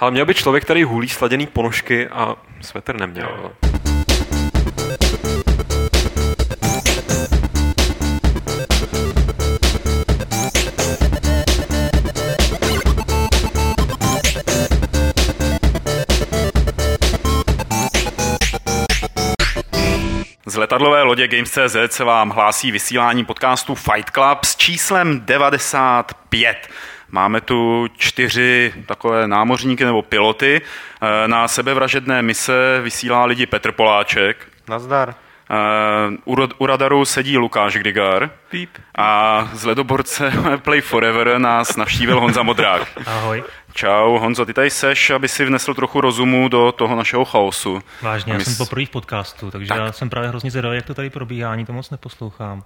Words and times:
Ale 0.00 0.10
měl 0.10 0.26
by 0.26 0.34
člověk, 0.34 0.64
který 0.64 0.84
hulí 0.84 1.08
sladěný 1.08 1.46
ponožky 1.46 2.08
a 2.08 2.36
svetr 2.60 3.00
neměl. 3.00 3.52
Z 20.46 20.56
letadlové 20.56 21.02
lodě 21.02 21.28
Games.cz 21.28 21.76
se 21.94 22.04
vám 22.04 22.30
hlásí 22.30 22.70
vysílání 22.70 23.24
podcastu 23.24 23.74
Fight 23.74 24.10
Club 24.10 24.44
s 24.44 24.56
číslem 24.56 25.22
95. 25.24 26.68
Máme 27.12 27.40
tu 27.40 27.86
čtyři 27.96 28.72
takové 28.86 29.28
námořníky 29.28 29.84
nebo 29.84 30.02
piloty. 30.02 30.60
Eh, 31.02 31.28
Na 31.28 31.48
sebevražedné 31.48 32.22
mise 32.22 32.80
vysílá 32.82 33.24
lidi 33.24 33.46
Petr 33.46 33.72
Poláček. 33.72 34.36
Nazdar. 34.68 35.14
Eh, 35.50 36.16
U, 36.24 36.34
ro- 36.34 36.52
u 36.58 36.66
radaru 36.66 37.04
sedí 37.04 37.38
Lukáš 37.38 37.76
Grigar. 37.76 38.30
Píp. 38.50 38.70
A 38.98 39.48
z 39.52 39.64
ledoborce 39.64 40.32
Play 40.62 40.80
Forever 40.80 41.38
nás 41.38 41.76
navštívil 41.76 42.20
Honza 42.20 42.42
Modrák. 42.42 42.88
Ahoj. 43.06 43.42
Čau, 43.72 44.18
Honzo, 44.18 44.46
ty 44.46 44.54
tady 44.54 44.70
seš, 44.70 45.10
aby 45.10 45.28
si 45.28 45.44
vnesl 45.44 45.74
trochu 45.74 46.00
rozumu 46.00 46.48
do 46.48 46.72
toho 46.72 46.96
našeho 46.96 47.24
chaosu. 47.24 47.82
Vážně, 48.02 48.32
já 48.32 48.40
jsem 48.40 48.54
s- 48.54 48.58
poprvé 48.58 48.86
v 48.86 48.90
podcastu, 48.90 49.50
takže 49.50 49.68
Tak. 49.68 49.78
já 49.78 49.92
jsem 49.92 50.10
právě 50.10 50.28
hrozně 50.28 50.50
zvědavý, 50.50 50.76
jak 50.76 50.86
to 50.86 50.94
tady 50.94 51.10
probíhá, 51.10 51.52
ani 51.52 51.66
to 51.66 51.72
moc 51.72 51.90
neposlouchám. 51.90 52.64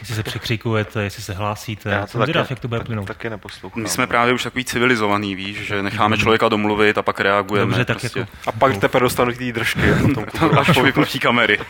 Jestli 0.00 0.14
se 0.14 0.22
překřikujete, 0.22 1.02
jestli 1.02 1.22
se 1.22 1.32
hlásíte, 1.34 1.90
já 1.90 2.06
jsem 2.06 2.22
zvědav, 2.22 2.50
jak 2.50 2.60
to 2.60 2.68
bude 2.68 2.80
plynout. 2.80 3.06
taky 3.08 3.30
neposlouchám. 3.30 3.82
My 3.82 3.88
jsme 3.88 4.06
právě 4.06 4.34
už 4.34 4.42
takový 4.42 4.64
civilizovaný, 4.64 5.34
víš, 5.34 5.56
že 5.58 5.82
necháme 5.82 6.18
člověka 6.18 6.48
domluvit 6.48 6.98
a 6.98 7.02
pak 7.02 7.20
reagujeme. 7.20 7.66
Dobře, 7.66 7.84
tak 7.84 8.00
prostě. 8.00 8.18
jako 8.18 8.32
A 8.46 8.52
pak 8.52 8.76
teprve 8.78 9.00
dostanu 9.04 9.32
ty 9.32 9.52
držky. 9.52 9.92
a 9.92 9.96
Potom 10.14 10.50
Až 10.58 10.70
po 10.74 10.82
vypnutí 10.82 11.18
kamery. 11.18 11.58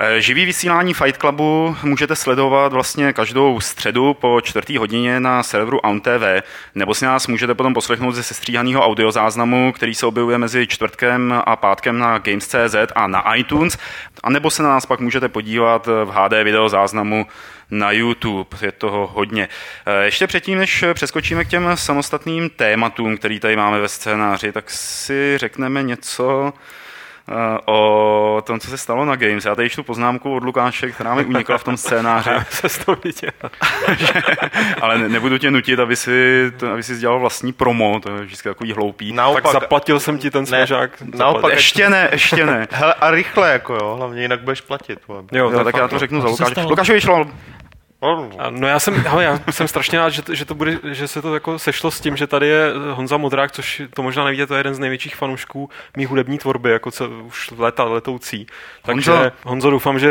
Eh, 0.00 0.20
Živý 0.20 0.44
vysílání 0.44 0.94
Fight 0.94 1.20
Clubu 1.20 1.76
můžete 1.82 2.16
sledovat 2.16 2.72
vlastně 2.72 3.12
každou 3.12 3.60
středu 3.60 4.14
po 4.14 4.40
čtvrtý 4.40 4.76
hodině 4.76 5.20
na 5.20 5.42
serveru 5.42 5.86
AUNTV, 5.86 6.42
nebo 6.74 6.94
si 6.94 7.04
nás 7.04 7.26
můžete 7.26 7.54
potom 7.54 7.74
poslechnout 7.74 8.12
ze 8.12 8.22
sestříhaného 8.22 8.82
audiozáznamu, 8.82 9.72
který 9.72 9.94
se 9.94 10.06
objevuje 10.06 10.38
mezi 10.38 10.66
čtvrtkem 10.66 11.42
a 11.46 11.56
pátkem 11.56 11.98
na 11.98 12.18
Games.cz 12.18 12.74
a 12.94 13.06
na 13.06 13.34
iTunes, 13.34 13.78
a 14.22 14.30
nebo 14.30 14.50
se 14.50 14.62
na 14.62 14.68
nás 14.68 14.86
pak 14.86 15.00
můžete 15.00 15.28
podívat 15.28 15.86
v 15.86 16.10
HD 16.10 16.32
videozáznamu 16.44 17.26
na 17.70 17.92
YouTube. 17.92 18.56
Je 18.62 18.72
toho 18.72 19.06
hodně. 19.06 19.48
Eh, 19.86 20.04
Ještě 20.04 20.26
předtím, 20.26 20.58
než 20.58 20.84
přeskočíme 20.94 21.44
k 21.44 21.48
těm 21.48 21.70
samostatným 21.74 22.50
tématům, 22.50 23.16
který 23.16 23.40
tady 23.40 23.56
máme 23.56 23.80
ve 23.80 23.88
scénáři, 23.88 24.52
tak 24.52 24.70
si 24.70 25.38
řekneme 25.38 25.82
něco 25.82 26.52
o 27.66 28.42
tom, 28.46 28.60
co 28.60 28.70
se 28.70 28.78
stalo 28.78 29.04
na 29.04 29.16
Games. 29.16 29.44
Já 29.44 29.54
tady 29.54 29.70
čtu 29.70 29.82
poznámku 29.82 30.36
od 30.36 30.44
Lukáše, 30.44 30.90
která 30.90 31.14
mi 31.14 31.24
unikla 31.24 31.58
v 31.58 31.64
tom 31.64 31.76
scénáři, 31.76 32.30
se 32.50 32.68
z 32.68 32.78
toho 32.84 32.98
vidět. 33.04 33.34
ale 34.80 34.98
ne- 34.98 35.08
nebudu 35.08 35.38
tě 35.38 35.50
nutit, 35.50 35.80
aby 35.80 35.96
si, 35.96 36.44
to, 36.56 36.72
aby 36.72 36.82
si 36.82 36.96
dělal 36.98 37.20
vlastní 37.20 37.52
promo, 37.52 38.00
to 38.00 38.10
je 38.12 38.22
vždycky 38.24 38.48
takový 38.48 38.72
hloupý. 38.72 39.12
Naopak, 39.12 39.42
Tak 39.42 39.52
zaplatil 39.52 40.00
jsem 40.00 40.18
ti 40.18 40.30
ten 40.30 40.46
smažák. 40.46 40.90
naopak. 41.14 41.52
Ještě 41.52 41.90
ne, 41.90 42.08
ještě 42.12 42.46
ne. 42.46 42.68
Hele, 42.70 42.94
a 42.94 43.10
rychle 43.10 43.52
jako 43.52 43.74
jo, 43.74 43.94
hlavně 43.96 44.22
jinak 44.22 44.40
budeš 44.40 44.60
platit. 44.60 44.98
Jo, 45.08 45.22
to 45.30 45.36
Jo, 45.36 45.50
tak 45.50 45.64
fakt, 45.64 45.80
já 45.80 45.88
to 45.88 45.98
řeknu 45.98 46.20
za 46.20 46.28
Lukáše. 46.28 46.50
stalo? 46.50 46.70
Lukáše 46.70 46.92
vyšlo, 46.92 47.26
A 48.38 48.50
No 48.50 48.68
já 48.68 48.78
jsem, 48.78 48.94
hele, 48.94 49.24
já 49.24 49.40
jsem 49.50 49.68
strašně 49.68 49.98
rád, 49.98 50.08
že, 50.10 50.22
to- 50.22 50.34
že, 50.34 50.44
to 50.44 50.54
bude, 50.54 50.78
že 50.92 51.08
se 51.08 51.22
to 51.22 51.34
jako 51.34 51.58
sešlo 51.58 51.90
s 51.90 52.00
tím, 52.00 52.16
že 52.16 52.26
tady 52.26 52.46
je 52.48 52.72
Honza 52.92 53.16
Modrák, 53.16 53.52
což 53.52 53.82
to 53.94 54.02
možná 54.02 54.24
nevíte, 54.24 54.46
to 54.46 54.54
je 54.54 54.58
jeden 54.58 54.74
z 54.74 54.78
největších 54.78 55.16
fanoušků 55.16 55.70
mý 55.96 56.04
hudební 56.06 56.38
tvorby, 56.38 56.70
jako 56.70 56.90
co, 56.90 57.08
už 57.10 57.50
léta 57.50 57.84
letoucí. 57.84 58.46
Takže 58.82 59.10
Honzo. 59.10 59.22
Honzo, 59.22 59.36
Honzo 59.44 59.70
doufám, 59.70 59.98
že 59.98 60.10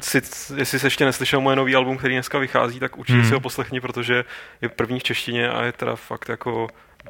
si, 0.00 0.20
jestli 0.56 0.78
jsi 0.78 0.86
ještě 0.86 1.04
neslyšel 1.04 1.40
moje 1.40 1.56
nový 1.56 1.74
album, 1.76 1.96
který 1.96 2.14
dneska 2.14 2.38
vychází, 2.38 2.80
tak 2.80 2.98
určitě 2.98 3.18
Hmm. 3.18 3.28
si 3.28 3.34
ho 3.34 3.40
poslechni, 3.40 3.80
protože 3.80 4.24
je 4.62 4.68
první 4.68 5.00
v 5.00 5.02
češtině 5.02 5.48
a 5.50 5.62
je 5.64 5.72
teda 5.72 5.96
fakt 5.96 6.28
jako 6.28 6.68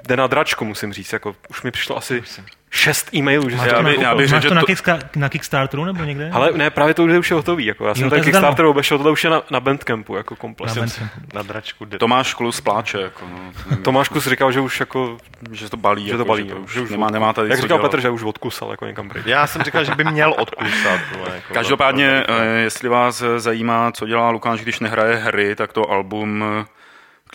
jde 0.08 0.16
na 0.16 0.26
dračku, 0.26 0.64
musím 0.64 0.92
říct. 0.92 1.12
Jako, 1.12 1.36
už 1.48 1.62
mi 1.62 1.70
přišlo 1.70 1.96
asi 1.96 2.22
šest 2.70 3.14
e-mailů, 3.14 3.50
že 3.50 3.56
Máš 3.56 3.66
Já 3.66 3.74
to, 3.76 3.82
by- 3.82 3.96
na, 3.96 4.02
já 4.02 4.14
bych 4.14 4.28
řekl, 4.28 4.48
to 4.48 4.54
na, 4.54 4.60
že 4.60 4.66
to- 4.66 4.72
Kickstar- 4.72 5.00
na 5.16 5.28
Kickstarteru 5.28 5.84
nebo 5.84 6.04
někde? 6.04 6.30
ale 6.32 6.52
ne, 6.52 6.70
právě 6.70 6.94
to 6.94 7.04
už 7.04 7.30
je 7.30 7.34
hotový. 7.34 7.66
Jako. 7.66 7.86
Já 7.86 7.94
jsem 7.94 8.04
Jo, 8.04 8.10
ten 8.10 8.10
to 8.10 8.14
je 8.16 8.32
zadarmo. 8.32 8.46
Kickstarter 8.48 8.64
obešel, 8.66 8.98
tohle 8.98 9.12
už 9.12 9.24
je 9.24 9.30
na, 9.30 9.42
na 9.50 9.60
Bandcampu, 9.60 10.16
jako 10.16 10.36
komplet. 10.36 10.68
Na 10.68 10.74
Bandcampu. 10.74 11.14
Na 11.34 11.42
dračku 11.42 11.84
jde. 11.84 11.98
Tomáš 11.98 12.34
Klus 12.34 12.60
pláče, 12.60 13.00
jako, 13.00 13.26
no. 13.30 13.76
Tomáš 13.76 14.08
Kus 14.08 14.26
říkal, 14.26 14.52
že 14.52 14.60
už 14.60 14.80
jako 14.80 15.18
že 15.52 15.70
to 15.70 15.76
balí, 15.76 16.04
že 16.06 16.12
to 16.12 16.18
jako, 16.18 16.24
balí, 16.28 16.42
že 16.42 16.48
to 16.48 16.54
no, 16.54 16.60
už, 16.64 16.72
že 16.72 16.80
už 16.80 16.90
nemá, 16.90 17.10
nemá 17.10 17.32
tady 17.32 17.48
Jak 17.48 17.60
říkal 17.60 17.78
dělat. 17.78 17.90
Petr, 17.90 18.00
že 18.02 18.10
už 18.10 18.22
odkusal 18.22 18.70
jako 18.70 18.86
někam 18.86 19.08
pryč. 19.08 19.26
Já 19.26 19.46
jsem 19.46 19.62
říkal, 19.62 19.84
že 19.84 19.94
by 19.94 20.04
měl 20.04 20.34
odkusat. 20.38 21.00
Jako, 21.34 21.52
Každopádně, 21.54 22.24
eh, 22.28 22.44
jestli 22.60 22.88
vás 22.88 23.22
zajímá, 23.36 23.92
co 23.92 24.06
dělá 24.06 24.30
Lukáš, 24.30 24.60
když 24.60 24.80
nehraje 24.80 25.16
hry, 25.16 25.56
tak 25.56 25.72
to 25.72 25.90
album 25.90 26.44
eh, 26.60 26.64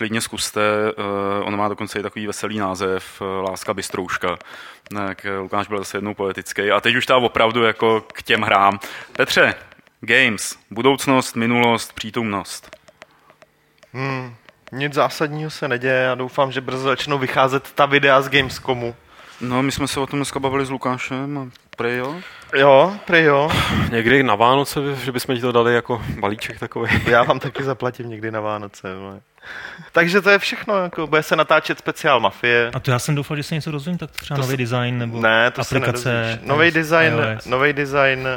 klidně 0.00 0.20
zkuste. 0.20 0.60
Eh, 0.98 1.44
On 1.44 1.56
má 1.56 1.68
dokonce 1.68 1.98
i 1.98 2.02
takový 2.02 2.26
veselý 2.26 2.58
název, 2.58 3.22
eh, 3.22 3.24
Láska 3.50 3.74
bystrouška. 3.74 4.36
Tak 4.94 5.26
Lukáš 5.40 5.68
byl 5.68 5.78
zase 5.78 5.96
jednou 5.96 6.14
poetický. 6.14 6.70
A 6.70 6.80
teď 6.80 6.96
už 6.96 7.06
ta 7.06 7.16
opravdu 7.16 7.64
jako 7.64 8.00
k 8.00 8.22
těm 8.22 8.42
hrám. 8.42 8.78
Petře, 9.12 9.54
Games, 10.00 10.56
budoucnost, 10.70 11.36
minulost, 11.36 11.92
přítomnost. 11.92 12.76
Hmm, 13.92 14.34
nic 14.72 14.94
zásadního 14.94 15.50
se 15.50 15.68
neděje. 15.68 15.94
Já 16.02 16.14
doufám, 16.14 16.52
že 16.52 16.60
brzo 16.60 16.82
začnou 16.82 17.18
vycházet 17.18 17.72
ta 17.74 17.86
videa 17.86 18.22
z 18.22 18.28
Gamescomu. 18.28 18.94
No, 19.40 19.62
my 19.62 19.72
jsme 19.72 19.88
se 19.88 20.00
o 20.00 20.06
tom 20.06 20.18
dneska 20.18 20.40
bavili 20.40 20.66
s 20.66 20.70
Lukášem 20.70 21.38
a 21.38 21.46
prej 21.76 21.96
jo. 21.96 22.16
Jo, 22.56 22.96
prý 23.06 23.22
jo. 23.22 23.50
Někdy 23.90 24.22
na 24.22 24.34
Vánoce, 24.34 24.80
že 24.96 25.12
bychom 25.12 25.34
ti 25.34 25.40
to 25.40 25.52
dali 25.52 25.74
jako 25.74 26.02
balíček 26.20 26.58
takový. 26.58 26.90
Já 27.06 27.22
vám 27.22 27.40
taky 27.40 27.64
zaplatím 27.64 28.08
někdy 28.08 28.30
na 28.30 28.40
Vánoce. 28.40 28.94
Vole. 28.94 29.20
Takže 29.92 30.20
to 30.20 30.30
je 30.30 30.38
všechno. 30.38 30.82
Jako, 30.82 31.06
bude 31.06 31.22
se 31.22 31.36
natáčet 31.36 31.78
speciál 31.78 32.20
Mafie. 32.20 32.70
A 32.74 32.80
to 32.80 32.90
já 32.90 32.98
jsem 32.98 33.14
doufal, 33.14 33.36
že 33.36 33.42
se 33.42 33.54
něco 33.54 33.70
dozvím, 33.70 33.98
tak 33.98 34.10
třeba 34.10 34.36
To 34.36 34.42
nový 34.42 34.50
se- 34.52 34.56
design 34.56 34.98
nebo 34.98 35.20
Ne, 35.20 35.50
to 35.50 35.60
aplikace. 35.60 36.38
Nový 36.42 36.70
design, 36.70 37.12
nový 37.46 37.72
design, 37.72 38.28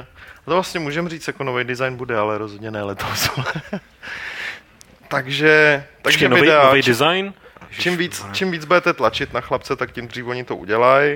to 0.45 0.51
vlastně 0.53 0.79
můžeme 0.79 1.09
říct, 1.09 1.27
jako 1.27 1.43
nový 1.43 1.63
design 1.63 1.95
bude, 1.95 2.17
ale 2.17 2.37
rozhodně 2.37 2.71
ne 2.71 2.83
letos. 2.83 3.29
takže, 5.07 5.83
takže 6.01 6.01
Počkej, 6.01 6.29
nový, 6.29 6.41
videa, 6.41 6.63
nový 6.65 6.83
čím, 6.83 6.91
design? 6.91 7.33
čím, 7.79 7.97
víc, 7.97 8.25
čím 8.31 8.51
víc 8.51 8.65
budete 8.65 8.93
tlačit 8.93 9.33
na 9.33 9.41
chlapce, 9.41 9.75
tak 9.75 9.91
tím 9.91 10.07
dřív 10.07 10.25
oni 10.27 10.43
to 10.43 10.55
udělají. 10.55 11.15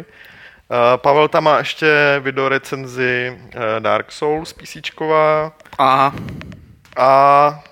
Uh, 0.70 0.78
Pavel 0.96 1.28
tam 1.28 1.44
má 1.44 1.58
ještě 1.58 2.20
video 2.20 2.50
recenzi 2.50 3.38
uh, 3.56 3.62
Dark 3.80 4.12
Souls 4.12 4.54
písíčková 4.54 5.52
A, 5.80 6.12
a 6.98 7.64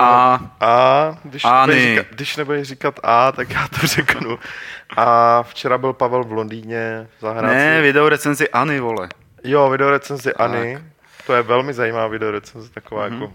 a, 0.00 0.40
a 0.60 1.16
když, 1.24 1.44
Ani. 1.44 1.66
nebudeš 1.74 1.84
říkat, 1.88 2.06
když 2.14 2.36
nebudeš 2.36 2.68
říkat 2.68 3.00
A, 3.02 3.32
tak 3.32 3.50
já 3.50 3.68
to 3.68 3.86
řeknu. 3.86 4.38
A 4.96 5.42
včera 5.42 5.78
byl 5.78 5.92
Pavel 5.92 6.24
v 6.24 6.32
Londýně 6.32 7.08
zahrát 7.20 7.44
ne, 7.54 7.80
video 7.80 8.08
recenzi 8.08 8.50
Ani, 8.50 8.80
vole. 8.80 9.08
Jo, 9.44 9.70
videorecenzi 9.70 10.34
Ani. 10.34 10.78
To 11.26 11.34
je 11.34 11.42
velmi 11.42 11.72
zajímavá 11.74 12.06
videorecenze, 12.06 12.70
taková 12.70 13.08
Mhm. 13.08 13.22
jako 13.22 13.32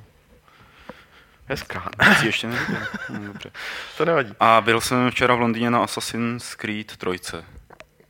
hezká. 1.47 1.89
Si 2.19 2.25
ještě 2.25 2.47
neviděl. 2.47 2.77
Hm, 3.09 3.25
Dobře. 3.27 3.51
To 3.97 4.05
nevadí. 4.05 4.33
A 4.39 4.61
byl 4.61 4.81
jsem 4.81 5.11
včera 5.11 5.35
v 5.35 5.39
Londýně 5.39 5.71
na 5.71 5.83
Assassin's 5.83 6.55
Creed 6.55 6.97
3. 6.97 7.37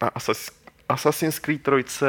Na 0.01 0.09
Assas- 0.09 0.51
Assassin's 0.89 1.39
Creed 1.39 1.61
3 1.85 2.05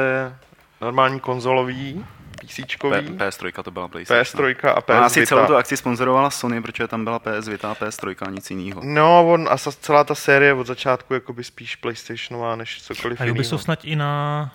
normální 0.81 1.19
konzolový, 1.19 2.05
P- 2.47 2.63
PCčkový, 2.63 2.95
PS3 2.97 3.63
to 3.63 3.71
byla 3.71 3.87
PlayStation. 3.87 4.45
PS3 4.45 4.69
a 4.75 4.81
PS 4.81 4.87
No, 4.89 4.95
asi 5.03 5.19
Vita. 5.19 5.29
celou 5.29 5.45
tu 5.47 5.55
akci 5.55 5.77
sponzorovala 5.77 6.29
Sony, 6.29 6.61
protože 6.61 6.87
tam 6.87 7.03
byla 7.03 7.19
PS 7.19 7.47
Vita 7.47 7.71
a 7.71 7.75
PS3 7.75 8.15
a 8.27 8.29
nic 8.29 8.49
jiného. 8.51 8.81
No, 8.83 9.27
on, 9.33 9.47
a 9.51 9.57
celá 9.57 10.03
ta 10.03 10.15
série 10.15 10.53
od 10.53 10.67
začátku 10.67 11.13
jakoby 11.13 11.43
spíš 11.43 11.75
PlayStationová 11.75 12.55
než 12.55 12.81
cokoliv 12.81 13.21
A. 13.21 13.25
Ubisoft 13.31 13.63
snad 13.63 13.85
i 13.85 13.95
na, 13.95 14.51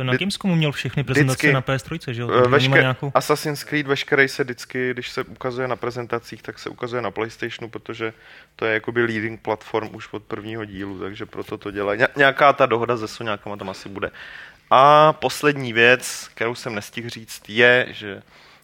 eh, 0.00 0.04
na 0.04 0.16
Gamescomu 0.16 0.54
měl 0.54 0.72
všechny 0.72 1.04
prezentace 1.04 1.36
vždycky. 1.36 1.52
na 1.52 1.60
PS3, 1.62 2.12
že 2.14 2.22
jo? 2.22 2.30
Eh, 2.44 2.48
Vešker, 2.48 2.80
nějakou... 2.80 3.12
Assassin's 3.14 3.64
Creed 3.64 3.86
veškerý 3.86 4.28
se 4.28 4.44
vždycky, 4.44 4.90
když 4.90 5.10
se 5.10 5.22
ukazuje 5.24 5.68
na 5.68 5.76
prezentacích, 5.76 6.42
tak 6.42 6.58
se 6.58 6.70
ukazuje 6.70 7.02
na 7.02 7.10
PlayStationu, 7.10 7.70
protože 7.70 8.12
to 8.56 8.64
je 8.64 8.74
jakoby 8.74 9.02
leading 9.02 9.40
platform 9.40 9.88
už 9.94 10.08
od 10.12 10.22
prvního 10.22 10.64
dílu, 10.64 10.98
takže 11.00 11.26
proto 11.26 11.58
to 11.58 11.70
dělají. 11.70 11.98
Ně- 12.00 12.08
Nějaká 12.16 12.52
ta 12.52 12.66
dohoda 12.66 12.96
se 12.96 13.08
Soňákama 13.08 13.56
tam 13.56 13.70
asi 13.70 13.88
bude. 13.88 14.10
A 14.74 15.12
poslední 15.12 15.72
věc, 15.72 16.30
kterou 16.34 16.54
jsem 16.54 16.74
nestihl 16.74 17.08
říct, 17.08 17.42
je, 17.48 17.86
že 17.90 18.22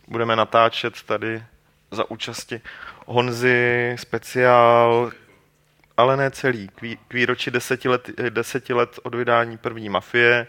budeme 0.08 0.36
natáčet 0.36 1.02
tady 1.02 1.42
za 1.90 2.10
účasti 2.10 2.60
Honzy 3.06 3.96
speciál, 3.98 5.10
ale 5.96 6.16
ne 6.16 6.30
celý, 6.30 6.68
k, 6.68 6.82
vý, 6.82 6.98
k 7.08 7.14
výročí 7.14 7.50
deseti 7.50 7.88
let, 7.88 8.10
deseti 8.30 8.72
let 8.72 8.98
od 9.02 9.14
vydání 9.14 9.58
první 9.58 9.88
Mafie. 9.88 10.46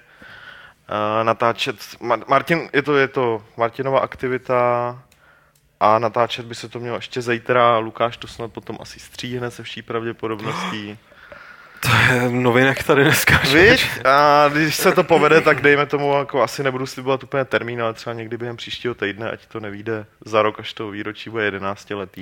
Natáčet, 1.24 1.76
Mar- 1.76 2.24
Martin, 2.28 2.70
je 2.74 2.82
to, 2.82 2.98
je 2.98 3.08
to 3.08 3.46
Martinova 3.58 4.00
aktivita 4.00 5.04
a 5.80 6.00
natáčet 6.00 6.46
by 6.46 6.56
se 6.56 6.70
to 6.70 6.80
mělo 6.80 6.96
ještě 6.96 7.22
zítra. 7.22 7.78
Lukáš 7.78 8.18
to 8.18 8.28
snad 8.28 8.52
potom 8.52 8.78
asi 8.82 9.00
stříhne 9.00 9.52
se 9.52 9.64
vší 9.64 9.82
pravděpodobností. 9.82 10.98
To 11.80 12.14
je 12.14 12.30
novinek 12.30 12.84
tady 12.84 13.04
dneska. 13.04 13.38
Víš? 13.38 13.90
A 14.06 14.48
když 14.50 14.76
se 14.76 14.92
to 14.92 15.04
povede, 15.04 15.42
tak 15.42 15.62
dejme 15.62 15.86
tomu, 15.86 16.18
jako 16.18 16.44
asi 16.44 16.64
nebudu 16.64 16.86
slibovat 16.86 17.24
úplně 17.24 17.46
termín, 17.46 17.82
ale 17.82 17.94
třeba 17.94 18.14
někdy 18.14 18.38
během 18.38 18.58
příštího 18.58 18.96
týdne, 18.96 19.32
ať 19.32 19.46
to 19.46 19.60
nevíde 19.60 20.06
za 20.26 20.42
rok, 20.42 20.60
až 20.60 20.74
to 20.74 20.90
výročí 20.90 21.30
bude 21.30 21.46
11 21.46 21.90
letý. 21.90 22.22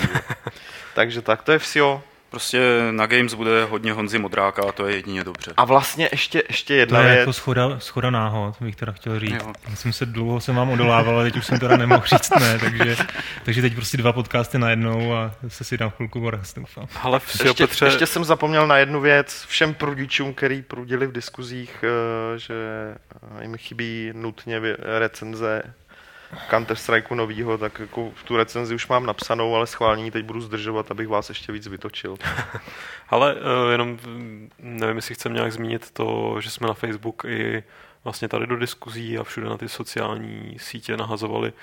Takže 0.96 1.22
tak, 1.22 1.44
to 1.44 1.52
je 1.52 1.60
vsio. 1.60 2.04
Prostě 2.30 2.60
na 2.92 3.06
Games 3.06 3.34
bude 3.34 3.64
hodně 3.66 3.94
Honzy 3.94 4.20
Modráka 4.20 4.62
a 4.70 4.72
to 4.72 4.88
je 4.88 4.96
jedině 4.96 5.24
dobře. 5.24 5.54
A 5.58 5.66
vlastně 5.66 6.10
ještě, 6.12 6.44
ještě 6.48 6.76
jedna 6.76 7.00
to 7.00 7.04
je 7.04 7.10
věc. 7.10 7.20
jako 7.20 7.34
schoda, 7.34 7.80
schoda 7.80 8.10
náhod, 8.10 8.56
bych 8.62 8.76
teda 8.76 8.92
chtěl 8.92 9.20
říct. 9.20 9.44
Jo. 9.44 9.54
Já 9.70 9.76
jsem 9.76 9.94
se 9.94 10.06
dlouho 10.06 10.40
jsem 10.40 10.56
vám 10.56 10.70
odolával, 10.70 11.16
ale 11.16 11.24
teď 11.24 11.38
už 11.38 11.46
jsem 11.46 11.60
teda 11.60 11.78
nemohl 11.78 12.06
říct 12.06 12.30
ne, 12.40 12.60
takže, 12.60 12.98
takže 13.46 13.62
teď 13.62 13.76
prostě 13.76 13.98
dva 13.98 14.14
podcasty 14.14 14.58
najednou 14.58 15.14
a 15.14 15.32
se 15.48 15.64
si 15.64 15.78
dám 15.78 15.90
chvilku 15.90 16.32
doufám. 16.56 16.88
Ale 17.02 17.20
ještě, 17.44 17.68
Petře... 17.68 17.86
ještě, 17.86 18.06
jsem 18.06 18.24
zapomněl 18.24 18.68
na 18.68 18.78
jednu 18.78 19.02
věc. 19.02 19.46
Všem 19.48 19.74
prudičům, 19.74 20.34
který 20.34 20.62
prudili 20.62 21.08
v 21.08 21.12
diskuzích, 21.12 21.84
eh, 21.84 22.40
že 22.40 22.56
jim 23.42 23.58
chybí 23.58 24.12
nutně 24.14 24.62
recenze 25.00 25.64
Counter-Strike 26.50 27.16
novýho, 27.16 27.58
tak 27.58 27.80
jako 27.80 28.12
v 28.16 28.24
tu 28.24 28.38
recenzi 28.38 28.76
už 28.76 28.88
mám 28.88 29.06
napsanou, 29.06 29.56
ale 29.56 29.68
schválně 29.68 30.12
teď 30.12 30.26
budu 30.26 30.42
zdržovat, 30.42 30.92
abych 30.92 31.08
vás 31.08 31.30
ještě 31.30 31.52
víc 31.52 31.68
vytočil. 31.68 32.18
ale 33.10 33.36
uh, 33.36 33.72
jenom 33.72 34.00
nevím, 34.60 34.96
jestli 34.96 35.16
chcem 35.16 35.34
nějak 35.34 35.52
zmínit 35.52 35.92
to, 35.92 36.36
že 36.42 36.50
jsme 36.50 36.68
na 36.68 36.74
Facebook 36.74 37.26
i 37.26 37.64
vlastně 38.04 38.28
tady 38.28 38.48
do 38.48 38.58
diskuzí 38.58 39.18
a 39.18 39.24
všude 39.24 39.50
na 39.50 39.58
ty 39.58 39.70
sociální 39.70 40.58
sítě 40.60 40.98
nahazovali 40.98 41.54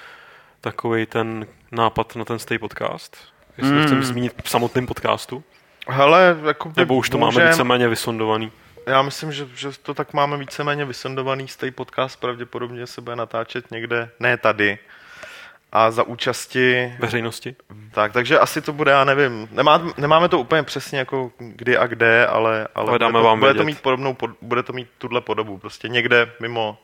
takový 0.61 1.07
ten 1.07 1.47
nápad 1.73 2.17
na 2.17 2.25
ten 2.25 2.39
Stay 2.39 2.59
podcast. 2.59 3.17
Jestli 3.59 3.73
mm. 3.73 3.85
chcem 3.85 4.03
zmínit 4.03 4.33
v 4.45 4.51
samotném 4.51 4.87
podcastu. 4.87 5.45
Hele, 5.89 6.37
jako 6.47 6.73
Nebo 6.77 6.95
už 6.95 7.11
to 7.11 7.19
můžem... 7.19 7.43
máme 7.43 7.51
víceméně 7.51 7.89
vysondovaný 7.89 8.53
já 8.87 9.03
myslím, 9.03 9.33
že, 9.33 9.47
že 9.55 9.69
to 9.83 9.95
tak 9.95 10.13
máme 10.13 10.37
víceméně 10.37 10.85
vysendovaný 10.85 11.49
z 11.49 11.57
té 11.57 11.71
podcast, 11.71 12.21
pravděpodobně 12.21 12.87
se 12.87 13.01
bude 13.01 13.17
natáčet 13.17 13.71
někde, 13.71 14.11
ne 14.21 14.37
tady, 14.37 14.79
a 15.75 15.91
za 15.91 16.03
účasti... 16.03 16.95
Veřejnosti. 16.99 17.57
Tak, 17.91 18.13
takže 18.13 18.39
asi 18.39 18.61
to 18.61 18.73
bude, 18.73 18.91
já 18.91 19.05
nevím, 19.05 19.49
nemá, 19.53 19.93
nemáme 19.97 20.29
to 20.29 20.39
úplně 20.39 20.63
přesně 20.63 20.99
jako 20.99 21.33
kdy 21.39 21.77
a 21.77 21.87
kde, 21.87 22.27
ale, 22.27 22.51
ale, 22.59 22.69
ale 22.75 22.91
bude, 22.91 23.07
to, 23.13 23.23
vám 23.23 23.41
bude 23.41 23.55
to 23.55 23.65
mít 23.65 23.81
podobnou, 23.81 24.17
bude 24.43 24.63
to 24.63 24.73
mít 24.73 24.89
tuhle 24.99 25.21
podobu, 25.21 25.59
prostě 25.59 25.89
někde 25.89 26.33
mimo, 26.41 26.79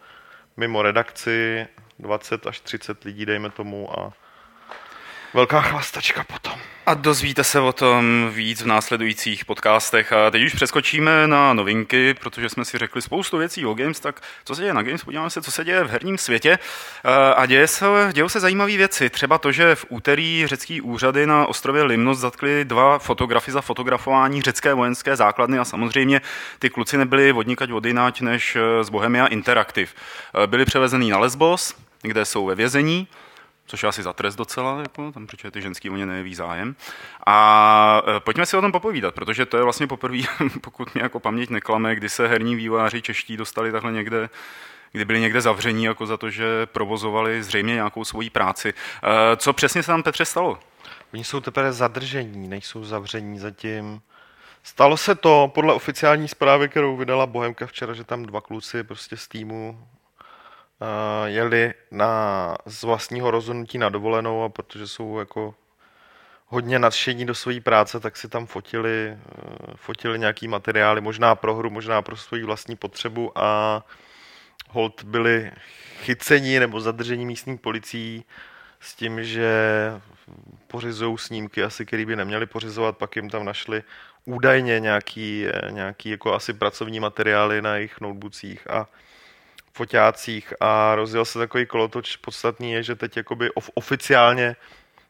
mimo 0.57 0.83
redakci, 0.83 1.67
20 1.99 2.47
až 2.47 2.61
30 2.61 3.05
lidí, 3.05 3.27
dejme 3.27 3.51
tomu, 3.51 3.99
a 4.01 4.13
velká 5.35 5.61
chlastačka 5.61 6.25
potom. 6.25 6.61
A 6.87 6.95
dozvíte 6.95 7.45
se 7.45 7.61
o 7.61 7.73
tom 7.73 8.31
víc 8.33 8.63
v 8.63 8.67
následujících 8.67 9.45
podcastech. 9.45 10.13
A 10.13 10.31
teď 10.31 10.43
už 10.43 10.55
přeskočíme 10.55 11.27
na 11.27 11.53
novinky, 11.53 12.15
protože 12.15 12.49
jsme 12.49 12.65
si 12.65 12.79
řekli 12.79 13.03
spoustu 13.03 13.39
věcí 13.39 13.67
o 13.67 13.75
Games, 13.75 14.01
tak 14.01 14.21
co 14.45 14.55
se 14.55 14.61
děje 14.63 14.75
na 14.75 14.83
Games, 14.83 15.05
podíváme 15.05 15.31
se, 15.31 15.43
co 15.43 15.53
se 15.53 15.65
děje 15.65 15.85
v 15.85 15.91
herním 15.91 16.19
světě. 16.19 16.59
A 17.37 17.47
děje 17.47 17.67
se, 17.67 17.87
dějou 18.13 18.29
se 18.29 18.41
zajímavé 18.41 18.77
věci. 18.77 19.11
Třeba 19.11 19.39
to, 19.39 19.53
že 19.53 19.75
v 19.75 19.87
úterý 19.89 20.47
řecký 20.47 20.81
úřady 20.81 21.27
na 21.27 21.47
ostrově 21.47 21.83
Limnos 21.83 22.19
zatkli 22.19 22.65
dva 22.65 22.99
fotografy 22.99 23.53
za 23.53 23.61
fotografování 23.61 24.43
řecké 24.43 24.75
vojenské 24.75 25.17
základny 25.17 25.59
a 25.59 25.65
samozřejmě 25.65 26.21
ty 26.59 26.71
kluci 26.71 26.99
nebyli 26.99 27.33
vodníkať 27.33 27.71
vodinať 27.71 28.21
než 28.21 28.57
z 28.83 28.89
Bohemia 28.89 29.27
Interactive. 29.27 29.93
Byli 30.47 30.65
převezený 30.65 31.11
na 31.11 31.19
Lesbos, 31.19 31.75
kde 32.03 32.25
jsou 32.25 32.47
ve 32.47 32.55
vězení 32.55 33.09
což 33.71 33.83
je 33.83 33.89
asi 33.89 34.03
za 34.03 34.13
trest 34.13 34.37
docela, 34.37 34.81
jako, 34.81 35.13
tam, 35.13 35.27
protože 35.27 35.51
ty 35.51 35.63
ženský 35.63 35.91
o 35.91 35.97
ně 35.97 36.07
neví 36.07 36.35
zájem. 36.35 36.77
A 37.27 38.03
e, 38.17 38.21
pojďme 38.21 38.47
si 38.47 38.57
o 38.57 38.61
tom 38.61 38.73
popovídat, 38.73 39.15
protože 39.15 39.47
to 39.47 39.57
je 39.57 39.63
vlastně 39.63 39.87
poprvé, 39.87 40.19
pokud 40.61 40.95
mě 40.95 41.03
jako 41.03 41.21
paměť 41.21 41.51
neklame, 41.51 41.95
kdy 41.95 42.09
se 42.09 42.29
herní 42.29 42.57
vývojáři 42.57 43.03
čeští 43.03 43.37
dostali 43.37 43.73
takhle 43.73 43.93
někde 43.93 44.29
kdy 44.93 45.05
byli 45.05 45.21
někde 45.21 45.41
zavření 45.41 45.85
jako 45.85 46.07
za 46.07 46.17
to, 46.17 46.31
že 46.31 46.67
provozovali 46.67 47.43
zřejmě 47.43 47.75
nějakou 47.75 48.05
svoji 48.05 48.31
práci. 48.31 48.75
E, 48.75 49.37
co 49.37 49.53
přesně 49.53 49.83
se 49.83 49.87
tam 49.87 50.03
Petře 50.03 50.25
stalo? 50.25 50.59
Oni 51.13 51.25
jsou 51.25 51.41
teprve 51.41 51.73
zadržení, 51.73 52.49
nejsou 52.49 52.85
zavření 52.85 53.39
zatím. 53.39 54.01
Stalo 54.63 54.97
se 54.97 55.15
to 55.15 55.51
podle 55.55 55.75
oficiální 55.75 56.29
zprávy, 56.29 56.69
kterou 56.69 56.97
vydala 56.97 57.27
Bohemka 57.27 57.67
včera, 57.67 57.95
že 57.95 58.05
tam 58.05 58.27
dva 58.27 58.41
kluci 58.41 58.85
prostě 58.85 59.17
z 59.17 59.29
týmu 59.29 59.87
jeli 61.25 61.75
na, 61.91 62.57
z 62.67 62.83
vlastního 62.83 63.31
rozhodnutí 63.31 63.79
na 63.79 63.89
dovolenou 63.89 64.45
a 64.45 64.49
protože 64.49 64.89
jsou 64.89 65.19
jako 65.19 65.55
hodně 66.47 66.79
nadšení 66.79 67.27
do 67.27 67.35
své 67.35 67.61
práce, 67.61 68.01
tak 68.01 68.17
si 68.17 68.29
tam 68.29 68.47
fotili, 68.47 69.09
eh, 69.09 69.17
fotili 69.77 70.19
nějaký 70.19 70.49
materiály, 70.49 71.01
možná 71.01 71.35
pro 71.35 71.55
hru, 71.55 71.71
možná 71.71 72.03
pro 72.03 72.17
svoji 72.17 72.45
vlastní 72.45 72.77
potřebu 72.77 73.39
a 73.39 73.83
hold 74.69 75.05
byli 75.05 75.51
chyceni 76.03 76.61
nebo 76.61 76.81
zadržení 76.81 77.27
místní 77.27 77.59
policií 77.59 78.25
s 78.81 78.95
tím, 78.95 79.25
že 79.25 79.53
pořizují 80.67 81.19
snímky 81.19 81.63
asi, 81.63 81.87
který 81.87 82.07
by 82.07 82.17
neměli 82.17 82.47
pořizovat, 82.47 82.99
pak 82.99 83.17
jim 83.17 83.31
tam 83.31 83.45
našli 83.45 83.83
údajně 84.25 84.81
nějaký, 84.81 85.47
eh, 85.47 85.71
nějaký 85.71 86.11
jako 86.11 86.35
asi 86.35 86.53
pracovní 86.53 87.01
materiály 87.01 87.63
na 87.63 87.77
jejich 87.77 88.01
notebookích 88.01 88.71
a 88.71 88.87
foťácích 89.73 90.55
a 90.61 90.95
rozjel 90.95 91.25
se 91.25 91.39
takový 91.39 91.67
kolotoč. 91.67 92.17
Podstatný 92.17 92.73
je, 92.73 92.83
že 92.83 92.95
teď 92.95 93.17
jakoby 93.17 93.51
of, 93.51 93.71
oficiálně 93.75 94.57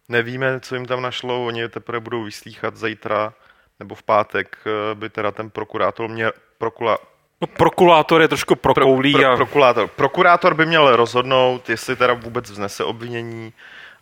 nevíme, 0.08 0.60
co 0.60 0.74
jim 0.74 0.86
tam 0.86 1.02
našlo, 1.02 1.46
oni 1.46 1.68
teprve 1.68 2.00
budou 2.00 2.24
vyslíchat 2.24 2.76
zítra 2.76 3.34
nebo 3.80 3.94
v 3.94 4.02
pátek 4.02 4.58
eh, 4.66 4.94
by 4.94 5.10
teda 5.10 5.30
ten 5.30 5.50
prokurátor 5.50 6.08
měl, 6.08 6.32
prokula, 6.58 6.98
No, 7.40 7.46
prokurátor 7.46 8.22
je 8.22 8.28
trošku 8.28 8.56
prokoulí. 8.56 9.12
Pro, 9.12 9.22
pro, 9.22 9.32
a... 9.32 9.36
prokurátor. 9.36 9.88
prokurátor 9.88 10.54
by 10.54 10.66
měl 10.66 10.96
rozhodnout, 10.96 11.68
jestli 11.68 11.96
teda 11.96 12.14
vůbec 12.14 12.50
vznese 12.50 12.84
obvinění, 12.84 13.52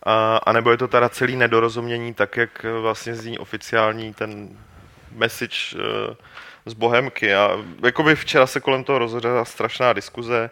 a, 0.03 0.37
anebo 0.37 0.71
je 0.71 0.77
to 0.77 0.89
teda 0.89 1.09
celý 1.09 1.37
nedorozumění, 1.37 2.15
tak 2.15 2.37
jak 2.37 2.67
vlastně 2.81 3.15
zní 3.15 3.39
oficiální 3.39 4.15
ten 4.15 4.49
message 5.13 5.57
uh, 5.75 6.15
z 6.69 6.75
Bohemky. 6.75 7.35
A 7.35 7.65
jakoby 7.85 8.17
včera 8.17 8.47
se 8.47 8.61
kolem 8.61 8.85
toho 8.85 8.99
rozhodla 8.99 9.45
strašná 9.45 9.93
diskuze, 9.93 10.51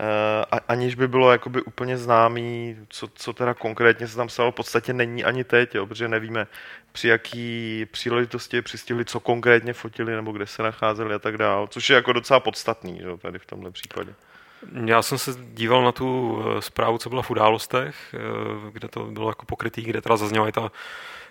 eh, 0.00 0.60
aniž 0.68 0.94
by 0.94 1.08
bylo 1.08 1.32
jakoby 1.32 1.62
úplně 1.62 1.98
známý, 1.98 2.76
co, 2.88 3.08
co 3.14 3.32
teda 3.32 3.54
konkrétně 3.54 4.08
se 4.08 4.16
tam 4.16 4.28
stalo, 4.28 4.52
v 4.52 4.54
podstatě 4.54 4.92
není 4.92 5.24
ani 5.24 5.44
teď, 5.44 5.74
jo, 5.74 5.86
protože 5.86 6.08
nevíme, 6.08 6.46
při 6.92 7.08
jaký 7.08 7.86
příležitosti 7.90 8.62
přistihli, 8.62 9.04
co 9.04 9.20
konkrétně 9.20 9.72
fotili, 9.72 10.14
nebo 10.14 10.32
kde 10.32 10.46
se 10.46 10.62
nacházeli 10.62 11.14
a 11.14 11.18
tak 11.18 11.38
dále, 11.38 11.68
což 11.68 11.90
je 11.90 11.96
jako 11.96 12.12
docela 12.12 12.40
podstatný 12.40 13.00
jo, 13.02 13.16
tady 13.16 13.38
v 13.38 13.46
tomhle 13.46 13.70
případě. 13.70 14.14
Já 14.84 15.02
jsem 15.02 15.18
se 15.18 15.30
díval 15.54 15.84
na 15.84 15.92
tu 15.92 16.38
eh, 16.42 16.62
zprávu, 16.62 16.98
co 16.98 17.08
byla 17.08 17.22
v 17.22 17.30
událostech, 17.30 18.14
eh, 18.14 18.18
kde 18.72 18.88
to 18.88 19.04
bylo 19.04 19.28
jako 19.28 19.46
pokrytý, 19.46 19.82
kde 19.82 20.00
teda 20.00 20.16
zazněla 20.16 20.48
i 20.48 20.52
ta 20.52 20.72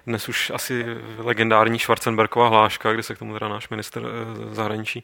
dnes 0.07 0.29
už 0.29 0.51
asi 0.55 0.85
legendární 1.17 1.79
Schwarzenbergová 1.79 2.47
hláška, 2.47 2.93
kde 2.93 3.03
se 3.03 3.15
k 3.15 3.19
tomu 3.19 3.33
teda 3.33 3.47
náš 3.47 3.69
minister 3.69 4.03
eh, 4.05 4.55
zahraničí, 4.55 5.03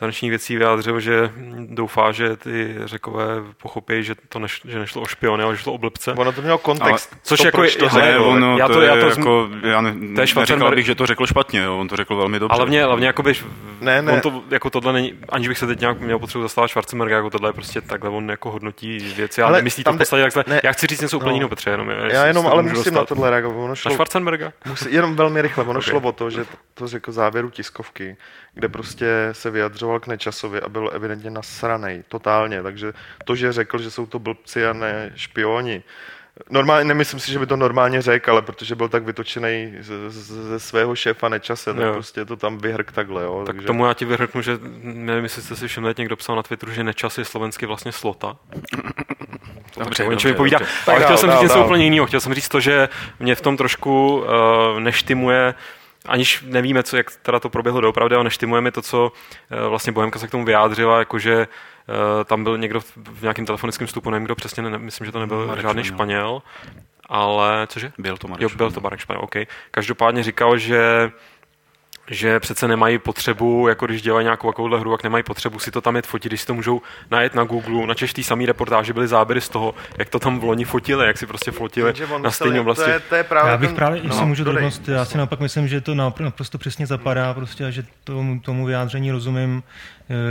zahraničních 0.00 0.30
věcí 0.30 0.56
vyjádřil, 0.56 1.00
že 1.00 1.32
doufá, 1.66 2.12
že 2.12 2.36
ty 2.36 2.74
řekové 2.84 3.26
pochopí, 3.62 4.02
že 4.02 4.14
to 4.28 4.38
neš, 4.38 4.60
že 4.64 4.78
nešlo 4.78 5.02
o 5.02 5.06
špiony, 5.06 5.44
ale 5.44 5.56
že 5.56 5.62
šlo 5.62 5.72
o 5.72 5.78
blbce. 5.78 6.12
Ono 6.12 6.32
to 6.32 6.42
mělo 6.42 6.58
kontext. 6.58 7.08
Ale, 7.12 7.20
což 7.22 7.40
to 7.40 7.46
jako, 7.46 7.64
to 7.78 7.88
hele, 7.88 8.18
ono, 8.18 8.58
já 8.58 8.68
to, 8.68 8.74
to 8.74 8.80
já 8.80 8.94
to 8.94 9.06
jako, 9.06 9.48
já 9.62 9.80
ne, 9.80 9.92
to 9.92 10.20
je 10.20 10.26
neříkal 10.36 10.74
bych, 10.74 10.86
že 10.86 10.94
to 10.94 11.06
řekl 11.06 11.26
špatně, 11.26 11.60
jo, 11.60 11.78
on 11.78 11.88
to 11.88 11.96
řekl 11.96 12.16
velmi 12.16 12.38
dobře. 12.38 12.52
Ale 12.52 12.58
hlavně, 12.58 12.84
hlavně 12.84 13.06
jakoby, 13.06 13.34
ne, 13.80 14.02
ne. 14.02 14.12
On 14.12 14.20
to, 14.20 14.42
jako 14.50 14.70
tohle 14.70 14.92
není, 14.92 15.12
aniž 15.28 15.48
bych 15.48 15.58
se 15.58 15.66
teď 15.66 15.80
nějak 15.80 16.00
měl 16.00 16.18
potřebu 16.18 16.42
zastávat 16.42 16.70
Schwarzenberga, 16.70 17.16
jako 17.16 17.30
tohle 17.30 17.48
je 17.48 17.52
prostě 17.52 17.80
takhle, 17.80 18.10
on 18.10 18.30
jako 18.30 18.50
hodnotí 18.50 18.98
věci, 18.98 19.42
ale 19.42 19.62
myslí 19.62 19.84
to 19.84 19.92
v 19.92 19.98
podstatě 19.98 20.22
takhle. 20.22 20.44
Ne, 20.46 20.60
já 20.64 20.72
chci 20.72 20.86
říct 20.86 21.00
něco 21.00 21.16
úplně 21.16 21.30
no. 21.30 21.34
jiného, 21.34 21.48
Petře, 21.48 21.70
jenom. 21.70 21.90
Já 21.90 22.26
jenom, 22.26 22.46
ale 22.46 22.62
musím 22.62 22.94
na 22.94 23.04
tohle 23.04 23.30
reagovat. 23.30 23.68
Na 23.84 23.90
Schwarzenberga? 24.28 24.52
Jenom 24.88 25.16
velmi 25.16 25.42
rychle. 25.42 25.64
Ono 25.64 25.78
okay. 25.78 25.90
šlo 25.90 26.00
o 26.00 26.12
to, 26.12 26.30
že 26.30 26.46
to 26.74 26.88
řekl 26.88 27.12
závěru 27.12 27.50
tiskovky, 27.50 28.16
kde 28.54 28.68
prostě 28.68 29.28
se 29.32 29.50
vyjadřoval 29.50 30.00
k 30.00 30.06
Nečasovi 30.06 30.60
a 30.60 30.68
byl 30.68 30.90
evidentně 30.94 31.30
nasranej, 31.30 32.02
totálně. 32.08 32.62
Takže 32.62 32.92
to, 33.24 33.36
že 33.36 33.52
řekl, 33.52 33.78
že 33.78 33.90
jsou 33.90 34.06
to 34.06 34.18
blbci 34.18 34.66
a 34.66 34.72
ne 34.72 35.12
špioni, 35.14 35.82
Normálně, 36.50 36.84
nemyslím 36.84 37.20
si, 37.20 37.32
že 37.32 37.38
by 37.38 37.46
to 37.46 37.56
normálně 37.56 38.02
řekl, 38.02 38.30
ale 38.30 38.42
protože 38.42 38.74
byl 38.74 38.88
tak 38.88 39.02
vytočený 39.02 39.74
ze, 39.80 40.10
ze 40.10 40.60
svého 40.60 40.96
šéfa 40.96 41.28
nečase, 41.28 41.74
tak 41.74 41.82
jo. 41.82 41.92
prostě 41.92 42.24
to 42.24 42.36
tam 42.36 42.58
vyhrk 42.58 42.92
takhle. 42.92 43.22
Jo, 43.22 43.42
tak 43.46 43.54
takže... 43.54 43.66
tomu 43.66 43.86
já 43.86 43.94
ti 43.94 44.04
vyhrknu, 44.04 44.42
že 44.42 44.58
nevím, 44.82 45.24
jestli 45.24 45.42
jste 45.42 45.56
si 45.56 45.68
všimli, 45.68 45.94
někdo 45.98 46.16
psal 46.16 46.36
na 46.36 46.42
Twitteru, 46.42 46.72
že 46.72 46.84
nečas 46.84 47.18
je 47.18 47.24
slovensky 47.24 47.66
vlastně 47.66 47.92
slota. 47.92 48.36
Dobře, 49.78 50.04
dobře, 50.04 50.28
mi 50.28 50.34
povídá. 50.34 50.58
Dobře. 50.58 50.74
Ale 50.86 51.04
chtěl 51.04 51.16
jsem 51.16 51.30
říct 51.30 51.40
něco 51.40 51.64
úplně 51.64 51.84
jiného. 51.84 52.06
Chtěl 52.06 52.20
jsem 52.20 52.34
říct 52.34 52.48
to, 52.48 52.60
že 52.60 52.88
mě 53.20 53.34
v 53.34 53.40
tom 53.40 53.56
trošku 53.56 54.16
uh, 54.18 54.80
neštimuje 54.80 55.54
aniž 56.06 56.44
nevíme, 56.46 56.82
co, 56.82 56.96
jak 56.96 57.10
teda 57.22 57.40
to 57.40 57.48
proběhlo 57.48 57.80
doopravdy, 57.80 58.14
ale 58.14 58.24
neštimujeme 58.24 58.70
to, 58.70 58.82
co 58.82 59.12
uh, 59.52 59.68
vlastně 59.68 59.92
Bohemka 59.92 60.18
se 60.18 60.28
k 60.28 60.30
tomu 60.30 60.44
vyjádřila, 60.44 60.98
jakože 60.98 61.36
uh, 61.38 62.24
tam 62.24 62.44
byl 62.44 62.58
někdo 62.58 62.80
v 62.80 63.22
nějakém 63.22 63.46
telefonickém 63.46 63.86
vstupu, 63.86 64.10
nevím 64.10 64.24
kdo 64.24 64.34
přesně, 64.34 64.62
ne, 64.62 64.78
myslím, 64.78 65.04
že 65.04 65.12
to 65.12 65.18
nebyl 65.18 65.46
Marek 65.46 65.62
žádný 65.62 65.84
Španěl. 65.84 66.18
Španěl, 66.18 66.42
ale 67.06 67.66
cože? 67.66 67.92
Byl 67.98 68.16
to 68.16 68.28
Marek 68.28 68.42
Jo, 68.42 68.48
byl 68.56 68.70
to 68.70 68.80
Marek 68.80 69.00
Španěl, 69.00 69.22
OK. 69.24 69.34
Každopádně 69.70 70.22
říkal, 70.22 70.58
že 70.58 71.10
že 72.10 72.40
přece 72.40 72.68
nemají 72.68 72.98
potřebu, 72.98 73.68
jako 73.68 73.86
když 73.86 74.02
dělají 74.02 74.24
nějakou 74.24 74.50
takovouhle 74.50 74.80
hru, 74.80 74.92
jak 74.92 75.02
nemají 75.02 75.24
potřebu 75.24 75.58
si 75.58 75.70
to 75.70 75.80
tam 75.80 75.96
jet 75.96 76.06
fotit, 76.06 76.30
když 76.30 76.40
si 76.40 76.46
to 76.46 76.54
můžou 76.54 76.82
najet 77.10 77.34
na 77.34 77.44
Google, 77.44 77.86
na 77.86 77.94
češtý 77.94 78.24
samý 78.24 78.46
reportáži 78.46 78.92
byly 78.92 79.08
záběry 79.08 79.40
z 79.40 79.48
toho, 79.48 79.74
jak 79.98 80.08
to 80.08 80.18
tam 80.18 80.40
v 80.40 80.44
loni 80.44 80.64
fotili, 80.64 81.06
jak 81.06 81.18
si 81.18 81.26
prostě 81.26 81.50
fotili 81.50 81.94
na 82.22 82.30
stejné 82.30 82.60
oblasti. 82.60 82.84
To 82.84 82.90
je, 82.90 83.00
to 83.00 83.14
je 83.14 83.24
právě 83.24 83.50
Já 83.50 83.56
bych 83.56 83.68
ten, 83.68 83.76
právě, 83.76 84.00
no, 84.02 84.08
jestli 84.08 84.26
můžu 84.26 84.44
drobnost, 84.44 84.88
já 84.88 85.04
si 85.04 85.18
naopak 85.18 85.40
myslím, 85.40 85.68
že 85.68 85.80
to 85.80 85.94
napr- 85.94 86.24
naprosto 86.24 86.58
přesně 86.58 86.86
zapadá, 86.86 87.34
prostě, 87.34 87.66
a 87.66 87.70
že 87.70 87.84
tomu, 88.04 88.40
tomu 88.40 88.66
vyjádření 88.66 89.10
rozumím, 89.10 89.62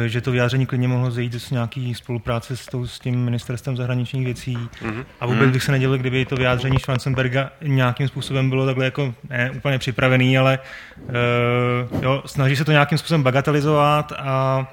že 0.05 0.21
to 0.21 0.31
vyjádření 0.31 0.65
klidně 0.65 0.87
mohlo 0.87 1.11
zejít 1.11 1.33
z 1.33 1.51
nějaký 1.51 1.95
spolupráce 1.95 2.57
s, 2.57 2.65
tou, 2.65 2.87
s 2.87 2.99
tím 2.99 3.25
ministerstvem 3.25 3.77
zahraničních 3.77 4.25
věcí. 4.25 4.57
Mhm. 4.81 5.05
A 5.19 5.25
vůbec 5.25 5.51
bych 5.51 5.63
se 5.63 5.71
nedělil, 5.71 5.97
kdyby 5.97 6.25
to 6.25 6.35
vyjádření 6.35 6.79
Schwarzenberga 6.79 7.51
nějakým 7.61 8.07
způsobem 8.07 8.49
bylo 8.49 8.65
takhle 8.65 8.85
jako 8.85 9.13
ne 9.29 9.51
úplně 9.51 9.79
připravený, 9.79 10.37
ale 10.37 10.59
uh, 10.97 12.03
jo, 12.03 12.23
snaží 12.25 12.55
se 12.55 12.65
to 12.65 12.71
nějakým 12.71 12.97
způsobem 12.97 13.23
bagatelizovat 13.23 14.13
a 14.17 14.67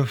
uh, 0.00 0.08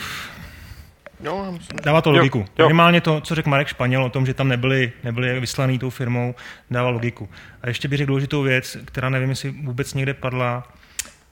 Jo, 1.24 1.54
Dává 1.84 2.02
to 2.02 2.10
Jo, 2.10 2.16
logiku. 2.16 2.46
jo. 2.60 2.66
Minimálně 2.66 3.02
to, 3.02 3.22
co 3.22 3.36
řekl 3.36 3.50
Marek 3.50 3.68
Španěl 3.68 4.04
o 4.04 4.10
tom, 4.10 4.26
že 4.26 4.34
tam 4.34 4.48
nebyli, 4.48 4.92
nebyli 5.04 5.40
vyslaný 5.40 5.80
tou 5.80 5.90
firmou, 5.90 6.36
dává 6.72 6.90
logiku. 6.90 7.30
A 7.62 7.68
ještě 7.68 7.88
bych 7.88 7.98
řekl 7.98 8.08
důležitou 8.08 8.42
věc, 8.44 8.78
která 8.86 9.10
nevím, 9.10 9.30
jestli 9.30 9.50
vůbec 9.50 9.94
někde 9.94 10.14
padla. 10.14 10.68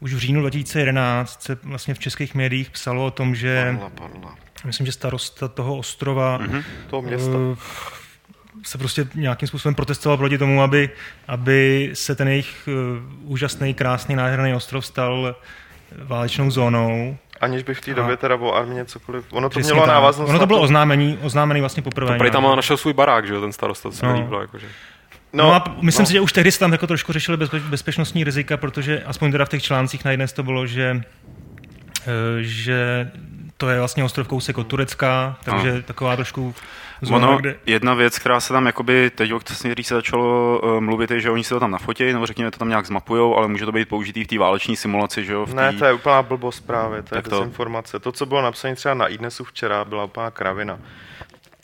Už 0.05 0.13
v 0.13 0.17
říjnu 0.17 0.41
2011 0.41 1.41
se 1.43 1.57
vlastně 1.63 1.93
v 1.93 1.99
českých 1.99 2.35
médiích 2.35 2.69
psalo 2.69 3.05
o 3.05 3.11
tom, 3.11 3.35
že 3.35 3.71
padla, 3.79 3.89
padla. 3.89 4.35
myslím, 4.65 4.85
že 4.85 4.91
starosta 4.91 5.47
toho 5.47 5.77
ostrova 5.77 6.37
Mhm. 6.37 6.49
mm-hmm. 6.57 6.63
Toho 6.89 7.01
města. 7.01 7.31
se 8.63 8.77
prostě 8.77 9.07
nějakým 9.15 9.47
způsobem 9.47 9.75
protestoval 9.75 10.17
proti 10.17 10.37
tomu, 10.37 10.61
aby, 10.61 10.89
aby 11.27 11.89
se 11.93 12.15
ten 12.15 12.27
jejich 12.27 12.67
uh, 12.67 13.31
úžasný, 13.31 13.73
krásný, 13.73 14.15
nádherný 14.15 14.53
ostrov 14.53 14.85
stal 14.85 15.35
válečnou 16.03 16.51
zónou. 16.51 17.17
Aniž 17.41 17.63
by 17.63 17.73
v 17.73 17.81
té 17.81 17.93
době 17.93 18.17
teda 18.17 18.35
o 18.35 18.53
armě 18.55 18.85
cokoliv. 18.85 19.25
Ono 19.31 19.49
to 19.49 19.59
mělo 19.59 19.85
návaznost 19.85 20.29
Ono 20.29 20.39
to 20.39 20.45
bylo 20.45 20.61
oznámení, 20.61 21.19
oznámený 21.21 21.59
vlastně 21.59 21.83
poprvé. 21.83 22.17
To 22.17 22.29
tam 22.29 22.55
našel 22.55 22.77
svůj 22.77 22.93
barák, 22.93 23.27
že 23.27 23.33
jo, 23.33 23.41
ten 23.41 23.53
starosta, 23.53 23.91
co 23.91 24.05
No. 24.05 24.13
líbilo, 24.13 24.41
jakože. 24.41 24.67
No, 25.35 25.43
no 25.43 25.53
a 25.53 25.75
myslím 25.81 26.03
no. 26.03 26.07
si, 26.07 26.13
že 26.13 26.19
už 26.21 26.33
tehdy 26.33 26.51
se 26.51 26.59
tam 26.59 26.71
jako 26.71 26.87
trošku 26.87 27.13
řešili 27.13 27.37
bezpe- 27.37 27.59
bezpečnostní 27.69 28.23
rizika, 28.23 28.57
protože 28.57 29.03
aspoň 29.03 29.31
teda 29.31 29.45
v 29.45 29.49
těch 29.49 29.63
článcích 29.63 30.05
na 30.05 30.11
jedné 30.11 30.27
to 30.27 30.43
bylo, 30.43 30.67
že, 30.67 31.01
eh, 32.01 32.07
že 32.41 33.11
to 33.57 33.69
je 33.69 33.79
vlastně 33.79 34.03
ostrov 34.03 34.27
kousek 34.27 34.57
od 34.57 34.67
Turecka, 34.67 35.37
takže 35.43 35.81
taková 35.81 36.15
trošku 36.15 36.55
zóna, 37.01 37.27
Ono, 37.27 37.37
kde... 37.37 37.55
jedna 37.65 37.93
věc, 37.93 38.19
která 38.19 38.39
se 38.39 38.53
tam 38.53 38.65
jakoby 38.65 39.11
teď, 39.15 39.33
o 39.33 39.39
které 39.39 39.83
se 39.83 39.95
začalo 39.95 40.59
uh, 40.63 40.79
mluvit, 40.81 41.11
je, 41.11 41.19
že 41.19 41.29
oni 41.31 41.43
si 41.43 41.49
to 41.49 41.59
tam 41.59 41.71
nafotí, 41.71 42.13
nebo 42.13 42.25
řekněme 42.25 42.51
to 42.51 42.59
tam 42.59 42.69
nějak 42.69 42.85
zmapujou, 42.85 43.35
ale 43.37 43.47
může 43.47 43.65
to 43.65 43.71
být 43.71 43.89
použitý 43.89 44.23
v 44.23 44.27
té 44.27 44.37
váleční 44.39 44.75
simulaci, 44.75 45.25
že 45.25 45.33
jo? 45.33 45.45
V 45.45 45.53
Ne, 45.53 45.71
tý... 45.71 45.79
to 45.79 45.85
je 45.85 45.93
úplná 45.93 46.21
blbost 46.21 46.59
právě, 46.59 47.01
to 47.01 47.15
je 47.15 47.21
Tak 47.21 47.29
to- 47.29 47.39
dezinformace. 47.39 47.99
To, 47.99 48.11
co 48.11 48.25
bylo 48.25 48.41
napsané 48.41 48.75
třeba 48.75 48.93
na 48.93 49.07
iDnesu 49.07 49.43
včera, 49.43 49.85
byla 49.85 50.03
úplná 50.03 50.31
kravina. 50.31 50.79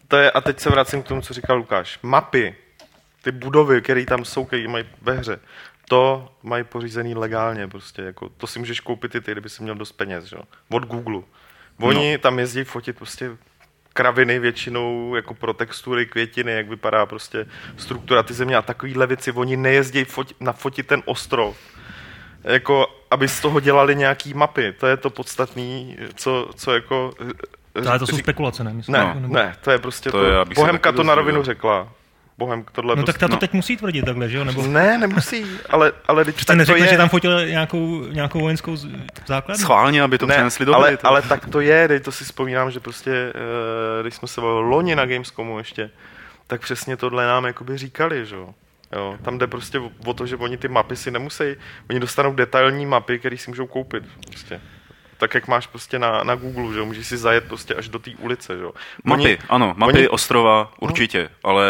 To 0.07 0.17
je, 0.17 0.31
a 0.31 0.41
teď 0.41 0.59
se 0.59 0.69
vracím 0.69 1.03
k 1.03 1.07
tomu, 1.07 1.21
co 1.21 1.33
říkal 1.33 1.57
Lukáš. 1.57 1.99
Mapy, 2.03 2.55
ty 3.21 3.31
budovy, 3.31 3.81
které 3.81 4.05
tam 4.05 4.25
jsou, 4.25 4.45
které 4.45 4.67
mají 4.67 4.85
ve 5.01 5.13
hře, 5.13 5.39
to 5.89 6.31
mají 6.43 6.63
pořízený 6.63 7.15
legálně 7.15 7.67
prostě, 7.67 8.01
jako, 8.01 8.29
to 8.29 8.47
si 8.47 8.59
můžeš 8.59 8.79
koupit 8.79 9.15
i 9.15 9.21
ty, 9.21 9.31
kdyby 9.31 9.49
si 9.49 9.63
měl 9.63 9.75
dost 9.75 9.91
peněz, 9.91 10.23
že? 10.25 10.35
jo. 10.35 10.41
Od 10.69 10.85
Google. 10.85 11.21
Oni 11.79 12.11
no. 12.11 12.17
tam 12.17 12.39
jezdí 12.39 12.63
fotit 12.63 12.97
prostě 12.97 13.31
kraviny 13.93 14.39
většinou 14.39 15.15
jako 15.15 15.33
pro 15.33 15.53
textury, 15.53 16.05
květiny, 16.05 16.51
jak 16.51 16.69
vypadá 16.69 17.05
prostě 17.05 17.45
struktura 17.77 18.23
ty 18.23 18.33
země 18.33 18.55
a 18.55 18.61
takovýhle 18.61 19.07
věci. 19.07 19.31
Oni 19.31 19.57
nejezdí 19.57 20.03
foti, 20.03 20.35
nafotit 20.39 20.87
ten 20.87 21.03
ostrov, 21.05 21.57
jako 22.43 22.87
aby 23.11 23.27
z 23.27 23.39
toho 23.41 23.59
dělali 23.59 23.95
nějaký 23.95 24.33
mapy. 24.33 24.71
To 24.79 24.87
je 24.87 24.97
to 24.97 25.09
podstatný, 25.09 25.97
co, 26.15 26.49
co 26.55 26.73
jako... 26.73 27.13
Ale 27.87 27.99
to 27.99 28.07
jsou 28.07 28.17
spekulace, 28.17 28.63
ne? 28.63 28.73
Myslím, 28.73 28.93
Ne, 28.93 28.99
jako, 28.99 29.19
nebo- 29.19 29.33
ne, 29.33 29.55
to 29.61 29.71
je 29.71 29.77
prostě 29.79 30.11
To 30.11 30.17
to. 30.19 30.25
je, 30.25 30.37
abych 30.37 30.57
se 30.57 30.61
Bohemka 30.61 30.91
to 30.91 31.03
na 31.03 31.15
rovinu 31.15 31.43
řekla. 31.43 31.93
Bohem 32.41 32.65
tohle 32.71 32.95
No 32.95 33.03
prostě... 33.03 33.11
tak 33.13 33.19
ta 33.19 33.27
to 33.27 33.33
no. 33.33 33.39
teď 33.39 33.53
musí 33.53 33.77
tvrdit 33.77 34.05
takhle, 34.05 34.29
že 34.29 34.37
jo? 34.37 34.43
Nebo 34.43 34.61
Ne, 34.67 34.97
nemusí, 34.97 35.45
ale, 35.69 35.91
ale 36.07 36.25
teď 36.25 36.45
tak 36.45 36.65
to 36.67 36.75
je. 36.75 36.87
že 36.87 36.97
tam 36.97 37.09
fotil 37.09 37.47
nějakou, 37.47 38.05
nějakou 38.05 38.39
vojenskou 38.39 38.75
z- 38.75 38.87
základnu? 39.27 39.61
Schválně, 39.63 40.01
aby 40.01 40.17
to 40.17 40.25
ne, 40.25 40.33
přenesli 40.35 40.65
do 40.65 40.75
ale, 40.75 40.87
hry, 40.87 40.97
to- 40.97 41.07
ale 41.07 41.21
tak 41.21 41.45
to 41.49 41.59
je, 41.61 41.87
teď 41.87 42.03
to 42.03 42.11
si 42.11 42.23
vzpomínám, 42.23 42.71
že 42.71 42.79
prostě, 42.79 43.11
eh, 43.11 44.01
když 44.01 44.15
jsme 44.15 44.27
se 44.27 44.41
bavili 44.41 44.69
loni 44.69 44.95
na 44.95 45.05
Gamescomu 45.05 45.57
ještě, 45.57 45.89
tak 46.47 46.61
přesně 46.61 46.97
tohle 46.97 47.25
nám 47.25 47.45
jakoby 47.45 47.77
říkali, 47.77 48.25
že 48.25 48.35
jo. 48.35 48.49
Jo, 48.95 49.17
tam 49.21 49.37
jde 49.37 49.47
prostě 49.47 49.79
o- 49.79 49.91
o 50.05 50.13
to, 50.13 50.25
že 50.25 50.35
oni 50.35 50.57
ty 50.57 50.67
mapy 50.67 50.95
si 50.95 51.11
nemusí, 51.11 51.43
oni 51.89 51.99
dostanou 51.99 52.33
detailní 52.33 52.85
mapy, 52.85 53.19
které 53.19 53.37
si 53.37 53.51
můžou 53.51 53.67
koupit. 53.67 54.03
Prostě. 54.29 54.61
Tak 55.21 55.33
jak 55.33 55.47
máš 55.47 55.67
prostě 55.67 55.99
na, 55.99 56.23
na 56.23 56.35
Google, 56.35 56.73
že 56.73 56.79
jo, 56.79 56.85
můžeš 56.85 57.07
si 57.07 57.17
zajet 57.17 57.43
prostě 57.43 57.75
až 57.75 57.89
do 57.89 57.99
té 57.99 58.11
ulice, 58.19 58.57
že 58.57 58.63
jo. 58.63 58.71
Mapy, 59.03 59.21
Oni- 59.23 59.37
ano, 59.49 59.73
mapy 59.77 59.93
oni- 59.93 60.07
ostrova 60.07 60.71
určitě, 60.79 61.29
ale 61.43 61.65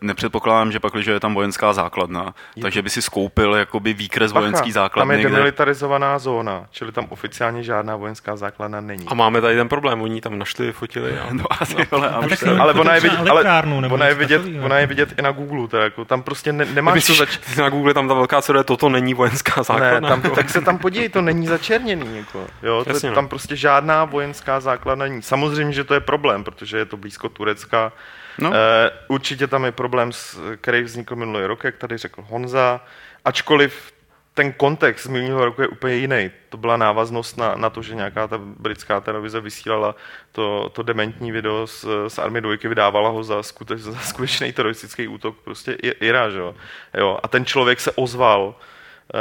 nepředpokládám, 0.00 0.72
že 0.72 0.80
pak, 0.80 0.92
když 0.92 1.06
je 1.06 1.20
tam 1.20 1.34
vojenská 1.34 1.72
základna, 1.72 2.34
takže 2.62 2.82
by 2.82 2.90
si 2.90 3.02
skoupil 3.02 3.54
jakoby 3.54 3.94
výkres 3.94 4.32
Bacha, 4.32 4.40
vojenský 4.40 4.72
tam 4.72 4.82
základny, 4.82 5.14
je 5.14 5.20
kde... 5.20 5.30
demilitarizovaná 5.30 6.18
zóna, 6.18 6.66
čili 6.70 6.92
tam 6.92 7.06
oficiálně 7.08 7.62
žádná 7.62 7.96
vojenská 7.96 8.36
základna 8.36 8.80
není. 8.80 9.04
A 9.08 9.14
máme 9.14 9.40
tady 9.40 9.56
ten 9.56 9.68
problém, 9.68 10.02
oni 10.02 10.20
tam 10.20 10.38
našli, 10.38 10.72
fotili 10.72 11.18
a... 11.18 11.26
No, 11.32 11.44
asi, 11.50 11.76
ale, 11.90 12.08
a 12.10 12.14
A 12.16 12.18
už 12.20 12.28
tak 12.28 12.38
se- 12.38 12.56
ale 12.58 12.72
ona 12.74 12.94
je, 12.94 13.00
vidět, 13.00 13.18
ale 13.30 13.44
ona 13.90 14.06
je, 14.06 14.14
vidět, 14.14 14.42
ona 14.64 14.78
je 14.78 14.86
vidět 14.86 15.14
i 15.18 15.22
na 15.22 15.30
Google, 15.32 15.68
teda, 15.68 15.82
jako, 15.84 16.04
tam 16.04 16.22
prostě 16.22 16.52
ne, 16.52 16.64
nemáš 16.64 16.92
co 16.92 17.12
Myslíš, 17.12 17.18
zač... 17.18 17.56
na 17.56 17.68
Google 17.68 17.94
tam 17.94 18.08
ta 18.08 18.14
velká 18.14 18.42
co 18.42 18.64
toto 18.64 18.88
není 18.88 19.14
vojenská 19.14 19.54
Ne, 19.60 19.64
základna. 19.64 20.08
tam, 20.08 20.22
tak 20.22 20.50
se 20.50 20.60
tam 20.60 20.78
podívej, 20.78 21.08
to 21.08 21.20
není 21.22 21.46
začerněný. 21.46 22.16
Jako, 22.16 22.46
jo, 22.62 22.84
to, 22.84 22.95
Jasně, 22.96 23.08
no. 23.08 23.14
tam 23.14 23.28
prostě 23.28 23.56
žádná 23.56 24.04
vojenská 24.04 24.60
základna 24.60 25.04
není. 25.04 25.22
Samozřejmě, 25.22 25.72
že 25.72 25.84
to 25.84 25.94
je 25.94 26.00
problém, 26.00 26.44
protože 26.44 26.78
je 26.78 26.84
to 26.84 26.96
blízko 26.96 27.28
Turecka. 27.28 27.92
No. 28.38 28.52
Eh, 28.54 28.90
určitě 29.08 29.46
tam 29.46 29.64
je 29.64 29.72
problém, 29.72 30.12
s, 30.12 30.40
který 30.56 30.82
vznikl 30.82 31.16
minulý 31.16 31.46
rok, 31.46 31.64
jak 31.64 31.76
tady 31.76 31.96
řekl 31.96 32.24
Honza, 32.28 32.80
ačkoliv 33.24 33.92
ten 34.36 34.52
kontext 34.52 35.04
z 35.04 35.08
minulého 35.08 35.44
roku 35.44 35.62
je 35.62 35.68
úplně 35.68 35.94
jiný. 35.94 36.30
To 36.48 36.56
byla 36.56 36.76
návaznost 36.76 37.36
na, 37.36 37.54
na 37.54 37.70
to, 37.70 37.82
že 37.82 37.94
nějaká 37.94 38.28
ta 38.28 38.38
britská 38.38 39.00
televize 39.00 39.40
vysílala 39.40 39.96
to, 40.32 40.68
to 40.68 40.82
dementní 40.82 41.32
video 41.32 41.66
z, 41.66 41.86
z 42.08 42.18
Army 42.18 42.40
2, 42.40 42.56
vydávala 42.62 43.08
ho 43.08 43.24
za, 43.24 43.42
skute, 43.42 43.76
za 43.76 43.98
skutečný 43.98 44.52
teroristický 44.52 45.08
útok, 45.08 45.36
prostě 45.44 45.72
Ira, 45.72 46.30
že 46.30 46.38
jo? 46.38 46.54
jo. 46.98 47.18
A 47.22 47.28
ten 47.28 47.44
člověk 47.44 47.80
se 47.80 47.92
ozval 47.92 48.54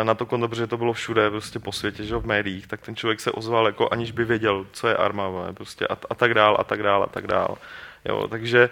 na 0.03 0.13
to 0.13 0.25
konto, 0.25 0.47
protože 0.47 0.67
to 0.67 0.77
bylo 0.77 0.93
všude 0.93 1.29
prostě 1.29 1.59
po 1.59 1.71
světě, 1.71 2.03
že 2.03 2.15
v 2.15 2.25
médiích, 2.25 2.67
tak 2.67 2.81
ten 2.81 2.95
člověk 2.95 3.19
se 3.19 3.31
ozval, 3.31 3.65
jako 3.65 3.89
aniž 3.91 4.11
by 4.11 4.25
věděl, 4.25 4.65
co 4.71 4.87
je 4.87 4.95
arma, 4.95 5.27
vole, 5.27 5.53
prostě 5.53 5.87
a, 5.87 5.97
a 6.09 6.15
tak 6.15 6.33
dál, 6.33 6.57
a 6.59 6.63
tak 6.63 6.83
dál, 6.83 7.03
a 7.03 7.07
tak 7.07 7.27
dál. 7.27 7.57
Jo, 8.05 8.27
takže 8.27 8.69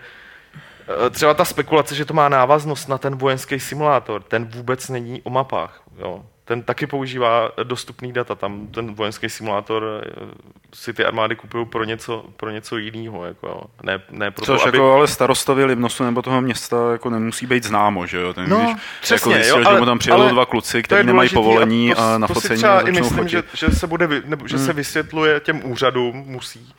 eh, 1.07 1.09
třeba 1.09 1.33
ta 1.33 1.45
spekulace, 1.45 1.95
že 1.95 2.05
to 2.05 2.13
má 2.13 2.29
návaznost 2.29 2.89
na 2.89 2.97
ten 2.97 3.15
vojenský 3.15 3.59
simulátor, 3.59 4.23
ten 4.23 4.45
vůbec 4.45 4.89
není 4.89 5.21
o 5.21 5.29
mapách. 5.29 5.81
Jo. 5.97 6.25
Ten 6.45 6.63
taky 6.63 6.87
používá 6.87 7.51
dostupný 7.63 8.13
data. 8.13 8.35
Tam 8.35 8.67
ten 8.67 8.93
vojenský 8.93 9.29
simulátor 9.29 10.03
eh, 10.07 10.11
si 10.73 10.93
ty 10.93 11.05
armády 11.05 11.35
kupují 11.35 11.65
pro 11.65 11.83
něco, 11.83 12.25
pro 12.37 12.49
něco 12.49 12.77
jiného. 12.77 13.25
Jako, 13.25 13.63
ne, 13.83 14.01
ne 14.11 14.31
pro 14.31 14.45
Což 14.45 14.61
to, 14.61 14.67
aby... 14.67 14.77
jako 14.77 14.93
ale 14.93 15.07
starostovi 15.07 15.65
Libnosu 15.65 16.03
nebo 16.03 16.21
toho 16.21 16.41
města 16.41 16.91
jako 16.91 17.09
nemusí 17.09 17.45
být 17.45 17.63
známo, 17.63 18.07
že 18.07 18.17
jo? 18.17 18.33
Ten, 18.33 18.49
No, 18.49 18.57
když, 18.59 18.75
přesně, 19.01 19.15
jako 19.15 19.29
zjistil, 19.39 19.57
jo, 19.57 19.63
že 19.63 19.69
ale- 19.69 19.79
mu 19.79 19.85
tam 19.85 19.99
přijedou 19.99 20.29
dva 20.29 20.45
kluci, 20.45 20.83
kteří 20.83 21.07
nemají 21.07 21.29
důležitý 21.29 21.35
povolení 21.35 21.93
to, 21.95 22.01
a 22.01 22.17
na 22.17 22.27
to 22.27 22.33
si 22.33 22.41
focení 22.41 22.57
třeba 22.57 22.77
a 22.77 22.81
i 22.81 22.91
myslím, 22.91 23.27
že, 23.27 23.41
fotit. 23.41 23.57
že, 23.59 23.69
se 23.75 23.87
bude, 23.87 24.07
vy- 24.07 24.21
nebo, 24.25 24.47
že 24.47 24.57
se 24.59 24.73
vysvětluje 24.73 25.39
těm 25.39 25.61
úřadům, 25.71 26.23
musí, 26.27 26.73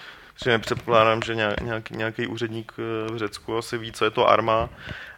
že 0.44 0.50
nepředpokládám, 0.50 1.22
že 1.22 1.34
nějak, 1.34 1.60
nějaký, 1.60 1.96
nějaký 1.96 2.26
úředník 2.26 2.72
eh, 2.78 3.12
v 3.12 3.16
Řecku 3.18 3.58
asi 3.58 3.78
ví, 3.78 3.92
co 3.92 4.04
je 4.04 4.10
to 4.10 4.28
arma. 4.28 4.68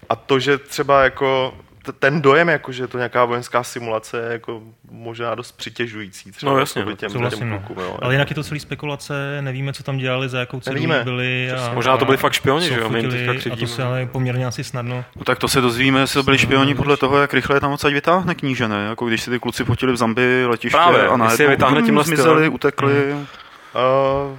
A 0.09 0.17
to, 0.17 0.39
že 0.39 0.59
třeba 0.59 1.03
jako 1.03 1.55
ten 1.93 2.23
dojem, 2.23 2.49
jako, 2.49 2.73
že 2.73 2.83
je 2.83 2.87
to 2.87 2.99
nějaká 2.99 3.25
vojenská 3.25 3.63
simulace, 3.63 4.19
je 4.19 4.33
jako 4.33 4.63
možná 4.91 5.35
dost 5.35 5.53
přitěžující 5.53 6.33
třeba 6.33 6.53
No, 6.53 6.59
jasně, 6.59 6.85
no, 6.85 6.97
těm, 6.97 7.11
Souhlasím, 7.11 7.39
těm 7.39 7.51
no. 7.51 7.59
klukům, 7.59 7.85
jo. 7.85 7.99
Ale 8.03 8.15
jinak 8.15 8.31
je 8.31 8.35
to 8.35 8.43
celý 8.43 8.61
spekulace, 8.61 9.39
nevíme, 9.41 9.73
co 9.73 9.83
tam 9.83 9.99
dělali, 9.99 10.29
za 10.29 10.39
jakou 10.39 10.61
cenu 10.61 10.89
byli. 11.05 11.53
A, 11.53 11.75
Možná 11.75 11.97
to 11.97 12.05
byli 12.05 12.17
fakt 12.17 12.33
špioni, 12.33 12.69
že 12.69 12.81
jo, 12.81 12.89
my 12.89 13.07
A 13.53 13.57
to 13.57 13.67
se 13.67 13.83
ale 13.83 14.07
poměrně 14.07 14.47
asi 14.47 14.65
snadno. 14.65 15.05
No 15.17 15.25
tak 15.25 15.39
to 15.39 15.49
se 15.49 15.61
dozvíme, 15.61 16.01
jestli 16.01 16.23
byli 16.23 16.39
špioni 16.39 16.75
podle 16.75 16.97
toho, 16.97 17.19
jak 17.19 17.35
rychle 17.35 17.57
je 17.57 17.61
tam 17.61 17.73
odsaď 17.73 17.93
vytáhne 17.93 18.35
kníže, 18.35 18.69
ne? 18.69 18.87
Jako 18.89 19.07
když 19.07 19.23
si 19.23 19.31
ty 19.31 19.39
kluci 19.39 19.65
fotili 19.65 19.93
v 19.93 19.97
Zambii 19.97 20.47
letiště 20.47 20.77
Právě, 20.77 21.09
a 21.09 21.25
jestli 21.25 21.45
je 21.45 21.49
najednou 21.49 21.51
vytáhne 21.51 21.83
tímhle 21.83 22.05
zmizeli, 22.05 22.49
utekli. 22.49 23.13
Uh, 23.13 24.39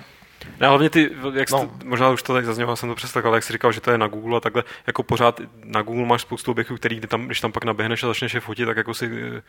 Ne, 0.59 0.67
hlavně 0.67 0.89
ty, 0.89 1.09
jak 1.33 1.51
No. 1.51 1.57
no. 1.57 1.71
možná 1.89 2.09
už 2.09 2.23
to 2.23 2.33
tak 2.33 2.45
zaznělo, 2.45 2.75
jsem 2.75 2.89
to 2.89 2.95
přeslekal, 2.95 3.35
jak 3.35 3.43
jsi 3.43 3.53
říkal, 3.53 3.71
že 3.71 3.81
to 3.81 3.91
je 3.91 3.97
na 3.97 4.07
Google 4.07 4.37
a 4.37 4.39
takhle, 4.39 4.63
jako 4.87 5.03
pořád 5.03 5.41
na 5.63 5.81
Google 5.81 6.05
máš 6.05 6.21
spoustu 6.21 6.51
objektů, 6.51 6.75
který 6.75 6.95
kdy 6.95 7.07
tam, 7.07 7.25
když 7.25 7.41
tam 7.41 7.51
pak 7.51 7.63
naběhneš 7.63 8.03
a 8.03 8.07
začneš 8.07 8.33
je 8.33 8.39
fotit, 8.39 8.65
tak 8.65 8.77
jako 8.77 8.93
si 8.93 9.05
eh, 9.37 9.41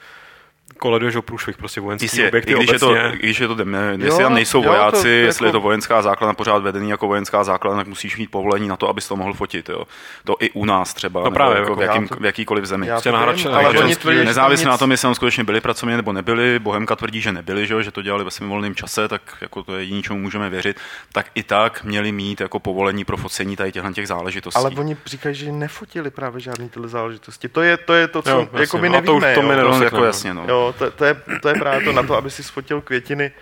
koleduješ 0.79 1.17
o 1.17 1.23
průšvih, 1.23 1.57
prostě 1.57 1.81
vojenský 1.81 2.05
Jistě, 2.05 2.29
objekty 2.29 2.53
i 2.53 2.57
když 2.57 2.71
je 2.73 2.79
to, 2.79 2.91
obecně. 2.91 3.13
i 3.15 3.19
když 3.19 3.41
je 3.41 3.49
to 3.49 3.55
dem- 3.55 3.75
jestli 3.91 4.07
Jo, 4.09 4.19
tam 4.19 4.35
nejsou 4.35 4.59
jo, 4.59 4.63
to 4.65 4.69
vojáci, 4.69 4.97
jako- 5.09 5.27
jestli 5.27 5.49
je 5.49 5.53
to 5.53 5.61
vojenská 5.61 6.03
základna 6.03 6.35
pořád 6.35 6.63
vedený 6.63 6.91
jako 6.91 7.07
vojenská 7.07 7.45
základna, 7.45 7.79
tak 7.81 7.87
musíš 7.87 8.17
mít 8.17 8.31
povolení 8.31 8.69
na 8.69 8.77
to, 8.77 8.89
abys 8.89 9.09
to 9.09 9.17
mohl 9.17 9.33
fotit. 9.35 9.69
Jo. 9.69 9.83
To 10.25 10.37
i 10.41 10.51
u 10.51 10.65
nás 10.65 10.95
třeba, 10.95 11.25
No 11.25 11.31
právě, 11.31 11.59
jako 11.59 11.71
jako 11.71 11.81
v, 11.81 11.83
jakým, 11.83 12.09
to- 12.09 12.17
v 12.17 12.25
jakýkoliv 12.25 12.65
zemi. 12.65 12.87
Já 12.87 13.01
to 13.01 13.17
ale 13.17 13.35
takže 13.75 13.97
tvrdí, 13.97 14.25
Nezávisle 14.25 14.63
nic- 14.65 14.69
na 14.69 14.79
tom, 14.79 14.91
jestli 14.91 15.03
tam 15.03 15.15
skutečně 15.15 15.45
byli 15.45 15.61
pracovně 15.61 15.97
nebo 15.97 16.13
nebyli, 16.13 16.59
Bohemka 16.59 16.97
tvrdí, 16.97 17.21
že 17.21 17.33
nebyli, 17.33 17.67
že, 17.67 17.75
jo, 17.75 17.83
že 17.83 17.91
to 17.91 18.03
dělali 18.03 18.25
ve 18.25 18.31
svém 18.31 18.49
volném 18.49 18.75
čase, 18.75 19.09
tak 19.09 19.23
jako 19.41 19.63
to 19.63 19.75
je 19.77 19.83
jediný, 19.83 20.03
čemu 20.03 20.19
můžeme 20.19 20.51
věřit, 20.51 20.77
tak 21.13 21.27
i 21.35 21.43
tak 21.43 21.85
měli 21.85 22.13
mít 22.13 22.41
jako 22.41 22.59
povolení 22.59 23.05
pro 23.05 23.17
focení 23.17 23.57
tady 23.57 23.73
těchto 23.73 23.93
těch 23.93 24.09
záležitostí. 24.09 24.59
Ale 24.61 24.71
oni 24.71 24.97
říkají, 25.07 25.35
že 25.35 25.53
nefotili 25.53 26.11
právě 26.11 26.41
žádný 26.41 26.69
tyhle 26.69 26.89
záležitosti. 26.89 27.49
To 27.49 27.63
je 27.63 27.77
to, 27.77 27.95
je 27.95 28.09
to 28.09 28.23
co 28.23 28.31
Jo, 28.31 28.49
jako 28.59 28.79
my 28.79 28.89
no 28.89 29.03
to 29.03 29.21
nevíme. 29.21 29.35
to 29.35 29.43
my 29.43 29.85
jako 29.85 30.05
jasně, 30.05 30.35
no. 30.35 30.45
Jo, 30.59 30.75
to, 30.79 30.91
to, 30.91 31.05
je, 31.05 31.17
to 31.43 31.49
je 31.49 31.55
právě 31.55 31.85
to 31.85 31.93
na 31.93 32.03
to, 32.03 32.17
aby 32.17 32.31
si 32.31 32.43
sfotil 32.43 32.81
květiny, 32.81 33.33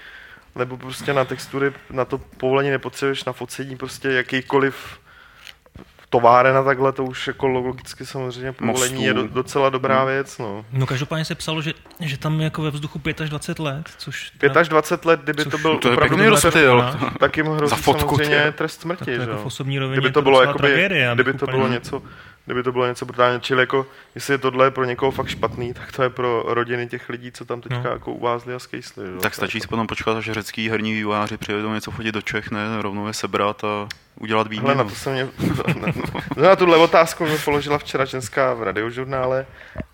nebo 0.55 0.77
prostě 0.77 1.13
na 1.13 1.25
textury, 1.25 1.73
na 1.91 2.05
to 2.05 2.19
povolení 2.19 2.71
nepotřebuješ 2.71 3.25
na 3.25 3.33
focení 3.33 3.77
prostě 3.77 4.09
jakýkoliv 4.09 4.99
továren 6.11 6.57
a 6.57 6.63
takhle, 6.63 6.93
to 6.93 7.05
už 7.05 7.27
jako 7.27 7.47
logicky 7.49 8.07
samozřejmě 8.07 8.53
povolení 8.53 8.95
Mostů. 8.95 9.07
je 9.07 9.15
do, 9.15 9.27
docela 9.29 9.71
dobrá 9.71 10.05
věc, 10.05 10.39
no. 10.39 10.65
No 10.73 10.87
každopádně 10.87 11.25
se 11.25 11.35
psalo, 11.35 11.63
že, 11.63 11.73
že 12.01 12.19
tam 12.19 12.41
jako 12.41 12.63
ve 12.63 12.71
vzduchu 12.71 12.99
5 12.99 13.21
až 13.21 13.31
20 13.31 13.59
let, 13.59 13.87
což... 13.99 14.31
5 14.39 14.57
až 14.57 14.69
20 14.69 15.05
let, 15.05 15.21
kdyby 15.21 15.43
Což 15.45 15.51
to 15.51 15.59
byl 15.59 15.79
to 15.79 15.89
je 15.89 15.93
opravdu 15.95 16.17
pěkný 16.17 16.31
rozptyl. 16.31 16.81
trošku 16.91 17.19
tak 17.19 17.37
jim 17.37 17.47
hrozí 17.47 17.71
Za 17.71 17.77
fotku, 17.77 18.17
samozřejmě 18.17 18.53
ty. 18.53 18.59
trest 18.59 18.77
Tak 18.77 18.83
smrti, 18.83 19.05
to 19.05 19.11
že 19.11 19.21
jako 19.21 19.33
jo. 19.33 19.39
v 19.43 19.47
osobní 19.47 19.79
rovině 19.79 19.95
Kdyby 19.95 20.09
je 20.09 20.13
to 20.13 20.23
bylo 20.23 20.41
jakoby, 20.41 20.59
tragédie, 20.59 21.11
kdyby 21.15 21.33
to 21.35 21.47
bylo 21.47 21.69
něco, 21.69 22.03
kdyby 22.47 22.63
to 22.63 22.73
bylo 22.73 22.87
něco 22.87 23.07
brutálně, 23.07 23.41
čili 23.41 23.61
jako, 23.63 23.87
jestli 24.15 24.35
je 24.35 24.39
tohle 24.39 24.71
pro 24.71 24.85
někoho 24.85 25.11
fakt 25.11 25.29
špatný, 25.29 25.75
tak 25.75 25.93
to 25.93 26.03
je 26.03 26.11
pro 26.11 26.43
rodiny 26.47 26.87
těch 26.87 27.09
lidí, 27.09 27.33
co 27.33 27.45
tam 27.45 27.61
teďka 27.61 27.83
No. 27.83 27.91
jako 27.91 28.13
uvázli 28.13 28.55
a 28.55 28.59
skejsli. 28.59 29.05
Tak 29.21 29.35
stačí 29.35 29.61
si 29.61 29.67
potom 29.69 29.87
počkat, 29.87 30.17
až 30.17 30.31
řecký 30.31 30.69
herní 30.69 30.93
vývojáři 30.93 31.37
přijedou 31.37 31.75
něco 31.75 31.91
fotit 31.91 32.15
do 32.15 32.23
Čech, 32.23 32.51
ne, 32.51 32.83
rovnou 32.83 33.07
je 33.07 33.13
sebrat 33.15 33.65
a 33.65 33.89
udělat 34.21 34.47
Hele, 34.47 34.63
na 34.63 34.63
výměnu. 34.73 34.91
to 34.91 34.97
se 34.97 35.11
mě, 35.13 35.25
na, 35.25 35.93
na, 36.37 36.49
na 36.49 36.57
tuhle 36.57 36.77
otázku 36.77 37.27
mi 37.27 37.39
položila 37.39 37.79
včera 37.79 38.05
ženská 38.05 38.55
v 38.55 38.63
radiožurnále 38.63 39.47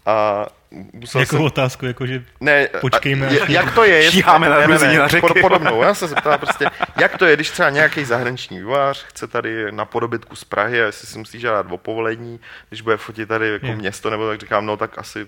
a 0.07 0.47
musel 0.93 1.21
Jako 1.21 1.37
jsem, 1.37 1.45
otázku, 1.45 1.87
jako 1.87 2.07
že 2.07 2.23
ne, 2.41 2.69
počkejme, 2.81 3.26
je- 3.35 3.41
jak 3.49 3.75
to 3.75 3.85
je, 3.85 3.97
jestli- 3.97 4.12
Šíháme 4.12 4.49
na 4.49 4.59
ne, 4.59 4.67
ne, 4.79 4.99
na 4.99 5.09
řeky. 5.09 5.21
pod- 5.21 5.41
podobnou, 5.41 5.83
já 5.83 5.95
jsem 5.95 6.09
se 6.09 6.14
ptala 6.14 6.38
prostě, 6.38 6.67
jak 7.00 7.19
to 7.19 7.25
je, 7.26 7.37
když 7.37 7.50
třeba 7.50 7.71
nějaký 7.71 8.05
zahraniční 8.05 8.59
vývář 8.59 9.05
chce 9.05 9.26
tady 9.26 9.73
na 9.73 9.85
podobitku 9.85 10.37
z 10.37 10.45
Prahy 10.45 10.83
a 10.83 10.87
jestli 10.87 11.07
si 11.07 11.19
musí 11.19 11.41
žádat 11.41 11.67
o 11.71 11.76
povolení, 11.79 12.41
když 12.69 12.81
bude 12.81 12.97
fotit 12.97 13.29
tady 13.29 13.49
jako 13.52 13.67
Je. 13.67 13.76
město, 13.76 14.11
nebo 14.11 14.29
tak 14.29 14.41
říkám, 14.41 14.67
no 14.67 14.76
tak 14.76 14.99
asi 14.99 15.26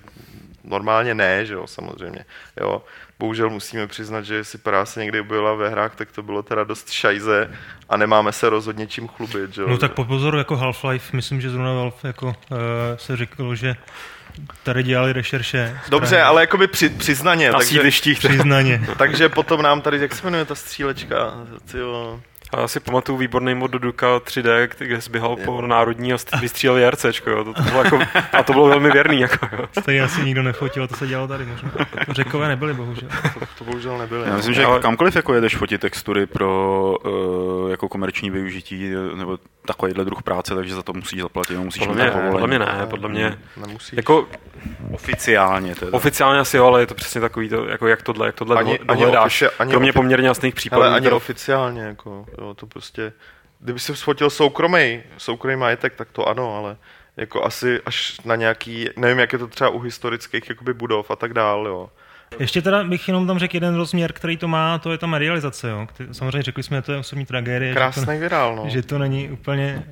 normálně 0.64 1.14
ne, 1.14 1.46
že 1.46 1.54
jo, 1.54 1.66
samozřejmě, 1.66 2.24
jo. 2.60 2.82
Bohužel 3.18 3.50
musíme 3.50 3.86
přiznat, 3.86 4.22
že 4.22 4.34
jestli 4.34 4.58
se 4.84 5.00
někdy 5.00 5.22
byla 5.22 5.54
ve 5.54 5.68
hrách, 5.68 5.94
tak 5.96 6.12
to 6.12 6.22
bylo 6.22 6.42
teda 6.42 6.64
dost 6.64 6.90
šajze 6.90 7.50
a 7.88 7.96
nemáme 7.96 8.32
se 8.32 8.48
rozhodně 8.48 8.86
čím 8.86 9.08
chlubit, 9.08 9.54
že 9.54 9.62
jo. 9.62 9.68
No 9.68 9.78
tak 9.78 9.92
po 9.92 10.04
pozoru 10.04 10.38
jako 10.38 10.56
Half-Life, 10.56 11.12
myslím, 11.12 11.40
že 11.40 11.50
zrovna 11.50 11.72
Valve 11.72 11.96
jako 12.04 12.26
uh, 12.26 12.56
se 12.96 13.16
řeklo, 13.16 13.54
že 13.54 13.76
tady 14.62 14.82
dělali 14.82 15.12
rešerše. 15.12 15.80
Dobře, 15.88 16.22
ale 16.22 16.40
jakoby 16.42 16.66
při, 16.66 16.88
přiznaně, 16.88 17.52
Na 17.52 17.58
takže, 17.58 17.74
sídlištích. 17.74 18.18
Přiznaně. 18.18 18.86
takže 18.98 19.28
potom 19.28 19.62
nám 19.62 19.80
tady, 19.80 20.00
jak 20.00 20.14
se 20.14 20.24
jmenuje 20.24 20.44
ta 20.44 20.54
střílečka, 20.54 21.34
tyjo, 21.70 22.20
A 22.54 22.60
já 22.60 22.68
si 22.68 22.80
pamatuju 22.80 23.18
výborný 23.18 23.54
mod 23.54 23.70
do 23.70 23.78
Duka 23.78 24.18
3D, 24.18 24.68
kde 24.78 25.00
zběhal 25.00 25.36
po 25.36 25.62
národní 25.62 26.12
a 26.12 26.16
st- 26.16 26.40
vystřílel 26.40 26.78
JRCčko, 26.78 27.30
jo. 27.30 27.44
To, 27.44 27.54
to 27.54 27.62
bylo 27.62 27.84
jako, 27.84 27.98
a 28.32 28.42
to 28.42 28.52
bylo 28.52 28.68
velmi 28.68 28.90
věrný, 28.90 29.20
jako, 29.20 29.48
jo. 29.56 29.64
Stejně 29.80 30.02
asi 30.02 30.20
nikdo 30.24 30.42
nefotil, 30.42 30.88
to 30.88 30.96
se 30.96 31.06
dělalo 31.06 31.28
tady 31.28 31.46
možná. 31.46 31.70
Řekové 32.10 32.48
nebyli, 32.48 32.74
bohužel. 32.74 33.08
to, 33.34 33.40
to 33.58 33.64
bohužel 33.64 33.98
nebyly. 33.98 34.22
Já 34.24 34.30
no. 34.30 34.36
myslím, 34.36 34.54
že 34.54 34.64
Ale- 34.64 34.80
kamkoliv 34.80 35.16
jako 35.16 35.34
jedeš 35.34 35.56
fotit 35.56 35.80
textury 35.80 36.26
pro 36.26 36.96
uh, 37.04 37.70
jako 37.70 37.88
komerční 37.88 38.30
využití 38.30 38.90
nebo 39.14 39.38
takovýhle 39.66 40.04
druh 40.04 40.22
práce, 40.22 40.54
takže 40.54 40.74
za 40.74 40.82
to 40.82 40.92
musíš 40.92 41.20
zaplatit, 41.22 41.54
no, 41.54 41.64
musíš 41.64 41.78
Podle 41.86 41.94
mít 41.94 42.02
mě, 42.02 42.10
povolení. 42.10 42.30
podle 42.30 42.46
mě 42.48 42.58
ne, 42.58 42.86
podle 42.90 43.08
mě, 43.08 43.38
Nemusíš. 43.66 43.92
jako 43.96 44.26
Oficiálně 44.92 45.74
teda. 45.74 45.92
oficiálně 45.96 46.40
asi 46.40 46.56
jo, 46.56 46.66
ale 46.66 46.80
je 46.80 46.86
to 46.86 46.94
přesně 46.94 47.20
takový 47.20 47.48
to, 47.48 47.66
jako 47.66 47.86
jak 47.86 48.02
tohle, 48.02 48.26
jak 48.26 48.34
tohle 48.34 48.56
Ani- 48.56 48.78
ani, 48.78 49.04
ofici- 49.06 49.50
ani 49.58 49.70
Kromě 49.70 49.90
ofi- 49.90 49.94
poměrně 49.94 50.28
jasných 50.28 50.54
případů. 50.54 50.82
Ale 50.82 50.90
ani 50.94 51.00
které- 51.00 51.16
oficiálně, 51.16 51.82
jako, 51.82 52.26
jo, 52.38 52.54
to 52.54 52.66
prostě, 52.66 53.12
kdyby 53.60 53.78
si 53.80 53.96
sfotil 53.96 54.30
soukromý, 54.30 55.02
soukromý 55.18 55.56
majetek, 55.56 55.94
tak 55.94 56.08
to 56.12 56.28
ano, 56.28 56.56
ale 56.56 56.76
jako 57.16 57.44
asi 57.44 57.80
až 57.86 58.20
na 58.24 58.36
nějaký, 58.36 58.88
nevím, 58.96 59.18
jak 59.18 59.32
je 59.32 59.38
to 59.38 59.46
třeba 59.46 59.70
u 59.70 59.78
historických 59.80 60.48
jakoby 60.48 60.74
budov 60.74 61.10
a 61.10 61.16
tak 61.16 61.32
dál, 61.34 61.66
jo. 61.66 61.90
Ještě 62.38 62.62
teda 62.62 62.84
bych 62.84 63.08
jenom 63.08 63.26
tam 63.26 63.38
řekl 63.38 63.56
jeden 63.56 63.74
rozměr, 63.74 64.12
který 64.12 64.36
to 64.36 64.48
má, 64.48 64.78
to 64.78 64.92
je 64.92 64.98
ta 64.98 65.06
medializace. 65.06 65.68
Jo. 65.68 65.86
Samozřejmě 66.12 66.42
řekli 66.42 66.62
jsme, 66.62 66.76
že 66.76 66.82
to 66.82 66.92
je 66.92 66.98
osobní 66.98 67.26
tragédie. 67.26 67.68
že 67.70 67.74
to- 67.74 67.78
Krásný 67.78 68.18
virál, 68.18 68.56
no. 68.56 68.64
že 68.68 68.82
to 68.82 68.98
není 68.98 69.28
úplně 69.30 69.84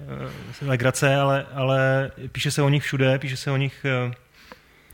uh, 0.62 0.68
legrace, 0.68 1.16
ale, 1.16 1.46
ale 1.54 2.10
píše 2.32 2.50
se 2.50 2.62
o 2.62 2.68
nich 2.68 2.82
všude, 2.82 3.18
píše 3.18 3.36
se 3.36 3.50
o 3.50 3.56
nich, 3.56 3.86
uh, 4.06 4.12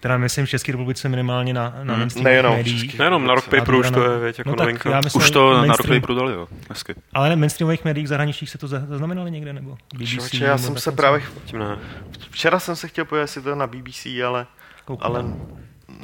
teda 0.00 0.16
myslím 0.16 0.46
v 0.46 0.48
České 0.48 0.72
republice 0.72 1.08
minimálně 1.08 1.54
na, 1.54 1.74
na 1.82 1.94
Hmm. 1.94 2.08
Nejenom 2.22 2.64
českých. 2.64 2.98
Nejenom 2.98 3.26
na 3.26 3.34
Rock 3.34 3.48
A 3.48 3.50
Paper 3.56 3.74
už 3.74 3.90
to 3.90 4.00
na- 4.08 4.12
je, 4.12 4.18
věď, 4.18 4.38
jako 4.38 4.50
no 4.50 4.56
tak 4.56 4.64
novinka. 4.64 4.90
já 4.90 5.00
myslím, 5.04 5.22
Už 5.22 5.30
to 5.30 5.52
na 5.52 5.58
mainstream- 5.62 5.68
Rockplay 5.76 6.00
prodali, 6.00 6.32
jo. 6.34 6.48
Hezky. 6.70 6.94
Ale 7.12 7.28
na 7.28 7.37
mainstreamových 7.37 7.84
médiích 7.84 8.06
v 8.06 8.08
zahraničích 8.08 8.50
se 8.50 8.58
to 8.58 8.68
za- 8.68 8.87
zaznamenali 8.88 9.30
někde, 9.30 9.52
nebo 9.52 9.76
BBC? 9.94 10.08
Člověče, 10.11 10.44
já 10.44 10.50
nebo 10.56 10.58
jsem 10.66 10.76
se 10.78 10.92
právě, 10.92 11.22
Tím 11.44 11.58
ne. 11.58 11.76
včera 12.30 12.58
jsem 12.61 12.76
se 12.76 12.88
chtěl 12.88 13.04
podívat, 13.04 13.20
jestli 13.22 13.42
to 13.42 13.48
je 13.50 13.56
na 13.56 13.66
BBC, 13.66 14.06
ale, 14.26 14.46
Kouknu. 14.84 15.06
ale 15.06 15.24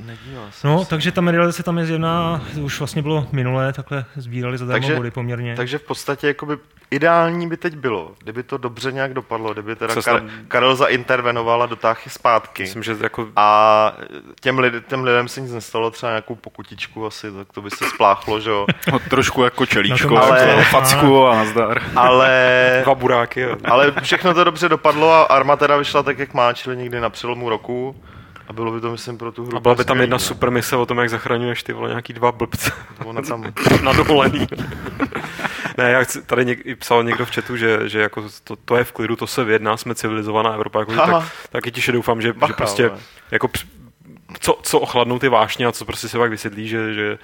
nedíval 0.01 0.45
jsem 0.51 0.71
No, 0.71 0.83
se. 0.85 0.91
takže 0.91 1.13
ta 1.13 1.21
medializace 1.21 1.63
tam 1.63 1.79
je 1.79 1.87
zjevná, 1.87 2.43
už 2.63 2.79
vlastně 2.79 3.03
bylo 3.03 3.27
minulé, 3.33 3.73
takhle 3.73 4.05
sbírali 4.17 4.59
zadarmo 4.59 4.81
Takže- 4.81 4.97
body 4.97 5.11
poměrně. 5.11 5.57
Takže 5.57 5.79
v 5.79 5.83
podstatě 5.83 6.27
jakoby 6.27 6.57
ideální 6.91 7.49
by 7.49 7.57
teď 7.57 7.77
bylo, 7.77 8.13
kdyby 8.23 8.43
to 8.43 8.59
dobře 8.59 8.93
nějak 8.93 9.15
dopadlo, 9.15 9.53
kdyby 9.53 9.77
teda 9.77 9.95
Kar- 9.95 10.03
snad- 10.03 10.23
Karel 10.49 10.77
zaintervenoval 10.77 11.63
a 11.63 11.67
dotáhl 11.67 12.01
je 12.05 12.11
zpátky. 12.11 12.63
Myslím, 12.63 12.83
že 12.83 12.97
jako 13.03 13.29
A 13.37 13.93
těm, 14.41 14.59
lid, 14.59 14.75
těm 14.89 15.05
lidem 15.05 15.29
se 15.29 15.41
nic 15.41 15.53
nestalo, 15.53 15.91
třeba 15.91 16.11
nějakou 16.13 16.35
pokutičku 16.35 17.07
asi, 17.07 17.33
tak 17.33 17.53
to 17.53 17.63
by 17.63 17.71
se 17.71 17.85
spláchlo, 17.95 18.41
že 18.41 18.51
jo. 18.51 18.67
No, 18.93 18.99
trošku 18.99 19.43
jako 19.45 19.67
čelíčko, 19.67 20.17
ale- 20.19 20.53
ale... 20.55 20.65
facku 20.65 21.27
a 21.27 21.35
nazdar. 21.37 21.83
Ale, 21.97 22.81
dva 22.85 22.95
buráky. 22.95 23.47
Ale 23.65 23.93
všechno 24.03 24.35
to 24.35 24.45
dobře 24.45 24.69
dopadlo 24.69 25.13
a 25.13 25.23
arma 25.23 25.57
teda 25.57 25.77
vyšla 25.77 26.03
tak, 26.03 26.19
jak 26.19 26.35
má, 26.35 26.53
čili 26.53 26.77
někdy 26.77 27.01
na 27.01 27.11
přelomu 27.11 27.49
roku. 27.49 27.97
A 28.49 28.53
bylo 28.53 28.73
by 28.73 28.81
to, 28.81 28.91
myslím, 28.91 29.19
pro 29.19 29.33
tu 29.33 29.47
hru. 29.47 29.57
A 29.57 29.61
byla 29.61 29.75
by 29.75 29.85
tam 29.85 29.85
skvělý, 29.85 30.03
jedna 30.03 30.15
ne? 30.15 30.23
super 30.23 30.51
mise 30.51 30.77
o 30.77 30.87
tom, 30.87 30.99
jak 30.99 31.11
zachraňuješ 31.11 31.63
ty 31.63 31.73
vole 31.73 31.89
nějaký 31.89 32.13
dva 32.13 32.33
blbce 32.33 32.71
Ona 33.05 33.23
tam, 33.23 33.45
na 33.83 33.93
dovolený. 33.93 34.47
ne, 35.79 35.91
já 35.91 36.05
chci, 36.05 36.23
tady 36.23 36.45
něk, 36.45 36.79
psal 36.79 37.05
někdo 37.05 37.27
v 37.27 37.31
chatu, 37.31 37.57
že, 37.57 37.89
že 37.89 38.01
jako 38.01 38.25
to, 38.45 38.57
to, 38.57 38.77
je 38.77 38.85
v 38.85 38.93
klidu, 38.93 39.17
to 39.17 39.27
se 39.27 39.45
vyjedná, 39.45 39.77
jsme 39.77 39.95
civilizovaná 39.95 40.55
Evropa, 40.55 40.79
jako, 40.79 40.93
Aha. 40.93 41.21
tak, 41.21 41.29
taky 41.51 41.73
tiše 41.73 41.93
doufám, 41.93 42.23
že, 42.23 42.33
Bacha, 42.33 42.53
že 42.53 42.57
prostě 42.57 42.91
ale. 42.91 42.99
jako 43.31 43.49
co, 44.41 44.59
co 44.63 44.81
ochladnou 44.81 45.19
ty 45.19 45.29
vášně 45.29 45.67
a 45.67 45.73
co 45.73 45.85
prostě 45.85 46.09
se 46.09 46.19
pak 46.19 46.31
vysvětlí, 46.31 46.69
že, 46.69 46.95
že 46.95 47.19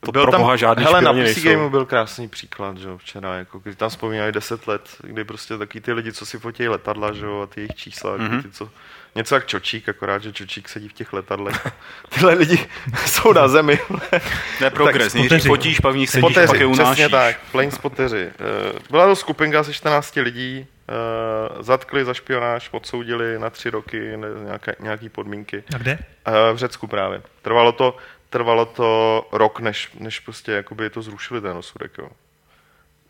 to 0.00 0.12
byl 0.12 0.22
pro 0.22 0.32
tam, 0.32 0.40
boha 0.40 0.56
žádný 0.56 0.84
hele, 0.84 1.02
na 1.02 1.12
PC 1.12 1.18
nejsou. 1.18 1.48
Gameu 1.48 1.70
byl 1.70 1.86
krásný 1.86 2.28
příklad, 2.28 2.78
že 2.78 2.88
jo, 2.88 2.98
včera, 2.98 3.34
jako, 3.34 3.58
když 3.58 3.76
tam 3.76 3.90
vzpomínali 3.90 4.32
10 4.32 4.68
let, 4.68 4.88
kdy 5.02 5.24
prostě 5.24 5.58
taky 5.58 5.80
ty 5.80 5.92
lidi, 5.92 6.12
co 6.12 6.26
si 6.26 6.38
fotí 6.38 6.68
letadla, 6.68 7.12
že 7.12 7.26
jo, 7.26 7.40
a 7.40 7.46
ty 7.46 7.60
jejich 7.60 7.74
čísla, 7.74 8.16
mm-hmm. 8.16 8.30
Mhm. 8.30 8.42
ty, 8.42 8.50
co, 8.50 8.70
něco 9.14 9.34
jak 9.34 9.46
Čočík, 9.46 9.88
akorát, 9.88 10.22
že 10.22 10.32
Čočík 10.32 10.68
sedí 10.68 10.88
v 10.88 10.92
těch 10.92 11.12
letadlech. 11.12 11.66
Tyhle 12.08 12.34
lidi 12.34 12.68
jsou 13.06 13.32
na 13.32 13.48
zemi. 13.48 13.78
Ne 14.60 14.70
progres, 14.70 15.12
Tak 15.12 15.20
nejdřív 15.20 15.46
fotíš, 15.46 15.80
pak 15.80 15.94
v 15.94 15.96
nich 15.96 16.10
sedíš, 16.10 16.22
pak 16.22 16.32
Spoteři, 16.48 16.62
je 16.64 16.68
přesně 16.68 16.84
unášíš. 16.84 17.10
tak, 17.10 17.36
plain 17.52 17.70
spoteři. 17.70 18.30
Eh, 18.30 18.78
Byla 18.90 19.06
to 19.06 19.16
skupinka 19.16 19.60
asi 19.60 19.72
14 19.74 20.20
lidí, 20.20 20.66
eh, 20.88 21.62
zatkli 21.62 22.04
za 22.04 22.14
špionáž, 22.14 22.68
odsoudili 22.72 23.38
na 23.38 23.50
tři 23.50 23.70
roky 23.70 24.12
nějaké, 24.44 24.74
nějaký 24.80 25.08
podmínky. 25.08 25.64
A 25.74 25.78
kde? 25.78 25.98
Eh, 26.26 26.52
V 26.52 26.56
Řecku 26.56 26.86
právě. 26.86 27.22
Trvalo 27.42 27.72
to, 27.72 27.96
trvalo 28.30 28.64
to 28.66 29.28
rok, 29.32 29.60
než, 29.60 29.90
než 29.98 30.20
prostě 30.20 30.52
jakoby 30.52 30.90
to 30.90 31.02
zrušili 31.02 31.40
ten 31.40 31.56
osudek, 31.56 31.92
jo. 31.98 32.08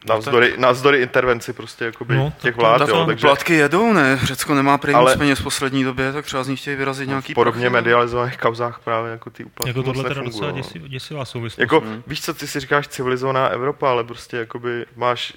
Navzdory, 0.09 0.55
navzdory 0.59 1.03
intervenci 1.03 1.53
prostě 1.53 1.85
jakoby 1.85 2.15
No, 2.17 2.23
no, 2.25 2.33
těch 2.41 2.55
to- 2.55 2.61
vlád, 2.61 2.79
tak 2.79 2.89
jo, 2.89 2.95
to- 2.95 3.07
takže 3.07 3.27
Platky 3.27 3.55
jedou, 3.55 3.93
ne? 3.93 4.19
Řecko 4.23 4.55
nemá 4.55 4.79
prý 4.79 4.95
Ale- 4.95 5.11
moc 5.11 5.19
peněz 5.19 5.39
v 5.39 5.43
poslední 5.43 5.85
době, 5.85 6.13
tak 6.13 6.25
třeba 6.25 6.45
z 6.45 6.49
nich 6.49 6.61
chtějí 6.61 6.77
vyrazit 6.77 7.09
nějaký 7.09 7.33
v 7.33 7.35
podobně 7.35 7.61
prachy. 7.61 7.73
medializovaných 7.73 8.37
kauzách 8.39 8.81
právě 8.85 9.11
jako 9.13 9.31
ty 9.31 9.45
úplatky 9.45 9.69
Jako 9.71 9.83
tohle 9.83 10.05
teda 10.05 10.23
docela 10.23 10.51
no. 10.53 10.89
děsivá, 10.89 11.25
souvislost. 11.25 11.59
Jako, 11.61 11.81
Hmm. 11.81 12.03
víš 12.07 12.23
co, 12.23 12.35
ty 12.35 12.47
si 12.47 12.61
říkáš 12.61 12.89
civilizovaná 12.89 13.47
Evropa, 13.49 13.91
ale 13.91 14.05
prostě 14.05 14.37
jakoby 14.37 14.87
máš 14.97 15.33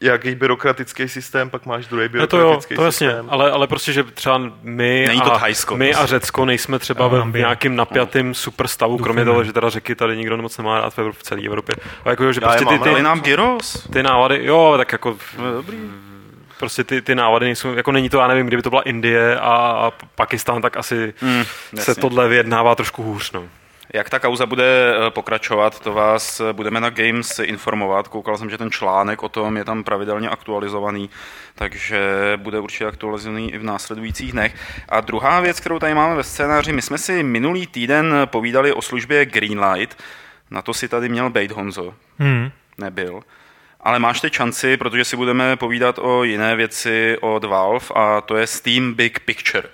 jaký 0.00 0.34
byrokratický 0.34 1.08
systém, 1.08 1.50
pak 1.50 1.66
máš 1.66 1.86
druhý 1.86 2.08
No 2.14 2.26
to 2.26 2.36
jo, 2.36 2.42
byrokratický 2.42 2.74
to 2.76 2.84
jasně, 2.84 3.08
systém. 3.08 3.26
ale, 3.30 3.50
ale 3.50 3.66
prostě, 3.66 3.92
že 3.92 4.02
třeba 4.04 4.38
my, 4.62 5.04
Není 5.08 5.20
to 5.20 5.32
a, 5.32 5.38
Thajsko, 5.38 5.76
my 5.76 5.94
a. 5.94 6.06
Řecko 6.06 6.44
nejsme 6.44 6.78
třeba 6.78 7.08
ve 7.08 7.18
Gambia. 7.18 7.40
nějakým 7.46 7.76
napjatým 7.76 8.34
super 8.34 8.68
stavu, 8.68 8.98
kromě 8.98 9.24
Doufejme. 9.24 9.34
toho, 9.34 9.44
že 9.44 9.52
teda 9.52 9.70
řeky 9.70 9.94
tady 9.94 10.16
nikdo 10.16 10.36
moc 10.36 10.58
nemá 10.58 10.80
rád 10.80 10.94
v, 10.94 10.98
Evropě, 10.98 11.18
v 11.18 11.22
celé 11.22 11.42
Evropě. 11.46 11.74
A 12.04 12.10
jako, 12.10 12.32
že 12.32 12.40
Já 12.42 12.48
prostě 12.48 12.64
ty, 12.64 12.78
ty, 12.78 12.84
Dali 12.84 13.02
nám 13.02 13.20
gyros. 13.20 13.88
ty 13.92 14.02
návady, 14.02 14.40
jo, 14.44 14.74
tak 14.76 14.92
jako 14.92 15.16
No, 15.38 15.52
dobrý. 15.52 15.78
prostě 16.58 16.84
ty, 16.84 17.02
ty 17.02 17.14
návady 17.14 17.46
nejsou, 17.46 17.74
jako 17.74 17.92
není 17.92 18.08
to, 18.08 18.18
já 18.18 18.26
nevím, 18.28 18.46
kdyby 18.46 18.62
to 18.62 18.70
byla 18.70 18.82
Indie 18.82 19.38
a, 19.38 19.54
a 19.56 19.90
Pakistán, 20.14 20.62
tak 20.62 20.76
asi 20.76 21.14
Hmm, 21.20 21.44
se 21.74 21.90
jasně. 21.90 21.94
tohle 21.94 22.28
vyjednává 22.28 22.74
trošku 22.74 23.02
hůř, 23.02 23.32
no. 23.32 23.44
Jak 23.92 24.10
ta 24.10 24.18
kauza 24.18 24.46
bude 24.46 24.64
eh, 24.64 25.10
pokračovat, 25.10 25.80
to 25.80 25.92
vás 25.92 26.40
eh, 26.40 26.52
budeme 26.52 26.80
na 26.80 26.90
Games 26.90 27.38
informovat. 27.38 28.08
Koukal 28.08 28.38
jsem, 28.38 28.50
že 28.50 28.58
ten 28.58 28.70
článek 28.70 29.22
o 29.22 29.28
tom 29.28 29.56
je 29.56 29.64
tam 29.64 29.84
pravidelně 29.84 30.28
aktualizovaný, 30.28 31.10
takže 31.54 32.00
bude 32.36 32.60
určitě 32.60 32.86
aktualizovaný 32.86 33.54
i 33.54 33.58
v 33.58 33.62
následujících 33.62 34.32
dnech. 34.32 34.54
A 34.88 35.00
druhá 35.00 35.40
věc, 35.40 35.60
kterou 35.60 35.78
tady 35.78 35.94
máme 35.94 36.14
ve 36.14 36.24
scénáři, 36.24 36.72
my 36.72 36.82
jsme 36.82 36.98
si 36.98 37.22
minulý 37.22 37.66
týden 37.66 38.14
povídali 38.24 38.72
o 38.72 38.82
službě 38.82 39.26
Greenlight, 39.26 40.02
na 40.50 40.62
to 40.62 40.74
si 40.74 40.88
tady 40.88 41.08
měl 41.08 41.30
být 41.30 41.52
Honzo. 41.52 41.94
Hmm. 42.18 42.50
Nebyl. 42.78 43.20
Ale 43.80 43.98
máš 43.98 44.20
teď 44.20 44.32
šanci, 44.32 44.76
protože 44.76 45.04
si 45.04 45.16
budeme 45.16 45.56
povídat 45.56 45.98
o 45.98 46.24
jiné 46.24 46.56
věci 46.56 47.16
od 47.20 47.44
Valve 47.44 47.86
a 47.94 48.20
to 48.20 48.36
je 48.36 48.46
Steam 48.46 48.94
Big 48.94 49.20
Picture 49.20 49.68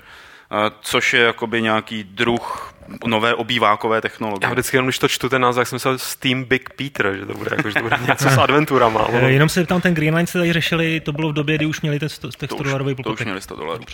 což 0.81 1.15
je 1.15 1.21
jakoby 1.21 1.63
nějaký 1.63 2.05
druh 2.05 2.74
nové 3.07 3.35
obývákové 3.35 4.01
technologie. 4.01 4.47
Já 4.47 4.51
vždycky 4.51 4.77
jenom, 4.77 4.87
když 4.87 4.99
to 4.99 5.09
čtu 5.09 5.29
ten 5.29 5.43
název, 5.43 5.61
jak 5.61 5.69
jsem 5.69 5.77
myslel 5.77 5.99
Steam 5.99 6.45
Big 6.45 6.71
Peter, 6.71 7.17
že 7.19 7.27
to 7.27 7.35
bude, 7.35 7.51
jako, 7.57 7.71
že 7.71 7.75
to 7.75 7.83
bude 7.83 7.97
něco 8.09 8.31
s 8.31 8.39
adventurama. 8.39 9.01
Ale... 9.01 9.33
Jenom 9.33 9.49
se 9.49 9.67
tam 9.67 9.81
ten 9.81 9.95
Greenline 9.95 10.27
se 10.27 10.39
tady 10.39 10.53
řešili, 10.53 11.01
to 11.01 11.13
bylo 11.13 11.29
v 11.29 11.33
době, 11.33 11.57
kdy 11.57 11.67
už 11.67 11.81
měli 11.81 11.99
ten 11.99 12.09
100 12.09 12.29
dolarový 12.63 12.95
To 12.95 13.13
už 13.13 13.25
měli 13.25 13.41
100 13.41 13.57
dolarů. 13.57 13.85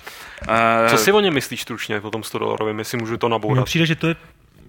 Co 0.89 0.97
si 0.97 1.13
o 1.13 1.21
něm 1.21 1.35
myslíš 1.35 1.63
stručně, 1.63 2.01
o 2.01 2.11
tom 2.11 2.23
100 2.23 2.39
dolarovém, 2.39 2.79
jestli 2.79 2.99
můžu 2.99 3.17
to 3.17 3.29
nabourat? 3.29 3.57
Mně 3.57 3.65
přijde, 3.65 3.87
že 3.87 3.95
to 3.95 4.09
je, 4.09 4.17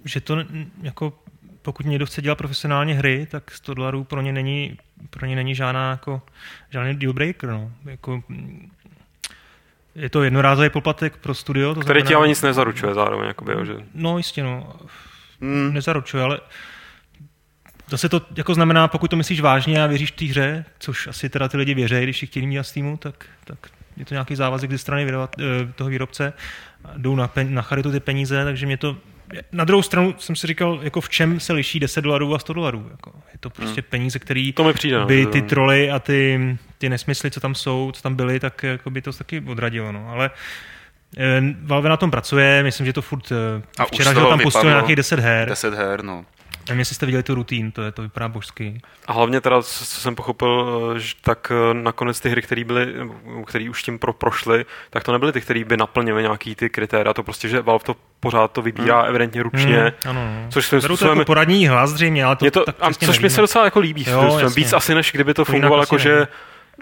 že 0.05 0.21
to 0.21 0.37
jako 0.81 1.13
pokud 1.61 1.85
někdo 1.85 2.05
chce 2.05 2.21
dělat 2.21 2.37
profesionálně 2.37 2.93
hry, 2.93 3.27
tak 3.31 3.51
100 3.51 3.73
dolarů 3.73 4.03
pro 4.03 4.21
ně 4.21 4.33
není, 4.33 4.77
pro 5.09 5.25
ně 5.25 5.35
není 5.35 5.55
žádná 5.55 5.91
jako, 5.91 6.21
žádný 6.69 6.95
deal 6.95 7.13
breaker. 7.13 7.49
No. 7.49 7.71
Jako, 7.85 8.23
je 9.95 10.09
to 10.09 10.23
jednorázový 10.23 10.69
poplatek 10.69 11.17
pro 11.17 11.33
studio. 11.33 11.73
To 11.73 11.81
Který 11.81 11.99
znamená, 11.99 12.07
ti 12.07 12.15
ale 12.15 12.27
nic 12.27 12.41
nezaručuje 12.41 12.93
zároveň. 12.93 13.27
Jakoby, 13.27 13.53
že... 13.63 13.73
No 13.93 14.17
jistě, 14.17 14.43
no. 14.43 14.73
Hmm. 15.41 15.73
Nezaručuje, 15.73 16.23
ale 16.23 16.39
Zase 17.91 18.09
to 18.09 18.21
jako 18.35 18.53
znamená, 18.53 18.87
pokud 18.87 19.07
to 19.07 19.15
myslíš 19.15 19.41
vážně 19.41 19.83
a 19.83 19.87
věříš 19.87 20.11
té 20.11 20.25
hře, 20.25 20.65
což 20.79 21.07
asi 21.07 21.29
teda 21.29 21.47
ty 21.47 21.57
lidi 21.57 21.73
věří, 21.73 22.03
když 22.03 22.21
ji 22.21 22.27
chtějí 22.27 22.47
mít 22.47 22.55
na 22.55 22.63
Steamu, 22.63 22.97
tak, 22.97 23.25
tak 23.43 23.57
je 23.97 24.05
to 24.05 24.13
nějaký 24.13 24.35
závazek 24.35 24.71
ze 24.71 24.77
strany 24.77 25.05
vydavat, 25.05 25.35
eh, 25.39 25.73
toho 25.75 25.89
výrobce. 25.89 26.33
Jdou 26.97 27.15
na, 27.15 27.27
pen, 27.27 27.53
na 27.53 27.61
charitu 27.61 27.91
ty 27.91 27.99
peníze, 27.99 28.43
takže 28.43 28.65
mě 28.65 28.77
to 28.77 28.97
na 29.51 29.63
druhou 29.63 29.81
stranu 29.81 30.15
jsem 30.17 30.35
si 30.35 30.47
říkal, 30.47 30.79
jako 30.81 31.01
v 31.01 31.09
čem 31.09 31.39
se 31.39 31.53
liší 31.53 31.79
10 31.79 32.01
dolarů 32.01 32.35
a 32.35 32.39
100 32.39 32.53
dolarů. 32.53 32.87
Jako, 32.91 33.11
je 33.33 33.39
to 33.39 33.49
prostě 33.49 33.81
hmm. 33.81 33.89
peníze, 33.89 34.19
které 34.19 34.51
no, 34.91 35.05
by 35.05 35.25
ty 35.25 35.41
troly 35.41 35.91
a 35.91 35.99
ty, 35.99 36.39
ty 36.77 36.89
nesmysly, 36.89 37.31
co 37.31 37.39
tam 37.39 37.55
jsou, 37.55 37.91
co 37.95 38.01
tam 38.01 38.15
byly, 38.15 38.39
tak 38.39 38.63
jako 38.63 38.89
by 38.89 39.01
to 39.01 39.13
taky 39.13 39.43
odradilo. 39.47 39.91
No. 39.91 40.09
Ale 40.09 40.31
eh, 41.17 41.41
Valve 41.61 41.89
na 41.89 41.97
tom 41.97 42.11
pracuje, 42.11 42.63
myslím, 42.63 42.85
že 42.85 42.93
to 42.93 43.01
furt... 43.01 43.31
Eh, 43.31 43.61
a 43.77 43.85
včera 43.85 44.13
že 44.13 44.19
tam 44.19 44.39
pustil 44.39 44.69
nějakých 44.69 44.95
10 44.95 45.19
her. 45.19 45.49
10 45.49 45.73
her, 45.73 46.03
no. 46.03 46.25
Nevím, 46.71 46.79
jestli 46.79 46.95
jste 46.95 47.05
viděli 47.05 47.23
tu 47.23 47.35
rutín, 47.35 47.71
to, 47.71 47.81
je, 47.81 47.91
to 47.91 48.01
vypadá 48.01 48.27
božsky. 48.27 48.81
A 49.07 49.13
hlavně 49.13 49.41
teda, 49.41 49.61
co 49.61 49.85
jsem 49.85 50.15
pochopil, 50.15 50.93
že 50.97 51.13
tak 51.21 51.51
eh, 51.51 51.73
nakonec 51.73 52.19
ty 52.19 52.29
hry, 52.29 52.41
které 52.41 52.63
byly, 52.63 52.93
které 53.45 53.69
už 53.69 53.83
tím 53.83 53.99
pro, 53.99 54.13
prošly, 54.13 54.65
tak 54.89 55.03
to 55.03 55.11
nebyly 55.11 55.31
ty, 55.31 55.41
které 55.41 55.63
by 55.63 55.77
naplnily 55.77 56.21
nějaký 56.21 56.55
ty 56.55 56.69
kritéria, 56.69 57.13
to 57.13 57.23
prostě, 57.23 57.49
že 57.49 57.61
Valve 57.61 57.85
to 57.85 57.95
pořád 58.19 58.51
to 58.51 58.61
vybírá 58.61 58.99
hmm. 58.99 59.09
evidentně 59.09 59.43
ručně. 59.43 59.79
Hmm, 59.79 59.91
ano, 60.05 60.41
no. 60.43 60.49
Což 60.49 60.65
svým 60.65 60.81
Beru 60.81 60.97
to 60.97 61.07
jako 61.07 61.25
poradní 61.25 61.67
hlas 61.67 61.89
zřejmě, 61.89 62.25
ale 62.25 62.35
to, 62.35 62.51
to 62.51 62.65
tak 62.65 62.75
a, 62.79 62.93
Což 62.93 63.19
mi 63.19 63.29
se 63.29 63.41
docela 63.41 63.65
jako 63.65 63.79
líbí, 63.79 64.05
jo, 64.07 64.49
víc 64.55 64.73
asi, 64.73 64.95
než 64.95 65.11
kdyby 65.11 65.33
to 65.33 65.45
fungovalo 65.45 65.81
jako, 65.81 65.97
že 65.97 66.27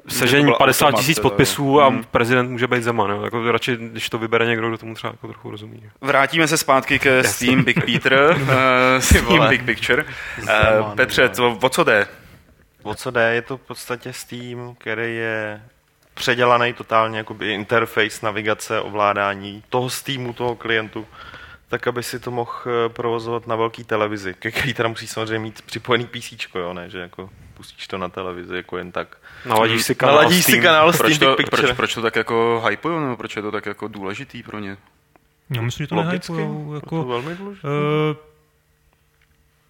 sežení 0.09 0.53
50 0.57 0.91
tisíc 0.91 1.19
podpisů 1.19 1.81
a 1.81 1.87
hmm. 1.87 2.03
prezident 2.03 2.51
může 2.51 2.67
být 2.67 2.83
Zeman. 2.83 3.09
Jo. 3.09 3.21
Jako 3.23 3.51
radši, 3.51 3.77
když 3.77 4.09
to 4.09 4.17
vybere 4.17 4.45
někdo, 4.45 4.67
kdo 4.67 4.77
tomu 4.77 4.93
třeba 4.95 5.13
jako 5.13 5.27
trochu 5.27 5.51
rozumí. 5.51 5.83
Vrátíme 6.01 6.47
se 6.47 6.57
zpátky 6.57 6.99
ke 6.99 7.23
Steam 7.23 7.63
Big 7.63 7.85
Peter, 7.85 8.37
uh, 8.41 8.47
Steam 8.99 9.49
Big 9.49 9.63
Picture. 9.63 10.05
Uh, 10.41 10.95
Petře, 10.95 11.29
to, 11.29 11.57
o 11.61 11.69
co 11.69 11.83
jde? 11.83 12.07
O 12.83 12.95
co 12.95 13.11
jde? 13.11 13.33
Je 13.33 13.41
to 13.41 13.57
v 13.57 13.61
podstatě 13.61 14.13
Steam, 14.13 14.75
který 14.77 15.15
je 15.15 15.61
předělaný 16.13 16.73
totálně 16.73 17.17
jakoby 17.17 17.53
interface, 17.53 18.19
navigace, 18.23 18.81
ovládání 18.81 19.63
toho 19.69 19.89
Steamu, 19.89 20.33
toho 20.33 20.55
klientu, 20.55 21.05
tak 21.69 21.87
aby 21.87 22.03
si 22.03 22.19
to 22.19 22.31
mohl 22.31 22.51
eh, 22.65 22.89
provozovat 22.89 23.47
na 23.47 23.55
velký 23.55 23.83
televizi, 23.83 24.33
ke 24.33 24.51
který 24.51 24.73
teda 24.73 24.89
musí 24.89 25.07
samozřejmě 25.07 25.39
mít 25.39 25.61
připojený 25.61 26.05
PC, 26.05 26.33
jo, 26.55 26.73
ne, 26.73 26.89
že 26.89 26.99
jako 26.99 27.29
pustíš 27.53 27.87
to 27.87 27.97
na 27.97 28.09
televizi 28.09 28.55
jako 28.55 28.77
jen 28.77 28.91
tak. 28.91 29.17
Naladíš 29.45 29.83
si 29.83 29.95
kanál 29.95 30.15
Naladíš 30.15 30.43
Steam. 30.43 30.55
si 30.55 30.61
kanál 30.61 30.93
proč 30.93 31.17
to, 31.17 31.35
proč, 31.49 31.71
proč 31.75 31.93
to 31.93 32.01
tak 32.01 32.15
jako 32.15 32.63
hypují, 32.69 32.99
nebo 32.99 33.17
proč 33.17 33.35
je 33.35 33.41
to 33.41 33.51
tak 33.51 33.65
jako 33.65 33.87
důležitý 33.87 34.43
pro 34.43 34.59
ně? 34.59 34.77
Já 35.49 35.61
myslím, 35.61 35.83
že 35.83 35.87
to 35.87 35.95
nehypujou. 35.95 36.73
Jako, 36.73 37.03
to 37.03 37.03
velmi 37.03 37.35
důležité. 37.35 37.67
Uh, 37.67 38.28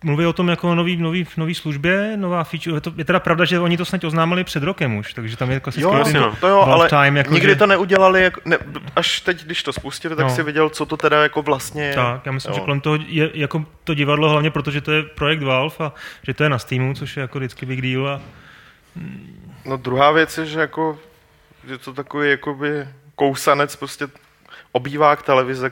mluví 0.04 0.26
o 0.26 0.34
tom 0.34 0.48
jako 0.48 0.76
nový, 0.76 0.98
nový, 0.98 1.28
nový 1.38 1.56
službě, 1.56 2.18
nová 2.18 2.44
feature. 2.44 2.78
Je, 2.78 2.82
to, 2.82 2.94
je 2.98 3.06
teda 3.06 3.20
pravda, 3.20 3.46
že 3.46 3.60
oni 3.60 3.78
to 3.78 3.86
snad 3.86 4.04
oznámili 4.04 4.44
před 4.44 4.64
rokem 4.64 4.96
už, 4.96 5.14
takže 5.14 5.38
tam 5.38 5.52
je 5.52 5.60
klasický 5.60 5.84
jo, 5.84 6.04
to, 6.14 6.36
to 6.40 6.48
jo, 6.48 6.60
ale 6.62 6.90
time, 6.90 7.18
jako 7.18 7.34
nikdy 7.34 7.50
že... 7.50 7.56
to 7.56 7.68
neudělali, 7.68 8.24
jako, 8.24 8.42
ne, 8.46 8.58
až 8.96 9.22
teď, 9.22 9.44
když 9.44 9.64
to 9.64 9.74
spustili, 9.74 10.16
tak 10.16 10.26
no. 10.26 10.36
si 10.36 10.44
viděl, 10.44 10.70
co 10.70 10.86
to 10.86 10.98
teda 10.98 11.24
jako 11.24 11.42
vlastně 11.42 11.84
je. 11.84 11.96
Tak, 11.96 12.26
já 12.26 12.32
myslím, 12.32 12.54
jo. 12.54 12.56
že 12.56 12.62
kolem 12.62 12.82
toho 12.82 12.98
je 13.08 13.32
jako 13.34 13.66
to 13.84 13.94
divadlo 13.94 14.30
hlavně, 14.30 14.52
protože 14.52 14.82
to 14.82 14.92
je 14.92 15.04
projekt 15.04 15.44
Valve 15.44 15.76
a 15.80 15.94
že 16.24 16.34
to 16.34 16.44
je 16.44 16.50
na 16.50 16.60
Steamu, 16.60 16.94
což 16.94 17.18
je 17.18 17.22
jako 17.22 17.38
vždycky 17.38 17.66
big 17.66 17.82
deal. 17.82 18.08
A... 18.08 18.22
No 19.66 19.78
druhá 19.78 20.12
věc 20.12 20.38
je, 20.38 20.46
že 20.46 20.60
jako, 20.60 21.00
že 21.68 21.78
to 21.78 21.94
takový 21.94 22.30
jakoby 22.30 22.88
kousanec 23.16 23.76
prostě 23.76 24.08
obývák 24.72 25.24
televize, 25.24 25.72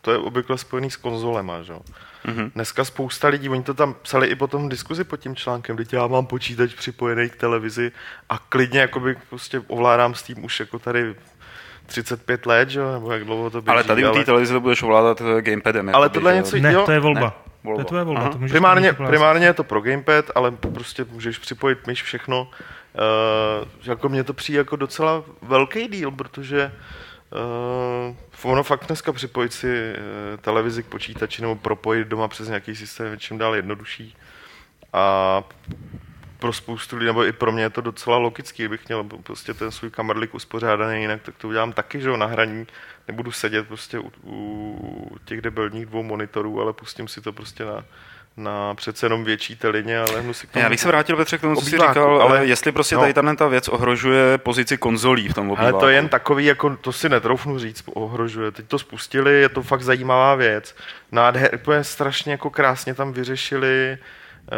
to 0.00 0.10
je 0.10 0.18
obvykle 0.18 0.58
spojený 0.58 0.90
s 0.90 0.96
konzolema, 0.96 1.62
že 1.62 1.72
jo. 1.72 1.80
Mm-hmm. 2.26 2.50
Dneska 2.54 2.84
spousta 2.84 3.28
lidí, 3.28 3.48
oni 3.48 3.62
to 3.62 3.74
tam 3.74 3.94
psali 4.02 4.26
i 4.26 4.34
potom 4.34 4.66
v 4.66 4.70
diskuzi 4.70 5.04
pod 5.04 5.16
tím 5.16 5.36
článkem, 5.36 5.76
kdy 5.76 5.84
já 5.92 6.06
mám 6.06 6.26
počítač 6.26 6.74
připojený 6.74 7.28
k 7.28 7.36
televizi 7.36 7.92
a 8.28 8.38
klidně 8.38 8.80
jakoby 8.80 9.16
prostě 9.30 9.62
ovládám 9.66 10.14
s 10.14 10.22
tím 10.22 10.44
už 10.44 10.60
jako 10.60 10.78
tady 10.78 11.14
35 11.86 12.46
let, 12.46 12.68
že? 12.68 12.80
nebo 12.92 13.12
jak 13.12 13.24
dlouho 13.24 13.50
to 13.50 13.62
běží. 13.62 13.74
Ale 13.74 13.84
tady 13.84 14.08
u 14.08 14.12
té 14.12 14.24
televize 14.24 14.54
to 14.54 14.60
budeš 14.60 14.82
ovládat 14.82 15.20
eh, 15.20 15.42
gamepadem. 15.42 15.90
Ale 15.94 16.08
tohle 16.08 16.32
je 16.32 16.36
něco, 16.36 16.56
ne, 16.56 16.72
jo? 16.72 16.82
to 16.86 16.92
je 16.92 17.00
volba. 17.00 17.20
Ne. 17.20 17.52
Volba. 17.64 17.76
To 17.76 17.80
je 17.80 17.84
tvoje 17.84 18.04
volba. 18.04 18.28
To 18.28 18.38
primárně, 18.38 18.92
primárně 18.92 19.46
je 19.46 19.54
to 19.54 19.64
pro 19.64 19.80
gamepad, 19.80 20.30
ale 20.34 20.50
prostě 20.50 21.04
můžeš 21.10 21.38
připojit 21.38 21.86
myš, 21.86 22.02
všechno. 22.02 22.42
Uh, 22.42 23.68
jako 23.82 24.08
mně 24.08 24.24
to 24.24 24.32
přijde 24.32 24.58
jako 24.58 24.76
docela 24.76 25.24
velký 25.42 25.88
díl, 25.88 26.10
protože 26.10 26.72
Uh, 26.72 26.80
ono 28.42 28.62
fakt 28.62 28.86
dneska 28.86 29.12
připojit 29.12 29.52
si 29.52 29.66
uh, 29.66 30.40
televizi 30.40 30.82
k 30.82 30.86
počítači 30.86 31.42
nebo 31.42 31.56
propojit 31.56 32.08
doma 32.08 32.28
přes 32.28 32.48
nějaký 32.48 32.76
systém 32.76 33.12
je 33.12 33.18
čím 33.18 33.38
dál 33.38 33.54
jednodušší. 33.56 34.16
A 34.92 35.42
pro 36.38 36.52
spoustu 36.52 36.96
lidí, 36.96 37.06
nebo 37.06 37.24
i 37.24 37.32
pro 37.32 37.52
mě 37.52 37.62
je 37.62 37.70
to 37.70 37.80
docela 37.80 38.16
logický, 38.16 38.62
kdybych 38.62 38.88
měl 38.88 39.04
prostě 39.04 39.54
ten 39.54 39.70
svůj 39.70 39.90
kamerlik 39.90 40.34
uspořádaný 40.34 41.00
jinak, 41.00 41.22
tak 41.22 41.36
to 41.36 41.48
udělám 41.48 41.72
taky, 41.72 42.00
že 42.00 42.08
jo, 42.08 42.16
na 42.16 42.26
hraní. 42.26 42.66
Nebudu 43.08 43.32
sedět 43.32 43.68
prostě 43.68 43.98
u, 43.98 44.12
u 44.22 45.18
těch 45.24 45.40
debilních 45.40 45.86
dvou 45.86 46.02
monitorů, 46.02 46.60
ale 46.60 46.72
pustím 46.72 47.08
si 47.08 47.20
to 47.20 47.32
prostě 47.32 47.64
na, 47.64 47.84
na 48.36 48.74
přece 48.74 49.06
jenom 49.06 49.24
větší 49.24 49.56
telině, 49.56 49.98
ale 49.98 50.20
hnu 50.20 50.32
si 50.32 50.46
k 50.46 50.50
tomu... 50.50 50.62
Já 50.62 50.68
bych 50.68 50.80
se 50.80 50.88
vrátil, 50.88 51.16
Petře, 51.16 51.38
k 51.38 51.40
tomu, 51.40 51.56
co 51.56 51.64
jsi 51.64 51.70
říkal, 51.70 52.22
ale 52.22 52.46
jestli 52.46 52.72
prostě 52.72 52.94
no. 52.94 53.00
tady 53.00 53.36
ta 53.36 53.48
věc 53.48 53.68
ohrožuje 53.68 54.38
pozici 54.38 54.78
konzolí 54.78 55.28
v 55.28 55.34
tom 55.34 55.50
obýváku. 55.50 55.74
Ale 55.74 55.80
to 55.80 55.88
je 55.88 55.94
jen 55.94 56.08
takový, 56.08 56.44
jako 56.44 56.76
to 56.76 56.92
si 56.92 57.08
netroufnu 57.08 57.58
říct, 57.58 57.84
ohrožuje. 57.86 58.50
Teď 58.50 58.66
to 58.66 58.78
spustili, 58.78 59.40
je 59.40 59.48
to 59.48 59.62
fakt 59.62 59.82
zajímavá 59.82 60.34
věc. 60.34 60.76
Nádher, 61.12 61.60
je 61.72 61.84
strašně 61.84 62.32
jako 62.32 62.50
krásně 62.50 62.94
tam 62.94 63.12
vyřešili 63.12 63.98
uh, 63.98 64.56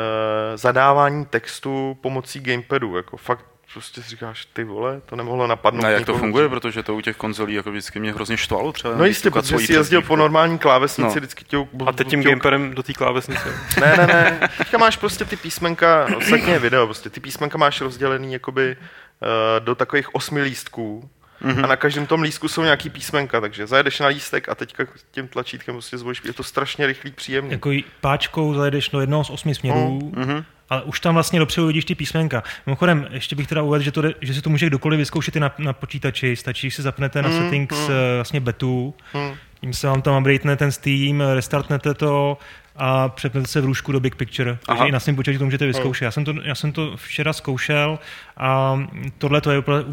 zadávání 0.54 1.24
textu 1.24 1.98
pomocí 2.00 2.40
gamepadu. 2.40 2.96
Jako 2.96 3.16
fakt 3.16 3.44
prostě 3.74 4.02
si 4.02 4.08
říkáš, 4.08 4.46
ty 4.52 4.64
vole, 4.64 5.00
to 5.06 5.16
nemohlo 5.16 5.46
napadnout. 5.46 5.84
A 5.84 5.90
jak 5.90 6.06
to 6.06 6.18
funguje, 6.18 6.48
protože 6.48 6.82
to 6.82 6.94
u 6.94 7.00
těch 7.00 7.16
konzolí 7.16 7.54
jako 7.54 7.70
vždycky 7.70 8.00
mě 8.00 8.12
hrozně 8.12 8.36
štvalo 8.36 8.72
třeba. 8.72 8.96
No 8.96 9.04
jistě, 9.04 9.30
protože 9.30 9.58
jsi 9.58 9.72
jezdil 9.72 10.02
po 10.02 10.16
normální 10.16 10.58
klávesnici, 10.58 11.14
no. 11.14 11.20
vždycky 11.20 11.44
tě, 11.44 11.56
A 11.86 11.92
teď 11.92 12.08
tím 12.08 12.22
gamepadem 12.22 12.74
do 12.74 12.82
té 12.82 12.92
klávesnice. 12.92 13.48
ne, 13.80 13.96
ne, 13.96 14.06
ne, 14.06 14.48
teďka 14.58 14.78
máš 14.78 14.96
prostě 14.96 15.24
ty 15.24 15.36
písmenka, 15.36 16.06
ostatně 16.16 16.52
je 16.52 16.58
video, 16.58 16.86
prostě 16.86 17.10
ty 17.10 17.20
písmenka 17.20 17.58
máš 17.58 17.80
rozdělený 17.80 18.32
jakoby 18.32 18.76
uh, 18.76 19.64
do 19.64 19.74
takových 19.74 20.14
osmi 20.14 20.42
lístků, 20.42 21.10
Mm-hmm. 21.42 21.64
A 21.64 21.66
na 21.66 21.76
každém 21.76 22.06
tom 22.06 22.22
lístku 22.22 22.48
jsou 22.48 22.62
nějaký 22.62 22.90
písmenka, 22.90 23.40
takže 23.40 23.66
zajedeš 23.66 24.00
na 24.00 24.06
lístek 24.06 24.48
a 24.48 24.54
teďka 24.54 24.84
tím 25.10 25.28
tlačítkem 25.28 25.74
prostě 25.74 25.98
zvolíš. 25.98 26.22
Je 26.24 26.32
to 26.32 26.42
strašně 26.42 26.86
rychlý, 26.86 27.12
příjemný. 27.12 27.52
Jako 27.52 27.70
páčkou 28.00 28.54
zajedeš 28.54 28.88
do 28.88 29.00
jednoho 29.00 29.24
z 29.24 29.30
osmi 29.30 29.54
směrů. 29.54 29.98
Mm-hmm 30.14 30.44
ale 30.70 30.82
už 30.82 31.00
tam 31.00 31.14
vlastně 31.14 31.38
dopředu 31.38 31.66
vidíš 31.66 31.84
ty 31.84 31.94
písmenka. 31.94 32.42
Mimochodem, 32.66 33.06
ještě 33.10 33.36
bych 33.36 33.46
teda 33.46 33.62
uvedl, 33.62 33.84
že, 33.84 33.92
to, 33.92 34.02
že 34.20 34.34
si 34.34 34.42
to 34.42 34.50
může 34.50 34.66
kdokoliv 34.66 34.98
vyzkoušet 34.98 35.36
i 35.36 35.40
na, 35.40 35.54
na 35.58 35.72
počítači, 35.72 36.36
stačí, 36.36 36.70
že 36.70 36.76
si 36.76 36.82
zapnete 36.82 37.22
na 37.22 37.28
mm, 37.28 37.38
settings 37.38 37.88
mm. 37.88 37.94
vlastně 38.14 38.40
betu, 38.40 38.94
mm. 39.14 39.34
tím 39.60 39.72
se 39.72 39.86
vám 39.86 40.02
tam 40.02 40.22
updatene 40.22 40.56
ten 40.56 40.72
Steam, 40.72 41.20
restartnete 41.20 41.94
to 41.94 42.38
a 42.76 43.08
přepnete 43.08 43.48
se 43.48 43.60
v 43.60 43.64
růžku 43.64 43.92
do 43.92 44.00
Big 44.00 44.14
Picture. 44.14 44.50
Aha. 44.50 44.58
Takže 44.66 44.88
i 44.88 44.92
na 44.92 45.00
svém 45.00 45.16
počítači 45.16 45.38
to 45.38 45.44
můžete 45.44 45.66
vyzkoušet. 45.66 46.04
Já 46.04 46.10
jsem 46.10 46.24
to, 46.24 46.34
já 46.42 46.54
jsem 46.54 46.72
to 46.72 46.96
včera 46.96 47.32
zkoušel 47.32 47.98
a 48.36 48.80
tohle 49.18 49.40
to 49.40 49.50
je 49.50 49.58
úplně 49.58 49.84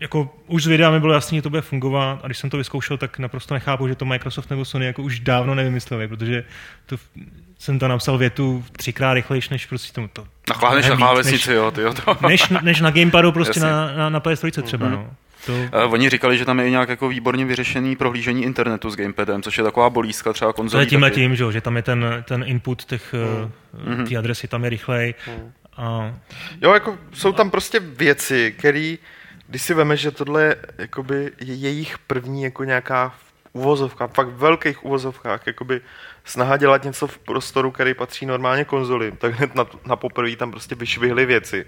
jako 0.00 0.34
už 0.46 0.62
z 0.62 0.66
videa 0.66 0.90
mi 0.90 1.00
bylo 1.00 1.12
jasné, 1.12 1.38
že 1.38 1.42
to 1.42 1.50
bude 1.50 1.62
fungovat 1.62 2.20
a 2.22 2.26
když 2.26 2.38
jsem 2.38 2.50
to 2.50 2.56
vyzkoušel, 2.56 2.96
tak 2.96 3.18
naprosto 3.18 3.54
nechápu, 3.54 3.88
že 3.88 3.94
to 3.94 4.04
Microsoft 4.04 4.50
nebo 4.50 4.64
Sony 4.64 4.86
jako 4.86 5.02
už 5.02 5.20
dávno 5.20 5.54
nevymysleli, 5.54 6.08
protože 6.08 6.44
to, 6.86 6.96
jsem 7.58 7.78
to 7.78 7.88
napsal 7.88 8.18
větu 8.18 8.64
třikrát 8.72 9.14
rychlejší, 9.14 9.48
než 9.50 9.66
prostě 9.66 9.92
tomu 9.92 10.08
to. 10.12 10.26
Nachládneš 10.48 10.88
na 10.88 10.96
klávesnici, 10.96 11.52
jo, 11.52 11.70
ty 11.70 11.80
jo. 11.80 11.94
To. 11.94 12.16
Než, 12.28 12.48
než, 12.48 12.80
na 12.80 12.90
gamepadu 12.90 13.32
prostě 13.32 13.60
na, 13.60 13.92
na, 13.92 14.08
na 14.08 14.20
PS3 14.20 14.62
třeba, 14.62 14.86
mm-hmm. 14.86 14.90
no. 14.90 15.10
To... 15.46 15.52
Uh, 15.52 15.92
oni 15.92 16.10
říkali, 16.10 16.38
že 16.38 16.44
tam 16.44 16.60
je 16.60 16.70
nějak 16.70 16.88
jako 16.88 17.08
výborně 17.08 17.44
vyřešený 17.44 17.96
prohlížení 17.96 18.42
internetu 18.42 18.90
s 18.90 18.96
gamepadem, 18.96 19.42
což 19.42 19.58
je 19.58 19.64
taková 19.64 19.90
bolístka 19.90 20.32
třeba 20.32 20.52
konzolí. 20.52 20.80
To 20.80 20.86
je 20.86 20.90
tímhle 20.90 21.10
tím, 21.10 21.36
že, 21.36 21.52
že 21.52 21.60
tam 21.60 21.76
je 21.76 21.82
ten, 21.82 22.24
ten 22.28 22.44
input 22.46 22.84
těch, 22.84 23.14
mm. 23.86 24.06
ty 24.06 24.16
adresy 24.16 24.48
tam 24.48 24.64
je 24.64 24.70
rychlej. 24.70 25.14
Mm. 25.26 25.52
A... 25.76 26.14
Jo, 26.62 26.74
jako 26.74 26.98
jsou 27.12 27.32
tam 27.32 27.50
prostě 27.50 27.80
věci, 27.80 28.54
které, 28.58 28.96
když 29.48 29.62
si 29.62 29.74
veme, 29.74 29.96
že 29.96 30.10
tohle 30.10 30.42
je, 30.42 30.56
jakoby, 30.78 31.32
je 31.40 31.54
jejich 31.54 31.98
první 31.98 32.42
jako 32.42 32.64
nějaká 32.64 33.14
uvozovka, 33.56 34.06
fakt 34.06 34.28
velkých 34.28 34.84
uvozovkách, 34.84 35.46
jakoby 35.46 35.80
snaha 36.24 36.56
dělat 36.56 36.84
něco 36.84 37.06
v 37.06 37.18
prostoru, 37.18 37.70
který 37.70 37.94
patří 37.94 38.26
normálně 38.26 38.64
konzoli, 38.64 39.12
tak 39.12 39.34
hned 39.34 39.54
na, 39.54 39.66
na 39.86 39.96
poprvé 39.96 40.36
tam 40.36 40.50
prostě 40.50 40.74
vyšvihly 40.74 41.26
věci 41.26 41.66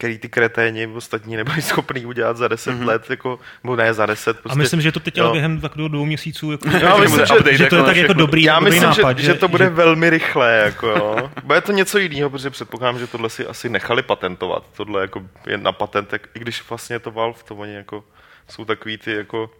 který 0.00 0.18
ty 0.18 0.28
kreténi 0.28 0.86
ostatní 0.86 1.36
nebyli 1.36 1.62
schopní 1.62 2.06
udělat 2.06 2.36
za 2.36 2.48
10 2.48 2.70
mm-hmm. 2.70 2.86
let, 2.86 3.10
jako, 3.10 3.38
nebo 3.64 3.76
ne 3.76 3.94
za 3.94 4.06
10. 4.06 4.40
Prostě, 4.40 4.54
a 4.54 4.58
myslím, 4.58 4.80
že 4.80 4.92
to 4.92 5.00
teď 5.00 5.18
ale 5.18 5.32
během 5.32 5.60
takového 5.60 5.88
dvou 5.88 6.04
měsíců, 6.04 6.52
jako, 6.52 6.68
já 6.68 6.96
myslím, 7.00 7.26
že, 7.26 7.56
že, 7.56 7.66
to 7.66 7.76
je 7.76 7.82
tak 7.82 7.96
jako 7.96 8.12
dobrý, 8.12 8.42
Já 8.42 8.58
dobrý 8.58 8.70
myslím, 8.70 8.88
nápad, 8.90 9.18
že, 9.18 9.24
že, 9.24 9.34
to 9.34 9.48
bude 9.48 9.64
že... 9.64 9.70
velmi 9.70 10.10
rychlé, 10.10 10.62
jako 10.64 10.86
jo. 10.86 11.30
Bude 11.44 11.60
to 11.60 11.72
něco 11.72 11.98
jiného, 11.98 12.30
protože 12.30 12.50
předpokládám, 12.50 12.98
že 12.98 13.06
tohle 13.06 13.30
si 13.30 13.46
asi 13.46 13.68
nechali 13.68 14.02
patentovat. 14.02 14.64
Tohle 14.76 15.00
jako 15.00 15.22
je 15.46 15.58
na 15.58 15.72
patentek, 15.72 16.28
i 16.34 16.38
když 16.38 16.68
vlastně 16.68 16.98
to 16.98 17.10
Valve, 17.10 17.38
to 17.48 17.54
oni 17.54 17.74
jako 17.74 18.04
jsou 18.48 18.64
takový 18.64 18.98
ty 18.98 19.12
jako 19.12 19.50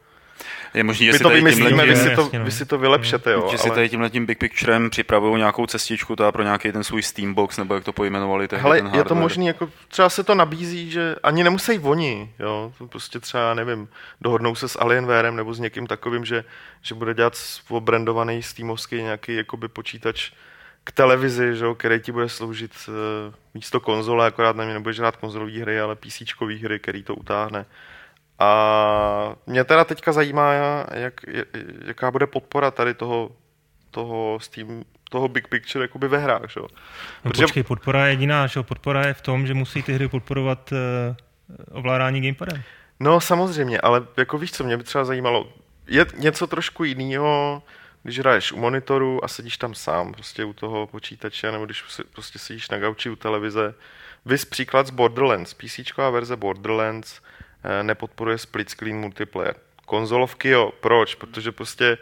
je 0.74 0.84
možný, 0.84 1.06
že 1.06 1.12
my 1.12 1.18
si 1.18 1.22
to 1.22 1.30
vymyslíme, 1.30 1.86
vy, 1.86 1.96
si 1.96 2.16
to, 2.16 2.30
vy 2.44 2.50
si 2.50 2.66
to 2.66 2.78
vylepšete, 2.78 3.32
jo. 3.32 3.48
Že 3.50 3.58
si 3.58 3.70
tady 3.70 3.88
tímhle 3.88 4.10
tím 4.10 4.26
Big 4.26 4.38
Picturem 4.38 4.90
připravují 4.90 5.36
nějakou 5.36 5.66
cestičku 5.66 6.16
teda 6.16 6.32
pro 6.32 6.42
nějaký 6.42 6.72
ten 6.72 6.84
svůj 6.84 7.02
Steambox, 7.02 7.58
nebo 7.58 7.74
jak 7.74 7.84
to 7.84 7.92
pojmenovali. 7.92 8.48
Hele, 8.52 8.82
ten 8.82 8.90
je 8.94 9.04
to 9.04 9.14
možný, 9.14 9.46
jako 9.46 9.70
třeba 9.88 10.08
se 10.08 10.24
to 10.24 10.34
nabízí, 10.34 10.90
že 10.90 11.16
ani 11.22 11.44
nemusí 11.44 11.78
oni, 11.78 12.32
jo. 12.38 12.72
To 12.78 12.86
prostě 12.86 13.20
třeba, 13.20 13.54
nevím, 13.54 13.88
dohodnou 14.20 14.54
se 14.54 14.68
s 14.68 14.78
Alienwarem 14.80 15.36
nebo 15.36 15.54
s 15.54 15.58
někým 15.58 15.86
takovým, 15.86 16.24
že, 16.24 16.44
že 16.82 16.94
bude 16.94 17.14
dělat 17.14 17.32
obrandovaný 17.68 18.42
Steamovský 18.42 18.96
nějaký 19.02 19.36
jakoby 19.36 19.68
počítač, 19.68 20.30
k 20.84 20.92
televizi, 20.92 21.56
že, 21.56 21.66
který 21.76 22.00
ti 22.00 22.12
bude 22.12 22.28
sloužit 22.28 22.72
uh, 22.88 22.94
místo 23.54 23.80
konzole, 23.80 24.26
akorát 24.26 24.56
na 24.56 24.64
mě 24.64 24.74
nebudeš 24.74 24.98
hrát 24.98 25.16
konzolové 25.16 25.60
hry, 25.60 25.80
ale 25.80 25.96
PC 25.96 26.22
hry, 26.62 26.78
který 26.78 27.02
to 27.02 27.14
utáhne. 27.14 27.66
A 28.40 29.34
mě 29.46 29.64
teda 29.64 29.84
teďka 29.84 30.12
zajímá, 30.12 30.52
jak, 30.92 31.14
jaká 31.84 32.10
bude 32.10 32.26
podpora 32.26 32.70
tady 32.70 32.94
toho, 32.94 33.30
toho, 33.90 34.38
Steam, 34.40 34.84
toho 35.10 35.28
Big 35.28 35.48
Picture 35.48 35.84
jakoby 35.84 36.08
ve 36.08 36.18
hrách. 36.18 36.50
Že? 36.50 36.60
No 36.60 36.68
Protože... 37.22 37.42
počkej, 37.42 37.62
podpora 37.62 38.06
je 38.06 38.12
jediná, 38.12 38.46
že? 38.46 38.62
podpora 38.62 39.06
je 39.06 39.14
v 39.14 39.20
tom, 39.22 39.46
že 39.46 39.54
musí 39.54 39.82
ty 39.82 39.92
hry 39.92 40.08
podporovat 40.08 40.72
uh, 40.72 40.78
ovládání 41.72 42.20
gamepadem. 42.20 42.62
No 43.00 43.20
samozřejmě, 43.20 43.80
ale 43.80 44.06
jako 44.16 44.38
víš 44.38 44.52
co, 44.52 44.64
mě 44.64 44.76
by 44.76 44.82
třeba 44.82 45.04
zajímalo, 45.04 45.52
je 45.86 46.06
něco 46.16 46.46
trošku 46.46 46.84
jiného, 46.84 47.62
když 48.02 48.18
hraješ 48.18 48.52
u 48.52 48.56
monitoru 48.56 49.24
a 49.24 49.28
sedíš 49.28 49.58
tam 49.58 49.74
sám, 49.74 50.12
prostě 50.12 50.44
u 50.44 50.52
toho 50.52 50.86
počítače, 50.86 51.52
nebo 51.52 51.64
když 51.64 51.84
prostě 52.12 52.38
sedíš 52.38 52.70
na 52.70 52.78
gauči 52.78 53.10
u 53.10 53.16
televize. 53.16 53.74
Vys 54.24 54.44
příklad 54.44 54.86
z 54.86 54.90
Borderlands, 54.90 55.54
PC 55.54 55.96
verze 56.10 56.36
Borderlands, 56.36 57.20
nepodporuje 57.82 58.38
split 58.38 58.70
screen 58.70 58.96
multiplayer. 58.96 59.54
Konzolovky 59.86 60.48
jo, 60.48 60.72
proč? 60.80 61.14
Protože 61.14 61.52
prostě 61.52 61.98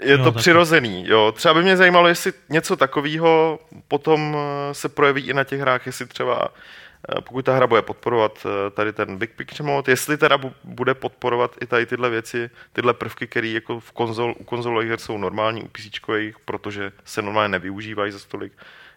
je 0.00 0.18
no, 0.18 0.24
to 0.24 0.32
taky. 0.32 0.40
přirozený, 0.40 1.04
jo. 1.08 1.32
Třeba 1.32 1.54
by 1.54 1.62
mě 1.62 1.76
zajímalo, 1.76 2.08
jestli 2.08 2.32
něco 2.48 2.76
takového 2.76 3.58
potom 3.88 4.36
eh, 4.36 4.74
se 4.74 4.88
projeví 4.88 5.28
i 5.28 5.34
na 5.34 5.44
těch 5.44 5.60
hrách, 5.60 5.86
jestli 5.86 6.06
třeba 6.06 6.48
eh, 6.48 7.20
pokud 7.20 7.44
ta 7.44 7.56
hra 7.56 7.66
bude 7.66 7.82
podporovat 7.82 8.46
tady 8.74 8.92
ten 8.92 9.16
Big 9.16 9.30
Picture 9.30 9.66
mode, 9.66 9.92
jestli 9.92 10.18
teda 10.18 10.38
bude 10.64 10.94
podporovat 10.94 11.56
i 11.62 11.66
tady 11.66 11.86
tyhle 11.86 12.10
věci, 12.10 12.50
tyhle 12.72 12.94
prvky, 12.94 13.26
které 13.26 13.48
jako 13.48 13.80
v 13.80 13.92
konzol, 13.92 14.34
u 14.38 14.44
konzolových 14.44 14.90
her 14.90 14.98
jsou 14.98 15.18
normální, 15.18 15.62
u 15.62 15.68
PC 15.68 16.00
protože 16.44 16.92
se 17.04 17.22
normálně 17.22 17.48
nevyužívají 17.48 18.12
za 18.12 18.18
stolik, 18.18 18.52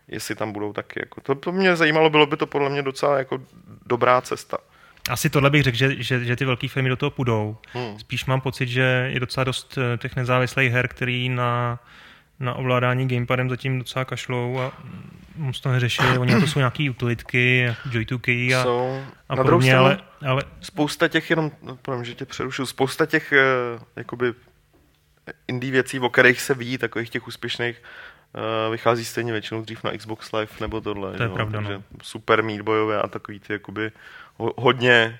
jestli 0.07 0.35
tam 0.35 0.51
budou 0.51 0.73
taky. 0.73 0.99
Jako, 0.99 1.21
to, 1.21 1.35
to 1.35 1.51
mě 1.51 1.75
zajímalo, 1.75 2.09
bylo 2.09 2.25
by 2.25 2.37
to 2.37 2.47
podle 2.47 2.69
mě 2.69 2.81
docela 2.81 3.17
jako 3.17 3.41
dobrá 3.85 4.21
cesta. 4.21 4.57
Asi 5.09 5.29
tohle 5.29 5.49
bych 5.49 5.63
řekl, 5.63 5.77
že, 5.77 6.03
že, 6.03 6.25
že 6.25 6.35
ty 6.35 6.45
velké 6.45 6.67
firmy 6.67 6.89
do 6.89 6.95
toho 6.95 7.11
půjdou. 7.11 7.57
Hmm. 7.73 7.99
Spíš 7.99 8.25
mám 8.25 8.41
pocit, 8.41 8.69
že 8.69 9.09
je 9.13 9.19
docela 9.19 9.43
dost 9.43 9.77
eh, 9.77 9.97
těch 9.97 10.15
nezávislých 10.15 10.71
her, 10.71 10.87
který 10.87 11.29
na, 11.29 11.79
na 12.39 12.53
ovládání 12.53 13.07
gamepadem 13.07 13.49
zatím 13.49 13.79
docela 13.79 14.05
kašlou 14.05 14.59
a 14.59 14.71
moc 15.35 15.59
to 15.59 15.71
neřešili. 15.71 16.17
Oni 16.17 16.39
to 16.39 16.47
jsou 16.47 16.59
nějaký 16.59 16.89
utilitky, 16.89 17.75
Joy2K 17.89 18.55
a, 18.59 18.63
jsou, 18.63 19.03
a 19.29 19.35
na 19.35 19.43
podobně, 19.43 19.75
ale, 19.75 19.99
ale... 20.27 20.43
Spousta 20.61 21.07
těch, 21.07 21.29
jenom, 21.29 21.51
no, 21.61 21.75
povím, 21.75 22.05
že 22.05 22.15
tě 22.15 22.25
přerušu, 22.25 22.65
spousta 22.65 23.05
těch 23.05 23.33
uh, 23.33 23.83
jakoby 23.95 24.33
indie 25.47 25.71
věcí, 25.71 25.99
o 25.99 26.09
kterých 26.09 26.41
se 26.41 26.53
ví, 26.53 26.77
takových 26.77 27.09
těch 27.09 27.27
úspěšných, 27.27 27.81
uh, 28.33 28.71
vychází 28.71 29.05
stejně 29.05 29.31
většinou 29.31 29.61
dřív 29.61 29.83
na 29.83 29.97
Xbox 29.97 30.31
Live 30.31 30.51
nebo 30.61 30.81
tohle. 30.81 31.17
To 31.17 31.23
je 31.23 31.29
jo? 31.29 31.35
pravda, 31.35 31.61
no. 31.61 31.83
Super 32.01 32.43
Meat 32.43 32.61
bojové 32.61 33.01
a 33.01 33.07
takový 33.07 33.39
ty 33.39 33.53
jakoby 33.53 33.91
hodně 34.37 35.19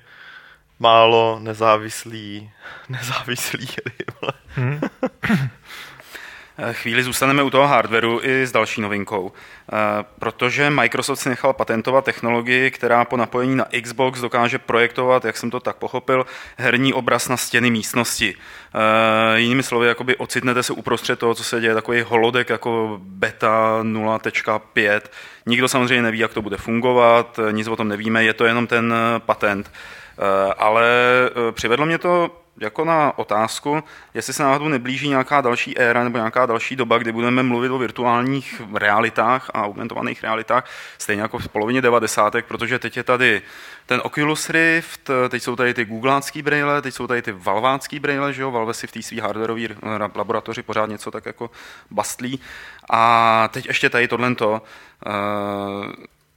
málo 0.79 1.39
nezávislý, 1.39 2.51
nezávislý 2.89 3.65
hry. 3.65 3.95
Hmm. 4.55 4.79
Eh, 6.57 6.73
chvíli 6.73 7.03
zůstaneme 7.03 7.43
u 7.43 7.49
toho 7.49 7.67
hardwareu 7.67 8.19
i 8.23 8.47
s 8.47 8.51
další 8.51 8.81
novinkou, 8.81 9.31
eh, 9.31 9.75
protože 10.19 10.69
Microsoft 10.69 11.19
si 11.19 11.29
nechal 11.29 11.53
patentovat 11.53 12.05
technologii, 12.05 12.71
která 12.71 13.05
po 13.05 13.17
napojení 13.17 13.55
na 13.55 13.65
Xbox 13.81 14.21
dokáže 14.21 14.59
projektovat, 14.59 15.25
jak 15.25 15.37
jsem 15.37 15.51
to 15.51 15.59
tak 15.59 15.75
pochopil, 15.75 16.25
herní 16.57 16.93
obraz 16.93 17.29
na 17.29 17.37
stěny 17.37 17.71
místnosti. 17.71 18.35
Eh, 18.35 19.39
jinými 19.39 19.63
slovy, 19.63 19.87
jakoby 19.87 20.15
ocitnete 20.15 20.63
se 20.63 20.73
uprostřed 20.73 21.19
toho, 21.19 21.35
co 21.35 21.43
se 21.43 21.61
děje, 21.61 21.73
takový 21.73 22.01
holodek 22.01 22.49
jako 22.49 22.99
beta 23.03 23.79
0.5. 23.83 25.11
Nikdo 25.45 25.67
samozřejmě 25.67 26.01
neví, 26.01 26.19
jak 26.19 26.33
to 26.33 26.41
bude 26.41 26.57
fungovat, 26.57 27.39
nic 27.51 27.67
o 27.67 27.75
tom 27.75 27.87
nevíme, 27.87 28.23
je 28.23 28.33
to 28.33 28.45
jenom 28.45 28.67
ten 28.67 28.93
patent. 29.19 29.71
Ale 30.57 30.85
přivedlo 31.51 31.85
mě 31.85 31.97
to 31.97 32.42
jako 32.57 32.85
na 32.85 33.17
otázku, 33.17 33.83
jestli 34.13 34.33
se 34.33 34.43
náhodou 34.43 34.67
neblíží 34.67 35.09
nějaká 35.09 35.41
další 35.41 35.77
éra 35.77 36.03
nebo 36.03 36.17
nějaká 36.17 36.45
další 36.45 36.75
doba, 36.75 36.97
kdy 36.97 37.11
budeme 37.11 37.43
mluvit 37.43 37.69
o 37.69 37.77
virtuálních 37.77 38.61
realitách 38.73 39.49
a 39.53 39.63
augmentovaných 39.63 40.23
realitách, 40.23 40.65
stejně 40.97 41.21
jako 41.21 41.39
v 41.39 41.47
polovině 41.47 41.81
90. 41.81 42.35
protože 42.47 42.79
teď 42.79 42.97
je 42.97 43.03
tady 43.03 43.41
ten 43.85 44.01
Oculus 44.03 44.49
Rift, 44.49 45.09
teď 45.29 45.43
jsou 45.43 45.55
tady 45.55 45.73
ty 45.73 45.85
googlácký 45.85 46.41
brýle, 46.41 46.81
teď 46.81 46.93
jsou 46.93 47.07
tady 47.07 47.21
ty 47.21 47.31
valvácký 47.31 47.99
brýle, 47.99 48.33
že 48.33 48.41
jo, 48.41 48.51
Valve 48.51 48.73
si 48.73 48.87
v 48.87 48.91
té 48.91 49.01
svý 49.01 49.19
hardwareové 49.19 49.61
laboratoři 50.15 50.63
pořád 50.63 50.89
něco 50.89 51.11
tak 51.11 51.25
jako 51.25 51.51
bastlí. 51.91 52.39
A 52.89 53.49
teď 53.51 53.65
ještě 53.65 53.89
tady 53.89 54.07
tohle 54.07 54.35
to. 54.35 54.61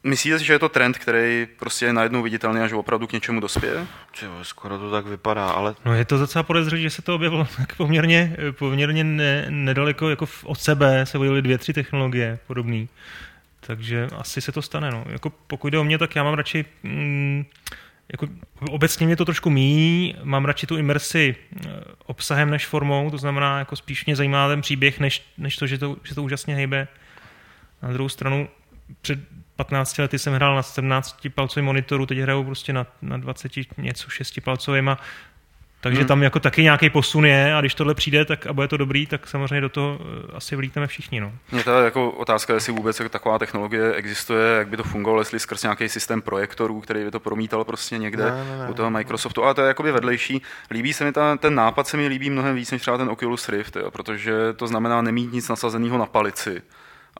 Myslíte 0.06 0.38
si, 0.38 0.44
že 0.44 0.52
je 0.52 0.58
to 0.58 0.68
trend, 0.68 0.98
který 0.98 1.46
prostě 1.58 1.86
je 1.86 1.92
najednou 1.92 2.22
viditelný 2.22 2.60
a 2.60 2.68
že 2.68 2.74
opravdu 2.74 3.06
k 3.06 3.12
něčemu 3.12 3.40
dospěje? 3.40 3.86
Čivo, 4.12 4.44
skoro 4.44 4.78
to 4.78 4.90
tak 4.90 5.06
vypadá, 5.06 5.50
ale... 5.50 5.74
No 5.84 5.94
je 5.94 6.04
to 6.04 6.18
docela 6.18 6.42
podezřelé, 6.42 6.82
že 6.82 6.90
se 6.90 7.02
to 7.02 7.14
objevilo 7.14 7.48
tak 7.56 7.76
poměrně, 7.76 8.36
poměrně 8.58 9.04
ne, 9.04 9.46
nedaleko 9.48 10.10
jako 10.10 10.28
od 10.44 10.60
sebe 10.60 11.06
se 11.06 11.18
objevily 11.18 11.42
dvě, 11.42 11.58
tři 11.58 11.72
technologie 11.72 12.38
podobné. 12.46 12.86
Takže 13.60 14.08
asi 14.16 14.40
se 14.40 14.52
to 14.52 14.62
stane. 14.62 14.90
No. 14.90 15.04
Jako 15.08 15.32
pokud 15.46 15.68
jde 15.68 15.78
o 15.78 15.84
mě, 15.84 15.98
tak 15.98 16.16
já 16.16 16.24
mám 16.24 16.34
radši... 16.34 16.64
Mm, 16.82 17.44
jako 18.12 18.26
obecně 18.70 19.06
mě 19.06 19.16
to 19.16 19.24
trošku 19.24 19.50
míjí, 19.50 20.14
mám 20.22 20.44
radši 20.44 20.66
tu 20.66 20.76
imersi 20.76 21.36
eh, 21.36 21.70
obsahem 22.06 22.50
než 22.50 22.66
formou, 22.66 23.10
to 23.10 23.18
znamená, 23.18 23.58
jako 23.58 23.76
spíš 23.76 24.06
mě 24.06 24.16
zajímá 24.16 24.48
ten 24.48 24.60
příběh, 24.60 25.00
než, 25.00 25.22
než 25.38 25.56
to, 25.56 25.66
že 25.66 25.78
to, 25.78 25.96
že 26.02 26.14
to 26.14 26.22
úžasně 26.22 26.54
hejbe. 26.54 26.88
Na 27.82 27.92
druhou 27.92 28.08
stranu, 28.08 28.48
před 29.00 29.18
15 29.56 29.98
lety 29.98 30.18
jsem 30.18 30.34
hrál 30.34 30.56
na 30.56 30.62
17 30.62 31.26
palcovém 31.34 31.64
monitoru, 31.64 32.06
teď 32.06 32.18
hraju 32.18 32.44
prostě 32.44 32.72
na, 32.72 32.86
na 33.02 33.16
20 33.16 33.52
něco 33.78 34.10
6 34.10 34.40
palcovým 34.44 34.88
a 34.88 34.98
takže 35.80 36.00
hmm. 36.00 36.08
tam 36.08 36.22
jako 36.22 36.40
taky 36.40 36.62
nějaký 36.62 36.90
posun 36.90 37.26
je 37.26 37.54
a 37.54 37.60
když 37.60 37.74
tohle 37.74 37.94
přijde 37.94 38.24
tak 38.24 38.46
a 38.46 38.52
bude 38.52 38.68
to 38.68 38.76
dobrý, 38.76 39.06
tak 39.06 39.28
samozřejmě 39.28 39.60
do 39.60 39.68
toho 39.68 39.98
eh, 40.00 40.36
asi 40.36 40.56
vlítneme 40.56 40.86
všichni. 40.86 41.20
No. 41.20 41.32
Mě 41.52 41.64
to 41.64 41.70
jako 41.70 42.10
otázka, 42.10 42.54
jestli 42.54 42.72
vůbec 42.72 42.98
jako 42.98 43.08
taková 43.08 43.38
technologie 43.38 43.94
existuje, 43.94 44.58
jak 44.58 44.68
by 44.68 44.76
to 44.76 44.84
fungovalo, 44.84 45.20
jestli 45.20 45.40
skrz 45.40 45.62
nějaký 45.62 45.88
systém 45.88 46.22
projektorů, 46.22 46.80
který 46.80 47.04
by 47.04 47.10
to 47.10 47.20
promítal 47.20 47.64
prostě 47.64 47.98
někde 47.98 48.24
ne, 48.24 48.44
ne, 48.44 48.58
ne. 48.58 48.68
u 48.70 48.74
toho 48.74 48.90
Microsoftu, 48.90 49.44
ale 49.44 49.54
to 49.54 49.60
je 49.60 49.68
jakoby 49.68 49.92
vedlejší. 49.92 50.42
Líbí 50.70 50.92
se 50.92 51.04
mi 51.04 51.12
ta, 51.12 51.36
ten 51.36 51.54
nápad, 51.54 51.86
se 51.86 51.96
mi 51.96 52.08
líbí 52.08 52.30
mnohem 52.30 52.54
víc 52.54 52.70
než 52.70 52.82
třeba 52.82 52.98
ten 52.98 53.08
Oculus 53.08 53.48
Rift, 53.48 53.76
jo, 53.76 53.90
protože 53.90 54.52
to 54.56 54.66
znamená 54.66 55.02
nemít 55.02 55.32
nic 55.32 55.48
nasazeného 55.48 55.98
na 55.98 56.06
palici 56.06 56.62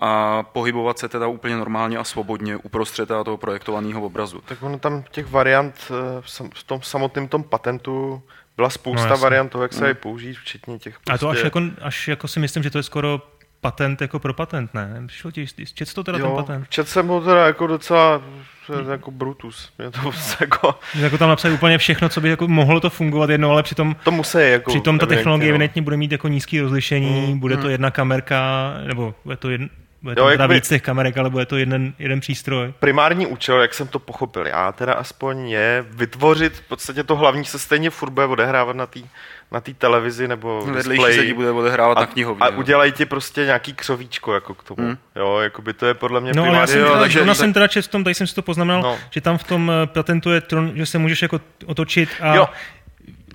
a 0.01 0.43
pohybovat 0.43 0.99
se 0.99 1.09
teda 1.09 1.27
úplně 1.27 1.57
normálně 1.57 1.99
a 1.99 2.05
svobodně 2.05 2.57
uprostřed 2.57 3.09
toho 3.09 3.37
projektovaného 3.37 4.03
obrazu. 4.03 4.43
Tak 4.49 4.63
ono 4.63 4.79
tam 4.79 5.05
těch 5.11 5.31
variant 5.31 5.75
eh, 5.91 6.23
v 6.55 6.65
tom 6.65 6.83
samotném 6.83 7.29
tom 7.29 7.43
patentu 7.43 8.23
byla 8.57 8.71
spousta 8.71 9.09
No, 9.09 9.17
variant 9.17 9.53
toho, 9.53 9.63
jak 9.63 9.73
se 9.73 9.81
dají 9.81 9.95
použít, 9.95 10.37
včetně 10.39 10.79
těch 10.79 10.99
A 11.11 11.19
to 11.19 11.29
až 11.29 11.41
prostě- 11.41 11.47
jako, 11.47 11.61
až 11.83 12.09
jako 12.09 12.29
si 12.29 12.41
myslím, 12.41 12.63
že 12.63 12.71
to 12.71 12.79
je 12.79 12.83
skoro 12.83 13.23
patent 13.61 14.01
jako 14.01 14.19
pro 14.19 14.35
patent, 14.35 14.75
ne? 14.75 15.03
Přišlo 15.07 15.31
ti, 15.31 15.47
čet 15.75 15.95
to 15.95 16.05
teda 16.05 16.19
ten 16.19 16.27
jo, 16.27 16.37
patent? 16.37 16.67
čet 16.69 16.89
jsem 16.89 17.09
ho 17.09 17.21
teda 17.21 17.47
jako 17.47 17.67
docela 17.67 18.23
to 18.67 18.79
je 18.79 18.85
jako 18.91 19.11
Brutus. 19.11 19.73
Je 19.79 19.91
to 19.91 20.01
prostě 20.01 20.37
jako, 20.45 20.79
Jako 20.95 21.19
tam 21.19 21.29
napsali 21.29 21.55
úplně 21.55 21.79
všechno, 21.79 22.09
co 22.09 22.21
by 22.21 22.29
jako 22.29 22.49
mohlo 22.49 22.81
to 22.81 22.91
fungovat 22.91 23.31
jedno, 23.31 23.51
ale 23.51 23.63
přitom 23.63 23.97
to 24.05 24.11
musí 24.11 24.39
jako... 24.41 24.71
Přitom 24.71 24.99
ta 24.99 25.03
evidentně, 25.03 25.17
technologie 25.17 25.49
no. 25.49 25.55
evidentně 25.55 25.83
bude 25.83 25.97
mít 25.97 26.13
jako 26.13 26.29
nízký 26.29 26.61
rozlišení, 26.61 27.27
Mm, 27.27 27.39
bude 27.39 27.57
to 27.57 27.69
jedna 27.69 27.91
kamerka, 27.91 28.73
nebo 28.87 29.15
bude 29.25 29.37
to, 29.37 29.51
jedn, 29.51 29.65
bude 30.03 30.15
to 30.15 30.21
Jo, 30.21 30.27
teda 30.27 30.43
jakoby- 30.45 30.55
víc 30.55 30.69
těch 30.69 30.83
kamerek, 30.83 31.17
ale 31.19 31.31
bude 31.31 31.47
to 31.47 31.57
jeden, 31.57 31.93
jeden 31.99 32.21
přístroj. 32.21 32.73
primární 32.81 33.27
účel, 33.27 33.61
jak 33.61 33.75
jsem 33.75 33.89
to 33.89 33.99
pochopil 33.99 34.47
já, 34.47 34.73
teda 34.73 34.93
aspoň 34.93 35.49
je 35.49 35.85
vytvořit, 35.91 36.53
v 36.57 36.61
podstatě 36.61 37.03
to 37.05 37.17
hlavní 37.17 37.45
se 37.45 37.59
stejně 37.59 37.91
furt 37.91 38.11
bude 38.11 38.27
odehrávat 38.27 38.77
na 38.77 38.87
té 38.87 39.01
na 39.53 39.61
tý 39.61 39.75
televizi 39.75 40.29
nebo 40.29 40.63
Vedlejší 40.67 41.17
se 41.21 41.27
ti 41.27 41.35
bude 41.35 41.51
odehrávat 41.51 41.99
a, 41.99 42.01
na 42.01 42.07
knihovně. 42.07 42.41
a 42.41 42.47
jo. 42.47 42.53
udělají 42.59 42.93
ti 42.93 43.07
prostě 43.07 43.45
nějaký 43.45 43.73
křovíčko 43.75 44.35
jako 44.35 44.55
k 44.55 44.63
tomu. 44.65 44.87
Hmm. 44.89 44.99
Jo, 45.17 45.39
jako 45.39 45.63
by 45.63 45.73
to 45.73 45.87
je 45.87 45.95
podle 45.95 46.21
mě 46.21 46.33
No 46.37 46.43
ale 46.43 46.47
já 46.47 46.53
primární. 46.53 46.73
jsem, 46.73 46.81
jo, 46.81 46.89
teda, 46.89 47.01
takže- 47.01 47.23
ona 47.23 47.35
jsem 47.35 47.53
teda 47.53 47.69
čet 47.69 47.83
v 47.83 47.89
tom, 47.89 48.05
tady 48.05 48.15
jsem 48.15 48.27
si 48.27 48.35
to 48.35 48.43
poznamenal, 48.43 48.83
No. 48.83 48.99
že 49.11 49.21
tam 49.21 49.39
v 49.39 49.45
tom 49.45 49.73
eh, 49.83 49.87
patentu 49.87 50.31
je 50.31 50.41
tron, 50.41 50.73
že 50.75 50.87
se 50.87 50.99
můžeš 50.99 51.23
jako 51.23 51.41
otočit 51.67 52.09
a 52.21 52.35
Jo. 52.35 52.49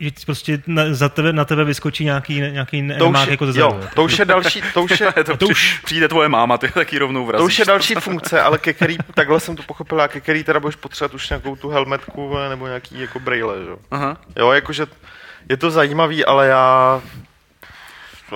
Že 0.01 0.11
ti 0.11 0.25
prostě 0.25 0.63
na, 0.67 0.83
za 0.93 1.09
tebe, 1.09 1.33
na 1.33 1.45
tebe 1.45 1.63
vyskočí 1.63 2.05
nějaký, 2.05 2.39
nějaký 2.39 2.87
to 2.99 3.09
už, 3.09 3.27
jako 3.27 3.51
ze 3.51 3.59
jo, 3.59 3.79
to 3.95 4.03
už 4.03 4.19
je 4.19 4.25
další, 4.25 4.61
to 4.73 4.83
už 4.83 4.99
je, 4.99 5.13
to, 5.25 5.37
to 5.37 5.47
už 5.47 5.79
přijde 5.85 6.07
tvoje 6.07 6.29
máma, 6.29 6.57
ty 6.57 6.71
taky 6.71 6.97
rovnou 6.97 7.25
vrazíš. 7.25 7.41
to 7.41 7.45
už 7.45 7.59
je 7.59 7.65
další 7.65 7.95
funkce, 7.95 8.41
ale 8.41 8.57
ke 8.57 8.73
který, 8.73 8.97
takhle 9.13 9.39
jsem 9.39 9.55
to 9.55 9.63
pochopil, 9.63 10.01
a 10.01 10.07
ke 10.07 10.21
který 10.21 10.43
teda 10.43 10.59
budeš 10.59 10.75
potřebovat 10.75 11.13
už 11.15 11.29
nějakou 11.29 11.55
tu 11.55 11.69
helmetku 11.69 12.37
nebo 12.49 12.67
nějaký 12.67 12.99
jako 12.99 13.19
braille, 13.19 13.63
že? 13.63 13.69
jo. 13.69 13.77
Aha. 13.91 14.17
Jo, 14.35 14.51
jakože 14.51 14.87
je 15.49 15.57
to 15.57 15.71
zajímavý, 15.71 16.25
ale 16.25 16.47
já, 16.47 17.01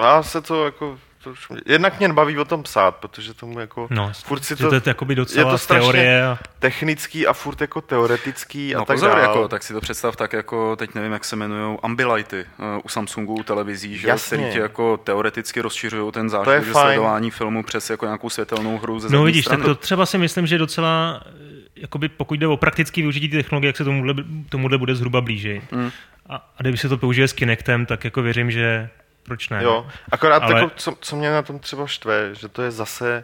já 0.01 0.23
se 0.23 0.41
to 0.41 0.65
jako, 0.65 0.99
to 1.25 1.31
už, 1.31 1.47
jednak 1.65 1.99
mě 1.99 2.13
baví 2.13 2.37
o 2.37 2.45
tom 2.45 2.63
psát, 2.63 2.95
protože 2.95 3.33
tomu 3.33 3.59
jako, 3.59 3.87
No, 3.89 4.11
furt 4.25 4.43
si 4.45 4.55
to, 4.55 4.69
to 4.69 4.75
je 4.75 4.81
jakoby 4.85 5.15
docela 5.15 5.47
je 5.47 5.51
to 5.53 5.57
strašně- 5.57 5.81
teorie. 5.91 6.25
A, 6.27 6.37
technický 6.59 7.27
a 7.27 7.33
furt 7.33 7.61
jako 7.61 7.81
teoretický 7.81 8.75
a 8.75 8.79
No 8.79 8.85
tak 8.85 8.95
pozor, 8.95 9.09
dál. 9.09 9.19
jako, 9.19 9.47
tak 9.47 9.63
si 9.63 9.73
to 9.73 9.81
představ 9.81 10.15
tak 10.15 10.33
jako, 10.33 10.75
teď 10.75 10.95
nevím, 10.95 11.11
jak 11.11 11.25
se 11.25 11.35
jmenují, 11.35 11.77
Ambilighty 11.83 12.45
uh, 12.57 12.65
u 12.83 12.89
Samsungu 12.89 13.33
u 13.33 13.43
televizí, 13.43 13.97
že, 13.97 14.07
Jasně. 14.07 14.37
který 14.37 14.51
ti 14.53 14.59
jako 14.59 14.97
teoreticky 14.97 15.61
rozšiřují 15.61 16.11
ten 16.11 16.29
zážitek 16.29 16.63
sledování 16.71 17.31
filmu 17.31 17.63
přes 17.63 17.89
jako 17.89 18.05
nějakou 18.05 18.29
světelnou 18.29 18.77
hru 18.77 18.99
ze 18.99 19.09
no 19.09 19.23
vidíš, 19.23 19.45
strany. 19.45 19.63
tak 19.63 19.65
to 19.67 19.75
třeba 19.75 20.05
si 20.05 20.17
myslím, 20.17 20.47
že 20.47 20.57
docela, 20.57 21.21
eh, 21.25 21.29
jakoby 21.75 22.09
pokud 22.09 22.39
jde 22.39 22.47
o 22.47 22.57
praktický 22.57 23.01
využití 23.01 23.29
té 23.29 23.37
technologie, 23.37 23.69
jak 23.69 23.77
se 23.77 23.83
tomuhle, 23.83 24.13
tomuhle 24.49 24.77
bude 24.77 24.95
zhruba 24.95 25.21
blížit. 25.21 25.71
Mm. 25.71 25.91
A, 26.29 26.35
a 26.35 26.61
kdyby 26.61 26.77
se 26.77 26.89
to 26.89 26.97
použije 26.97 27.27
s 27.27 27.33
Kinectem, 27.33 27.85
tak 27.85 28.03
jako 28.03 28.21
věřím, 28.21 28.51
že 28.51 28.89
proč 29.25 29.49
ne? 29.49 29.63
Jo, 29.63 29.87
akorát 30.11 30.43
Ale- 30.43 30.59
jako, 30.61 30.71
co, 30.75 30.93
co 31.01 31.15
mě 31.15 31.31
na 31.31 31.41
tom 31.41 31.59
třeba 31.59 31.87
štve, 31.87 32.35
že 32.35 32.47
to 32.47 32.61
je 32.61 32.71
zase 32.71 33.23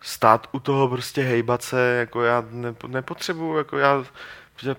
stát 0.00 0.46
u 0.52 0.60
toho 0.60 0.88
prostě 0.88 1.22
hejbat 1.22 1.62
se, 1.62 1.96
jako 1.98 2.22
já 2.22 2.44
ne, 2.50 2.74
nepotřebuju, 2.86 3.56
jako 3.58 3.78
já, 3.78 4.04
že, 4.56 4.76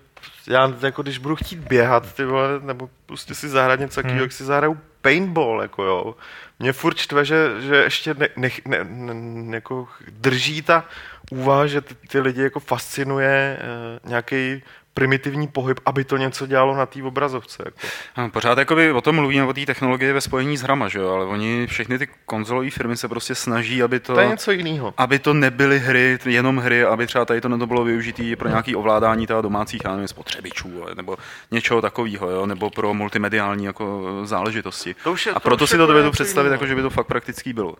já 0.48 0.74
jako 0.82 1.02
když 1.02 1.18
budu 1.18 1.36
chtít 1.36 1.60
běhat, 1.60 2.14
ty 2.14 2.26
vole, 2.26 2.50
nebo 2.62 2.90
prostě 3.06 3.36
si 3.36 3.50
zahrát 3.50 3.80
něco 3.80 3.96
takového, 3.96 4.16
Hmm. 4.16 4.22
jak 4.24 4.32
si 4.32 4.44
zahraju 4.44 4.78
paintball, 5.02 5.62
jako 5.62 5.84
jo. 5.84 6.16
Mě 6.60 6.74
furt 6.74 6.98
štve, 6.98 7.26
že, 7.26 7.62
že 7.62 7.76
ještě 7.76 8.14
ne, 8.14 8.28
ne, 8.36 8.50
ne, 8.66 8.80
ne, 8.84 9.58
jako 9.58 9.88
drží 10.10 10.62
ta 10.62 10.86
úvaha, 11.32 11.68
že 11.68 11.82
ty, 11.82 11.96
ty 11.96 12.20
lidi 12.20 12.42
jako 12.42 12.60
fascinuje 12.60 13.58
uh, 14.04 14.10
nějaký 14.10 14.64
primitivní 14.94 15.48
pohyb, 15.48 15.80
aby 15.86 16.04
to 16.04 16.18
něco 16.18 16.48
dělalo 16.48 16.76
na 16.76 16.86
té 16.86 17.04
obrazovce. 17.04 17.64
Jako. 17.66 17.78
A 18.16 18.30
Pořád 18.30 18.58
jakoby 18.58 18.92
o 18.92 19.02
tom 19.02 19.16
mluvíme, 19.16 19.44
o 19.46 19.54
té 19.54 19.66
technologii 19.66 20.12
ve 20.14 20.22
spojení 20.22 20.58
s 20.58 20.62
hrama, 20.62 20.88
že 20.88 21.00
jo? 21.00 21.10
ale 21.10 21.26
oni, 21.26 21.68
všechny 21.68 22.00
ty 22.00 22.08
konzolové 22.26 22.70
firmy 22.70 22.98
se 22.98 23.08
prostě 23.08 23.36
snaží, 23.36 23.84
aby 23.84 24.00
to, 24.00 24.14
To 24.14 24.20
je 24.20 24.28
něco 24.28 24.52
jiného. 24.52 24.94
aby 24.98 25.20
to 25.20 25.34
nebyly 25.34 25.80
hry, 25.80 26.20
jenom 26.26 26.58
hry, 26.58 26.84
aby 26.84 27.08
třeba 27.08 27.26
tady 27.26 27.42
to 27.42 27.50
nebylo 27.50 27.84
využitý 27.84 28.36
pro 28.36 28.50
nějaké 28.50 28.76
ovládání 28.76 29.28
teda 29.28 29.42
domácích, 29.42 29.82
já 29.86 29.92
nevím, 29.92 30.08
spotřebičů, 30.08 30.86
nebo 30.96 31.18
něčeho 31.52 31.82
takového, 31.82 32.30
jo? 32.30 32.46
nebo 32.46 32.70
pro 32.70 32.94
multimediální 32.94 33.66
jako 33.66 34.02
záležitosti. 34.24 34.96
To 35.04 35.12
už 35.12 35.26
je- 35.26 35.32
A 35.32 35.40
to 35.40 35.40
proto 35.40 35.64
už 35.64 35.70
si 35.70 35.78
to 35.78 35.88
dovedu 35.88 36.12
představit, 36.12 36.50
jako, 36.52 36.66
že 36.68 36.76
by 36.76 36.82
to 36.82 36.90
fakt 36.90 37.08
praktický 37.08 37.54
bylo. 37.54 37.76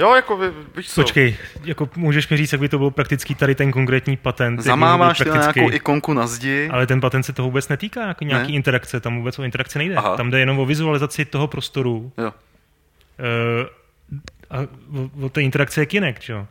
Jo, 0.00 0.14
jako 0.14 0.36
vy, 0.36 0.50
víš 0.76 0.88
co. 0.90 1.02
Počkej, 1.02 1.36
jako 1.64 1.88
můžeš 1.96 2.28
mi 2.28 2.36
říct, 2.36 2.52
jak 2.52 2.60
by 2.60 2.68
to 2.68 2.78
bylo 2.78 2.90
praktický 2.90 3.34
tady 3.34 3.54
ten 3.54 3.72
konkrétní 3.72 4.16
patent. 4.16 4.56
by 4.56 4.62
Zamáváš 4.62 5.22
byl 5.22 5.32
ty 5.32 5.38
nějakou 5.38 5.70
ikonku 5.70 6.12
na 6.12 6.26
zdi, 6.26 6.68
Ale 6.72 6.86
ten 6.86 7.00
patent 7.00 7.26
se 7.26 7.32
toho 7.32 7.48
vůbec 7.48 7.68
netýká, 7.68 8.06
jako 8.08 8.24
nějaký 8.24 8.52
Ne? 8.52 8.56
interakce, 8.56 9.00
tam 9.00 9.16
vůbec 9.18 9.38
o 9.38 9.42
interakci 9.42 9.78
nejde. 9.78 9.94
Aha. 9.94 10.16
Tam 10.16 10.30
jde 10.30 10.38
jenom 10.38 10.58
o 10.58 10.66
vizualizaci 10.66 11.24
toho 11.24 11.46
prostoru. 11.46 12.12
jo. 12.18 12.32
Uh, 12.32 13.66
a 14.50 14.60
o, 15.20 15.26
o 15.26 15.28
té 15.28 15.42
interakce 15.42 15.80
je 15.82 15.86
Kinect, 15.86 16.28
jo? 16.28 16.46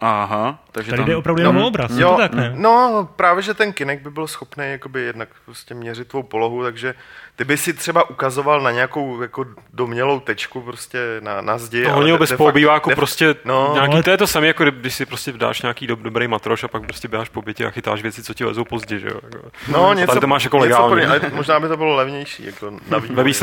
Aha, 0.00 0.58
takže 0.72 0.90
Tady 0.90 1.00
tam... 1.02 1.06
jde 1.08 1.16
opravdu 1.16 1.40
jenom 1.42 1.56
o 1.56 1.66
obraz, 1.66 1.90
je 1.90 2.02
Jo, 2.02 2.10
to 2.10 2.16
tak, 2.16 2.34
ne? 2.34 2.52
no 2.56 3.08
právě, 3.16 3.42
že 3.42 3.54
ten 3.54 3.72
Kinect 3.72 4.02
by 4.02 4.10
byl 4.10 4.26
schopný 4.26 4.64
jakoby 4.70 5.02
jednak 5.02 5.28
prostě 5.44 5.74
měřit 5.74 6.08
tvou 6.08 6.22
polohu, 6.22 6.62
takže 6.62 6.94
ty 7.36 7.44
by 7.44 7.56
si 7.56 7.72
třeba 7.72 8.10
ukazoval 8.10 8.60
na 8.60 8.70
nějakou 8.70 9.22
jako 9.22 9.46
domělou 9.72 10.20
tečku 10.20 10.60
prostě 10.60 10.98
na, 11.20 11.40
na 11.40 11.58
zdi. 11.58 11.82
To 11.82 11.88
ale 11.88 11.96
honil 11.96 12.18
bez 12.18 12.30
de 12.30 12.36
poobýváku 12.36 12.90
de- 12.90 12.96
prostě 12.96 13.34
no, 13.44 13.70
nějaký, 13.74 13.92
ale- 13.94 14.02
to 14.02 14.10
je 14.10 14.16
to 14.16 14.26
samé, 14.26 14.46
jako 14.46 14.64
když 14.64 14.94
si 14.94 15.06
prostě 15.06 15.32
dáš 15.32 15.62
nějaký 15.62 15.86
dob, 15.86 16.00
dobrý 16.00 16.28
matroš 16.28 16.64
a 16.64 16.68
pak 16.68 16.82
prostě 16.82 17.08
běháš 17.08 17.28
po 17.28 17.42
bytě 17.42 17.66
a 17.66 17.70
chytáš 17.70 18.02
věci, 18.02 18.22
co 18.22 18.34
ti 18.34 18.44
lezou 18.44 18.64
pozdě, 18.64 18.98
že 18.98 19.08
jo. 19.08 19.20
Jako. 19.22 19.48
No, 19.68 19.90
A 19.90 19.94
něco, 19.94 20.06
tady 20.06 20.20
to 20.20 20.26
máš 20.26 20.44
jako 20.44 20.56
něco 20.56 20.66
legálně. 20.68 20.88
podobně, 20.88 21.06
ale 21.28 21.36
možná 21.36 21.60
by 21.60 21.68
to 21.68 21.76
bylo 21.76 21.94
levnější, 21.94 22.46
jako 22.46 22.70
na 22.88 22.98
vývoj. 22.98 23.34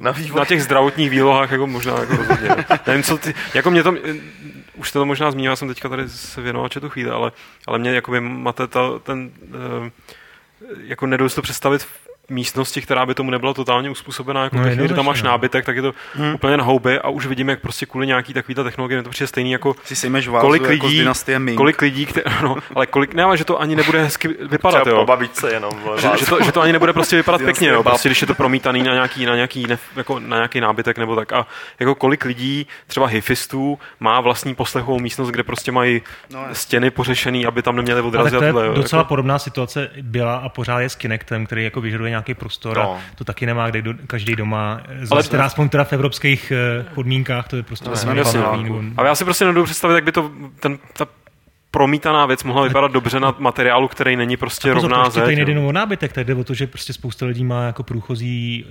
Na 0.00 0.10
vývoj. 0.10 0.38
na 0.38 0.44
těch 0.44 0.62
zdravotních 0.62 1.10
výlohách 1.10 1.50
jako 1.50 1.66
možná 1.66 1.98
jako 2.00 2.16
rozhodně. 2.16 2.48
no. 2.48 2.76
Nevím, 2.86 3.02
co 3.02 3.18
ty, 3.18 3.34
jako 3.54 3.70
mě 3.70 3.82
to, 3.82 3.94
už 4.84 4.92
to 4.92 5.06
možná 5.06 5.30
zmínil, 5.30 5.56
jsem 5.56 5.68
teďka 5.68 5.88
tady 5.88 6.08
se 6.08 6.40
věnoval 6.40 6.68
četu 6.68 6.88
chvíli, 6.88 7.10
ale, 7.10 7.32
ale 7.66 7.78
mě 7.78 7.90
jako 7.90 8.12
mate 8.20 8.66
ta, 8.66 8.98
ten, 8.98 9.30
eh, 9.86 9.90
jako 10.84 11.06
nedovedu 11.06 11.28
si 11.28 11.34
to 11.36 11.42
představit 11.42 11.86
místnosti, 12.28 12.82
která 12.82 13.06
by 13.06 13.14
tomu 13.14 13.30
nebyla 13.30 13.54
totálně 13.54 13.90
uspůsobená, 13.90 14.44
jako 14.44 14.56
No, 14.56 14.62
no, 14.62 14.68
chvíli, 14.68 14.84
kdy 14.86 14.94
tam 14.94 15.06
máš 15.06 15.22
no. 15.22 15.30
nábytek, 15.30 15.64
tak 15.64 15.76
je 15.76 15.82
to 15.82 15.92
hmm. 16.14 16.34
úplně 16.34 16.56
na 16.56 16.64
houby 16.64 16.98
a 16.98 17.08
už 17.08 17.26
vidíme, 17.26 17.52
jak 17.52 17.60
prostě 17.60 17.86
kvůli 17.86 18.06
nějaký 18.06 18.34
takovýhle 18.34 18.64
technologie, 18.64 19.02
to 19.02 19.10
přijde 19.10 19.28
stejný 19.28 19.52
jako 19.52 19.74
Si 19.84 19.96
sejmeš 19.96 20.28
vázu 20.28 20.46
kolik 20.46 20.62
jako 20.62 20.74
z 20.74 20.82
lidí, 20.82 20.98
dynastie 20.98 21.38
Ming. 21.38 21.56
kolik 21.56 21.82
lidí, 21.82 22.06
které, 22.06 22.30
no, 22.42 22.56
ale 22.74 22.86
kolik, 22.86 23.14
ne, 23.14 23.22
ale 23.22 23.36
že 23.36 23.44
to 23.44 23.60
ani 23.60 23.76
nebude 23.76 24.02
hezky 24.02 24.28
vypadat, 24.28 24.80
Třeba 24.80 24.96
jo. 24.96 25.02
po 25.02 25.06
babičce 25.06 25.52
jenom. 25.52 25.70
vole, 25.84 26.00
Že, 26.00 26.08
že, 26.18 26.26
to, 26.26 26.42
že 26.44 26.52
to 26.52 26.60
ani 26.60 26.72
nebude 26.72 26.92
prostě 26.92 27.16
vypadat 27.16 27.38
pěkně, 27.42 27.68
jo, 27.68 27.82
prostě 27.82 28.08
když 28.08 28.20
je 28.20 28.26
to 28.26 28.34
promítaný 28.34 28.82
na 28.82 28.92
nějaký, 28.92 29.26
na 29.26 29.34
nějaký, 29.34 29.66
ne, 29.66 29.78
jako 29.96 30.20
na 30.20 30.36
nějaký 30.36 30.60
nábytek 30.60 30.98
nebo 30.98 31.16
tak. 31.16 31.32
A 31.32 31.46
jako 31.80 31.94
kolik 31.94 32.24
lidí, 32.24 32.66
třeba 32.86 33.06
hifistů, 33.06 33.78
má 34.00 34.20
vlastní 34.20 34.54
poslechovou 34.54 34.98
místnost, 34.98 35.28
kde 35.28 35.42
prostě 35.42 35.72
mají 35.72 36.02
No, 36.30 36.46
stěny 36.52 36.90
pořešený, 36.90 37.46
aby 37.46 37.62
tam 37.62 37.76
neměli 37.76 38.00
Ale 38.00 38.08
odrazy 38.08 38.30
tak 38.30 38.42
a 38.42 38.52
to 38.52 38.60
je 38.60 38.74
docela 38.74 39.00
jako, 39.00 39.08
podobná 39.08 39.38
situace 39.38 39.90
byla 40.02 40.36
a 40.36 40.48
pořád 40.48 40.80
je 40.80 40.88
s 40.88 40.94
Kinectem, 40.94 41.46
který 41.46 41.64
jako 41.64 41.80
vyžaduje 41.80 42.13
nějaký 42.14 42.34
prostor 42.34 42.76
No. 42.76 42.92
a 42.94 43.00
to 43.14 43.24
taky 43.24 43.46
nemá 43.46 43.70
kde 43.70 43.82
do, 43.82 43.94
každý 44.06 44.36
doma. 44.36 44.80
Ale- 44.88 45.06
Ale 45.10 45.22
teda 45.22 45.44
aspoň 45.44 45.68
teda 45.68 45.84
v 45.84 45.92
evropských 45.92 46.52
eh, 46.52 46.84
podmínkách 46.94 47.48
to 47.48 47.56
je 47.56 47.62
prostě 47.62 47.84
No, 47.88 47.94
no, 48.06 48.14
jasně, 48.14 48.40
Ale 48.96 49.08
já 49.08 49.14
si 49.14 49.24
prostě 49.24 49.44
nedovedu 49.44 49.64
představit, 49.64 49.94
jak 49.94 50.04
by 50.04 50.12
to 50.12 50.30
ten, 50.60 50.78
ta 50.96 51.06
promítaná 51.78 52.26
věc 52.26 52.44
mohla 52.44 52.62
vypadat 52.62 52.92
dobře 52.92 53.20
na 53.20 53.34
materiálu, 53.38 53.88
který 53.88 54.16
není 54.16 54.36
prostě 54.36 54.68
Pozor, 54.72 54.82
rovná 54.90 55.02
prostě 55.04 55.20
tady 55.20 55.26
zeď. 55.30 55.36
nejde 55.36 55.52
jo. 55.52 55.54
jenom 55.58 55.68
o 55.68 55.72
nábytek, 55.72 56.12
tady 56.12 56.24
jde 56.24 56.34
o 56.34 56.44
to, 56.44 56.54
že 56.54 56.66
prostě 56.66 56.92
spousta 56.92 57.26
lidí 57.26 57.44
má 57.44 57.66
jako 57.66 57.82
průchozí 57.82 58.64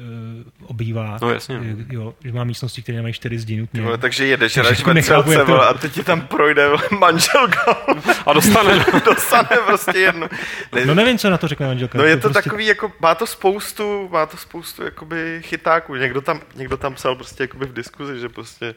uh, 0.64 0.70
obývák. 0.70 1.22
No, 1.22 1.30
jasně. 1.30 1.60
Eh, 1.64 1.86
Jo, 1.90 2.14
že 2.24 2.32
má 2.32 2.44
místnosti, 2.44 2.82
které 2.82 2.96
nemají 2.96 3.14
čtyři 3.14 3.40
zdi 3.40 3.58
nutně. 3.58 3.82
Vole, 3.82 3.98
takže 3.98 4.26
jedeš, 4.26 4.54
Takže 4.54 4.84
jdeš 4.94 5.08
jako 5.08 5.46
to- 5.46 5.62
a 5.62 5.74
teď 5.74 5.92
ti 5.94 6.04
tam 6.04 6.22
projde 6.22 6.70
manželka, 7.00 7.78
A 8.26 8.34
dostane, 8.34 8.86
dostane 9.06 9.50
prostě 9.66 10.00
jednu. 10.00 10.28
Ne, 10.76 10.86
No 10.86 10.96
nevím, 10.96 11.18
co 11.18 11.30
na 11.30 11.38
to 11.38 11.48
řekne 11.48 11.68
manželka. 11.68 11.98
No 11.98 12.04
je 12.04 12.16
to 12.18 12.22
prostě... 12.22 12.42
takový, 12.50 12.66
jako, 12.66 12.92
má 13.00 13.16
to 13.16 13.28
spoustu, 13.28 14.10
má 14.12 14.26
to 14.26 14.38
spoustu 14.38 14.84
jakoby 14.84 15.40
chytáků. 15.44 15.96
Někdo 15.96 16.22
tam, 16.22 16.42
někdo 16.56 16.78
tam 16.78 16.94
psal 16.94 17.16
prostě 17.16 17.44
jakoby 17.44 17.66
v 17.66 17.74
diskuzi, 17.74 18.20
že 18.20 18.30
prostě 18.30 18.76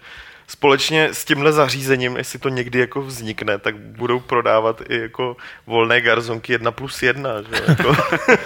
společně 0.48 1.08
s 1.12 1.24
tímhle 1.24 1.52
zařízením, 1.52 2.16
jestli 2.16 2.38
to 2.38 2.48
někdy 2.48 2.78
jako 2.78 3.02
vznikne, 3.02 3.58
tak 3.58 3.76
budou 3.76 4.20
prodávat 4.20 4.82
i 4.88 5.00
jako 5.00 5.36
volné 5.66 6.00
garzonky 6.00 6.52
jedna 6.52 6.70
plus 6.72 7.02
jedna, 7.02 7.30
že? 7.42 7.62
Jako, 7.68 7.96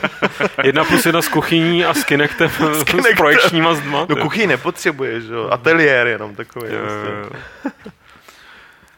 jedna 0.65 0.85
plus 0.85 1.07
jedna 1.07 1.23
s 1.23 1.29
kuchyní 1.29 1.85
a 1.85 1.95
s 1.95 2.05
Kinectem, 2.05 2.49
s, 2.51 2.85
Kinectem. 2.85 3.15
s 3.15 3.17
projekčníma 3.17 3.75
zdma. 3.75 3.99
no 4.01 4.07
to 4.07 4.19
je- 4.19 4.23
kuchyň 4.23 4.49
nepotřebuje, 4.49 5.21
že 5.21 5.35
jo? 5.35 5.49
Ateliér 5.51 6.07
jenom 6.07 6.35
takový. 6.35 6.67
Jo, 6.73 6.79
jo, 6.79 6.87
prostě. 6.87 7.11
jo. 7.11 7.91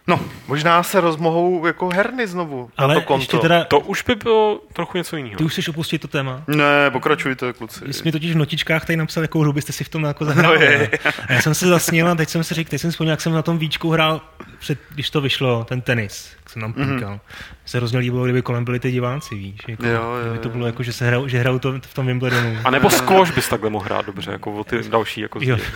No, 0.06 0.20
Možná 0.48 0.82
se 0.82 1.00
rozmohou 1.00 1.66
jako 1.66 1.88
herny 1.94 2.26
znovu 2.26 2.70
Ale 2.76 2.94
to 2.94 3.00
konto. 3.02 3.38
teda, 3.38 3.64
To 3.64 3.80
už 3.80 4.02
by 4.02 4.14
bylo 4.14 4.60
trochu 4.72 4.98
něco 4.98 5.16
jiného. 5.16 5.36
ty 5.36 5.44
už 5.44 5.52
chceš 5.52 5.68
opustit 5.68 6.02
to 6.02 6.08
téma. 6.08 6.42
ne, 6.46 6.90
pokračujte, 6.90 7.52
kluci. 7.52 7.92
Jsi 7.92 8.02
mi 8.04 8.12
totiž 8.12 8.32
v 8.32 8.36
notičkách 8.36 8.84
tady 8.86 8.96
napsal, 8.96 9.22
jakou 9.24 9.40
hru 9.40 9.52
byste 9.52 9.72
si 9.72 9.84
v 9.84 9.88
tom 9.88 10.04
jako 10.04 10.24
zahráli. 10.24 10.58
No 10.58 10.64
je. 10.64 10.90
no. 11.04 11.10
A 11.28 11.32
já 11.32 11.40
jsem 11.40 11.54
se 11.54 11.66
zasnil 11.66 12.08
a 12.08 12.14
teď 12.14 12.28
jsem 12.28 12.44
si 12.44 12.54
řekl, 12.54 12.70
teď 12.70 12.80
jsem 12.80 12.90
vzpomněl, 12.90 13.12
jak 13.12 13.20
jsem 13.20 13.32
na 13.32 13.42
tom 13.42 13.58
víčku 13.58 13.90
hrál, 13.90 14.20
před, 14.58 14.78
když 14.90 15.10
to 15.10 15.20
vyšlo, 15.20 15.64
ten 15.64 15.80
tenis, 15.80 16.30
jsem 16.52 16.62
tam 16.62 16.72
píkal. 16.72 17.14
Mm-hmm. 17.14 17.20
Se 17.66 17.78
hrozně 17.78 17.98
líbilo, 17.98 18.24
kdyby 18.24 18.42
kolem 18.42 18.64
byli 18.64 18.80
ty 18.80 18.90
diváci, 18.92 19.34
víš. 19.34 19.60
Jako, 19.68 19.86
Jo, 19.86 19.92
jo, 19.92 20.20
kdyby 20.22 20.38
to 20.38 20.48
bylo 20.48 20.66
jako, 20.66 20.82
že, 20.82 20.92
se 20.92 21.06
hrajou, 21.06 21.28
že 21.28 21.38
hrajou 21.38 21.58
to 21.58 21.72
v 21.80 21.94
tom 21.94 22.06
Wimbledonu. 22.06 22.56
A 22.64 22.70
nebo 22.70 22.90
squash 23.00 23.30
bys 23.34 23.48
takhle 23.48 23.70
mohl 23.70 23.84
hrát 23.84 24.06
dobře, 24.06 24.30
jako 24.30 24.52
o 24.52 24.64
ty 24.64 24.82
další. 24.88 25.20
Jako 25.20 25.38
Jo. 25.42 25.56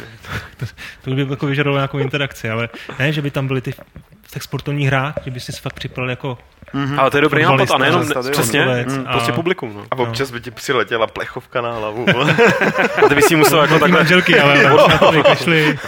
To, 0.56 0.66
to 1.04 1.10
by 1.10 1.26
jako 1.30 1.46
vyžadovalo 1.46 1.78
nějakou 1.78 1.98
interakci, 1.98 2.50
ale 2.50 2.68
ne, 2.98 3.12
že 3.12 3.22
by 3.22 3.30
tam 3.30 3.46
byly 3.46 3.60
ty 3.60 3.72
v 3.72 4.30
těch 4.30 4.42
sportovních 4.42 4.86
hrách, 4.86 5.14
že 5.24 5.30
by 5.30 5.40
si 5.40 5.52
fakt 5.52 5.72
připadal 5.74 6.10
jako 6.10 6.38
Ale 6.98 7.10
to 7.10 7.16
je 7.16 7.20
dobrý 7.20 7.42
nápad 7.42 7.70
a 7.70 7.78
nejenom, 7.78 8.02
Fotbalista, 8.04 8.32
přesně, 8.32 8.62
stadion. 8.64 8.98
mm, 9.00 9.06
A- 9.08 9.12
prostě 9.12 9.32
publikum. 9.32 9.74
No. 9.74 9.84
A 9.90 9.96
občas 9.96 10.30
by 10.30 10.40
ti 10.40 10.50
přiletěla 10.50 11.06
plechovka 11.06 11.60
na 11.60 11.72
hlavu. 11.72 12.06
A 13.04 13.08
ty 13.08 13.14
bys 13.14 13.24
si 13.26 13.36
musel 13.36 13.58
jako 13.62 13.78
takhle... 13.78 13.98
manželky, 13.98 14.40
ale 14.40 14.62
na 14.88 14.98
to 14.98 15.12
vykašli, 15.12 15.78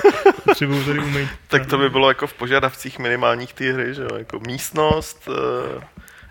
potřebuju 0.58 0.84
tady 0.84 0.98
umýt. 0.98 1.28
tak 1.48 1.66
to 1.66 1.78
by 1.78 1.90
bylo 1.90 2.08
jako 2.08 2.26
v 2.26 2.34
požadavcích 2.34 2.98
minimálních 2.98 3.52
té 3.54 3.72
hry, 3.72 3.94
že 3.94 4.02
jo? 4.02 4.08
Jako 4.18 4.40
místnost, 4.46 5.28
eh, 5.28 5.80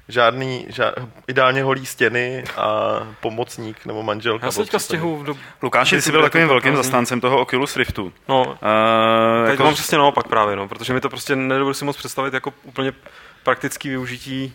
žádný, 0.08 0.66
žád, 0.70 0.94
ideálně 1.28 1.64
holý 1.64 1.86
stěny 1.86 2.44
a 2.58 3.00
pomocník 3.22 3.86
nebo 3.86 4.04
manželka. 4.04 4.46
Já 4.46 4.52
se 4.52 4.60
teďka 4.60 4.78
popřípadě. 4.78 5.00
stěhu 5.00 5.24
do... 5.24 5.36
Lukáši, 5.62 5.96
ty 5.96 6.02
jsi 6.02 6.12
byl 6.12 6.22
takovým 6.22 6.48
velkým 6.48 6.76
zastáncem 6.76 7.22
toho 7.22 7.42
Oculus 7.42 7.76
Riftu. 7.78 8.14
No, 8.30 8.44
Uh, 8.46 9.46
Teď 9.46 9.52
jako, 9.52 9.64
mám 9.64 9.74
přesně 9.74 9.98
naopak 9.98 10.28
právě, 10.28 10.56
no, 10.56 10.68
protože 10.68 10.94
mi 10.94 11.02
to 11.02 11.10
prostě 11.10 11.36
nedovedu 11.36 11.74
si 11.74 11.86
moc 11.86 11.98
představit 11.98 12.34
jako 12.34 12.54
úplně 12.64 12.94
praktický 13.44 13.90
využití. 13.90 14.54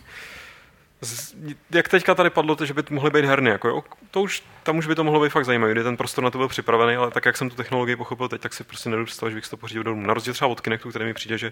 Jak 1.71 1.89
teďka 1.89 2.15
tady 2.15 2.29
padlo, 2.29 2.55
to, 2.55 2.65
že 2.65 2.73
by 2.73 2.83
to 2.83 2.93
mohly 2.93 3.11
být 3.11 3.25
herny, 3.25 3.49
jako 3.49 3.67
jo, 3.67 3.83
to 4.11 4.21
už, 4.21 4.43
tam 4.63 4.77
už 4.77 4.87
by 4.87 4.95
to 4.95 5.03
mohlo 5.03 5.23
být 5.23 5.29
fakt 5.29 5.45
zajímavé, 5.45 5.71
kdy 5.71 5.83
ten 5.83 5.97
prostor 5.97 6.23
na 6.23 6.29
to 6.29 6.37
byl 6.37 6.47
připravený, 6.47 6.95
ale 6.95 7.11
tak, 7.11 7.25
jak 7.25 7.37
jsem 7.37 7.49
tu 7.49 7.55
technologii 7.55 7.95
pochopil 7.95 8.27
teď, 8.29 8.41
tak 8.41 8.53
si 8.53 8.63
prostě 8.63 8.89
představit, 9.05 9.31
že 9.31 9.35
bych 9.35 9.45
si 9.45 9.51
to 9.51 9.57
pořídil 9.57 9.83
domů. 9.83 10.07
Na 10.07 10.13
rozdíl 10.13 10.33
třeba 10.33 10.47
od 10.51 10.61
Kinectu, 10.61 10.89
který 10.89 11.05
mi 11.05 11.13
přijde, 11.13 11.37
že 11.37 11.51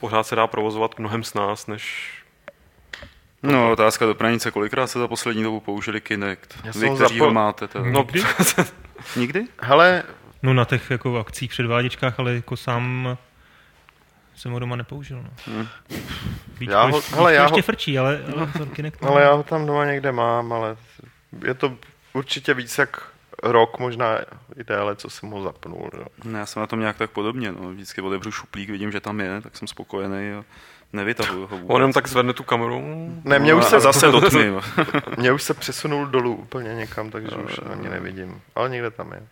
pořád 0.00 0.26
se 0.26 0.36
dá 0.36 0.46
provozovat 0.46 0.98
mnohem 0.98 1.24
s 1.24 1.34
nás, 1.34 1.66
než 1.66 2.12
no, 3.42 3.72
otázka 3.72 4.06
do 4.06 4.14
pranice, 4.14 4.50
kolikrát 4.50 4.86
se 4.86 4.98
za 4.98 5.08
poslední 5.08 5.42
dobu 5.42 5.60
použili 5.60 6.00
Kinect? 6.00 6.58
Já 6.64 6.72
Vy, 6.72 6.90
kteří 6.90 7.18
zapom- 7.18 7.20
ho 7.20 7.30
máte. 7.30 7.68
Teda. 7.68 7.84
No, 7.84 8.00
Nikdy? 8.00 8.22
Nikdy? 9.16 9.44
Hele, 9.60 10.02
No 10.42 10.54
na 10.54 10.64
těch 10.64 10.90
jako 10.90 11.18
akcích, 11.18 11.50
předváděčkách, 11.50 12.20
ale 12.20 12.34
jako 12.34 12.56
sám 12.56 13.16
jsem 14.38 14.52
ho 14.52 14.58
doma 14.58 14.76
nepoužil. 14.76 15.22
No. 15.22 15.30
Hmm. 15.46 15.66
Víčko, 16.60 16.72
Já 16.72 16.82
ho- 16.86 16.96
ještě- 16.96 17.14
hele, 17.16 17.34
já 17.34 17.42
ještě 17.42 17.58
ho- 17.58 17.62
frčí, 17.62 17.98
ale, 17.98 18.20
ale 18.36 18.46
vzor 18.46 18.68
Kinect 18.68 19.02
ne. 19.02 19.08
ale 19.08 19.22
já 19.22 19.32
ho 19.32 19.42
tam 19.42 19.66
doma 19.66 19.84
někde 19.84 20.12
mám, 20.12 20.52
ale 20.52 20.76
je 21.44 21.54
to 21.54 21.76
určitě 22.12 22.54
víc 22.54 22.78
jak 22.78 23.02
rok, 23.42 23.78
možná 23.78 24.18
i 24.56 24.64
déle, 24.64 24.96
co 24.96 25.10
jsem 25.10 25.30
ho 25.30 25.42
zapnul. 25.42 25.90
Jo. 25.98 26.04
Ne, 26.24 26.38
já 26.38 26.46
jsem 26.46 26.60
na 26.60 26.66
tom 26.66 26.80
nějak 26.80 26.96
tak 26.96 27.10
podobně. 27.10 27.52
No. 27.52 27.70
Vždycky 27.70 28.00
otevřu 28.00 28.30
šuplík, 28.32 28.70
vidím, 28.70 28.92
že 28.92 29.00
tam 29.00 29.20
je, 29.20 29.40
tak 29.40 29.56
jsem 29.56 29.68
spokojený 29.68 30.32
a 30.32 30.44
nevytahuju 30.92 31.40
ho 31.40 31.46
vůbec. 31.58 31.66
on 31.70 31.76
jenom 31.80 31.92
tak 31.92 32.08
zvedne 32.08 32.32
tu 32.32 32.42
kameru. 32.42 32.80
Ne, 33.24 33.38
mě 33.38 33.52
No 33.52 33.58
už, 33.58 33.64
a 33.64 33.68
se, 33.68 33.80
zase 33.80 34.06
do 34.10 34.20
tmy. 34.20 34.46
jo. 34.46 34.60
mě 35.18 35.32
už 35.32 35.42
se 35.42 35.54
přesunul 35.54 36.06
dolů 36.06 36.34
úplně 36.34 36.74
někam, 36.74 37.10
takže 37.10 37.36
už 37.36 37.60
ani 37.72 37.88
nevidím. 37.88 38.40
Ale 38.54 38.68
někde 38.68 38.90
tam 38.90 39.12
je. 39.12 39.22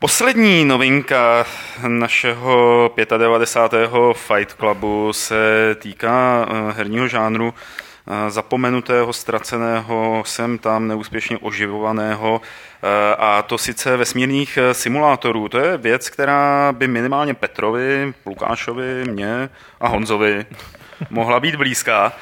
Poslední 0.00 0.64
novinka 0.64 1.46
našeho 1.88 2.90
95. 3.18 3.90
Fight 4.12 4.52
Clubu 4.52 5.12
se 5.12 5.76
týká 5.78 6.46
eh, 6.48 6.72
herního 6.72 7.08
žánru 7.08 7.54
eh, 7.54 8.30
zapomenutého, 8.30 9.12
ztraceného, 9.12 10.22
sem 10.26 10.58
tam 10.58 10.88
neúspěšně 10.88 11.38
oživovaného 11.38 12.40
eh, 12.42 13.14
a 13.18 13.42
to 13.42 13.58
sice 13.58 13.96
vesmírných 13.96 14.58
simulátorů. 14.72 15.48
To 15.48 15.58
je 15.58 15.76
věc, 15.76 16.10
která 16.10 16.72
by 16.72 16.88
minimálně 16.88 17.34
Petrovi, 17.34 18.14
Lukášovi, 18.26 19.04
mně 19.04 19.48
a 19.80 19.88
Honzovi 19.88 20.46
mohla 21.10 21.40
být 21.40 21.54
blízká. 21.54 22.12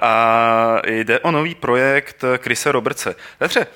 A 0.00 0.80
jde 0.86 1.18
o 1.18 1.30
nový 1.30 1.54
projekt 1.54 2.24
Krise 2.38 2.72
Robertse. 2.72 3.14
Petře, 3.38 3.66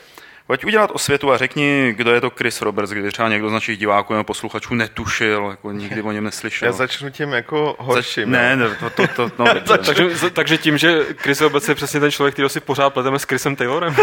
Pojď 0.52 0.64
udělat 0.64 0.90
osvětu 0.92 1.32
a 1.32 1.38
řekni, 1.38 1.94
kdo 1.96 2.12
je 2.12 2.20
to 2.20 2.30
Chris 2.30 2.62
Roberts, 2.62 2.90
kdy 2.90 3.12
třeba 3.12 3.28
někdo 3.28 3.48
z 3.48 3.52
našich 3.52 3.78
diváků 3.78 4.12
nebo 4.12 4.24
posluchačů 4.24 4.74
netušil, 4.74 5.46
jako 5.50 5.72
nikdy 5.72 6.02
o 6.02 6.12
něm 6.12 6.24
neslyšel. 6.24 6.66
Já 6.66 6.72
začnu 6.72 7.10
tím 7.10 7.32
jako 7.32 7.76
horším. 7.78 8.30
ne, 8.30 8.56
jo. 8.60 8.68
ne, 8.68 8.76
to, 8.76 8.90
to, 8.90 9.06
to 9.28 9.30
no, 9.38 9.46
takže, 9.84 10.30
takže 10.32 10.58
tím, 10.58 10.78
že 10.78 11.06
Chris 11.16 11.40
Roberts 11.40 11.68
je 11.68 11.74
přesně 11.74 12.00
ten 12.00 12.10
člověk, 12.10 12.34
který 12.34 12.48
si 12.48 12.60
pořád 12.60 12.90
pleteme 12.90 13.18
s 13.18 13.24
Chrisem 13.24 13.56
Taylorem, 13.56 13.96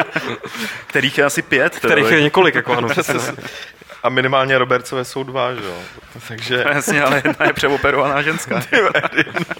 kterých 0.86 1.18
je 1.18 1.24
asi 1.24 1.42
pět. 1.42 1.76
kterých 1.76 2.10
je 2.10 2.22
několik, 2.22 2.54
jako 2.54 2.72
ano. 2.72 2.88
A 4.08 4.10
minimálně 4.10 4.58
Robertsové 4.58 5.04
jsou 5.04 5.22
dva, 5.22 5.54
že 5.54 5.64
jo. 5.64 5.74
Takže, 6.28 6.64
Jasně, 6.74 7.02
ale 7.02 7.22
jedna 7.24 7.46
je 7.46 7.52
přeoperovaná 7.52 8.22
ženská. 8.22 8.56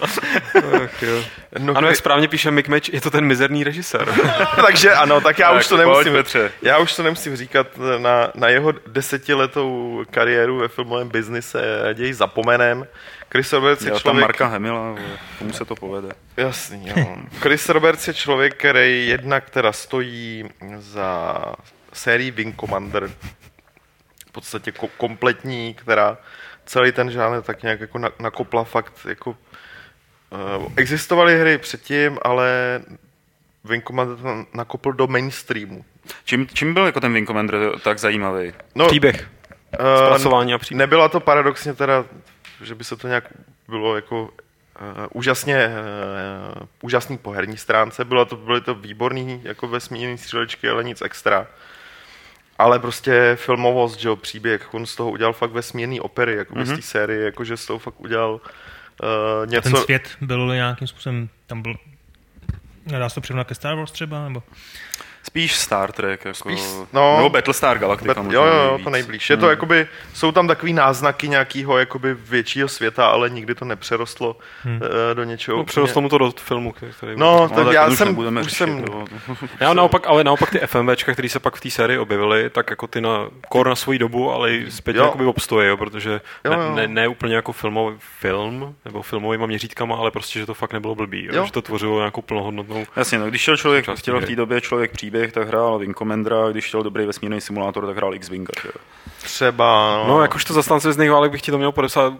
Ach, 0.01 1.01
jo. 1.03 1.23
no, 1.59 1.77
Ano, 1.77 1.87
jak 1.87 1.95
správně 1.97 2.27
píše 2.27 2.51
Mick 2.51 2.67
Match, 2.67 2.93
je 2.93 3.01
to 3.01 3.11
ten 3.11 3.25
mizerný 3.25 3.63
režisér. 3.63 4.07
takže 4.65 4.93
ano, 4.93 5.21
tak 5.21 5.39
já 5.39 5.49
Tak, 5.51 5.59
už 5.59 5.67
to 5.67 5.77
nemusím, 5.77 6.13
Petře. 6.13 6.51
já 6.61 6.77
už 6.77 6.95
to 6.95 7.03
nemusím 7.03 7.35
říkat 7.35 7.67
na, 7.97 8.31
na 8.35 8.47
jeho 8.49 8.73
desetiletou 8.87 10.03
kariéru 10.11 10.57
ve 10.57 10.67
filmovém 10.67 11.09
biznise, 11.09 11.81
raději 11.83 12.13
zapomenem. 12.13 12.87
Chris 13.31 13.53
Roberts 13.53 13.81
je 13.81 13.87
Já 13.87 13.93
tam 13.93 14.01
člověk... 14.01 14.21
Marka 14.21 14.47
Hemila, 14.47 14.95
tomu 15.39 15.53
se 15.53 15.65
to 15.65 15.75
povede. 15.75 16.09
Jasný, 16.37 16.91
jo. 16.95 17.17
Chris 17.39 17.69
Roberts 17.69 18.07
je 18.07 18.13
člověk, 18.13 18.55
který 18.55 19.07
jednak 19.07 19.49
teda 19.49 19.71
stojí 19.71 20.45
za 20.77 21.37
sérií 21.93 22.31
Wing 22.31 22.59
Commander, 22.59 23.09
v 24.29 24.31
podstatě 24.31 24.71
ko- 24.71 24.89
kompletní, 24.97 25.73
která 25.73 26.17
celý 26.65 26.91
ten 26.91 27.11
žánr 27.11 27.41
tak 27.41 27.63
nějak 27.63 27.79
jako 27.79 27.97
na- 27.97 28.11
nakopla 28.19 28.63
fakt 28.63 28.93
jako 29.07 29.29
uh, 29.29 29.37
existovaly 30.75 31.39
hry 31.39 31.57
předtím, 31.57 32.17
ale 32.21 32.81
Wing 33.63 33.85
Commander 33.87 34.17
to 34.17 34.45
nakopl 34.53 34.93
do 34.93 35.07
mainstreamu. 35.07 35.85
Čím, 36.25 36.47
čím 36.53 36.73
byl 36.73 36.85
jako 36.85 36.99
ten 36.99 37.13
Wing 37.13 37.27
Commander 37.27 37.79
tak 37.83 37.99
zajímavý? 37.99 38.53
No, 38.75 38.87
Příběh, 38.87 39.27
eh, 39.71 39.77
zpracování 40.05 40.53
a 40.53 40.57
příběh. 40.57 40.77
Nebyla 40.79 41.09
to 41.09 41.19
paradoxně 41.19 41.73
teda, 41.73 42.05
že 42.61 42.75
by 42.75 42.83
se 42.83 42.95
to 42.97 43.07
nějak 43.07 43.23
bylo 43.67 43.95
jako 43.95 44.21
uh, 44.23 44.29
úžasně 45.13 45.67
uh, 45.67 46.67
úžasný 46.81 47.17
po 47.17 47.31
herní 47.31 47.57
stránce, 47.57 48.05
bylo 48.05 48.25
to, 48.25 48.35
byly 48.35 48.61
to 48.61 48.75
výborný 48.75 49.41
jako 49.43 49.67
vesmírný 49.67 50.17
střílečky, 50.17 50.69
ale 50.69 50.83
nic 50.83 51.01
extra. 51.01 51.47
Ale 52.59 52.79
prostě 52.79 53.35
filmovost, 53.35 53.99
že 53.99 54.07
jo, 54.07 54.15
příběh, 54.15 54.73
on 54.73 54.85
z 54.85 54.95
toho 54.95 55.11
udělal 55.11 55.33
fakt 55.33 55.51
vesmírný 55.51 55.99
opery, 55.99 56.35
jako 56.35 56.55
mm-hmm. 56.55 56.73
z 56.73 56.75
té 56.75 56.81
série, 56.81 57.25
jakože 57.25 57.57
z 57.57 57.65
toho 57.65 57.79
fakt 57.79 58.01
udělal 58.01 58.33
uh, 58.33 59.49
něco... 59.49 59.69
Ten 59.69 59.81
svět 59.81 60.09
byl 60.21 60.47
nějakým 60.55 60.87
způsobem, 60.87 61.29
tam 61.47 61.61
byl, 61.61 61.75
dá 62.85 63.09
se 63.09 63.15
to 63.15 63.21
přirovnat 63.21 63.47
ke 63.47 63.55
Star 63.55 63.75
Wars 63.75 63.91
třeba, 63.91 64.27
nebo? 64.27 64.43
Spíš 65.23 65.55
Star 65.55 65.91
Trek, 65.91 66.25
jako, 66.25 66.37
Spíš, 66.37 66.61
no. 66.93 67.17
nebo 67.17 67.29
Battlestar 67.29 67.77
Galactica. 67.79 68.13
Bet, 68.13 68.17
možná 68.23 68.41
jo, 68.41 68.45
jo, 68.45 68.53
jo, 68.53 68.67
nejvíc. 68.67 68.83
to 68.83 68.89
nejblíž. 68.89 69.29
Je 69.29 69.37
to 69.37 69.49
jakoby, 69.49 69.87
jsou 70.13 70.31
tam 70.31 70.47
takový 70.47 70.73
náznaky 70.73 71.29
nějakého 71.29 71.77
jakoby 71.77 72.13
většího 72.13 72.67
světa, 72.67 73.07
ale 73.07 73.29
nikdy 73.29 73.55
to 73.55 73.65
nepřerostlo 73.65 74.35
hmm. 74.63 74.79
do 75.13 75.23
něčeho. 75.23 75.57
No, 75.57 75.63
přerostlo 75.63 76.01
mu 76.01 76.09
to 76.09 76.17
do 76.17 76.31
filmu, 76.31 76.71
který, 76.71 76.91
který 76.93 77.13
No, 77.15 77.39
No, 77.39 77.49
tak, 77.49 77.65
tak 77.65 77.73
já 77.73 77.91
jsem, 77.91 78.07
nebudeme 78.07 78.41
už 78.41 78.47
řešit, 78.47 78.57
jsem, 78.57 78.77
jo. 78.77 79.05
Já 79.59 79.73
naopak, 79.73 80.07
ale 80.07 80.23
naopak 80.23 80.49
ty 80.49 80.59
FMVčka, 80.59 81.13
které 81.13 81.29
se 81.29 81.39
pak 81.39 81.55
v 81.55 81.61
té 81.61 81.69
sérii 81.69 81.99
objevily, 81.99 82.49
tak 82.49 82.69
jako 82.69 82.87
ty 82.87 83.01
na 83.01 83.27
kor 83.49 83.69
na 83.69 83.75
svoji 83.75 83.99
dobu, 83.99 84.31
ale 84.31 84.53
i 84.53 84.71
zpětně 84.71 84.99
Jo. 84.99 85.05
jakoby 85.05 85.25
obstojí, 85.25 85.67
jo, 85.67 85.77
protože 85.77 86.21
Jo, 86.45 86.51
ne, 86.51 86.57
jo. 86.57 86.75
ne, 86.75 86.87
ne, 86.87 87.07
úplně 87.07 87.35
jako 87.35 87.51
filmový 87.51 87.97
film, 88.19 88.75
nebo 88.85 89.01
filmovýma 89.01 89.45
měřítkama, 89.45 89.95
ale 89.95 90.11
prostě, 90.11 90.39
že 90.39 90.45
to 90.45 90.53
fakt 90.53 90.73
nebylo 90.73 90.95
blbý, 90.95 91.25
jo, 91.25 91.31
Jo. 91.35 91.45
že 91.45 91.51
to 91.51 91.61
tvořilo 91.61 91.97
nějakou 91.99 92.21
plnohodnotnou 92.21 92.85
Jasně, 92.95 93.19
no, 93.19 93.27
když 93.27 93.41
chtěl 93.41 93.57
člověk, 93.57 93.85
chtěl 93.95 94.21
v 94.21 94.25
té 94.25 94.35
době 94.35 94.61
člověk 94.61 94.91
příběh, 95.09 95.31
tak 95.31 95.47
hrál 95.47 95.79
Wing 95.79 95.97
Commandera, 95.97 96.45
a 96.45 96.49
když 96.49 96.67
chtěl 96.67 96.83
dobrý 96.83 97.05
vesmírný 97.05 97.41
simulátor, 97.41 97.85
tak 97.87 97.97
hrál 97.97 98.13
X-Winga. 98.13 98.51
třeba, 99.17 99.97
no, 99.97 100.07
No, 100.07 100.21
jakožto 100.21 100.53
zastánce 100.53 100.87
vězných 100.87 101.11
válek 101.11 101.31
bych 101.31 101.41
ti 101.41 101.51
to 101.51 101.57
měl 101.57 101.71
podepsat. 101.71 102.13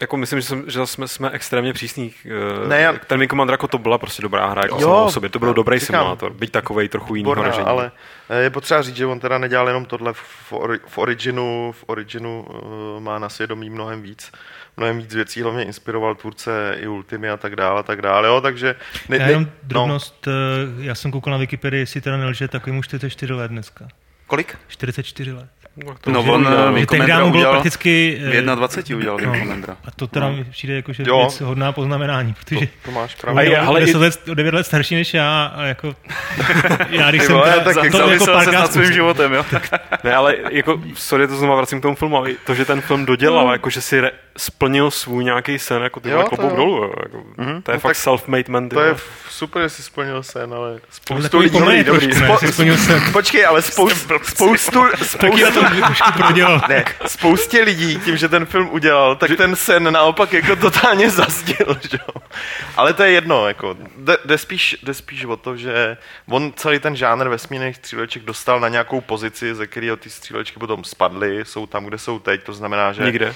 Jako 0.00 0.16
myslím, 0.16 0.40
že, 0.40 0.46
jsem, 0.46 0.64
že 0.70 0.86
jsme, 0.86 1.08
jsme 1.08 1.30
extrémně 1.30 1.72
přísní. 1.72 2.14
Ne, 2.24 2.68
Ne, 2.68 2.80
já- 2.80 2.92
Ten 3.06 3.20
Wing 3.20 3.30
Commander 3.30 3.52
jako 3.54 3.68
to 3.68 3.78
byla 3.78 3.98
prostě 3.98 4.22
dobrá 4.22 4.46
hra, 4.46 4.62
jako 4.64 4.80
Jo, 4.80 4.88
jo, 4.90 5.04
o 5.04 5.10
sobě. 5.10 5.28
To 5.30 5.38
byl 5.38 5.54
dobrý 5.54 5.78
říkám. 5.78 5.96
simulátor, 6.00 6.32
byť 6.32 6.50
takovej 6.52 6.88
trochu 6.88 7.14
jiný 7.14 7.34
ražení. 7.34 7.66
ale 7.66 7.92
eh, 8.30 8.38
je 8.42 8.50
potřeba 8.50 8.82
říct, 8.82 8.96
že 8.96 9.06
on 9.06 9.20
teda 9.20 9.38
nedělal 9.38 9.66
jenom 9.68 9.84
tohle 9.84 10.12
v, 10.12 10.52
ori, 10.52 10.78
v 10.86 10.98
Originu, 10.98 11.72
v 11.80 11.84
Originu 11.86 12.46
uh, 12.48 13.00
má 13.02 13.18
na 13.18 13.28
svědomí 13.28 13.70
mnohem 13.70 14.02
víc, 14.02 14.32
mnohem 14.76 14.98
víc 14.98 15.14
věcí, 15.14 15.42
hlavně 15.42 15.64
inspiroval 15.64 16.14
tvůrce 16.14 16.76
i 16.80 16.86
Ultimy 16.86 17.30
a 17.30 17.36
tak 17.36 17.56
dále, 17.56 17.80
a 17.80 17.82
tak 17.82 18.02
dále, 18.02 18.28
jo, 18.28 18.40
takže... 18.40 18.74
Ne, 19.08 19.16
Já 19.16 19.24
ne- 19.26 19.32
jenom 19.32 19.48
drobnost, 19.62 20.26
no. 20.26 20.82
já 20.82 20.94
jsem 20.94 21.10
koukal 21.10 21.30
na 21.30 21.36
Wikipedii, 21.38 21.80
jestli 21.80 22.00
teda 22.00 22.16
nelže, 22.16 22.48
tak 22.48 22.66
mu 22.66 22.82
44 22.82 23.32
let 23.32 23.48
dneska. 23.48 23.88
Kolik? 24.26 24.58
44 24.68 25.32
let. 25.32 25.48
To 26.00 26.10
No 26.10 26.20
je 26.22 26.30
on 26.30 26.46
eh, 26.46 26.50
no. 26.50 26.86
Commandera 26.86 27.24
mu 27.24 27.30
bylo 27.30 27.40
udělal 27.40 27.52
prakticky... 27.54 28.18
v 28.20 28.34
eh, 28.52 28.56
21 28.56 28.98
udělal 28.98 29.16
Wing 29.18 29.32
no. 29.32 29.38
Commandera. 29.38 29.76
A 29.84 29.90
to 29.90 30.06
teda 30.06 30.28
mi 30.28 30.44
přijde 30.44 30.74
jako, 30.74 30.92
že 30.92 31.04
Jo. 31.06 31.18
věc 31.18 31.40
hodná 31.40 31.72
poznamenání, 31.72 32.34
protože 32.34 32.68
To 32.84 32.90
máš 32.90 33.14
on 33.14 33.20
pravdu. 33.20 33.38
A 33.38 33.42
je- 33.42 33.50
je 33.50 33.58
ale 33.58 33.66
ale 33.66 33.80
i- 33.80 33.84
10 33.86 33.98
let, 33.98 34.28
o 34.30 34.34
9 34.34 34.54
let 34.54 34.66
starší 34.66 34.94
než 34.94 35.14
já 35.14 35.44
a 35.56 35.62
jako... 35.62 35.94
já 36.90 37.10
když 37.10 37.22
jsem 37.22 37.34
vole, 37.34 37.50
teda, 37.52 37.64
tak 37.64 37.74
to 37.74 37.84
jako 37.84 37.98
Zamyslel 37.98 38.40
se 38.40 38.52
nad 38.52 38.72
svým 38.72 38.92
životem, 38.92 39.32
jo? 39.32 39.44
Ne, 40.04 40.14
ale 40.14 40.36
jako, 40.50 40.80
sorry, 40.94 41.28
to 41.28 41.36
znova 41.36 41.56
vracím 41.56 41.78
k 41.78 41.82
tomu 41.82 41.94
filmu, 41.96 42.16
ale 42.16 42.30
to, 42.46 42.54
že 42.54 42.64
ten 42.64 42.80
film 42.80 43.06
dodělal, 43.06 43.52
jako, 43.52 43.70
že 43.70 43.80
si 43.80 44.00
re, 44.00 44.10
splnil 44.36 44.90
svůj 44.90 45.24
nějaký 45.24 45.58
sen, 45.58 45.82
jako 45.82 46.00
ty 46.00 46.08
Jo, 46.08 46.16
vole 46.16 46.30
to 46.30 46.36
klobouk 46.36 46.56
dolů, 46.56 46.82
jako, 46.82 47.24
to 47.62 47.70
je 47.70 47.74
No 47.74 47.80
fakt 47.80 47.96
self-made 47.96 48.44
man, 48.48 48.68
To 48.68 48.80
je 48.80 48.94
super, 49.36 49.62
jestli 49.62 49.82
splnil 49.82 50.22
sen, 50.22 50.54
ale 50.54 50.80
spoustu 50.90 51.38
lidí... 51.38 51.58
Dobrý, 51.84 52.06
ne? 52.06 52.14
spo- 52.14 52.38
Jsi 52.38 52.52
splnil 52.52 52.76
sen. 52.76 53.02
Počkej, 53.12 53.46
ale 53.46 53.62
spoustu, 53.62 54.14
spoustu, 54.22 54.82
na 54.82 55.50
to 55.50 55.60
trošku 55.86 56.12
prodělal. 56.12 56.62
ne, 56.68 56.84
spoustě 57.06 57.62
lidí 57.62 58.00
tím, 58.04 58.16
že 58.16 58.28
ten 58.28 58.46
film 58.46 58.68
udělal, 58.72 59.16
tak 59.16 59.30
ten 59.36 59.56
sen 59.56 59.92
naopak 59.92 60.32
jako 60.32 60.56
totálně 60.56 61.10
zazdil, 61.10 61.76
že 61.90 61.98
jo. 62.08 62.22
Ale 62.76 62.92
to 62.92 63.02
je 63.02 63.10
jedno, 63.10 63.48
jako, 63.48 63.76
jde, 63.96 64.16
jde, 64.24 64.38
spíš, 64.38 64.76
jde 64.82 64.94
spíš 64.94 65.24
o 65.24 65.36
to, 65.36 65.56
že 65.56 65.96
on 66.28 66.52
celý 66.56 66.78
ten 66.78 66.96
žánr 66.96 67.28
vesmírných 67.28 67.76
stříleček 67.76 68.22
dostal 68.22 68.60
na 68.60 68.68
nějakou 68.68 69.00
pozici, 69.00 69.54
ze 69.54 69.66
kterého 69.66 69.96
ty 69.96 70.10
střílečky 70.10 70.58
potom 70.58 70.84
spadly, 70.84 71.44
jsou 71.44 71.66
tam, 71.66 71.84
kde 71.84 71.98
jsou 71.98 72.18
teď, 72.18 72.42
to 72.42 72.52
znamená, 72.52 72.92
že... 72.92 73.02
Nikde. 73.04 73.34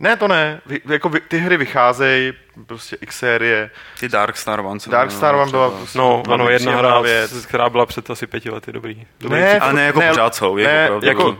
Ne, 0.00 0.16
to 0.16 0.28
ne, 0.28 0.60
vy, 0.66 0.80
jako 0.84 1.08
vy, 1.08 1.20
ty 1.20 1.38
hry 1.38 1.56
vycházejí, 1.56 2.32
prostě 2.66 2.96
X 3.00 3.18
série, 3.18 3.70
Ty 4.00 4.08
Dark 4.08 4.36
Star 4.36 4.60
One. 4.60 4.80
co 4.80 4.90
Dark 4.90 5.10
Star 5.10 5.34
One 5.34 5.50
byla 5.50 5.70
prostě 5.70 5.98
No, 5.98 6.22
ano, 6.30 6.48
jedna 6.50 6.76
hra, 6.76 7.00
věc. 7.00 7.46
která 7.46 7.70
byla 7.70 7.86
před 7.86 8.10
asi 8.10 8.26
pěti 8.26 8.50
lety, 8.50 8.72
dobrý. 8.72 9.06
dobrý 9.20 9.40
Ne, 9.40 9.58
Ale 9.60 9.72
ne 9.72 9.86
jako 9.86 9.98
Ne, 10.00 10.08
pořád 10.08 10.34
jsou, 10.34 10.56
jako, 10.56 10.72
ne, 10.72 10.84
opravdu, 10.90 11.06
jako- 11.06 11.38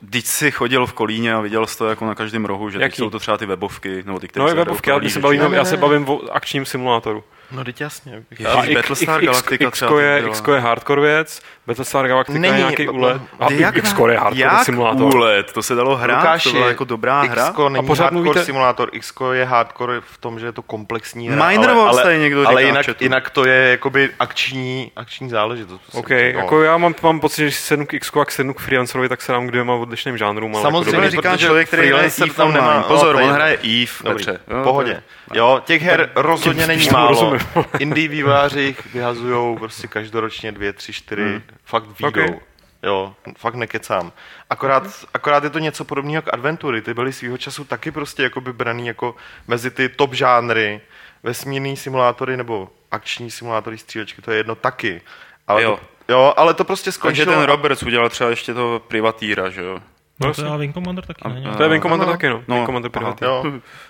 Když 0.00 0.24
jsi 0.26 0.50
chodil 0.50 0.86
v 0.86 0.92
Kolíně 0.92 1.34
a 1.34 1.40
viděl 1.40 1.66
jsi 1.66 1.78
to 1.78 1.88
jako 1.88 2.06
na 2.06 2.14
každém 2.14 2.44
rohu, 2.44 2.70
že 2.70 2.78
Jaký? 2.80 2.96
jsou 2.96 3.10
to 3.10 3.18
třeba 3.18 3.36
ty 3.38 3.46
webovky, 3.46 4.02
nebo 4.06 4.18
ty, 4.20 4.28
které 4.28 4.46
No 4.46 4.54
webovky, 4.54 4.90
ale 4.90 5.10
se 5.10 5.20
bavíme, 5.20 5.42
Ne, 5.44 5.48
ne, 5.50 5.56
já 5.56 5.64
se 5.64 5.76
bavím 5.76 6.08
o 6.08 6.20
akčním 6.32 6.64
simulátoru. 6.66 7.24
No, 7.52 7.64
teď 7.64 7.80
jasně. 7.80 8.22
Ježíš, 8.30 8.74
Battlestar 8.74 9.24
Galactica 9.24 9.70
třeba 9.70 9.88
X 9.90 9.94
to 9.94 9.98
je. 9.98 10.22
X 10.28 10.42
je 10.54 10.60
hardcore 10.60 11.00
věc, 11.02 11.42
Battlestar 11.66 12.08
Galactica 12.08 12.38
Není, 12.38 12.54
je 12.54 12.58
nějaký 12.58 12.86
no, 12.86 12.92
úlet. 12.92 13.22
A 13.40 13.52
jak 13.52 13.76
X 13.76 13.88
je 14.10 14.18
hardcore 14.18 14.40
jak 14.40 14.64
simulátor. 14.64 15.14
úlet, 15.14 15.52
to 15.52 15.62
se 15.62 15.74
dalo 15.74 15.96
hrát, 15.96 16.16
Lukáši, 16.16 16.48
to 16.48 16.54
byla 16.54 16.68
jako 16.68 16.84
dobrá 16.84 17.22
hra. 17.22 17.46
X-ko 17.46 17.68
není 17.68 17.84
A 17.84 17.86
pořád 17.86 18.02
hardcore 18.04 18.22
mluvíte- 18.24 18.44
simulátor, 18.44 18.88
X 18.92 19.12
je 19.32 19.44
hardcore 19.44 20.00
v 20.00 20.18
tom, 20.18 20.38
že 20.40 20.46
je 20.46 20.52
to 20.52 20.62
komplexní 20.62 21.28
hra. 21.28 21.48
Minor 21.48 21.70
ale, 21.70 22.02
ale, 22.02 22.18
někdo 22.18 22.48
ale 22.48 22.62
jinak, 22.62 22.86
jinak, 23.00 23.30
to 23.30 23.44
je 23.44 23.70
jakoby 23.70 24.10
akční, 24.18 24.92
akční 24.96 25.30
záležitost. 25.30 25.82
OK, 25.92 26.10
no. 26.10 26.16
jako 26.16 26.62
já 26.62 26.76
mám, 26.76 26.94
mám 27.02 27.20
pocit, 27.20 27.36
že 27.36 27.44
když 27.44 27.56
sednu 27.56 27.86
k 27.86 27.94
X 27.94 28.10
a 28.20 28.24
k 28.24 28.30
sednu 28.30 28.54
k 28.54 28.60
Freelancerovi, 28.60 29.08
tak 29.08 29.22
se 29.22 29.32
dám 29.32 29.46
k 29.46 29.50
dvěma 29.50 29.74
odlišným 29.74 30.18
žánrům. 30.18 30.54
Samozřejmě, 30.54 30.78
jako 30.78 30.90
mi 30.90 30.96
dobrý. 30.96 31.10
říká 31.10 31.30
protože 31.32 31.46
člověk, 31.46 31.68
který 31.68 31.88
hraje 31.88 32.10
Eve 32.22 32.34
tam 32.34 32.52
nemá- 32.52 32.82
Pozor, 32.82 33.14
no, 33.14 33.20
je 33.20 33.26
on 33.26 33.32
hraje 33.32 33.56
Eve, 33.56 33.86
v 33.86 34.62
pohodě. 34.62 35.02
Jo, 35.34 35.60
těch 35.64 35.82
her 35.82 36.10
rozhodně 36.14 36.66
není 36.66 36.88
málo. 36.92 37.38
Indie 37.78 38.08
výváři 38.08 38.76
vyhazují 38.92 39.58
prostě 39.58 39.86
každoročně 39.86 40.52
dvě, 40.52 40.72
tři, 40.72 40.92
čtyři, 40.92 41.22
Hmm. 41.22 41.42
fakt 41.64 41.84
výjdou. 41.98 42.08
Okay. 42.08 42.38
Jo, 42.82 43.14
fakt 43.38 43.54
nekecám. 43.54 44.12
Akorát, 44.50 44.82
akorát 45.14 45.44
je 45.44 45.50
to 45.50 45.58
něco 45.58 45.84
podobného 45.84 46.22
k 46.22 46.32
adventury. 46.32 46.82
Ty 46.82 46.94
byly 46.94 47.12
svýho 47.12 47.38
času 47.38 47.64
taky 47.64 47.90
prostě 47.90 48.22
jakoby 48.22 48.52
braný 48.52 48.86
jako 48.86 49.14
mezi 49.48 49.70
ty 49.70 49.88
top 49.88 50.14
žánry, 50.14 50.80
vesmírný 51.22 51.76
simulátory 51.76 52.36
nebo 52.36 52.70
akční 52.90 53.30
simulátory 53.30 53.78
střílečky, 53.78 54.22
to 54.22 54.30
je 54.30 54.36
jedno 54.36 54.54
taky. 54.54 55.00
Ale 55.48 55.62
Jo. 55.62 55.76
To, 56.06 56.12
jo, 56.12 56.34
ale 56.36 56.54
to 56.54 56.64
prostě 56.64 56.84
Takže 56.84 56.98
skončilo. 57.00 57.32
ten 57.32 57.42
Roberts 57.42 57.82
udělal 57.82 58.08
třeba 58.08 58.30
ještě 58.30 58.54
toho 58.54 58.78
privatýra, 58.80 59.50
že 59.50 59.62
jo? 59.62 59.80
No, 60.20 60.28
jasně. 60.28 60.44
to 60.44 60.52
je 60.52 60.58
Wing 60.58 60.74
Commander 60.74 61.06
taky, 61.06 61.28
ne? 61.28 61.56
To 61.56 61.62
je 61.62 61.68
Wing 61.68 61.82
Commander 61.82 62.08
Ano. 62.08 62.14
taky, 62.16 62.28
no. 62.28 62.42
No. 62.48 62.54
Wing 62.56 62.66
Commander 62.66 62.90
Pirate. 62.90 63.24
Jo. 63.24 63.44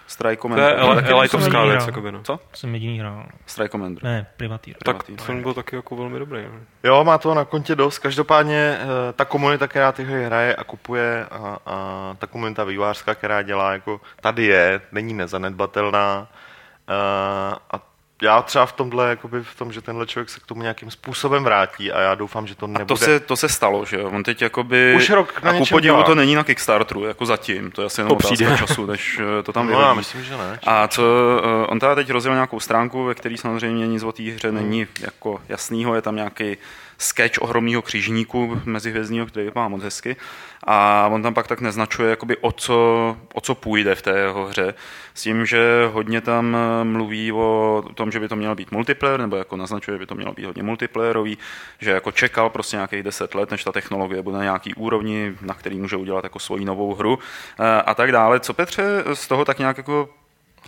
Strike 0.06 0.36
To 0.36 0.42
Commander. 0.42 0.78
je 0.88 0.94
taky 0.94 1.08
elitovská 1.12 1.60
jsem 1.60 1.68
věc, 1.70 1.86
jakoby, 1.86 2.12
no. 2.12 2.20
Co? 2.22 2.40
Jsem 2.54 2.74
jediný 2.74 2.98
hrál. 3.00 3.26
Strike 3.46 3.68
Commander. 3.68 4.04
Ne, 4.04 4.26
privatýr. 4.36 4.74
Tak 4.84 5.04
film 5.20 5.42
byl 5.42 5.54
taky 5.54 5.76
jako 5.76 5.96
velmi 5.96 6.18
dobrý. 6.18 6.42
no. 6.42 6.58
Jo, 6.84 7.04
má 7.04 7.18
toho 7.18 7.34
na 7.34 7.44
kontě 7.44 7.74
dost. 7.74 7.98
Každopádně 7.98 8.78
eh, 8.80 9.12
ta 9.12 9.24
komunita, 9.24 9.68
která 9.68 9.92
ty 9.92 10.04
hry 10.04 10.24
hraje 10.24 10.54
a 10.54 10.64
kupuje 10.64 11.26
a, 11.30 11.58
a 11.66 11.76
ta 12.18 12.26
komunita 12.26 12.64
vývářská, 12.64 13.14
která 13.14 13.42
dělá, 13.42 13.72
jako 13.72 14.00
tady 14.20 14.44
je, 14.44 14.80
není 14.92 15.14
nezanedbatelná. 15.14 16.28
Eh, 16.88 17.54
a 17.72 17.89
já 18.22 18.42
třeba 18.42 18.66
v 18.66 18.72
tomhle, 18.72 19.08
jakoby 19.10 19.42
v 19.42 19.54
tom, 19.58 19.72
že 19.72 19.80
tenhle 19.80 20.06
člověk 20.06 20.30
se 20.30 20.40
k 20.40 20.46
tomu 20.46 20.62
nějakým 20.62 20.90
způsobem 20.90 21.44
vrátí 21.44 21.92
a 21.92 22.00
já 22.00 22.14
doufám, 22.14 22.46
že 22.46 22.54
to 22.54 22.66
nebude. 22.66 22.82
A 22.82 22.86
to 22.86 22.96
se, 22.96 23.20
to 23.20 23.36
se 23.36 23.48
stalo, 23.48 23.84
že 23.84 23.96
jo? 23.96 24.10
On 24.10 24.22
teď 24.22 24.42
jakoby... 24.42 24.94
Už 24.96 25.10
rok 25.10 25.42
na 25.42 25.50
a 25.50 25.52
ku 25.52 25.58
něčem 25.58 25.74
podivu 25.76 26.02
to 26.02 26.14
není 26.14 26.34
na 26.34 26.44
Kickstarteru, 26.44 27.04
jako 27.04 27.26
zatím. 27.26 27.70
To 27.70 27.82
je 27.82 27.86
asi 27.86 28.00
jenom 28.00 28.08
To 28.08 28.14
otázka 28.14 28.34
přijde. 28.34 28.56
času, 28.58 28.86
než 28.86 29.20
eh, 29.40 29.42
to 29.42 29.52
tam 29.52 29.66
No, 29.66 29.72
já 29.72 29.78
vyhodí. 29.78 29.96
myslím, 29.98 30.24
že 30.24 30.36
ne. 30.36 30.58
A 30.66 30.88
co, 30.88 31.02
eh, 31.62 31.66
on 31.66 31.78
teda 31.78 31.94
teď 31.94 32.10
rozjel 32.10 32.34
nějakou 32.34 32.60
stránku, 32.60 33.04
ve 33.04 33.14
které 33.14 33.36
samozřejmě 33.36 33.86
nic 33.88 34.02
o 34.02 34.12
té 34.12 34.22
hře 34.22 34.52
není 34.52 34.86
jako 35.00 35.40
jasného, 35.48 35.94
je 35.94 36.02
tam 36.02 36.16
nějaký 36.16 36.56
sketch 37.00 37.38
ohromného 37.42 37.82
křižníku 37.82 38.60
mezihvězdního, 38.64 39.26
který 39.26 39.46
vypadá 39.46 39.68
moc 39.68 39.82
hezky. 39.82 40.16
A 40.64 41.08
on 41.12 41.22
tam 41.22 41.34
pak 41.34 41.46
tak 41.46 41.60
neznačuje, 41.60 42.10
jakoby 42.10 42.36
o, 42.36 42.52
co, 42.52 43.16
o 43.34 43.40
co 43.40 43.54
půjde 43.54 43.94
v 43.94 44.02
té 44.02 44.18
jeho 44.18 44.46
hře. 44.46 44.74
S 45.14 45.22
tím, 45.22 45.46
že 45.46 45.88
hodně 45.92 46.20
tam 46.20 46.56
eh, 46.56 46.84
mluví 46.84 47.32
o 47.32 47.84
tom, 47.94 48.12
že 48.12 48.20
by 48.20 48.28
to 48.28 48.36
mělo 48.36 48.54
být 48.54 48.70
multiplayer, 48.70 49.20
nebo 49.20 49.36
jako 49.36 49.56
naznačuje, 49.56 49.94
že 49.94 49.98
by 49.98 50.06
to 50.06 50.14
mělo 50.14 50.32
být 50.32 50.44
hodně 50.44 50.62
multiplayerový, 50.62 51.38
že 51.78 51.90
jako 51.90 52.12
čekal 52.12 52.50
prostě 52.50 52.76
nějakých 52.76 53.02
deset 53.02 53.34
let, 53.34 53.50
než 53.50 53.64
ta 53.64 53.72
technologie 53.72 54.22
bude 54.22 54.36
na 54.36 54.42
nějaký 54.42 54.74
úrovni, 54.74 55.34
na 55.40 55.54
který 55.54 55.78
může 55.78 55.96
udělat 55.96 56.24
jako 56.24 56.38
svoji 56.38 56.64
novou 56.64 56.94
hru 56.94 57.18
eh, 57.58 57.82
a 57.82 57.94
tak 57.94 58.12
dále. 58.12 58.40
Co 58.40 58.54
Petře 58.54 59.04
z 59.14 59.28
toho 59.28 59.44
tak 59.44 59.58
nějak 59.58 59.76
jako 59.76 60.08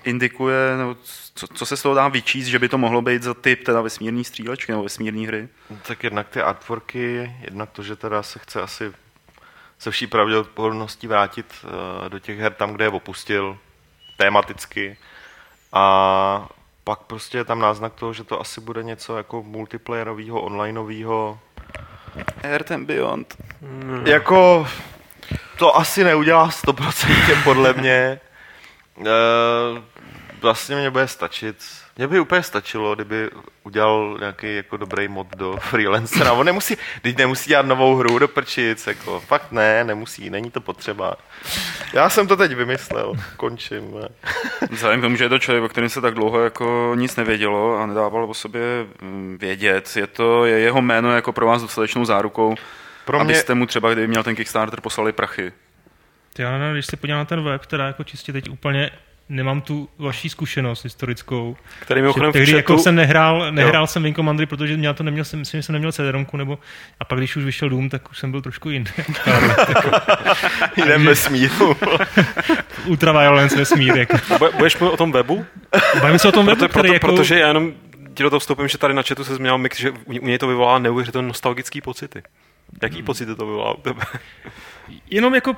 indikuje, 0.05 0.77
nebo 0.77 0.97
co, 1.35 1.47
co 1.47 1.67
se 1.67 1.77
z 1.77 1.83
toho 1.83 1.95
dá 1.95 2.09
vyčíst, 2.09 2.49
že 2.49 2.59
by 2.59 2.69
to 2.69 2.79
mohlo 2.79 3.03
být 3.03 3.23
za 3.23 3.35
typ 3.35 3.65
teda 3.65 3.81
vesmírný 3.81 4.25
střílečky 4.25 4.73
nebo 4.73 4.83
vesmírné 4.83 5.27
hry? 5.27 5.49
Tak 5.87 6.05
jednak 6.05 6.29
ty 6.29 6.41
artworky, 6.41 7.37
jednak 7.41 7.71
to, 7.71 7.83
že 7.83 7.97
teda 7.97 8.23
se 8.23 8.39
chce 8.39 8.63
asi 8.63 8.93
se 9.83 9.91
vší 9.91 10.07
pravděpodobností 10.07 11.07
vrátit 11.07 11.47
eh, 11.65 12.09
do 12.09 12.19
těch 12.19 12.39
her 12.39 12.53
tam, 12.53 12.73
kde 12.73 12.85
je 12.85 12.89
opustil, 12.89 13.59
tematicky. 14.17 14.97
A 15.73 16.49
pak 16.85 16.99
prostě 16.99 17.39
je 17.39 17.45
tam 17.45 17.59
náznak 17.59 17.95
toho, 17.95 18.13
že 18.13 18.25
to 18.25 18.41
asi 18.41 18.61
bude 18.61 18.83
něco 18.83 19.17
jako 19.17 19.43
multiplayerového, 19.43 20.41
onlineového. 20.41 21.39
Earth 22.43 22.73
and 22.73 22.87
Beyond. 22.87 23.37
Mm. 23.61 24.07
Jako 24.07 24.67
to 25.59 25.77
asi 25.77 26.05
neudělá 26.05 26.49
100% 26.49 27.43
podle 27.45 27.73
mě. 27.73 28.21
Eh, 29.01 29.83
vlastně 30.43 30.77
mě 30.77 30.91
bude 30.91 31.09
stačit. 31.09 31.57
Mně 31.97 32.09
by 32.09 32.21
úplně 32.21 32.43
stačilo, 32.43 32.95
kdyby 32.95 33.31
udělal 33.63 34.17
nějaký 34.21 34.57
jako 34.57 34.77
dobrý 34.77 35.09
mod 35.09 35.27
do 35.37 35.57
freelancera. 35.61 36.33
On 36.33 36.47
nemusí, 36.47 36.77
teď 37.03 37.17
nemusí 37.17 37.49
dělat 37.49 37.67
novou 37.67 37.97
hru 37.97 38.19
do 38.19 38.29
prčic, 38.29 38.87
jako 38.87 39.21
fakt 39.21 39.53
ne, 39.53 39.85
nemusí, 39.85 40.31
není 40.31 40.51
to 40.51 40.61
potřeba. 40.61 41.17
Já 41.93 42.09
jsem 42.09 42.27
to 42.27 42.37
teď 42.37 42.53
vymyslel, 42.53 43.15
končím. 43.37 43.95
Vzhledem 44.71 45.01
k 45.01 45.03
tomu, 45.03 45.17
že 45.17 45.25
je 45.25 45.29
to 45.29 45.39
člověk, 45.39 45.65
o 45.65 45.69
kterém 45.69 45.91
se 45.91 46.01
tak 46.01 46.15
dlouho 46.15 46.41
jako 46.41 46.93
nic 46.99 47.17
nevědělo 47.17 47.79
a 47.79 47.87
nedával 47.87 48.31
o 48.31 48.35
sobě 48.35 48.63
mm, 49.01 49.37
vědět, 49.41 49.97
je 49.97 50.07
to 50.07 50.45
je 50.45 50.59
jeho 50.59 50.83
jméno 50.83 51.15
jako 51.15 51.33
pro 51.33 51.47
vás 51.47 51.63
dostatečnou 51.63 52.05
zárukou, 52.05 52.55
Pro 53.05 53.19
mě, 53.19 53.35
abyste 53.35 53.55
mu 53.55 53.67
třeba, 53.67 53.93
kdyby 53.93 54.09
měl 54.09 54.23
ten 54.23 54.37
Kickstarter, 54.37 54.81
poslali 54.81 55.13
prachy. 55.13 55.53
Ty, 56.33 56.43
já 56.43 56.59
nevím, 56.59 56.75
když 56.75 56.87
se 56.87 56.97
podívám 56.97 57.19
na 57.19 57.25
ten 57.25 57.45
web, 57.45 57.67
teda 57.67 57.87
jako 57.87 58.05
čistě 58.05 58.33
teď 58.33 58.51
úplně 58.51 58.91
nemám 59.29 59.61
tu 59.61 59.89
vaší 59.99 60.29
zkušenost 60.29 60.85
historickou. 60.85 61.57
Který 61.81 61.99
Že 61.99 62.03
mimochodem 62.03 62.31
v 62.31 62.33
tehdy 62.33 62.53
jako 62.53 62.79
jsem 62.79 62.95
nehrál, 62.95 63.53
nehrál 63.53 63.87
jsem 63.87 64.03
Wing 64.03 64.17
Commandery, 64.17 64.47
protože 64.47 64.77
já 64.81 64.93
to 64.93 65.03
neměl, 65.03 65.25
jsem, 65.25 65.39
myslím, 65.39 65.59
že 65.59 65.63
jsem 65.63 65.73
neměl 65.73 65.93
cd 65.93 66.35
nebo 66.37 66.59
a 67.01 67.05
pak 67.05 67.19
když 67.19 67.37
už 67.37 67.45
vyšel 67.45 67.69
Doom, 67.69 67.89
tak 67.89 68.11
už 68.11 68.19
jsem 68.19 68.31
byl 68.31 68.43
trošku 68.43 68.71
jinde. 68.71 68.91
jdem 70.77 71.05
ve 71.05 71.15
smíru. 71.17 71.77
Ultra 72.87 73.13
violence 73.13 73.57
vesmír. 73.57 73.97
Jako. 73.97 74.17
Bude- 74.39 74.51
budeš 74.57 74.79
mluvit 74.79 74.95
o 74.95 74.97
tom 74.97 75.13
webu? 75.13 75.47
Bavíme 76.01 76.19
se 76.19 76.29
o 76.29 76.33
tom 76.33 76.47
webu, 76.47 76.59
Proto, 76.59 76.71
který 76.73 76.89
proto, 76.89 76.95
jako... 76.95 77.07
Protože 77.07 77.39
já 77.39 77.49
jenom 77.49 77.73
ti 78.15 78.23
do 78.23 78.31
toho 78.31 78.41
vstoupím, 78.41 78.69
že 78.69 78.79
tady 78.79 78.95
na 78.95 79.03
chatu 79.03 79.25
se 79.25 79.35
změnil 79.35 79.59
mix, 79.59 79.79
že 79.79 79.91
u 79.91 79.95
u 80.05 80.27
něj 80.27 80.39
to 80.39 80.47
vyvolá 80.49 80.79
neuvěřitelně 80.79 81.29
nostalgický 81.29 81.81
pocity. 81.81 82.23
Jaký 82.83 82.97
Hmm. 82.97 83.05
pocity 83.05 83.35
to 83.35 83.47
vyvolá 83.47 83.75
u 83.75 83.81
tebe? 83.81 84.03
jenom 85.11 85.35
jako 85.35 85.57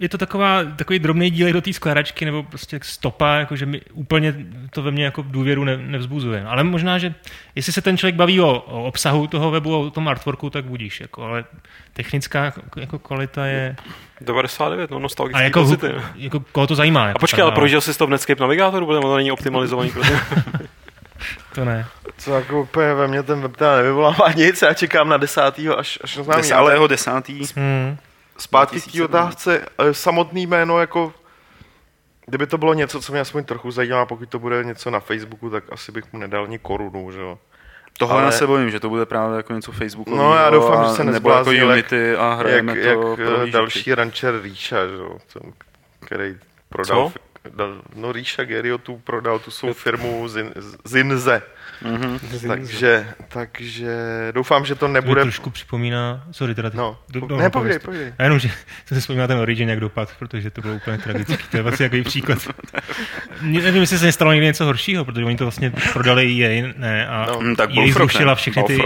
je 0.00 0.08
to 0.08 0.18
taková, 0.18 0.64
takový 0.76 0.98
drobný 0.98 1.30
dílek 1.30 1.52
do 1.52 1.60
té 1.60 1.72
skládačky, 1.72 2.24
nebo 2.24 2.42
prostě 2.42 2.80
stopa, 2.82 3.34
jako 3.34 3.56
že 3.56 3.66
mi 3.66 3.80
úplně 3.92 4.34
to 4.70 4.82
ve 4.82 4.90
mně 4.90 5.04
jako 5.04 5.22
důvěru 5.22 5.64
ne, 5.64 5.76
nevzbuzuje. 5.76 6.44
Ale 6.44 6.64
možná, 6.64 6.98
že 6.98 7.14
jestli 7.54 7.72
se 7.72 7.82
ten 7.82 7.98
člověk 7.98 8.14
baví 8.14 8.40
o, 8.40 8.46
o 8.46 8.84
obsahu 8.84 9.26
toho 9.26 9.50
webu, 9.50 9.80
o 9.80 9.90
tom 9.90 10.08
artworku, 10.08 10.50
tak 10.50 10.64
budíš. 10.64 11.00
Jako, 11.00 11.22
ale 11.22 11.44
technická 11.92 12.52
jako 12.76 12.98
kvalita 12.98 13.46
je... 13.46 13.76
99, 14.20 14.90
no 14.90 14.96
A 14.96 15.00
nostalgický 15.00 15.42
jako, 15.42 15.64
pocity. 15.64 15.86
jako 16.16 16.40
koho 16.52 16.66
to 16.66 16.74
zajímá. 16.74 17.04
A 17.04 17.08
Jako 17.08 17.18
počkej, 17.18 17.42
ale 17.42 17.50
tak, 17.50 17.58
prožil 17.58 17.80
jsi 17.80 17.98
to 17.98 18.06
v 18.06 18.10
Netscape 18.10 18.42
navigátoru, 18.42 18.86
protože 18.86 19.00
to 19.00 19.16
není 19.16 19.32
optimalizovaný. 19.32 19.92
To 21.54 21.64
ne. 21.64 21.86
Co 22.18 22.34
jako 22.34 22.62
úplně 22.62 22.94
ve 22.94 23.08
mně 23.08 23.22
ten 23.22 23.40
web 23.40 23.56
teda 23.56 23.76
nevyvolává 23.76 24.32
nic, 24.32 24.62
já 24.62 24.74
čekám 24.74 25.08
na 25.08 25.16
desátýho 25.16 25.78
až, 25.78 25.98
až 26.04 26.16
oznámí, 26.16 26.52
ale, 26.52 26.70
Desátého 26.70 26.86
desátý. 26.86 27.40
Hmm. 27.56 27.96
Zpátky 28.38 28.80
k 28.80 28.84
té 28.84 28.90
2007. 28.90 29.04
otázce, 29.04 29.66
eh, 29.78 29.94
samotný 29.94 30.46
jméno 30.46 30.80
jako 30.80 31.12
Kdyby 32.26 32.46
to 32.46 32.58
bylo 32.58 32.74
něco, 32.74 33.00
co 33.00 33.12
mě 33.12 33.20
aspoň 33.20 33.44
trochu 33.44 33.70
zajímá, 33.70 34.06
pokud 34.06 34.28
to 34.28 34.38
bude 34.38 34.64
něco 34.64 34.90
na 34.90 35.00
Facebooku, 35.00 35.50
tak 35.50 35.64
asi 35.72 35.92
bych 35.92 36.12
mu 36.12 36.18
nedal 36.18 36.44
ani 36.44 36.58
korunu, 36.58 37.10
že 37.12 37.20
jo. 37.20 37.38
Tohle 37.98 38.22
Ale- 38.22 38.32
se 38.32 38.46
bojím, 38.46 38.70
že 38.70 38.80
to 38.80 38.88
bude 38.88 39.06
právě 39.06 39.36
jako 39.36 39.52
něco 39.52 39.72
Facebookového. 39.72 40.24
No, 40.24 40.34
já 40.36 40.50
doufám, 40.50 40.84
že 40.84 40.90
se 40.90 41.04
Nebo 41.04 41.30
jako 41.30 41.52
jak- 41.52 41.68
Unity 41.68 42.16
a 42.16 42.28
Jak, 42.30 42.38
hrajeme 42.38 42.78
jak 42.78 42.94
to 42.98 43.12
eh, 43.12 43.16
pro 43.16 43.46
další 43.46 43.94
rančer 43.94 44.40
Ríša, 44.42 44.86
že 44.86 44.94
jo, 44.94 45.18
co- 45.28 45.40
který 46.00 46.36
prodal, 46.68 46.96
dal, 46.98 47.12
no 47.94 48.12
Ríša 48.12 48.44
Geriotu 48.44 49.00
prodal 49.04 49.38
tu 49.38 49.50
svou 49.50 49.72
firmu 49.72 50.28
Zin, 50.28 50.52
Zinze. 50.84 51.42
Mm-hmm. 51.82 52.48
Takže, 52.48 53.06
takže 53.28 53.96
doufám, 54.32 54.64
že 54.64 54.74
to 54.74 54.86
Bude... 54.88 54.92
nebude... 55.00 55.22
trošku 55.22 55.50
připomíná, 55.50 56.24
sorry, 56.30 56.54
teda 56.54 56.70
ty, 56.70 56.76
No, 56.76 56.98
do, 57.08 57.20
do, 57.20 57.36
ne, 57.36 57.44
no, 57.44 57.50
povídej, 57.50 57.78
pověz. 57.78 57.82
povídej. 57.82 58.12
A 58.18 58.22
jenom, 58.22 58.38
že 58.38 58.48
jsem 58.86 58.94
si 58.96 59.00
vzpomínal 59.00 59.28
ten 59.28 59.38
Origin, 59.38 59.68
jak 59.68 59.80
dopad, 59.80 60.12
protože 60.18 60.50
to 60.50 60.60
bylo 60.60 60.74
úplně 60.74 60.98
tragický. 60.98 61.36
To 61.50 61.56
je 61.56 61.62
vlastně 61.62 61.86
takový 61.86 62.02
příklad. 62.04 62.38
Nevím, 63.42 63.80
jestli 63.80 63.98
se 63.98 64.04
nestalo 64.04 64.32
někdy 64.32 64.46
něco 64.46 64.64
horšího, 64.64 65.04
protože 65.04 65.24
oni 65.24 65.36
to 65.36 65.44
vlastně 65.44 65.72
prodali 65.92 66.42
EA, 66.44 66.72
ne, 66.76 67.08
a 67.08 67.26
No. 67.26 67.40
Mm, 67.40 67.56
tak 67.56 67.70
EA 67.70 67.74
Bullfrog, 67.74 68.10
zrušila 68.12 68.32
ne? 68.32 68.36
všechny 68.36 68.62
ty... 68.62 68.78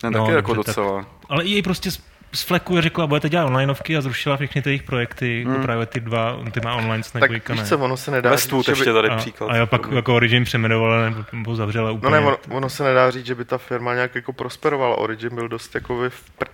Ten 0.00 0.12
No, 0.12 0.20
taky 0.24 0.36
jako 0.36 0.54
dobře, 0.54 0.66
tak- 0.72 0.76
docela. 0.84 1.06
Ale 1.28 1.44
EA 1.44 1.62
prostě 1.64 1.90
z, 2.32 2.42
fleku 2.42 2.80
řekla, 2.80 3.06
budete 3.06 3.28
dělat 3.28 3.44
onlineovky 3.44 3.96
a 3.96 4.00
zrušila 4.00 4.36
všechny 4.36 4.62
ty 4.62 4.70
jejich 4.70 4.82
projekty, 4.82 5.44
hmm. 5.46 5.62
právě 5.62 5.86
ty 5.86 6.00
dva, 6.00 6.38
ty 6.52 6.60
má 6.60 6.74
online 6.74 7.02
Snake 7.02 7.28
Tak 7.28 7.48
víš 7.48 7.58
ne. 7.60 7.66
co, 7.66 7.78
ono 7.78 7.96
se 7.96 8.10
nedá 8.10 8.30
Westwood 8.30 8.66
říct, 8.66 8.66
že 8.66 8.72
by, 8.72 8.78
ještě 8.78 8.92
tady 8.92 9.08
a, 9.08 9.16
příklad. 9.16 9.50
a 9.50 9.56
jo, 9.56 9.66
pak 9.66 9.82
jako 9.92 10.14
Origin 10.14 10.44
přeměnovala 10.44 11.04
nebo, 11.04 11.24
nebo 11.32 11.56
zavřela 11.56 11.88
No 11.88 11.94
úplně. 11.94 12.10
ne, 12.12 12.20
ono, 12.20 12.36
ono, 12.50 12.70
se 12.70 12.84
nedá 12.84 13.10
říct, 13.10 13.26
že 13.26 13.34
by 13.34 13.44
ta 13.44 13.58
firma 13.58 13.94
nějak 13.94 14.14
jako 14.14 14.32
prosperovala. 14.32 14.96
Origin 14.98 15.34
byl 15.34 15.48
dost 15.48 15.74
jako 15.74 15.94
v 16.10 16.22
pr- 16.40 16.46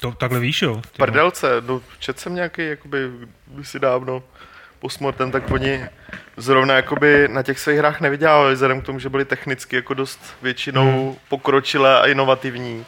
to, 0.00 0.12
takhle 0.12 0.40
víš, 0.40 0.62
jo. 0.62 0.76
Ty 0.76 0.88
prdelce. 0.96 1.46
No, 1.66 1.80
čet 1.98 2.18
jsem 2.20 2.34
nějaký, 2.34 2.66
jakoby, 2.66 2.98
si 3.62 3.78
dávno 3.78 4.22
postmortem, 4.78 5.30
tak 5.30 5.50
oni 5.50 5.86
zrovna 6.36 6.74
jakoby 6.74 7.28
na 7.32 7.42
těch 7.42 7.58
svých 7.58 7.78
hrách 7.78 8.00
nevydělávali, 8.00 8.54
vzhledem 8.54 8.80
k 8.80 8.84
tomu, 8.84 8.98
že 8.98 9.08
byli 9.08 9.24
technicky 9.24 9.76
jako 9.76 9.94
dost 9.94 10.20
většinou 10.42 11.06
Hmm. 11.06 11.14
pokročilé 11.28 12.00
a 12.00 12.06
inovativní. 12.06 12.84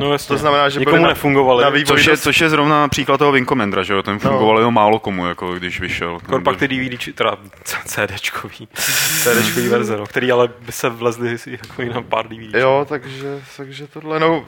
No 0.00 0.12
jasně. 0.12 0.28
To 0.34 0.38
znamená, 0.38 0.68
že 0.68 0.78
Nikomu 0.78 0.94
byli 0.94 1.02
na- 1.02 1.08
nefungovaly. 1.08 1.64
na 1.64 1.70
vývoj 1.70 1.84
Což 1.96 2.06
je, 2.06 2.12
dost- 2.12 2.22
což 2.22 2.40
je 2.40 2.50
zrovna 2.50 2.88
příklad 2.88 3.18
toho 3.18 3.32
Wing 3.32 3.48
Commandera, 3.48 3.82
že 3.82 3.92
jo? 3.94 4.02
Ten 4.02 4.18
fungoval 4.18 4.54
No. 4.54 4.60
jenom 4.60 4.74
málo 4.74 4.98
komu, 4.98 5.26
jako 5.26 5.52
když 5.54 5.80
vyšel. 5.80 6.18
Kor 6.26 6.42
pak 6.42 6.56
ty 6.56 6.68
DVD, 6.68 6.98
či- 6.98 7.12
teda 7.12 7.36
CDčkový, 7.84 8.68
CDčkový 9.22 9.68
verze, 9.68 9.96
no, 9.96 10.06
který 10.06 10.32
ale 10.32 10.48
by 10.60 10.72
se 10.72 10.88
vlezly 10.88 11.36
jako 11.46 11.82
na 11.94 12.02
pár 12.02 12.28
DVD. 12.28 12.54
Jo, 12.54 12.86
takže, 12.88 13.40
takže 13.56 13.86
tohle, 13.86 14.20
no, 14.20 14.44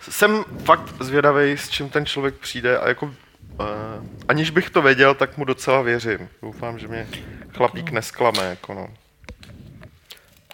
jsem 0.00 0.44
fakt 0.64 0.82
zvědavý, 1.00 1.52
s 1.52 1.68
čím 1.68 1.88
ten 1.88 2.06
člověk 2.06 2.34
přijde 2.34 2.78
a 2.78 2.88
jako, 2.88 3.06
uh, 3.06 3.12
aniž 4.28 4.50
bych 4.50 4.70
to 4.70 4.82
věděl, 4.82 5.14
tak 5.14 5.36
mu 5.38 5.44
docela 5.44 5.82
věřím. 5.82 6.28
Doufám, 6.42 6.78
že 6.78 6.88
mě 6.88 7.06
chlapík 7.56 7.90
nesklame, 7.90 8.42
jako 8.44 8.74
no. 8.74 8.88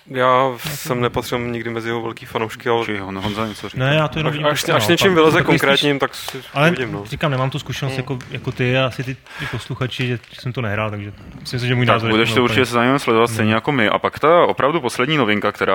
Já 0.06 0.50
jsem 0.58 1.00
nepatřil 1.00 1.38
nikdy 1.38 1.70
mezi 1.70 1.88
jeho 1.88 2.02
velký 2.02 2.26
fanoušky, 2.26 2.68
ale 2.68 2.84
Či 2.84 2.98
Hon, 2.98 3.18
Honza 3.18 3.46
něco 3.46 3.68
říká. 3.68 3.84
Ne, 3.84 3.94
já 3.94 4.08
to 4.08 4.18
jenom 4.18 4.30
až, 4.30 4.32
vidím 4.32 4.46
až, 4.46 4.62
až 4.62 4.68
naopak. 4.68 4.88
něčím 4.88 5.14
vyleze 5.14 5.42
konkrétním, 5.42 5.98
tak 5.98 6.14
si 6.14 6.42
Ale 6.54 6.70
vidím, 6.70 6.92
no. 6.92 7.04
říkám, 7.06 7.30
nemám 7.30 7.50
tu 7.50 7.58
zkušenost 7.58 7.96
jako, 7.96 8.18
jako 8.30 8.52
ty 8.52 8.78
a 8.78 8.86
asi 8.86 9.04
ty, 9.04 9.14
ty 9.14 9.46
posluchači, 9.50 10.06
že 10.06 10.18
jsem 10.32 10.52
to 10.52 10.60
nehrál, 10.60 10.90
takže 10.90 11.12
myslím 11.40 11.60
si, 11.60 11.66
že 11.66 11.74
můj 11.74 11.86
Tak 11.86 11.94
názor 11.94 12.08
je 12.08 12.12
budeš 12.12 12.32
to 12.32 12.44
určitě 12.44 12.66
se 12.66 12.72
zájemem 12.72 12.98
sledovat 12.98 13.26
stejně 13.30 13.54
jako 13.54 13.72
my. 13.72 13.88
A 13.88 13.98
pak 13.98 14.18
ta 14.18 14.46
opravdu 14.46 14.80
poslední 14.80 15.16
novinka, 15.16 15.52
která 15.52 15.74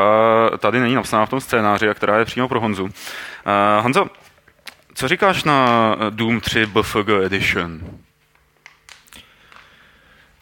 tady 0.59 0.79
není 0.79 0.95
napsána 0.95 1.25
v 1.25 1.29
tom 1.29 1.41
scénáři 1.41 1.89
a 1.89 1.93
která 1.93 2.19
je 2.19 2.25
přímo 2.25 2.47
pro 2.47 2.59
Honzu. 2.59 2.83
Uh, 2.83 2.91
Honzo, 3.81 4.05
co 4.93 5.07
říkáš 5.07 5.43
na 5.43 5.95
Doom 6.09 6.41
3 6.41 6.65
BFG 6.65 7.09
Edition? 7.25 7.79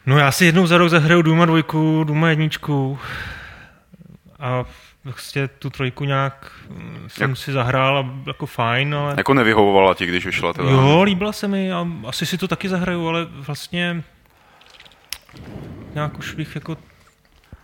No 0.06 0.18
já 0.18 0.32
si 0.32 0.44
jednou 0.44 0.66
za 0.66 0.78
rok 0.78 0.88
zahraju 0.88 1.22
Duma 1.22 1.44
dvojku, 1.46 2.04
Duma 2.04 2.28
jedničku 2.28 2.98
a 4.40 4.64
prostě 5.02 5.48
tu 5.48 5.70
trojku 5.70 6.04
nějak 6.04 6.52
mm, 6.70 7.04
jsem 7.08 7.30
Jak- 7.30 7.38
si 7.38 7.52
zahrál 7.52 7.98
a 7.98 8.14
jako 8.26 8.46
fajn, 8.46 8.94
ale 8.94 9.14
Jako 9.16 9.34
nevyhovovala 9.34 9.94
ti, 9.94 10.06
když 10.06 10.26
vyšla 10.26 10.52
teda? 10.52 10.70
jo, 10.70 11.02
líbila 11.02 11.32
se 11.32 11.48
mi 11.48 11.72
a 11.72 11.86
asi 12.06 12.26
si 12.26 12.38
to 12.38 12.48
taky 12.48 12.68
zahraju, 12.68 13.08
ale 13.08 13.24
vlastně 13.30 14.02
nějak 15.94 16.18
už 16.18 16.34
bych 16.34 16.54
jako 16.54 16.76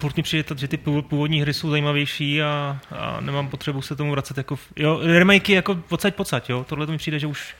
furt 0.00 0.16
mi 0.16 0.22
přijde, 0.22 0.44
že 0.56 0.68
ty 0.68 0.76
pů- 0.76 1.02
původní 1.02 1.40
hry 1.40 1.54
jsou 1.54 1.70
zajímavější 1.70 2.42
a, 2.42 2.78
a 2.98 3.20
nemám 3.20 3.48
potřebu 3.48 3.82
se 3.82 3.96
tomu 3.96 4.10
vracet 4.10 4.36
jako, 4.36 4.56
v- 4.56 4.68
jo, 4.76 5.00
remakey 5.02 5.54
jako 5.54 5.74
pocať 5.74 6.14
pocať, 6.14 6.50
jo, 6.50 6.64
tohle 6.68 6.86
to 6.86 6.92
mi 6.92 6.98
přijde, 6.98 7.18
že 7.18 7.26
už 7.26 7.54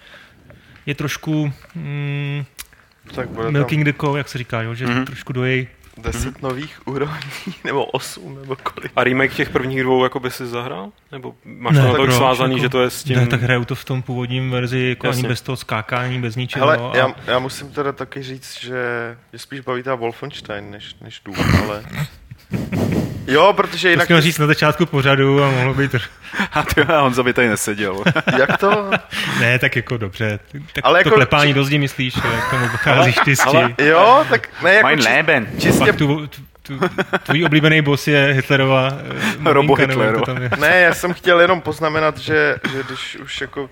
je 0.87 0.95
trošku 0.95 1.53
mm, 1.75 2.45
Tak 3.15 3.29
bude 3.29 3.45
tam 3.45 3.53
milking 3.53 3.85
the 3.85 3.93
cow, 4.01 4.17
jak 4.17 4.29
se 4.29 4.39
říká, 4.39 4.63
jo, 4.63 4.75
že 4.75 4.87
Mhm. 4.87 4.95
mm-hmm. 4.95 5.07
trošku 5.07 5.33
dojej 5.33 5.69
deset 5.99 6.43
nových 6.43 6.81
úrovní, 6.87 7.21
nebo 7.65 7.85
osm, 7.85 8.39
nebo 8.41 8.57
kolik. 8.57 8.93
A 8.97 9.05
remake 9.05 9.35
těch 9.35 9.51
prvních 9.51 9.83
dvou 9.83 10.03
jako 10.05 10.21
by 10.21 10.31
si 10.31 10.47
zahrál? 10.47 10.91
Nebo 11.13 11.35
máš 11.45 11.77
Ne, 11.77 11.83
to 11.83 11.97
tak 12.07 12.13
svázaný, 12.13 12.53
jako- 12.53 12.63
že 12.63 12.69
to 12.69 12.83
je 12.83 12.91
s 12.91 13.05
tím... 13.05 13.17
Ne, 13.17 13.27
tak 13.27 13.43
hraju 13.43 13.65
to 13.65 13.75
v 13.75 13.85
tom 13.85 14.03
původním 14.03 14.51
verzi, 14.51 14.79
jako 14.89 15.07
Jasně. 15.07 15.21
ani 15.21 15.29
bez 15.29 15.41
toho 15.41 15.57
skákání, 15.57 16.21
bez 16.21 16.37
ničeho. 16.37 16.67
Hele, 16.67 16.91
a... 16.91 16.97
já, 16.97 17.15
já 17.27 17.39
musím 17.39 17.71
teda 17.71 17.93
taky 17.93 18.23
říct, 18.23 18.59
že 18.61 18.83
mě 19.33 19.39
spíš 19.39 19.61
baví 19.61 19.83
ta 19.83 19.95
Wolfenstein, 19.95 20.71
než, 20.71 20.97
než 21.01 21.23
Doom, 21.25 21.47
ale... 21.65 21.83
Jo, 23.27 23.53
protože 23.53 23.89
to 23.89 23.91
jinak... 23.91 24.05
chtěl 24.05 24.21
říct 24.21 24.39
na 24.39 24.47
začátku 24.47 24.87
pořadu 24.87 25.43
a 25.45 25.51
mohlo 25.51 25.75
být... 25.75 25.95
A 26.53 26.63
ty 26.63 26.83
Honza 26.83 27.23
by 27.23 27.33
tady 27.33 27.49
neseděl. 27.49 28.05
Jak 28.39 28.59
to? 28.59 28.91
ne, 29.41 29.59
tak 29.59 29.77
jako 29.77 29.97
dobře. 29.97 30.39
Tak 30.53 30.63
Ale 30.63 30.83
Ale 30.83 30.99
jako- 31.01 31.11
to 31.11 31.15
klepání 31.17 31.55
do 31.55 31.65
zdi 31.65 31.79
myslíš, 31.79 32.15
jak 32.15 32.51
tomu 32.51 32.69
pocházíš 32.69 33.17
ty 33.25 33.35
Ale 33.47 33.75
jo, 33.79 34.25
tak 34.31 34.49
ne, 34.63 34.75
jako 34.75 34.87
Mein 34.87 34.99
čist, 34.99 35.09
Leben. 35.09 35.47
čistě... 35.59 35.85
Pak 35.87 35.97
tu, 35.97 36.27
tu, 36.63 36.81
tvůj 37.23 37.45
oblíbený 37.45 37.83
boss 37.83 38.09
je 38.09 38.29
Hitlerova 38.33 38.89
eh, 39.47 39.53
Robo 39.53 39.77
to 39.77 39.83
Hitlerova. 39.83 40.27
tam 40.27 40.43
je. 40.43 40.51
Ne, 40.59 40.81
já 40.81 40.95
jsem 40.95 41.13
chtěl 41.13 41.41
jenom 41.41 41.61
poznamenat, 41.61 42.19
že, 42.19 42.57
že 42.73 42.83
když 42.87 43.17
už 43.17 43.41
jako 43.41 43.71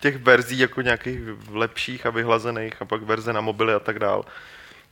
těch 0.00 0.16
verzí 0.16 0.58
jako 0.58 0.80
nějakých 0.80 1.18
lepších 1.52 2.06
a 2.06 2.10
vyhlazených 2.10 2.72
a 2.80 2.84
pak 2.84 3.02
verze 3.02 3.32
na 3.32 3.40
mobily 3.40 3.74
a 3.74 3.78
tak 3.78 3.98
dál, 3.98 4.24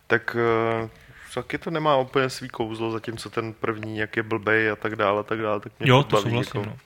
tak 0.06 0.36
uh, 0.82 0.88
taky 1.34 1.58
to 1.58 1.70
nemá 1.70 1.96
úplně 1.96 2.30
svý 2.30 2.48
kouzlo, 2.48 2.90
zatímco 2.90 3.30
ten 3.30 3.52
první, 3.52 3.98
jak 3.98 4.16
je 4.16 4.22
blbej 4.22 4.70
a 4.70 4.76
tak 4.76 4.96
dále, 4.96 5.20
a 5.20 5.22
tak 5.22 5.38
dále, 5.38 5.60
tak 5.60 5.72
mě 5.80 5.90
Jo, 5.90 5.96
furt 5.96 6.04
to 6.04 6.16
baví, 6.16 6.30
souhlasím. 6.30 6.60
jako. 6.60 6.70
No. 6.70 6.76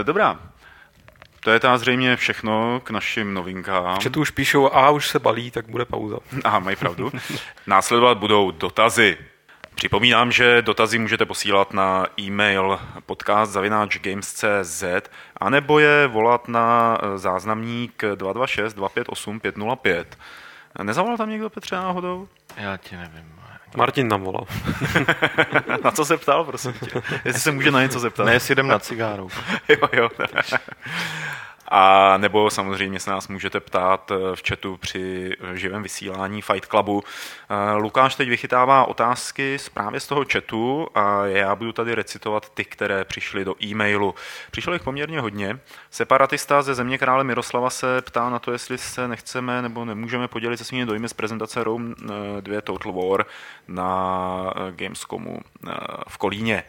Eh, 0.00 0.04
Dobrá. 0.04 0.40
To 1.40 1.50
je 1.50 1.60
teda 1.60 1.78
zřejmě 1.78 2.16
všechno 2.16 2.80
k 2.84 2.90
našim 2.90 3.34
novinkám. 3.34 3.96
V 4.00 4.04
chatu 4.04 4.20
už 4.20 4.30
píšou, 4.30 4.72
a 4.74 4.90
už 4.90 5.08
se 5.08 5.18
balí, 5.18 5.50
tak 5.50 5.68
bude 5.68 5.84
pauza. 5.84 6.16
Aha, 6.44 6.58
mají 6.58 6.76
pravdu. 6.76 7.12
Následovat 7.66 8.18
budou 8.18 8.50
dotazy. 8.50 9.16
Připomínám, 9.74 10.32
že 10.32 10.62
dotazy 10.62 10.98
můžete 10.98 11.26
posílat 11.26 11.72
na 11.74 12.06
e-mail 12.20 12.78
podcast.games.cz 13.06 14.84
anebo 15.36 15.78
je 15.78 16.06
volat 16.06 16.48
na 16.48 16.98
eh, 17.02 17.18
záznamník 17.18 18.02
226 18.14 18.74
258 18.74 19.40
505. 19.40 20.18
Nezavolal 20.82 21.16
tam 21.16 21.30
někdo 21.30 21.50
Petře 21.50 21.76
náhodou? 21.76 22.28
Já 22.56 22.76
ti 22.76 22.96
nevím. 22.96 23.37
Martin 23.76 24.08
nám 24.08 24.22
volal. 24.22 24.44
Na 25.84 25.90
co 25.90 26.04
se 26.04 26.16
ptal, 26.16 26.44
prosím 26.44 26.72
tě? 26.72 27.02
Jestli 27.24 27.40
se 27.40 27.52
může 27.52 27.70
na 27.70 27.82
něco 27.82 28.00
zeptat. 28.00 28.24
Ne, 28.24 28.32
jestli 28.32 28.52
jdem 28.52 28.68
na 28.68 28.78
cigáru. 28.78 29.28
jo, 29.68 29.88
jo. 29.92 30.08
A 31.70 32.16
nebo 32.16 32.50
samozřejmě 32.50 33.00
se 33.00 33.10
nás 33.10 33.28
můžete 33.28 33.60
ptát 33.60 34.10
eh, 34.10 34.36
v 34.36 34.42
chatu 34.48 34.76
při 34.76 35.32
eh, 35.40 35.56
živém 35.56 35.82
vysílání 35.82 36.42
Fight 36.42 36.66
Clubu. 36.66 37.02
Eh, 37.50 37.74
Lukáš 37.76 38.14
teď 38.14 38.28
vychytává 38.28 38.84
otázky 38.84 39.58
z 39.58 39.68
právě 39.68 40.00
z 40.00 40.06
toho 40.06 40.24
chatu 40.32 40.88
a 40.94 41.26
já 41.26 41.56
budu 41.56 41.72
tady 41.72 41.94
recitovat 41.94 42.50
ty, 42.50 42.64
které 42.64 43.04
přišly 43.04 43.44
do 43.44 43.54
e-mailu. 43.64 44.14
Přišlo 44.50 44.72
jich 44.72 44.82
poměrně 44.82 45.20
hodně. 45.20 45.58
Separatista 45.90 46.62
ze 46.62 46.74
země 46.74 46.98
krále 46.98 47.24
Miroslava 47.24 47.70
se 47.70 48.02
ptá 48.02 48.30
na 48.30 48.38
to, 48.38 48.52
jestli 48.52 48.78
se 48.78 49.08
nechceme 49.08 49.62
nebo 49.62 49.84
nemůžeme 49.84 50.28
podělit 50.28 50.56
se 50.56 50.64
svými 50.64 50.86
dojmy 50.86 51.08
z 51.08 51.12
prezentace 51.12 51.64
Rome 51.64 51.94
eh, 52.38 52.40
2 52.40 52.60
Total 52.60 52.92
War 52.92 53.26
na 53.68 54.54
Gamescomu 54.70 55.40
v 56.08 56.18
Kolíně. 56.18 56.64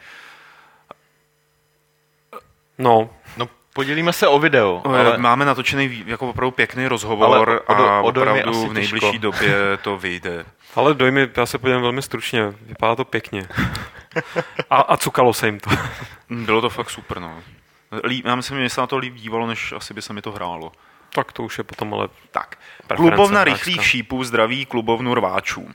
No, 2.78 3.10
No, 3.38 3.50
podělíme 3.80 4.14
se 4.14 4.28
o 4.28 4.40
video, 4.40 4.82
Ale 4.86 5.00
ale 5.00 5.18
máme 5.18 5.46
natočený 5.46 6.04
jako 6.06 6.30
opravdu 6.30 6.52
pěkný 6.52 6.88
rozhovor 6.88 7.26
Ale 7.26 7.40
o- 7.40 7.44
o 7.74 7.74
do- 7.76 7.90
a 7.90 8.02
opravdu 8.02 8.68
v 8.68 8.74
nejbližší 8.74 9.00
těžko. 9.00 9.18
době 9.20 9.56
to 9.82 9.98
vyjde. 9.98 10.46
ale 10.76 10.94
dojmy, 10.94 11.28
já 11.38 11.46
se 11.46 11.58
podívám 11.58 11.82
velmi 11.82 12.02
stručně, 12.02 12.54
vypadá 12.62 12.96
to 12.96 13.06
pěkně. 13.06 13.48
A, 14.70 14.76
a 14.78 14.98
cukalo 14.98 15.34
se 15.34 15.46
jim 15.48 15.60
to. 15.60 15.70
Bylo 16.30 16.62
to 16.62 16.70
fakt 16.70 16.90
super, 16.90 17.20
no. 17.20 17.34
Líp, 18.04 18.26
já 18.26 18.36
myslím, 18.36 18.58
že 18.64 18.70
se 18.70 18.82
na 18.82 18.88
to 18.88 18.98
líp 18.98 19.14
dívalo, 19.14 19.48
než 19.48 19.72
asi 19.72 19.94
by 19.94 20.02
se 20.02 20.14
mi 20.14 20.22
to 20.22 20.32
hrálo. 20.32 20.72
tak 21.16 21.32
to 21.32 21.44
už 21.44 21.58
je 21.58 21.64
potom 21.64 21.94
ale 21.94 22.08
Tak, 22.32 22.56
klubovna 22.96 23.44
rychlých 23.44 23.86
šípů 23.86 24.24
zdraví 24.24 24.66
klubovnu 24.66 25.14
rváčů. 25.16 25.70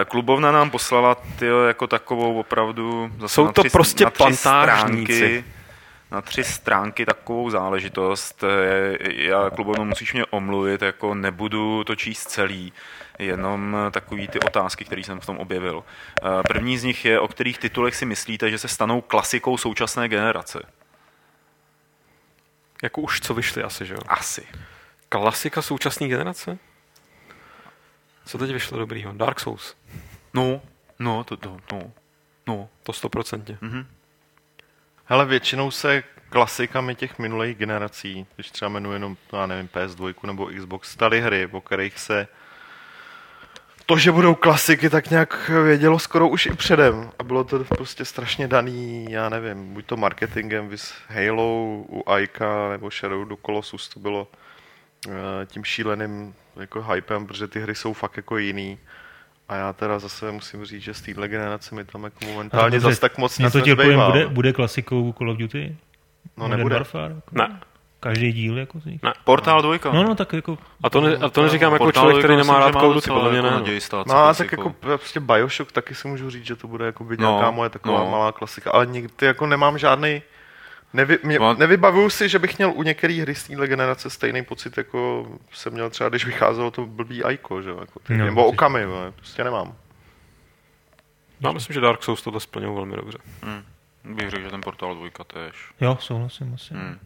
Eh, 0.00 0.04
Klubovna 0.04 0.52
nám 0.52 0.70
poslala 0.70 1.16
tyjo, 1.38 1.60
jako 1.60 1.86
takovou 1.86 2.40
opravdu 2.40 3.10
zase 3.18 3.34
Jsou 3.34 3.44
na 3.46 3.52
to 3.52 3.62
tři, 3.62 3.70
prostě 3.70 4.04
na 4.04 4.10
tři 4.10 4.18
plantážníci. 4.18 5.14
stránky 5.14 5.44
na 6.10 6.22
tři 6.22 6.44
stránky 6.44 7.06
takovou 7.06 7.50
záležitost. 7.50 8.44
Já, 9.00 9.50
klubovno, 9.50 9.84
musíš 9.84 10.12
mě 10.12 10.24
omluvit, 10.26 10.82
jako 10.82 11.14
nebudu 11.14 11.84
to 11.84 11.96
číst 11.96 12.30
celý, 12.30 12.72
jenom 13.18 13.76
takový 13.90 14.28
ty 14.28 14.40
otázky, 14.40 14.84
které 14.84 15.00
jsem 15.04 15.20
v 15.20 15.26
tom 15.26 15.38
objevil. 15.38 15.84
Eh, 16.22 16.42
První 16.48 16.78
z 16.78 16.84
nich 16.84 17.04
je, 17.04 17.20
o 17.20 17.28
kterých 17.28 17.58
titulech 17.58 17.96
si 17.96 18.06
myslíte, 18.06 18.50
že 18.50 18.58
se 18.58 18.68
stanou 18.68 19.00
klasikou 19.00 19.56
současné 19.56 20.08
generace? 20.08 20.62
Jako 22.82 23.00
už 23.00 23.20
co 23.20 23.34
vyšly 23.34 23.62
asi, 23.62 23.86
že 23.86 23.94
jo? 23.94 24.00
Asi. 24.08 24.46
Klasika 25.08 25.62
současné 25.62 26.08
generace? 26.08 26.58
Co 28.24 28.38
teď 28.38 28.52
vyšlo 28.52 28.78
dobrýho? 28.78 29.12
Dark 29.12 29.40
Souls. 29.40 29.76
No, 30.34 30.60
no, 30.98 31.24
to, 31.24 31.36
to, 31.36 31.56
no, 31.72 31.92
no. 32.46 32.68
To 32.82 32.92
stoprocentně. 32.92 33.58
Hele, 35.10 35.26
většinou 35.26 35.70
se 35.70 36.02
klasikami 36.28 36.94
těch 36.94 37.18
minulých 37.18 37.56
generací, 37.56 38.26
když 38.34 38.50
třeba 38.50 38.68
jmenuji 38.68 38.92
jenom, 38.92 39.16
já 39.32 39.46
nevím, 39.46 39.68
PS2 39.68 40.26
nebo 40.26 40.46
Xbox, 40.46 40.90
staly 40.90 41.20
hry, 41.20 41.48
po 41.48 41.60
kterých 41.60 41.98
se 41.98 42.28
to, 43.86 43.98
že 43.98 44.12
budou 44.12 44.34
klasiky, 44.34 44.90
tak 44.90 45.10
nějak 45.10 45.50
vědělo 45.64 45.98
skoro 45.98 46.28
už 46.28 46.46
i 46.46 46.50
předem. 46.50 47.10
A 47.18 47.22
bylo 47.22 47.44
to 47.44 47.64
prostě 47.64 48.04
strašně 48.04 48.48
daný, 48.48 49.06
já 49.10 49.28
nevím, 49.28 49.74
buď 49.74 49.86
to 49.86 49.96
marketingem, 49.96 50.68
vys 50.68 50.94
Halo 51.08 51.64
u 51.88 52.02
Aika 52.06 52.68
nebo 52.70 52.90
Shadow 52.90 53.28
do 53.28 53.36
Colossus, 53.46 53.88
to 53.88 54.00
bylo 54.00 54.28
eh, 55.08 55.10
tím 55.46 55.64
šíleným 55.64 56.34
jako 56.56 56.82
hypem, 56.82 57.26
protože 57.26 57.48
ty 57.48 57.60
hry 57.60 57.74
jsou 57.74 57.92
fakt 57.92 58.16
jako 58.16 58.38
jiný. 58.38 58.78
A 59.48 59.56
já 59.56 59.72
teda 59.72 59.98
zase 59.98 60.32
musím 60.32 60.64
říct, 60.64 60.82
že 60.82 60.94
z 60.94 61.00
téhle 61.00 61.28
generace 61.28 61.74
mi 61.74 61.84
tam 61.84 62.04
jako 62.04 62.24
momentálně 62.26 62.80
zase 62.80 63.00
tak 63.00 63.18
moc 63.18 63.38
Na 63.38 63.44
nic 63.46 63.52
to 63.52 63.60
ti 63.60 63.74
bude, 63.74 64.26
bude 64.28 64.52
klasikou 64.52 65.12
Call 65.18 65.30
of 65.30 65.36
Duty? 65.38 65.76
No 66.36 66.42
Modern 66.44 66.58
nebude. 66.58 66.74
Warfare? 66.74 67.14
Jako? 67.14 67.30
Ne. 67.32 67.60
Každý 68.00 68.32
díl 68.32 68.58
jako 68.58 68.80
z 68.80 68.84
nich? 68.84 69.02
Ne. 69.02 69.12
Portál 69.24 69.62
dvojka. 69.62 69.92
No, 69.92 70.02
no, 70.04 70.14
tak 70.14 70.32
jako... 70.32 70.58
A 70.82 70.90
to, 70.90 71.00
ne, 71.00 71.16
a 71.16 71.28
to 71.28 71.42
neříkám 71.42 71.72
jako 71.72 71.92
člověk, 71.92 72.18
který 72.18 72.36
nemá 72.36 72.58
rád 72.58 72.72
Call 72.72 72.88
of 72.90 72.94
Duty, 72.94 73.10
podle 73.10 73.28
mě 73.28 73.36
jako 73.38 73.50
ne. 73.50 73.54
naději 73.56 73.80
stát 73.80 74.08
se 74.08 74.14
No 74.14 74.18
a 74.20 74.26
tak 74.34 74.36
klasikou. 74.36 74.62
jako 74.62 74.74
prostě 74.80 75.20
Bioshock 75.20 75.72
taky 75.72 75.94
si 75.94 76.08
můžu 76.08 76.30
říct, 76.30 76.46
že 76.46 76.56
to 76.56 76.68
bude 76.68 76.86
jako 76.86 77.04
být 77.04 77.20
No, 77.20 77.30
nějaká 77.30 77.50
moje 77.50 77.70
taková 77.70 77.98
no. 78.04 78.10
malá 78.10 78.32
klasika, 78.32 78.70
ale 78.70 78.86
nikdy 78.86 79.26
jako 79.26 79.46
nemám 79.46 79.78
žádný 79.78 80.22
Nevy, 80.92 81.18
mě, 81.22 81.38
No. 81.38 81.54
nevybavuju 81.54 82.10
si, 82.10 82.28
že 82.28 82.38
bych 82.38 82.58
měl 82.58 82.70
u 82.72 82.82
některých 82.82 83.20
hry 83.20 83.34
z 83.34 83.46
téhle 83.46 83.68
generace 83.68 84.10
stejný 84.10 84.44
pocit, 84.44 84.76
jako 84.76 85.28
jsem 85.52 85.72
měl 85.72 85.90
třeba, 85.90 86.08
když 86.08 86.26
vycházelo 86.26 86.70
to 86.70 86.86
blbý 86.86 87.24
Aiko, 87.24 87.62
že 87.62 87.70
jo, 87.70 87.80
jako 87.80 87.98
ty, 88.00 88.12
No, 88.12 88.18
no, 88.18 88.24
nebo. 88.24 88.46
Okami, 88.46 88.80
jo, 88.82 89.12
prostě 89.16 89.44
nemám. 89.44 89.74
Já 91.40 91.52
myslím, 91.52 91.74
že 91.74 91.80
Dark 91.80 92.02
Souls 92.02 92.22
tohle 92.22 92.40
splňují 92.40 92.74
velmi 92.74 92.96
dobře. 92.96 93.18
Hm. 93.44 93.62
Bych 94.04 94.30
řekl, 94.30 94.42
že 94.44 94.50
ten 94.50 94.60
portál 94.60 94.94
dvojka 94.94 95.24
tež. 95.24 95.54
Jo, 95.80 95.96
souhlasím 96.00 96.54
asi. 96.54 96.74
Hmm. 96.74 96.98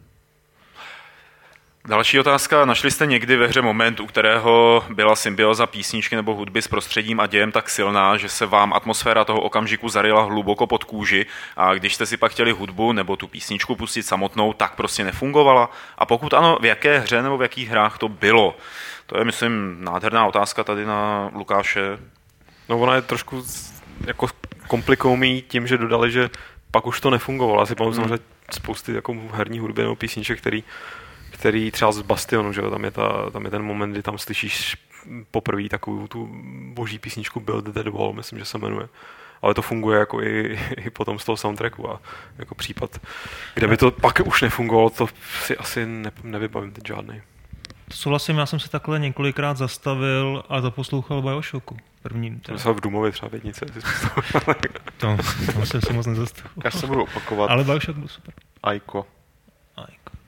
Další 1.87 2.19
otázka. 2.19 2.65
Našli 2.65 2.91
jste 2.91 3.05
někdy 3.05 3.35
ve 3.35 3.47
hře 3.47 3.61
moment, 3.61 3.99
u 3.99 4.05
kterého 4.05 4.83
byla 4.89 5.15
symbioza 5.15 5.67
písničky 5.67 6.15
nebo 6.15 6.35
hudby 6.35 6.61
s 6.61 6.67
prostředím 6.67 7.19
a 7.19 7.27
dějem 7.27 7.51
tak 7.51 7.69
silná, 7.69 8.17
že 8.17 8.29
se 8.29 8.45
vám 8.45 8.73
atmosféra 8.73 9.25
toho 9.25 9.41
okamžiku 9.41 9.89
zaryla 9.89 10.23
hluboko 10.23 10.67
pod 10.67 10.83
kůži 10.83 11.25
a 11.57 11.73
když 11.73 11.95
jste 11.95 12.05
si 12.05 12.17
pak 12.17 12.31
chtěli 12.31 12.51
hudbu 12.51 12.91
nebo 12.91 13.15
tu 13.15 13.27
písničku 13.27 13.75
pustit 13.75 14.03
samotnou, 14.03 14.53
tak 14.53 14.75
prostě 14.75 15.03
nefungovala? 15.03 15.69
A 15.97 16.05
pokud 16.05 16.33
ano, 16.33 16.57
v 16.61 16.65
jaké 16.65 16.99
hře 16.99 17.21
nebo 17.21 17.37
v 17.37 17.41
jakých 17.41 17.69
hrách 17.69 17.97
to 17.97 18.09
bylo? 18.09 18.57
To 19.05 19.17
je, 19.17 19.25
myslím, 19.25 19.77
nádherná 19.79 20.25
otázka 20.25 20.63
tady 20.63 20.85
na 20.85 21.29
Lukáše. 21.33 21.97
No 22.69 22.79
ona 22.79 22.95
je 22.95 23.01
trošku 23.01 23.45
jako 24.07 24.27
komplikoují 24.67 25.41
tím, 25.41 25.67
že 25.67 25.77
dodali, 25.77 26.11
že 26.11 26.29
pak 26.71 26.87
už 26.87 26.99
to 27.01 27.09
nefungovalo. 27.09 27.61
Asi 27.61 27.75
pamatuju 27.75 28.07
Hmm. 28.07 28.17
spousty 28.51 28.93
jako 28.93 29.15
herní 29.31 29.59
hudby 29.59 29.81
nebo 29.81 29.95
písniček, 29.95 30.37
který, 30.39 30.63
který 31.43 31.71
třeba 31.71 31.91
z 31.91 32.01
Bastionu, 32.01 32.53
že 32.53 32.61
jo, 32.61 32.69
tam 32.69 32.83
je, 32.83 32.91
ta, 32.91 33.29
tam 33.31 33.45
je 33.45 33.51
ten 33.51 33.63
moment, 33.63 33.91
kdy 33.91 34.01
tam 34.01 34.17
slyšíš 34.17 34.77
poprvé 35.31 35.69
takovou 35.69 36.07
tu 36.07 36.29
boží 36.73 36.99
písničku 36.99 37.39
Build 37.39 37.73
That 37.73 37.87
Wall, 37.87 38.13
myslím, 38.13 38.39
že 38.39 38.45
se 38.45 38.57
jmenuje. 38.57 38.87
Ale 39.41 39.53
to 39.53 39.61
funguje 39.61 39.99
jako 39.99 40.21
i, 40.21 40.59
i 40.77 40.89
potom 40.89 41.19
z 41.19 41.25
toho 41.25 41.37
soundtracku 41.37 41.89
a 41.89 42.01
jako 42.37 42.55
případ, 42.55 43.01
kde 43.53 43.67
by 43.67 43.77
to 43.77 43.91
pak 43.91 44.21
už 44.25 44.41
nefungovalo, 44.41 44.89
to 44.89 45.07
si 45.43 45.57
asi 45.57 45.85
ne, 45.85 46.11
nevybavím 46.23 46.71
teď 46.71 46.87
žádný. 46.87 47.21
To 47.87 47.93
souhlasím, 47.97 48.37
já 48.37 48.45
jsem 48.45 48.59
se 48.59 48.69
takhle 48.69 48.99
několikrát 48.99 49.57
zastavil 49.57 50.43
a 50.49 50.61
zaposlouchal 50.61 51.21
Bioshocku. 51.21 51.77
První, 52.01 52.39
teda. 52.39 52.57
Jsem 52.57 52.73
v 52.73 52.81
Dumově 52.81 53.11
třeba 53.11 53.29
v 53.29 53.33
jednice, 53.33 53.65
to, 54.97 55.17
to 55.53 55.65
jsem 55.65 55.81
se 55.81 55.93
moc 55.93 56.05
nezastavil. 56.05 56.51
Já 56.63 56.71
se 56.71 56.87
budu 56.87 57.03
opakovat. 57.03 57.51
Ale 57.51 57.63
Bioshock 57.63 57.97
byl 57.97 58.07
super. 58.07 58.33
Aiko. 58.63 59.05
Ajko. 59.75 60.22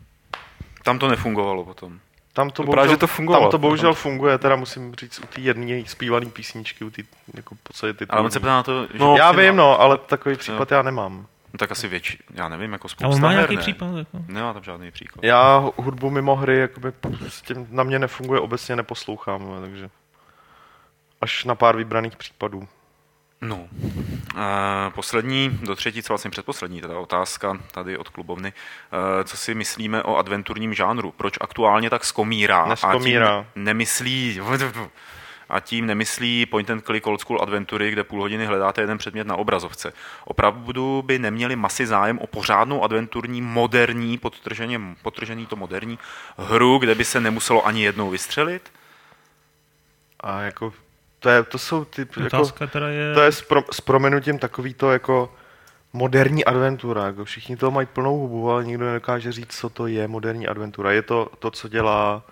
Tam 0.86 1.00
to 1.00 1.08
nefungovalo 1.08 1.66
potom. 1.66 2.00
Tam 2.34 2.50
to, 2.50 2.64
No 2.64 2.72
právě, 2.72 2.90
že 2.90 2.98
to 2.98 3.08
fungovalo. 3.08 3.46
Tam 3.46 3.52
to 3.52 3.58
bohužel 3.58 3.94
funguje, 3.94 4.38
teda 4.38 4.56
musím 4.56 4.96
říct 4.96 5.20
u 5.20 5.28
té 5.28 5.42
jedné 5.42 5.84
zpívané 5.88 6.26
písničky, 6.26 6.86
u 6.86 6.90
té 6.90 7.02
jako 7.34 7.56
v 7.56 7.58
podstatě 7.60 7.94
ty 7.94 8.06
Ale 8.10 8.22
on 8.22 8.32
se 8.32 8.40
ptá 8.40 8.48
na 8.48 8.64
to, 8.64 8.84
že 8.88 9.00
No, 9.00 9.16
Já 9.18 9.32
vím, 9.32 9.56
no, 9.56 9.82
ale 9.82 9.98
takový 9.98 10.36
případ 10.36 10.72
já 10.72 10.82
nemám. 10.82 11.26
No, 11.54 11.58
tak 11.58 11.72
asi 11.72 11.88
větší, 11.88 12.18
já 12.34 12.50
nevím, 12.50 12.72
jako 12.74 12.86
A 12.86 12.90
spousta 12.90 13.16
on 13.16 13.22
má 13.22 13.28
her, 13.28 13.38
nějaký 13.38 13.56
ne? 13.56 13.62
případ? 13.62 13.98
Jako? 13.98 14.20
Nemá 14.28 14.54
tam 14.54 14.64
žádný 14.64 14.92
příklad. 14.92 15.24
Já 15.24 15.58
hudbu 15.78 16.10
mimo 16.10 16.36
hry 16.36 16.58
jakoby 16.60 16.92
prostě 16.92 17.56
na 17.70 17.84
mě 17.84 18.00
nefunguje, 18.00 18.40
obecně 18.40 18.76
neposlouchám, 18.76 19.42
no, 19.42 19.62
takže 19.62 19.90
až 21.22 21.46
na 21.46 21.56
pár 21.56 21.78
vybraných 21.78 22.16
případů. 22.16 22.68
No. 23.48 23.68
E, 24.38 24.90
poslední, 24.90 25.50
do 25.50 25.76
třetí, 25.76 26.04
co 26.04 26.14
vlastně 26.14 26.32
předposlední, 26.32 26.82
teda 26.82 27.00
otázka 27.00 27.60
tady 27.72 27.98
od 27.98 28.10
klubovny. 28.10 28.54
E, 29.20 29.24
co 29.24 29.38
si 29.38 29.56
myslíme 29.56 30.04
o 30.04 30.18
adventurním 30.18 30.74
žánru? 30.74 31.12
Proč 31.12 31.34
aktuálně 31.42 31.90
tak 31.90 32.06
skomírá? 32.06 32.66
Neskomírá. 32.66 33.38
A 33.40 33.44
tím 33.44 33.64
nemyslí... 33.64 34.42
A 35.50 35.60
tím 35.60 35.86
nemyslí 35.86 36.46
point 36.46 36.70
and 36.70 36.86
click 36.86 37.08
old 37.08 37.22
school 37.22 37.42
adventury, 37.42 37.92
kde 37.92 38.04
půl 38.04 38.22
hodiny 38.22 38.46
hledáte 38.46 38.82
jeden 38.82 38.98
předmět 38.98 39.28
na 39.28 39.36
obrazovce. 39.36 39.94
Opravdu 40.24 41.02
by 41.06 41.20
neměli 41.20 41.56
masy 41.56 41.88
zájem 41.88 42.20
o 42.20 42.28
pořádnou 42.28 42.84
adventurní, 42.84 43.42
moderní, 43.42 44.18
podtrženě, 44.18 44.82
podtržený 45.02 45.46
to 45.46 45.56
moderní 45.56 46.00
hru, 46.38 46.78
kde 46.78 46.96
by 46.96 47.06
se 47.06 47.20
nemuselo 47.20 47.68
ani 47.68 47.84
jednou 47.84 48.10
vystřelit? 48.10 48.72
A 50.20 50.42
jako, 50.42 50.74
to, 51.26 51.30
je, 51.30 51.44
to 51.44 51.58
jsou 51.58 51.86
ty, 51.86 52.08
jako, 52.24 52.46
teda 52.72 52.88
je... 52.90 53.14
to 53.14 53.22
je 53.22 53.32
s, 53.32 53.42
pro, 53.42 53.64
s 53.72 53.82
prominutím 53.82 54.40
takový 54.40 54.74
to 54.74 54.92
jako 54.92 55.34
moderní 55.94 56.46
adventura, 56.46 57.06
jako 57.06 57.26
všichni 57.26 57.58
toho 57.58 57.72
mají 57.72 57.88
plnou 57.88 58.18
hubu, 58.18 58.52
ale 58.52 58.66
nikdo 58.66 58.86
nedokáže 58.86 59.32
říct, 59.32 59.58
co 59.60 59.70
to 59.70 59.88
je 59.88 60.08
moderní 60.08 60.48
adventura. 60.48 60.92
Je 60.92 61.02
to 61.02 61.30
to, 61.40 61.52
co 61.52 61.68
dělá 61.68 62.24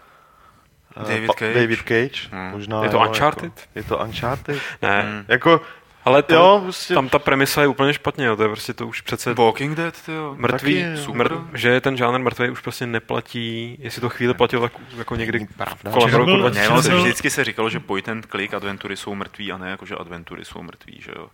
eh, 0.97 1.13
David 1.13 1.31
Cage? 1.31 1.53
David 1.53 1.79
Cage 1.79 2.29
Hmm. 2.31 2.51
možná, 2.51 2.83
Je 2.83 2.89
to 2.89 2.97
jo, 2.97 3.07
Uncharted? 3.07 3.43
Jako, 3.43 3.69
je 3.75 3.83
to 3.83 3.97
Uncharted? 3.97 4.61
Ne. 4.81 5.25
Jako, 5.27 5.61
ale 6.05 6.23
tam, 6.23 6.37
jo, 6.37 6.59
prostě, 6.63 6.93
tam 6.93 7.09
ta 7.09 7.19
premisa 7.19 7.61
je 7.61 7.67
úplně 7.67 7.93
špatně, 7.93 8.25
jo. 8.25 8.35
to 8.35 8.43
je 8.43 8.49
prostě 8.49 8.73
to 8.73 8.87
už 8.87 9.01
přece 9.01 9.33
Walking 9.33 9.77
Dead, 9.77 10.01
tyjo. 10.05 10.35
mrtvý, 10.37 10.83
taky, 10.83 11.01
jo. 11.07 11.13
mrt, 11.13 11.31
že 11.53 11.69
je 11.69 11.81
ten 11.81 11.97
žánr 11.97 12.19
mrtvý 12.19 12.49
už 12.49 12.59
prostě 12.61 12.87
neplatí, 12.87 13.77
jestli 13.81 14.01
to 14.01 14.09
chvíli 14.09 14.33
platilo, 14.33 14.61
tak 14.61 14.71
jako 14.97 15.15
někdy 15.15 15.47
pravda. 15.57 15.91
kolem 15.91 16.09
roku 16.13 16.25
byl- 16.25 16.37
Ne, 16.37 16.49
2000. 16.49 16.69
ono 16.69 16.81
se 16.83 16.89
byl- 16.89 17.01
vždycky 17.03 17.29
se 17.29 17.43
říkalo, 17.43 17.69
že 17.69 17.79
point 17.79 18.09
and 18.09 18.25
click 18.31 18.53
adventury 18.53 18.97
jsou 18.97 19.15
mrtví 19.15 19.51
a 19.51 19.57
ne 19.57 19.69
jako, 19.69 19.85
že 19.85 19.95
adventury 19.95 20.45
jsou 20.45 20.61
mrtví, 20.63 21.01
že 21.05 21.11
jo? 21.15 21.27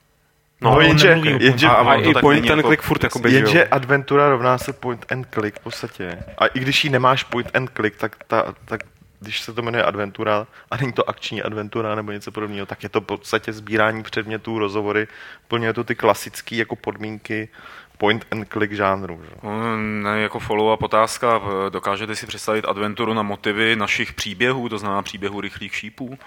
No, 0.61 0.72
No, 0.72 0.82
jenže, 0.82 1.20
jenže, 1.39 1.67
A- 1.67 1.72
a, 1.72 2.01
to 2.03 2.09
i 2.09 2.13
point 2.13 2.49
and 2.51 2.57
jako- 2.57 2.70
click 2.70 2.84
furt 2.84 3.03
jako 3.03 3.20
jenže 3.28 3.39
běží. 3.53 3.59
adventura 3.59 4.30
rovná 4.30 4.57
se 4.57 4.74
point 4.74 5.11
and 5.11 5.28
click 5.34 5.59
v 5.59 5.63
podstatě. 5.63 6.17
A 6.38 6.45
i 6.45 6.59
když 6.59 6.84
ji 6.84 6.89
nemáš 6.89 7.24
point 7.24 7.55
and 7.55 7.70
click, 7.76 7.97
tak, 7.97 8.15
ta, 8.28 8.53
tak 8.65 8.82
když 9.20 9.41
se 9.41 9.53
to 9.53 9.61
jmenuje 9.61 9.84
adventura 9.84 10.47
a 10.72 10.78
není 10.78 10.93
to 10.93 11.09
akční 11.09 11.41
adventura 11.41 11.95
nebo 11.95 12.11
něco 12.11 12.32
podobného, 12.32 12.65
tak 12.65 12.84
je 12.84 12.89
to 12.89 13.01
v 13.01 13.05
podstatě 13.05 13.53
sbírání 13.53 14.03
předmětů, 14.03 14.59
rozhovory, 14.59 15.07
plně 15.47 15.74
to 15.74 15.84
ty 15.84 15.95
klasické 15.95 16.55
jako 16.55 16.76
podmínky 16.76 17.49
point 17.97 18.26
and 18.32 18.49
click 18.49 18.74
žánru. 18.74 19.22
Že? 19.24 19.47
Mm, 19.49 20.03
Ne, 20.03 20.20
jako 20.20 20.39
follow-up 20.39 20.78
otázka, 20.82 21.41
dokážete 21.70 22.15
si 22.15 22.28
představit 22.28 22.65
adventuru 22.67 23.13
na 23.13 23.22
motivy 23.24 23.76
našich 23.76 24.13
příběhů, 24.13 24.70
to 24.70 24.78
znamená 24.78 25.01
příběhů 25.01 25.41
rychlých 25.41 25.76
šípů? 25.76 26.17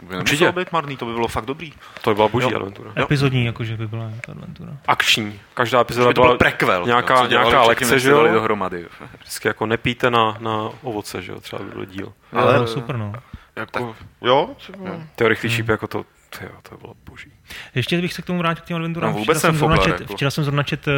To 0.00 0.06
by 0.06 0.16
Určitě. 0.16 0.44
nemuselo 0.44 0.52
být 0.64 0.72
marný, 0.72 0.96
to 0.96 1.06
by 1.06 1.12
bylo 1.12 1.28
fakt 1.28 1.44
dobrý. 1.44 1.72
To 2.02 2.10
by 2.10 2.14
byla 2.14 2.28
boží 2.28 2.48
Jo. 2.50 2.56
adventura. 2.56 2.90
Epizodní, 3.02 3.44
jakože 3.44 3.76
by 3.76 3.86
byla 3.86 4.08
nějaká 4.08 4.32
adventura. 4.32 4.72
Akční. 4.88 5.40
Každá 5.54 5.80
epizoda 5.80 6.08
By 6.08 6.14
byla 6.14 6.36
prequel. 6.36 6.86
nějaká, 6.86 7.14
dělali 7.26 7.48
nějaká 7.48 7.62
lekce, 7.68 7.98
že 7.98 8.10
jo? 8.10 8.28
dohromady. 8.32 8.86
Vždycky 9.20 9.48
jako 9.48 9.66
nepíte 9.66 10.10
na, 10.10 10.36
na 10.40 10.68
ovoce, 10.82 11.22
že 11.22 11.32
jo? 11.32 11.40
Třeba 11.40 11.62
by 11.64 11.70
byl 11.70 11.84
díl. 11.84 12.12
Ale 12.32 12.42
Ale- 12.42 12.58
no, 12.58 12.66
super, 12.66 12.96
no. 12.96 13.12
Jako, 13.56 13.96
Jo? 14.22 14.50
třeba. 14.56 14.78
Ty 15.16 15.28
rychlý 15.28 15.50
šíp 15.50 15.68
jako 15.68 15.86
to, 15.86 16.04
tyjo, 16.38 16.50
to 16.68 16.76
bylo 16.76 16.94
boží. 17.10 17.32
Ještě 17.74 18.00
bych 18.00 18.12
se 18.14 18.22
k 18.22 18.24
tomu 18.24 18.38
vrátil 18.38 18.64
k 18.64 18.66
těm 18.66 18.76
adventurám. 18.76 19.12
No, 19.12 19.18
vůbec 19.18 19.38
včera, 19.38 19.52
jsem 19.52 19.58
zrovna 19.58 19.76
čet, 19.76 20.00
jako. 20.00 20.14
včera 20.14 20.30
jsem 20.30 20.44
zrovna 20.44 20.62
čet 20.62 20.88
eh, 20.88 20.92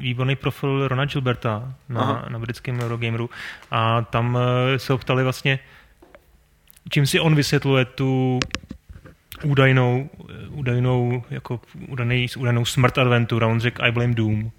výborný 0.00 0.36
profil 0.36 0.88
Rona 0.88 1.04
Gilberta 1.04 1.72
na, 1.88 2.00
Aha. 2.00 2.24
na 2.28 2.38
britském 2.38 2.80
Eurogameru 2.80 3.30
a 3.70 4.02
tam 4.02 4.38
eh, 4.74 4.78
se 4.78 4.92
ho 4.92 4.98
ptali 4.98 5.22
vlastně, 5.24 5.58
čím 6.90 7.06
si 7.06 7.20
on 7.20 7.34
vysvětluje 7.34 7.84
tu 7.84 8.40
údajnou, 9.44 10.10
údajnou, 10.48 11.22
jako 11.30 11.60
údajný, 11.88 12.26
údajnou 12.38 12.64
smrt 12.64 12.98
adventura. 12.98 13.46
On 13.46 13.60
řekl 13.60 13.84
I 13.84 13.92
blame 13.92 14.14
Doom. 14.14 14.50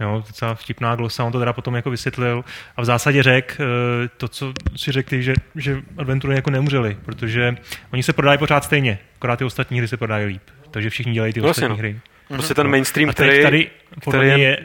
Jo, 0.00 0.24
docela 0.26 0.54
vtipná 0.54 0.96
glosa, 0.96 1.24
on 1.24 1.32
to 1.32 1.38
teda 1.38 1.52
potom 1.52 1.74
jako 1.74 1.90
vysvětlil 1.90 2.44
a 2.76 2.82
v 2.82 2.84
zásadě 2.84 3.22
řekl 3.22 3.54
eh, 3.62 4.08
to, 4.16 4.28
co 4.28 4.52
si 4.76 4.92
řekli, 4.92 5.22
že, 5.22 5.34
že 5.54 5.82
adventury 5.98 6.34
jako 6.34 6.50
nemřeli, 6.50 6.96
protože 7.04 7.56
oni 7.92 8.02
se 8.02 8.12
prodají 8.12 8.38
pořád 8.38 8.64
stejně, 8.64 8.98
akorát 9.16 9.36
ty 9.36 9.44
ostatní 9.44 9.78
hry 9.78 9.88
se 9.88 9.96
prodají 9.96 10.26
líp. 10.26 10.42
Takže 10.70 10.90
všichni 10.90 11.12
dělají 11.12 11.32
ty 11.32 11.40
Vlastně, 11.40 11.66
ostatní 11.68 11.76
no. 11.76 11.76
hry. 11.76 12.00
Prostě 12.28 12.54
ten 12.54 12.68
mainstream, 12.70 13.10
A 13.10 13.12
který, 13.12 13.42
tady 13.42 13.70
který 14.00 14.28
je- 14.28 14.38
je, 14.38 14.62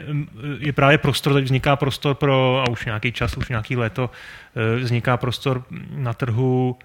je 0.58 0.72
právě 0.72 0.98
prostor, 0.98 1.32
teď 1.34 1.44
vzniká 1.44 1.76
prostor 1.76 2.14
pro, 2.14 2.58
a 2.66 2.70
už 2.70 2.84
nějaký 2.84 3.12
čas, 3.12 3.36
už 3.36 3.48
nějaký 3.48 3.76
léto, 3.76 4.10
eh, 4.56 4.78
vzniká 4.80 5.16
prostor 5.16 5.64
na 5.90 6.12
trhu 6.12 6.78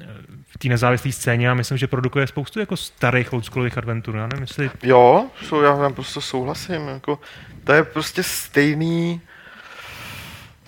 eh, 0.00 0.06
v 0.48 0.58
té 0.58 0.68
nezávislé 0.68 1.12
scéně 1.12 1.50
a 1.50 1.54
myslím, 1.54 1.78
že 1.78 1.86
produkuje 1.86 2.26
spoustu 2.26 2.60
jako 2.60 2.76
starých 2.76 3.32
oldschoolových 3.32 3.78
adventur. 3.78 4.16
Já 4.16 4.26
nevím, 4.26 4.40
jestli 4.42 4.70
Jo, 4.82 5.26
jsou, 5.42 5.62
já 5.62 5.76
tam 5.76 5.94
prostě 5.94 6.20
souhlasím. 6.20 6.88
Jako, 6.88 7.18
to 7.64 7.72
je 7.72 7.84
prostě 7.84 8.22
stejný, 8.22 9.20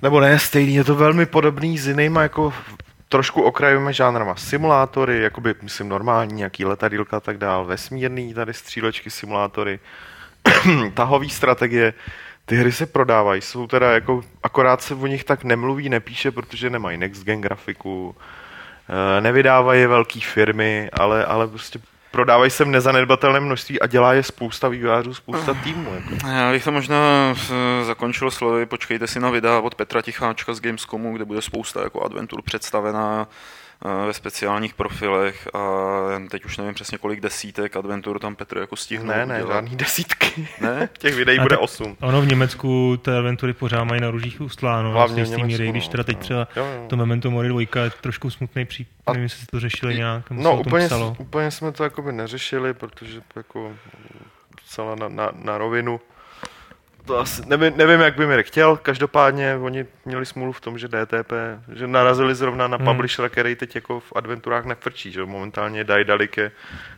nebo 0.02 0.20
ne 0.20 0.38
stejný, 0.38 0.74
je 0.74 0.84
to 0.84 0.94
velmi 0.94 1.26
podobný 1.26 1.78
s 1.78 1.86
jinýma 1.86 2.22
jako 2.22 2.52
trošku 3.12 3.42
okrajovými 3.42 3.92
žánrama. 3.92 4.36
Simulátory, 4.36 5.22
jakoby, 5.22 5.54
myslím, 5.62 5.88
normální, 5.88 6.34
nějaký 6.34 6.64
letadílka 6.64 7.16
a 7.16 7.20
tak 7.20 7.38
dál, 7.38 7.64
vesmírný, 7.64 8.34
tady 8.34 8.54
střílečky, 8.54 9.10
simulátory, 9.10 9.80
tahový 10.94 11.30
strategie, 11.30 11.94
ty 12.44 12.56
hry 12.56 12.72
se 12.72 12.86
prodávají, 12.86 13.40
jsou 13.40 13.66
teda 13.66 13.92
jako, 13.92 14.22
akorát 14.42 14.82
se 14.82 14.94
o 14.94 15.06
nich 15.06 15.24
tak 15.24 15.44
nemluví, 15.44 15.88
nepíše, 15.88 16.30
protože 16.30 16.70
nemají 16.70 16.98
next 16.98 17.24
gen 17.24 17.40
grafiku, 17.40 18.16
eh, 18.88 19.20
nevydávají 19.20 19.86
velké 19.86 20.20
firmy, 20.20 20.90
ale, 20.92 21.24
ale 21.24 21.48
prostě 21.48 21.78
prodávají 22.12 22.50
se 22.50 22.64
v 22.64 22.68
nezanedbatelném 22.68 23.44
množství 23.44 23.80
a 23.80 23.86
dělá 23.86 24.14
je 24.14 24.22
spousta 24.22 24.68
vývojářů, 24.68 25.14
spousta 25.14 25.54
týmů. 25.54 25.94
Jako. 25.94 26.26
Já 26.28 26.52
bych 26.52 26.64
to 26.64 26.72
možná 26.72 27.34
eh, 27.34 27.84
zakončil 27.84 28.30
slovy, 28.30 28.66
počkejte 28.66 29.06
si 29.06 29.20
na 29.20 29.30
videa 29.30 29.58
od 29.58 29.74
Petra 29.74 30.02
Ticháčka 30.02 30.54
z 30.54 30.60
Gamescomu, 30.60 31.12
kde 31.12 31.24
bude 31.24 31.42
spousta 31.42 31.82
jako 31.82 32.04
adventur 32.04 32.42
představená 32.42 33.28
ve 34.06 34.12
speciálních 34.12 34.74
profilech 34.74 35.48
a 35.54 35.58
teď 36.30 36.44
už 36.44 36.56
nevím 36.58 36.74
přesně 36.74 36.98
kolik 36.98 37.20
desítek 37.20 37.76
adventur 37.76 38.18
tam 38.18 38.36
Petr 38.36 38.58
jako 38.58 38.76
stihnul 38.76 39.08
Ne, 39.08 39.26
ne, 39.26 39.34
udělat. 39.34 39.54
žádný 39.54 39.76
desítky. 39.76 40.48
Ne? 40.60 40.88
Těch 40.98 41.14
videí 41.14 41.38
A 41.38 41.42
bude 41.42 41.56
tak- 41.56 41.62
osm. 41.64 41.96
ono 42.00 42.20
v 42.22 42.26
Německu 42.26 42.96
ty 43.02 43.10
adventury 43.10 43.52
pořád 43.52 43.84
mají 43.84 44.00
na 44.00 44.10
růžích 44.10 44.40
ustláno. 44.40 44.90
Hlavně 44.90 45.22
v 45.22 45.26
z 45.26 45.30
té 45.30 45.36
Německu, 45.36 45.46
míry, 45.46 45.70
když 45.70 45.84
no. 45.86 45.90
teda 45.90 46.04
teď 46.04 46.16
No. 46.16 46.20
třeba 46.22 46.48
Jo, 46.56 46.64
jo. 46.64 46.86
to 46.88 46.96
Memento 46.96 47.30
Mori 47.30 47.48
2 47.48 47.60
je 47.84 47.90
trošku 48.00 48.30
smutný 48.30 48.64
případ, 48.64 48.92
A- 49.06 49.12
nevím, 49.12 49.22
jestli 49.22 49.38
jste 49.38 49.46
to 49.50 49.60
řešili 49.60 49.94
nějak, 49.94 50.30
No 50.30 50.60
úplně, 50.60 50.88
úplně 51.18 51.50
jsme 51.50 51.72
to 51.72 51.84
jakoby 51.84 52.12
neřešili, 52.12 52.74
protože 52.74 53.20
jako 53.36 53.72
docela 54.62 54.94
na, 54.94 55.08
na, 55.08 55.30
na 55.42 55.58
rovinu. 55.58 56.00
To 57.04 57.18
asi, 57.18 57.42
nevím, 57.46 57.72
nevím, 57.76 58.00
jak 58.00 58.16
by 58.16 58.26
mi 58.26 58.42
chtěl, 58.42 58.76
každopádně 58.76 59.56
oni 59.56 59.84
měli 60.04 60.26
smůlu 60.26 60.52
v 60.52 60.60
tom, 60.60 60.78
že 60.78 60.88
DTP, 60.88 61.32
že 61.74 61.86
narazili 61.86 62.34
zrovna 62.34 62.68
na 62.68 62.76
Hmm. 62.76 62.86
publishera, 62.86 63.28
který 63.28 63.54
teď 63.54 63.74
jako 63.74 64.00
v 64.00 64.12
adventurách 64.16 64.64
nefrčí, 64.64 65.12
že 65.12 65.24
momentálně 65.24 65.84
Daedalic 65.84 66.30
je 66.36 66.50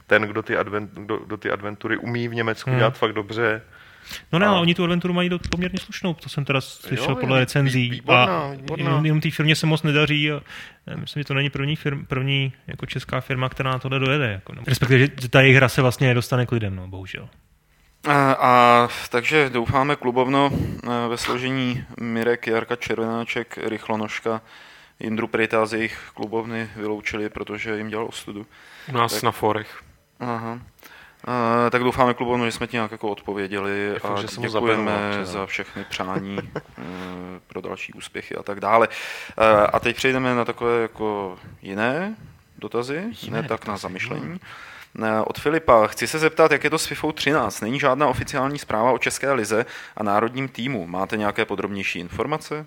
ten, 0.07 0.22
kdo 0.22 0.42
ty, 0.42 0.57
advent, 0.57 0.90
kdo, 0.94 1.16
kdo 1.16 1.36
ty 1.36 1.50
adventury 1.50 1.96
umí 1.96 2.28
v 2.28 2.34
Německu 2.34 2.70
Hmm. 2.70 2.78
dělat 2.78 2.98
fakt 2.98 3.12
dobře. 3.12 3.62
No 4.32 4.38
ne, 4.38 4.46
A- 4.46 4.50
ale 4.50 4.61
oni 4.61 4.74
tu 4.74 4.84
adventuru 4.84 5.14
mají 5.14 5.28
do- 5.28 5.38
poměrně 5.50 5.78
slušnou, 5.78 6.14
to 6.14 6.28
jsem 6.28 6.44
teda 6.44 6.61
slyšel 6.61 7.07
Jo, 7.09 7.16
podle 7.16 7.38
recenzí. 7.40 7.90
výborná, 7.90 8.24
a 8.40 8.50
výborná. 8.50 8.84
jenom, 8.84 9.07
jenom 9.07 9.20
té 9.20 9.30
firmě 9.30 9.57
se 9.57 9.66
moc 9.66 9.82
nedaří 9.82 10.32
a 10.32 10.40
já 10.86 10.96
myslím, 10.96 11.20
že 11.20 11.24
to 11.24 11.34
není 11.34 11.50
první, 11.50 11.76
firm, 11.76 12.07
první 12.07 12.52
jako 12.66 12.86
česká 12.86 13.20
firma, 13.20 13.48
která 13.48 13.70
na 13.70 13.78
tohle 13.78 13.98
dojede. 13.98 14.32
Jako, 14.32 14.55
no. 14.55 14.62
Respektive, 14.66 14.98
že 15.20 15.28
ta 15.28 15.40
jejich 15.40 15.57
hra 15.57 15.68
se 15.68 15.82
vlastně 15.82 16.09
nedostane 16.09 16.46
k 16.46 16.52
lidem, 16.52 16.76
no, 16.76 16.88
bohužel. 16.88 17.28
A, 18.09 18.32
a 18.40 18.88
takže 19.11 19.50
doufáme 19.50 19.96
klubovno 19.96 20.50
eh, 20.52 21.09
ve 21.09 21.16
složení 21.16 21.84
Mirek, 22.00 22.46
Jarka 22.46 22.76
Červenáček, 22.76 23.59
Rychlonožka, 23.62 24.40
Jindru 25.00 25.26
Prejta 25.28 25.66
z 25.66 25.72
jejich 25.72 25.98
klubovny 26.14 26.70
vyloučili, 26.76 27.28
protože 27.28 27.76
jim 27.76 27.88
dělal 27.88 28.07
ostudu. 28.07 28.46
u 28.88 28.92
nás 28.92 29.12
Tak- 29.14 29.22
na 29.22 29.30
forech. 29.30 29.82
Aha. 30.20 30.59
A, 31.26 31.70
tak 31.70 31.82
doufáme 31.84 32.14
klubovno, 32.14 32.44
že 32.46 32.52
jsme 32.52 32.66
ti 32.66 32.76
nějak 32.76 32.92
jako 32.92 33.09
odpověděli 33.11 33.94
fakt, 33.98 34.12
a 34.18 34.20
že 34.20 34.26
děkujeme 34.40 35.09
včera. 35.11 35.24
za 35.24 35.46
všechny 35.46 35.84
přání 35.84 36.38
eh, 36.78 36.82
pro 37.46 37.61
další 37.61 37.92
úspěchy 37.92 38.36
a 38.36 38.42
tak 38.42 38.61
dále. 38.61 38.88
Eh, 39.38 39.66
A 39.66 39.80
teď 39.80 39.96
přejdeme 39.96 40.34
na 40.34 40.44
takové 40.44 40.82
jako 40.82 41.38
jiné 41.62 42.14
dotazy, 42.59 43.05
Jiné 43.22 43.42
ne 43.42 43.48
tak 43.48 43.66
na 43.66 43.72
dotazy, 43.72 43.82
zamyšlení. 43.82 44.40
Eh, 44.42 44.46
Od 45.26 45.38
Filipa. 45.38 45.86
Chci 45.86 46.07
se 46.07 46.18
zeptat, 46.18 46.53
jak 46.53 46.64
je 46.64 46.70
to 46.70 46.78
s 46.78 46.86
FIFA 46.86 47.12
13. 47.12 47.61
Není 47.61 47.80
žádná 47.80 48.09
oficiální 48.09 48.59
zpráva 48.59 48.92
o 48.92 48.99
České 48.99 49.32
lize 49.32 49.66
a 49.97 50.03
národním 50.03 50.49
týmu. 50.49 50.86
Máte 50.86 51.16
nějaké 51.16 51.45
podrobnější 51.45 51.99
informace? 51.99 52.66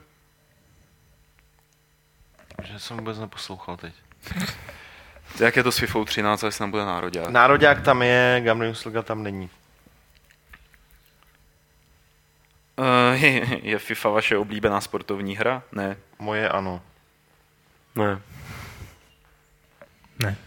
Že 2.63 2.79
jsem 2.79 2.97
vůbec 2.97 3.19
neposlouchal 3.19 3.77
teď. 3.77 3.93
Jak 5.39 5.55
je 5.55 5.63
to 5.63 5.71
s 5.71 5.77
FIFA 5.77 6.05
13 6.05 6.43
a 6.43 6.45
jestli 6.47 6.59
tam 6.59 6.71
bude 6.71 6.85
národě? 6.85 7.23
Nároďák 7.29 7.81
tam 7.81 8.01
je, 8.01 8.41
Gamrius 8.45 8.85
Liga 8.85 9.01
tam 9.01 9.23
není. 9.23 9.49
Eh, 12.79 13.15
Je, 13.27 13.59
je 13.63 13.79
FIFA 13.79 14.09
vaše 14.09 14.37
oblíbená 14.37 14.81
sportovní 14.81 15.35
hra? 15.35 15.63
Ne. 15.71 15.97
Moje 16.19 16.49
ano. 16.49 16.81
Ne. 17.95 18.21
Ne. 20.19 20.37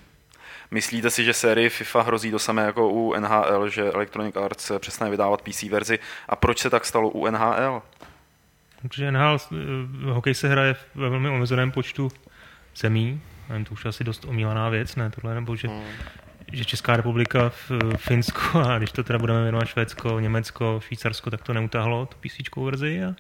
Myslíte 0.71 1.11
si, 1.11 1.25
že 1.25 1.33
sérii 1.33 1.69
FIFA 1.69 2.03
hrozí 2.03 2.31
to 2.31 2.39
samé 2.39 2.63
jako 2.63 2.89
u 2.89 3.15
NHL, 3.21 3.69
že 3.69 3.83
Electronic 3.93 4.37
Arts 4.37 4.73
přestane 4.79 5.11
vydávat 5.11 5.43
PC 5.43 5.63
verzi? 5.63 5.99
A 6.29 6.37
proč 6.37 6.59
se 6.59 6.71
tak 6.71 6.85
stalo 6.85 7.09
u 7.11 7.27
NHL? 7.31 7.83
Protože 8.83 9.13
NHL, 9.13 9.39
eh, 9.53 10.11
hokej 10.13 10.35
se 10.35 10.49
hraje 10.49 10.77
ve 10.95 11.09
velmi 11.09 11.29
omezeném 11.29 11.73
počtu 11.73 12.13
zemí, 12.77 13.21
nevím, 13.49 13.65
to 13.65 13.73
už 13.73 13.85
asi 13.87 14.05
dost 14.05 14.25
omílaná 14.25 14.69
věc, 14.69 14.97
ne, 14.97 15.11
tohle, 15.11 15.35
nebo 15.35 15.57
že, 15.57 15.69
Hmm. 15.69 15.83
že 16.53 16.65
Česká 16.65 16.97
republika, 16.97 17.49
v, 17.49 17.71
Finsko 17.97 18.59
a 18.69 18.79
když 18.79 18.93
to 18.93 19.05
teda 19.05 19.19
budeme 19.19 19.45
jmenovat 19.45 19.65
Švédsko, 19.69 20.21
Německo, 20.21 20.81
Švýcarsko, 20.87 21.31
tak 21.31 21.43
to 21.43 21.53
neutáhlo, 21.53 22.07
tu 22.07 22.17
PC 22.21 22.57
verzi 22.65 23.05
a 23.05 23.15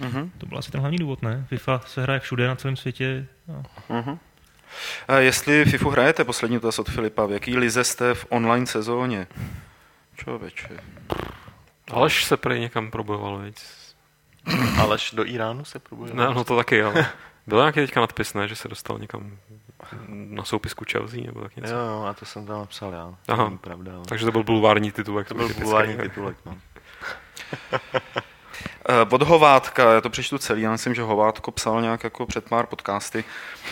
Uh-huh. 0.00 0.30
to 0.38 0.46
byl 0.46 0.58
asi 0.58 0.70
ten 0.70 0.80
hlavní 0.80 0.98
důvod, 0.98 1.22
ne? 1.22 1.44
FIFA 1.48 1.80
se 1.86 2.02
hraje 2.02 2.20
všude 2.20 2.46
na 2.48 2.56
celém 2.56 2.76
světě. 2.76 3.26
A 3.58 3.62
Uh-huh. 3.92 4.18
A 5.08 5.16
jestli 5.16 5.64
FIFU 5.64 5.90
hrajete, 5.90 6.24
poslední 6.24 6.56
dotaz 6.56 6.78
od 6.78 6.90
Filipa, 6.90 7.26
v 7.26 7.32
jaký 7.32 7.56
lize 7.56 7.84
jste 7.84 8.14
v 8.14 8.26
online 8.28 8.66
sezóně? 8.66 9.26
Člověče. 10.16 10.68
Aleš 11.90 12.24
se 12.24 12.36
prej 12.36 12.60
někam 12.60 12.90
probojoval, 12.90 13.38
viď? 13.38 13.56
Aleš 14.78 15.10
do 15.10 15.26
Iránu 15.26 15.64
se 15.64 15.78
probuje. 15.78 16.14
Ne, 16.14 16.26
no 16.34 16.44
to 16.44 16.56
taky, 16.56 16.82
ale 16.82 17.06
byl 17.46 17.58
nějaký 17.58 17.80
teďka 17.80 18.00
nadpis, 18.00 18.34
ne, 18.34 18.48
že 18.48 18.56
se 18.56 18.68
dostal 18.68 18.98
někam 18.98 19.38
na 20.08 20.44
soupisku 20.44 20.84
Chelsea 20.90 21.20
nebo 21.26 21.40
tak 21.40 21.56
něco. 21.56 21.74
Jo, 21.74 21.80
jo, 21.80 22.04
a 22.04 22.14
to 22.14 22.24
jsem 22.24 22.46
tam 22.46 22.58
napsal 22.58 22.92
já. 22.92 23.14
Aha. 23.28 23.52
pravda. 23.60 23.92
Ale... 23.94 24.04
Takže 24.04 24.24
to 24.24 24.32
byl 24.32 24.42
bulvární 24.42 24.92
titulek. 24.92 25.28
To 25.28 25.34
byl 25.34 25.48
bulvární 25.48 25.96
titulek, 25.96 26.36
no. 26.46 26.58
Eh, 28.88 29.06
Od 29.10 29.22
Hovátka, 29.22 29.92
já 29.92 30.00
to 30.00 30.10
přečtu 30.10 30.38
celý, 30.38 30.62
já 30.62 30.70
myslím, 30.72 30.94
že 30.94 31.02
Hovátko 31.02 31.50
psal 31.50 31.82
nějak 31.82 32.04
jako 32.04 32.26
před 32.26 32.48
pár 32.48 32.66
podcasty. 32.66 33.24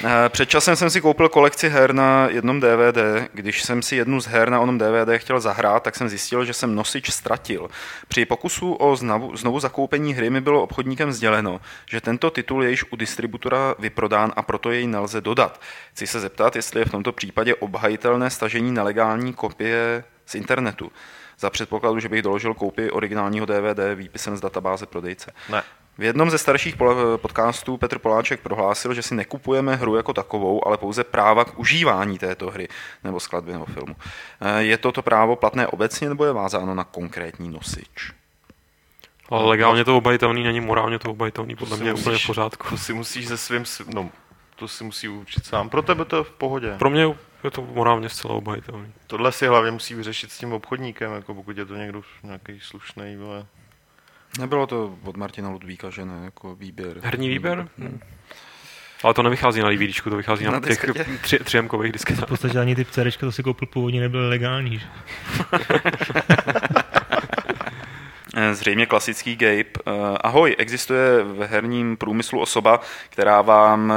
Eh, 0.05 0.29
Před 0.29 0.49
časem 0.51 0.77
jsem 0.77 0.91
si 0.91 1.01
koupil 1.01 1.29
kolekci 1.29 1.69
her 1.69 1.93
na 1.95 2.29
jednom 2.31 2.61
DVD. 2.61 3.29
Když 3.33 3.63
jsem 3.63 3.83
si 3.83 3.97
jednu 3.97 4.21
z 4.21 4.27
her 4.27 4.51
na 4.51 4.61
onom 4.61 4.79
DVD 4.79 5.19
chtěl 5.19 5.41
zahrát, 5.41 5.83
tak 5.83 5.97
jsem 5.97 6.09
zjistil, 6.09 6.45
že 6.45 6.53
jsem 6.53 6.75
nosič 6.75 7.11
ztratil. 7.11 7.69
Při 8.09 8.25
pokusu 8.25 8.73
o 8.73 8.97
znovu, 8.97 9.37
znovu 9.37 9.61
zakoupení 9.61 10.15
hry 10.15 10.31
mi 10.31 10.41
bylo 10.41 10.63
obchodníkem 10.63 11.13
sděleno, 11.13 11.61
že 11.91 12.01
tento 12.01 12.31
titul 12.31 12.65
je 12.65 12.71
již 12.71 12.85
u 12.93 12.97
distributora 12.97 13.75
vyprodán 13.79 14.33
a 14.37 14.43
proto 14.43 14.71
jej 14.71 14.87
nelze 14.87 15.21
dodat. 15.21 15.61
Chci 15.93 16.07
se 16.07 16.21
zeptat, 16.21 16.57
jestli 16.57 16.81
je 16.81 16.85
v 16.85 16.91
tomto 16.91 17.13
případě 17.13 17.55
obhajitelné 17.55 18.31
stažení 18.31 18.73
nelegální 18.73 19.33
kopie 19.33 20.05
z 20.27 20.35
internetu. 20.35 20.93
Za 21.41 21.51
předpokladu, 21.51 21.99
že 22.01 22.09
bych 22.09 22.23
doložil 22.23 22.55
koupi 22.55 22.91
originálního 22.91 23.47
DVD 23.47 23.79
výpisem 23.95 24.37
z 24.37 24.41
databáze 24.41 24.87
prodejce. 24.87 25.33
Ne. 25.49 25.63
V 25.99 26.03
jednom 26.03 26.31
ze 26.31 26.39
starších 26.39 26.77
pol- 26.77 27.17
podcastů 27.19 27.77
Petr 27.77 27.99
Poláček 27.99 28.41
prohlásil, 28.41 28.95
že 28.95 29.03
si 29.03 29.15
nekupujeme 29.15 29.77
hru 29.77 29.97
jako 29.97 30.13
takovou, 30.13 30.67
ale 30.67 30.79
pouze 30.79 31.05
práva 31.05 31.45
k 31.45 31.59
užívání 31.59 32.19
této 32.19 32.51
hry 32.51 32.69
nebo 33.05 33.21
skladby 33.21 33.53
nebo 33.53 33.65
filmu. 33.67 33.97
Eh, 34.41 34.63
Je 34.63 34.79
toto 34.79 35.03
právo 35.03 35.37
platné 35.37 35.67
obecně 35.67 36.09
nebo 36.09 36.25
je 36.25 36.33
vázáno 36.33 36.75
na 36.75 36.85
konkrétní 36.85 37.49
nosič? 37.49 38.13
Ale 39.29 39.45
legálně 39.45 39.85
to 39.85 39.97
obajitelný 39.97 40.43
není, 40.43 40.61
morálně 40.61 40.99
to 40.99 41.11
obajitelný, 41.11 41.57
podle 41.57 41.77
si 41.77 41.83
mě 41.83 41.93
úplně 41.95 42.19
v 42.19 42.27
pořádku. 42.27 42.69
To 42.69 42.77
si 42.77 42.93
musíš 42.95 43.29
ze 43.29 43.37
svým, 43.37 43.65
no, 43.95 44.11
to 44.57 44.69
si 44.69 44.85
musí 44.85 45.09
učit 45.09 45.47
sám. 45.47 45.69
Pro 45.69 45.83
tebe 45.83 46.05
to 46.05 46.17
je 46.17 46.25
v 46.25 46.31
pohodě. 46.31 46.75
Pro 46.79 46.91
mě 46.91 47.07
je 47.47 47.51
to 47.51 47.63
morálně 47.63 48.09
zcela 48.09 48.35
obajitelný. 48.35 48.93
Tohle 49.07 49.33
si 49.33 49.47
hlavně 49.47 49.71
musí 49.71 49.95
vyřešit 49.95 50.33
s 50.33 50.39
tím 50.39 50.53
obchodníkem, 50.53 51.13
jako 51.13 51.35
pokud 51.35 51.59
je 51.59 51.65
to 51.65 51.77
někdo 51.77 52.03
nějaký 52.23 52.61
slušný, 52.61 53.17
vole. 53.17 53.47
Nebylo 54.39 54.67
to 54.67 54.99
od 55.05 55.17
Martina 55.17 55.51
Ludvíka, 55.51 55.91
že 55.91 56.05
ne, 56.05 56.25
jako 56.25 56.55
výběr. 56.55 56.97
Herní 57.03 57.29
výběr? 57.29 57.69
Hm. 57.79 58.01
Ale 59.03 59.15
to 59.15 59.23
nevychází 59.23 59.61
na 59.61 59.71
DVDčku, 59.71 60.11
to 60.11 60.17
vychází 60.17 60.45
na, 60.45 60.51
Na 60.51 60.61
těch 60.61 60.85
tři, 61.23 61.39
třiemkových 61.39 61.91
v 61.91 61.93
disketách. 61.93 62.29
podstatě 62.29 62.59
ani 62.59 62.77
ty 62.77 62.85
CDčka, 62.85 63.27
to 63.27 63.33
si 63.33 63.43
koupil 63.43 63.69
původně, 63.69 64.01
nebyly 64.01 64.29
legální. 64.29 64.79
Že? 64.79 64.87
Eh, 68.35 68.55
zřejmě 68.55 68.87
klasický 68.87 69.37
Gabe. 69.37 69.65
Ahoj, 70.21 70.55
existuje 70.59 71.23
v 71.23 71.47
herním 71.47 71.97
průmyslu 71.97 72.41
osoba, 72.41 72.81
která 73.09 73.43
vám 73.43 73.93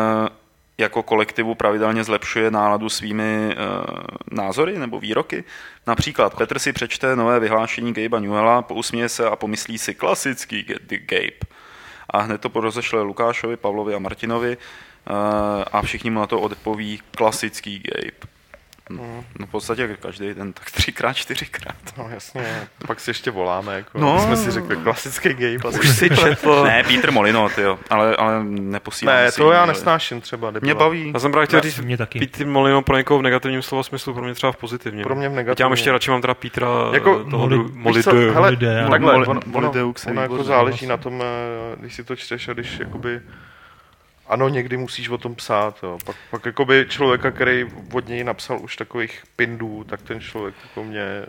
jako 0.77 1.03
kolektivu 1.03 1.55
pravidelně 1.55 2.03
zlepšuje 2.03 2.51
náladu 2.51 2.89
svými 2.89 3.55
uh, 3.55 3.95
názory 4.31 4.79
nebo 4.79 4.99
výroky. 4.99 5.43
Například 5.87 6.35
Petr 6.35 6.59
si 6.59 6.73
přečte 6.73 7.15
nové 7.15 7.39
vyhlášení 7.39 7.93
Gabe'a 7.93 8.19
Newella, 8.19 8.61
pousměje 8.61 9.09
se 9.09 9.29
a 9.29 9.35
pomyslí 9.35 9.77
si 9.77 9.95
klasický 9.95 10.65
Gabe. 10.87 11.53
A 12.09 12.21
hned 12.21 12.41
to 12.41 12.61
rozešle 12.61 13.01
Lukášovi, 13.01 13.57
Pavlovi 13.57 13.95
a 13.95 13.99
Martinovi 13.99 14.57
uh, 14.57 15.13
a 15.71 15.81
všichni 15.81 16.09
mu 16.09 16.19
na 16.19 16.27
to 16.27 16.41
odpoví 16.41 16.99
klasický 17.11 17.79
Gabe. 17.79 18.32
No, 18.89 19.23
no 19.39 19.47
v 19.47 19.49
podstatě 19.49 19.97
každý 20.01 20.33
den 20.33 20.53
tak 20.53 20.71
třikrát, 20.71 21.13
čtyřikrát. 21.13 21.75
No 21.97 22.09
jasně, 22.13 22.67
pak 22.87 22.99
si 22.99 23.09
ještě 23.09 23.31
voláme, 23.31 23.75
jako 23.75 23.99
No. 23.99 24.19
jsme 24.19 24.37
si 24.37 24.51
řekli 24.51 24.77
klasický 24.77 25.33
gay. 25.33 25.57
Už 25.79 25.89
si 25.89 26.09
četl. 26.09 26.63
Ne, 26.67 26.83
Peter 26.83 27.11
Molino, 27.11 27.49
tyjo, 27.49 27.79
ale, 27.89 28.15
ale 28.15 28.43
neposílám 28.43 29.15
Ne, 29.15 29.31
si 29.31 29.37
to 29.37 29.51
já 29.51 29.65
nesnáším 29.65 30.21
třeba. 30.21 30.51
Mě 30.51 30.59
debila. 30.59 30.79
baví. 30.79 31.11
Já 31.13 31.19
jsem 31.19 31.31
právě 31.31 31.45
chtěl 31.47 31.61
říct, 31.61 31.79
mě 31.79 31.97
taky. 31.97 32.19
Pítr 32.19 32.45
Molino 32.45 32.81
pro 32.81 32.97
někoho 32.97 33.19
v 33.19 33.21
negativním 33.21 33.61
slova 33.61 33.83
smyslu, 33.83 34.13
pro 34.13 34.23
mě 34.23 34.33
třeba 34.33 34.51
v 34.51 34.57
pozitivním. 34.57 35.03
Pro 35.03 35.15
mě 35.15 35.29
v 35.29 35.33
negativním. 35.33 35.69
Já 35.69 35.73
ještě 35.73 35.91
radši 35.91 36.11
mám 36.11 36.21
teda 36.21 36.33
Petra 36.33 36.67
Jako- 36.93 36.93
jako, 36.93 37.23
toho 37.29 37.47
Moli- 37.47 37.69
Moli, 37.73 37.95
Víš 37.95 38.03
co, 38.03 38.13
Molide. 38.15 38.31
hele, 38.33 38.89
takhle, 38.89 39.13
Moli- 39.13 39.29
ono, 39.29 39.41
ono, 39.53 39.71
ono 40.11 40.21
jako 40.21 40.43
záleží 40.43 40.87
na 40.87 40.97
tom, 40.97 41.21
eh, 41.21 41.25
když 41.79 41.95
si 41.95 42.03
to 42.03 42.15
čteš 42.15 42.47
a 42.49 42.53
když 42.53 42.79
jakoby 42.79 43.21
ano, 44.27 44.49
někdy 44.49 44.77
musíš 44.77 45.09
o 45.09 45.17
tom 45.17 45.35
psát, 45.35 45.83
jo. 45.83 45.97
Pak, 46.05 46.15
pak 46.31 46.45
jakoby 46.45 46.85
člověka, 46.89 47.31
který 47.31 47.65
od 47.93 48.07
něj 48.07 48.23
napsal 48.23 48.59
už 48.61 48.75
takových 48.75 49.23
pindů, 49.35 49.83
tak 49.83 50.01
ten 50.01 50.21
člověk 50.21 50.55
jako 50.63 50.83
mě 50.83 51.25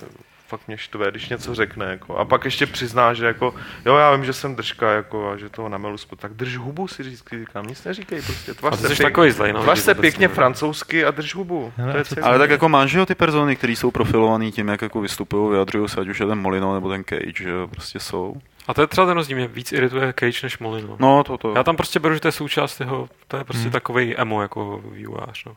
fakt 0.57 0.67
mě 0.67 0.79
štve, 0.79 1.11
když 1.11 1.29
něco 1.29 1.55
řekne, 1.55 1.87
jako. 1.87 2.17
A 2.17 2.25
pak 2.25 2.45
ještě 2.45 2.67
přizná, 2.67 3.15
že 3.15 3.27
jako, 3.27 3.55
jo, 3.87 3.97
já 3.97 4.17
vím, 4.17 4.25
že 4.25 4.33
jsem 4.33 4.57
držka, 4.57 4.93
jako, 4.93 5.31
a 5.31 5.37
že 5.37 5.49
toho 5.49 5.69
namelu 5.69 5.99
spod, 5.99 6.19
tak 6.21 6.35
drž 6.35 6.57
hubu, 6.57 6.89
si 6.89 7.03
říct, 7.03 7.25
říkám, 7.39 7.67
nic 7.67 7.85
neříkej, 7.85 8.23
prostě, 8.23 8.55
tvař 8.55 8.79
se, 8.79 8.87
pěk, 8.89 8.99
takový 8.99 9.31
zlej, 9.31 9.53
no, 9.53 9.63
tvař 9.63 9.79
se 9.79 9.95
pěkně 9.95 10.29
no. 10.29 10.35
francouzsky 10.35 11.05
a 11.05 11.11
drž 11.11 11.35
hubu. 11.35 11.73
Hele, 11.77 11.93
to 11.93 11.99
je 11.99 12.05
celý. 12.05 12.23
Ale 12.23 12.39
tak 12.39 12.51
jako 12.51 12.69
máš, 12.69 12.91
že 12.91 12.99
jo, 12.99 13.07
ty 13.07 13.15
persony, 13.15 13.57
které 13.57 13.73
jsou 13.73 13.91
profilovaný 13.91 14.53
tím, 14.53 14.69
jak 14.69 14.83
jako 14.83 15.01
vystupují, 15.01 15.51
vyjadřují 15.51 15.89
se, 15.89 16.01
ať 16.01 16.09
už 16.09 16.21
je 16.21 16.27
ten 16.27 16.39
Molino 16.39 16.75
nebo 16.75 16.91
ten 16.91 17.05
Cage, 17.05 17.43
že 17.43 17.51
jo, 17.51 17.69
prostě 17.69 18.01
jsou. 18.01 18.37
A 18.69 18.75
to 18.75 18.81
je 18.81 18.87
třeba 18.87 19.07
ten 19.07 19.15
rozdíl, 19.17 19.37
mě 19.37 19.49
víc 19.49 19.73
irituje 19.73 20.15
Cage 20.21 20.41
než 20.43 20.59
Molino. 20.59 20.97
No, 21.01 21.25
to 21.25 21.39
to. 21.39 21.55
Já 21.57 21.63
tam 21.63 21.77
prostě 21.77 22.01
beru, 22.01 22.15
že 22.15 22.21
to 22.21 22.29
je 22.29 22.33
součást 22.33 22.81
jeho, 22.81 23.09
to 23.29 23.37
je 23.37 23.45
prostě 23.45 23.61
Hmm. 23.61 23.65
hmm. 23.65 23.73
takový 23.73 24.17
emo 24.17 24.43
jako 24.43 24.81
vývojář, 24.93 25.45
no. 25.45 25.57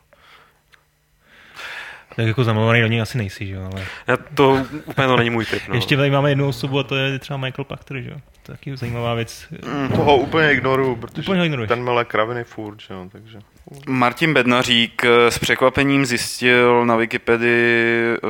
Tak 2.18 2.26
jako 2.26 2.44
zamilovaný 2.44 2.80
do 2.80 2.86
něj 2.86 3.00
asi 3.00 3.18
nejsi, 3.18 3.46
že 3.46 3.54
jo, 3.54 3.70
ale... 3.72 3.84
Já 4.06 4.16
to 4.34 4.66
úplně 4.86 5.06
to 5.06 5.16
není 5.16 5.30
můj 5.30 5.44
typ, 5.46 5.62
no. 5.68 5.74
Ještě 5.74 5.96
tady 5.96 6.10
máme 6.10 6.30
jednu 6.30 6.48
osobu 6.48 6.78
a 6.78 6.82
to 6.82 6.96
je 6.96 7.18
třeba 7.18 7.36
Michael 7.36 7.64
Pachter, 7.64 8.00
že 8.00 8.10
jo. 8.10 8.16
To 8.42 8.52
je 8.52 8.56
taky 8.58 8.76
zajímavá 8.76 9.14
věc. 9.14 9.46
Mm, 9.66 9.88
toho 9.88 10.16
úplně 10.16 10.52
ignoruju, 10.52 10.96
protože 10.96 11.22
Úplně 11.22 11.44
ignoruješ. 11.44 11.68
ten 11.68 11.82
mele 11.84 12.04
kraviny 12.04 12.44
furt, 12.44 12.80
že 12.80 12.94
jo, 12.94 13.06
takže. 13.12 13.38
Martin 13.88 14.34
Bednařík 14.34 15.04
eh, 15.04 15.30
s 15.30 15.38
překvapením 15.38 16.06
zjistil 16.06 16.86
na 16.86 16.96
Wikipedii, 16.96 18.16
eh, 18.16 18.28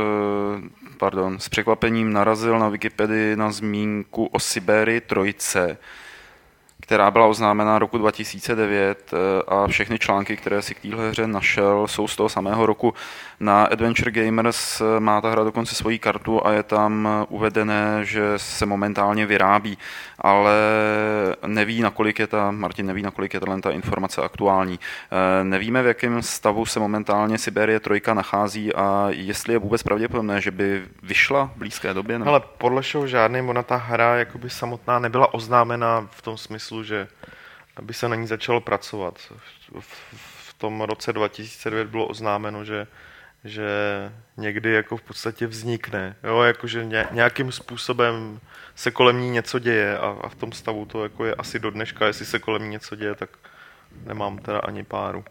pardon, 0.99 1.39
s 1.39 1.49
překvapením 1.49 2.13
narazil 2.13 2.59
na 2.59 2.69
Wikipedii 2.69 3.37
na 3.37 3.53
zmínku 3.53 4.27
o 4.27 4.39
Siberii 4.41 5.01
trojce, 5.01 5.79
která 6.89 7.11
byla 7.11 7.27
oznámena 7.27 7.79
roku 7.79 7.99
2009 7.99 9.13
eh, 9.13 9.43
a 9.49 9.67
všechny 9.67 9.99
články, 9.99 10.37
které 10.37 10.63
si 10.63 10.75
k 10.75 10.81
téhle 10.81 11.09
hře 11.11 11.27
našel, 11.27 11.87
jsou 11.87 12.09
z 12.09 12.17
toho 12.17 12.29
samého 12.29 12.67
roku. 12.67 12.95
Na 13.41 13.65
Adventure 13.65 14.11
Gamers 14.11 14.81
eh, 14.81 15.01
má 15.01 15.21
ta 15.21 15.31
hra 15.31 15.45
dokonce 15.45 15.75
svoji 15.75 15.99
kartu 15.99 16.47
a 16.47 16.53
je 16.53 16.63
tam 16.63 17.09
eh, 17.09 17.27
uvedené, 17.29 18.05
že 18.05 18.23
se 18.37 18.67
momentálně 18.67 19.27
vyrábí, 19.27 19.79
ale 20.21 20.55
neví, 21.47 21.81
nakolik 21.81 22.19
je 22.19 22.27
ta, 22.27 22.51
Martin 22.51 22.87
neví, 22.87 23.03
nakolik 23.03 23.35
je 23.35 23.41
ta 23.41 23.71
informace 23.71 24.23
aktuální. 24.23 24.81
Eh, 24.81 25.45
Nevíme, 25.45 25.83
v 25.83 25.87
jakém 25.87 26.23
stavu 26.23 26.67
se 26.67 26.81
momentálně 26.81 27.39
Siberie 27.39 27.81
trojka 27.81 28.15
nachází 28.15 28.75
a 28.75 29.07
jestli 29.11 29.55
je 29.55 29.59
vůbec 29.59 29.83
pravděpodobné, 29.83 30.41
že 30.41 30.51
by 30.51 30.85
vyšla 31.03 31.51
v 31.55 31.59
blízké 31.59 31.95
době. 31.95 32.19
Nebo... 32.19 32.31
Ale 32.31 32.41
podle 32.59 32.83
všeho 32.83 33.07
žádný, 33.07 33.41
ona 33.41 33.63
ta 33.63 33.77
hra 33.77 34.17
jakoby 34.17 34.51
samotná 34.51 34.99
nebyla 34.99 35.35
oznámena 35.35 36.09
v 36.11 36.23
tom 36.23 36.37
smyslu, 36.37 36.85
že 36.85 37.09
aby 37.77 37.95
se 37.95 38.09
na 38.09 38.17
ní 38.17 38.27
začalo 38.27 38.61
pracovat. 38.61 39.19
V, 39.81 40.55
tom 40.59 40.81
roce 40.81 41.13
2009 41.13 41.89
bylo 41.89 42.07
oznámeno, 42.07 42.65
že 42.65 42.87
že 43.45 43.69
někdy 44.37 44.73
jako 44.73 44.97
v 44.97 45.03
podstatě 45.03 45.47
vznikne, 45.47 46.17
jo, 46.25 46.43
jakože 46.43 46.85
ně, 46.85 47.07
nějakým 47.11 47.53
způsobem 47.53 48.41
se 48.79 48.91
kolem 48.91 49.21
ní 49.21 49.31
něco 49.31 49.59
děje 49.59 49.99
a, 49.99 50.17
a 50.21 50.29
v 50.29 50.35
tom 50.35 50.53
stavu 50.53 50.85
to 50.87 51.03
jako 51.03 51.25
je 51.25 51.35
asi 51.35 51.59
do 51.59 51.71
dneška, 51.71 52.07
jestli 52.07 52.27
se 52.27 52.39
kolem 52.39 52.63
ní 52.63 52.69
něco 52.69 52.97
děje, 52.97 53.15
tak 53.15 53.31
nemám 54.07 54.39
teda 54.39 54.59
ani 54.59 54.85
páru. 54.85 55.25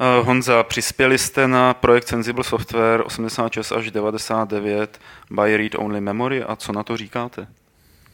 Eh, 0.00 0.22
Honza, 0.24 0.62
přispěli 0.62 1.18
jste 1.18 1.48
na 1.48 1.74
projekt 1.74 2.08
Sensible 2.08 2.44
Software 2.44 3.02
86 3.06 3.72
až 3.72 3.90
99 3.90 5.00
by 5.30 5.56
Read 5.56 5.72
Only 5.78 6.00
Memory 6.00 6.44
a 6.44 6.56
co 6.56 6.72
na 6.72 6.82
to 6.82 6.96
říkáte? 6.96 7.46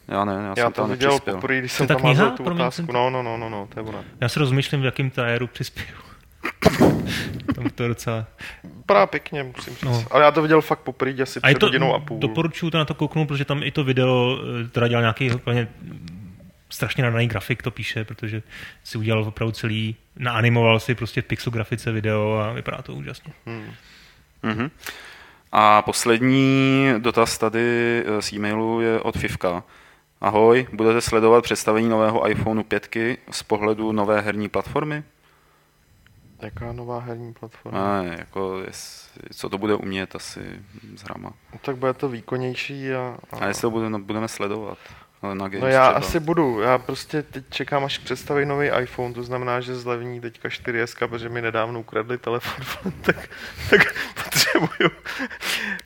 Já 0.08 0.24
ne, 0.24 0.32
já, 0.32 0.48
Já 0.48 0.54
jsem 0.64 0.72
to 0.72 0.80
tam 0.82 0.90
viděl 0.90 1.10
nepřispěl. 1.10 1.34
poprvé, 1.34 1.58
když 1.58 1.72
To 1.72 1.76
jsem 1.76 1.86
tam 1.86 1.96
kniha? 1.96 2.30
tu 2.30 2.44
Promiň, 2.44 2.62
otázku. 2.62 2.92
No, 2.92 3.10
no, 3.10 3.22
no, 3.22 3.36
no, 3.36 3.48
no, 3.50 3.68
to 3.74 3.80
je 3.80 3.86
ona. 3.86 4.04
Já 4.20 4.28
se 4.28 4.40
rozmýšlím, 4.40 4.80
v 4.80 4.84
jakým 4.84 5.10
tajeru 5.10 5.46
přispěju. 5.46 5.88
Tam 7.54 7.70
to 7.74 7.82
je 7.82 7.88
docela... 7.88 8.26
Vypadá 8.76 9.06
pěkně, 9.06 9.42
musím 9.42 9.72
říct. 9.72 9.82
No. 9.82 9.90
No. 9.90 10.04
Ale 10.10 10.24
já 10.24 10.30
to 10.30 10.42
viděl 10.42 10.60
fakt 10.60 10.78
poprvé 10.78 11.22
asi 11.22 11.40
A 11.42 11.46
před 11.46 11.58
to, 11.58 11.66
hodinou 11.66 11.94
a 11.94 11.98
půl. 11.98 12.18
doporučuju 12.18 12.70
to 12.70 12.78
na 12.78 12.84
to 12.84 12.94
kouknout, 12.94 13.28
protože 13.28 13.44
tam 13.44 13.62
i 13.62 13.70
to 13.70 13.84
video 13.84 14.38
eh, 14.64 14.68
teda 14.68 14.88
dělal 14.88 15.02
nějaký 15.02 15.30
úplně 15.30 15.68
strašně 16.70 17.02
nadaný 17.02 17.26
grafik 17.28 17.62
to 17.62 17.70
píše, 17.70 18.04
protože 18.04 18.42
si 18.84 18.98
udělal 18.98 19.22
opravdu 19.24 19.52
celý, 19.52 19.96
naanimoval 20.16 20.80
si 20.80 20.94
prostě 20.94 21.22
v 21.22 21.24
pixel 21.24 21.52
grafice 21.52 21.92
video 21.92 22.38
a 22.38 22.52
vypadá 22.52 22.82
to 22.82 22.94
úžasně. 22.94 23.32
Hmm. 23.46 23.70
Mhm. 24.42 24.70
A 25.52 25.82
poslední 25.82 26.88
dotaz 26.98 27.38
tady 27.38 27.60
eh, 28.06 28.22
z 28.22 28.32
e-mailu 28.32 28.80
je 28.80 29.00
od 29.00 29.18
Fivka. 29.18 29.62
Ahoj, 30.20 30.66
budete 30.72 31.00
sledovat 31.00 31.44
představení 31.44 31.88
nového 31.88 32.30
iPhoneu 32.30 32.62
5 32.62 32.96
z 33.30 33.42
pohledu 33.42 33.92
nové 33.92 34.20
herní 34.20 34.48
platformy? 34.48 35.02
Jaká 36.44 36.72
nová 36.72 36.98
herní 37.00 37.32
platforma? 37.32 38.02
Ne, 38.02 38.16
jako 38.18 38.62
jest, 38.66 39.10
co 39.34 39.48
to 39.48 39.58
bude 39.58 39.74
umět 39.74 40.16
asi 40.16 40.40
s 40.96 41.02
hrama. 41.02 41.32
No, 41.52 41.58
tak 41.62 41.76
bude 41.76 41.92
to 41.94 42.08
výkonnější 42.08 42.92
a... 42.92 43.16
A 43.40 43.46
jestli 43.46 43.60
to 43.62 43.70
budeme, 43.70 43.98
budeme 43.98 44.28
sledovat? 44.28 44.78
Ale 45.22 45.34
na 45.34 45.48
No 45.60 45.66
já 45.66 45.86
třeba. 45.92 46.06
asi 46.06 46.20
budu. 46.20 46.60
Já 46.60 46.78
prostě 46.78 47.22
teď 47.22 47.44
čekám, 47.50 47.84
až 47.84 47.98
představí 47.98 48.46
nový 48.46 48.70
iPhone, 48.82 49.14
to 49.14 49.22
znamená, 49.22 49.60
že 49.60 49.74
zlevní 49.76 50.20
teďka 50.20 50.48
4S, 50.48 51.08
protože 51.08 51.28
mi 51.28 51.42
nedávno 51.42 51.80
ukradli 51.80 52.18
telefon, 52.18 52.92
tak, 53.02 53.28
tak 53.70 53.94
potřebuju, 54.24 54.90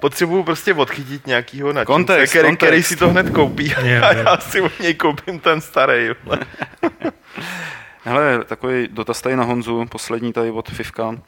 potřebuju 0.00 0.42
prostě 0.44 0.74
odchytit 0.74 1.26
nějakýho 1.26 1.68
nadšence, 1.72 1.86
Kontext, 1.86 2.32
který, 2.32 2.48
kontext. 2.48 2.66
který 2.68 2.82
si 2.82 2.96
to 2.96 3.09
hned 3.09 3.30
koupí 3.30 3.74
a 4.02 4.12
já, 4.12 4.36
si 4.40 4.61
od 4.61 4.80
něj 4.80 4.94
koupím 4.94 5.40
ten 5.40 5.61
starý. 5.61 6.09
Hele, 8.04 8.38
takový 8.49 8.88
dotaz 8.90 9.20
tady 9.22 9.36
na 9.36 9.44
Honzu, 9.44 9.86
poslední 9.86 10.32
tady 10.32 10.51
od 10.51 10.68
Fivka. 10.70 11.18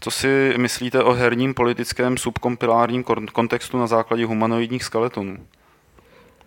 Co 0.00 0.10
si 0.10 0.54
myslíte 0.56 1.02
o 1.02 1.12
herním 1.12 1.54
politickém 1.54 2.16
subkompilárním 2.16 3.04
kon- 3.04 3.26
kontextu 3.32 3.78
na 3.78 3.86
základě 3.86 4.24
humanoidních 4.26 4.84
skeletonů? 4.84 5.46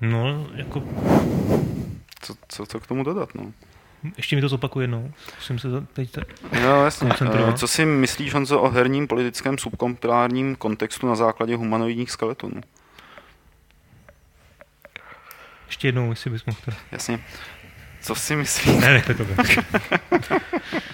No, 0.02 0.48
jako, 0.56 0.84
Co, 2.22 2.34
co, 2.48 2.66
co 2.66 2.80
k 2.80 2.88
tomu 2.88 3.04
dodat? 3.04 3.36
No? 3.36 3.52
ještě 4.18 4.36
mi 4.36 4.42
to 4.42 4.50
zopakuje 4.50 4.84
jednou. 4.84 5.12
Musím 5.36 5.60
se 5.60 5.68
teď... 5.94 6.12
te- 6.12 6.26
Jo, 6.62 6.84
jasně. 6.84 7.10
Eh, 7.50 7.54
Co 7.54 7.68
si 7.68 7.86
myslíš, 7.86 8.34
Honzo, 8.34 8.62
o 8.62 8.70
herním 8.70 9.08
politickém 9.08 9.58
subkompilárním 9.58 10.56
kontextu 10.56 11.08
na 11.08 11.16
základě 11.16 11.56
humanoidních 11.56 12.12
skeletonů? 12.12 12.62
Ještě 15.68 15.88
jednou, 15.88 16.10
jestli 16.10 16.30
bys 16.30 16.46
mohl. 16.46 16.60
Jasně. 16.92 17.24
Co 18.02 18.16
si 18.16 18.36
myslíš? 18.36 18.76
Ne, 18.76 18.94
nechte 18.94 19.14
to. 19.14 19.26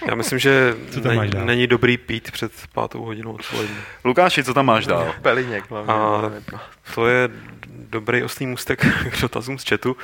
Já 0.08 0.14
myslím, 0.14 0.38
že 0.38 0.74
Co 0.90 1.00
tam 1.00 1.14
máš 1.14 1.24
není, 1.24 1.30
dál? 1.32 1.46
není 1.46 1.66
dobrý 1.66 1.96
pít 1.98 2.30
před 2.30 2.52
pátou 2.72 3.04
hodinou 3.04 3.32
odpoledne. 3.32 3.76
Lukáši, 4.04 4.44
co 4.44 4.54
tam 4.54 4.66
máš 4.66 4.86
dál? 4.86 5.14
Peliněk 5.22 5.70
hlavně. 5.70 5.92
A 5.92 6.22
to 6.94 7.06
je 7.06 7.28
dobrý 7.68 8.22
oslý 8.22 8.46
můstek 8.46 8.86
k 9.10 9.20
dotazům 9.20 9.58
z 9.58 9.64
chatu. 9.68 9.96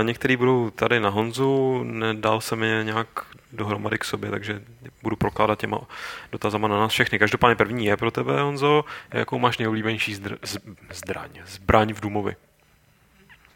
Eh, 0.00 0.04
Některý 0.04 0.36
budou 0.36 0.70
tady 0.70 1.00
na 1.00 1.08
Honzu, 1.08 1.82
nedal 1.84 2.40
jsem 2.40 2.62
je 2.62 2.84
nějak 2.84 3.08
dohromady 3.52 3.98
k 3.98 4.04
sobě, 4.04 4.30
takže 4.30 4.62
budu 5.02 5.16
prokládat 5.16 5.58
těma 5.58 5.78
dotazama 6.32 6.68
na 6.68 6.78
nás 6.78 6.92
všechny. 6.92 7.18
Každopádně 7.18 7.56
první 7.56 7.86
je 7.86 7.96
pro 7.96 8.10
tebe, 8.10 8.40
Honzo, 8.42 8.84
jakou 9.10 9.38
máš 9.38 9.58
nejoblíbenější 9.58 10.14
zdr- 10.16 10.38
z- 10.44 10.58
zdraň, 10.94 11.28
zbraň 11.46 11.92
v 11.94 12.00
Důmovi? 12.00 12.36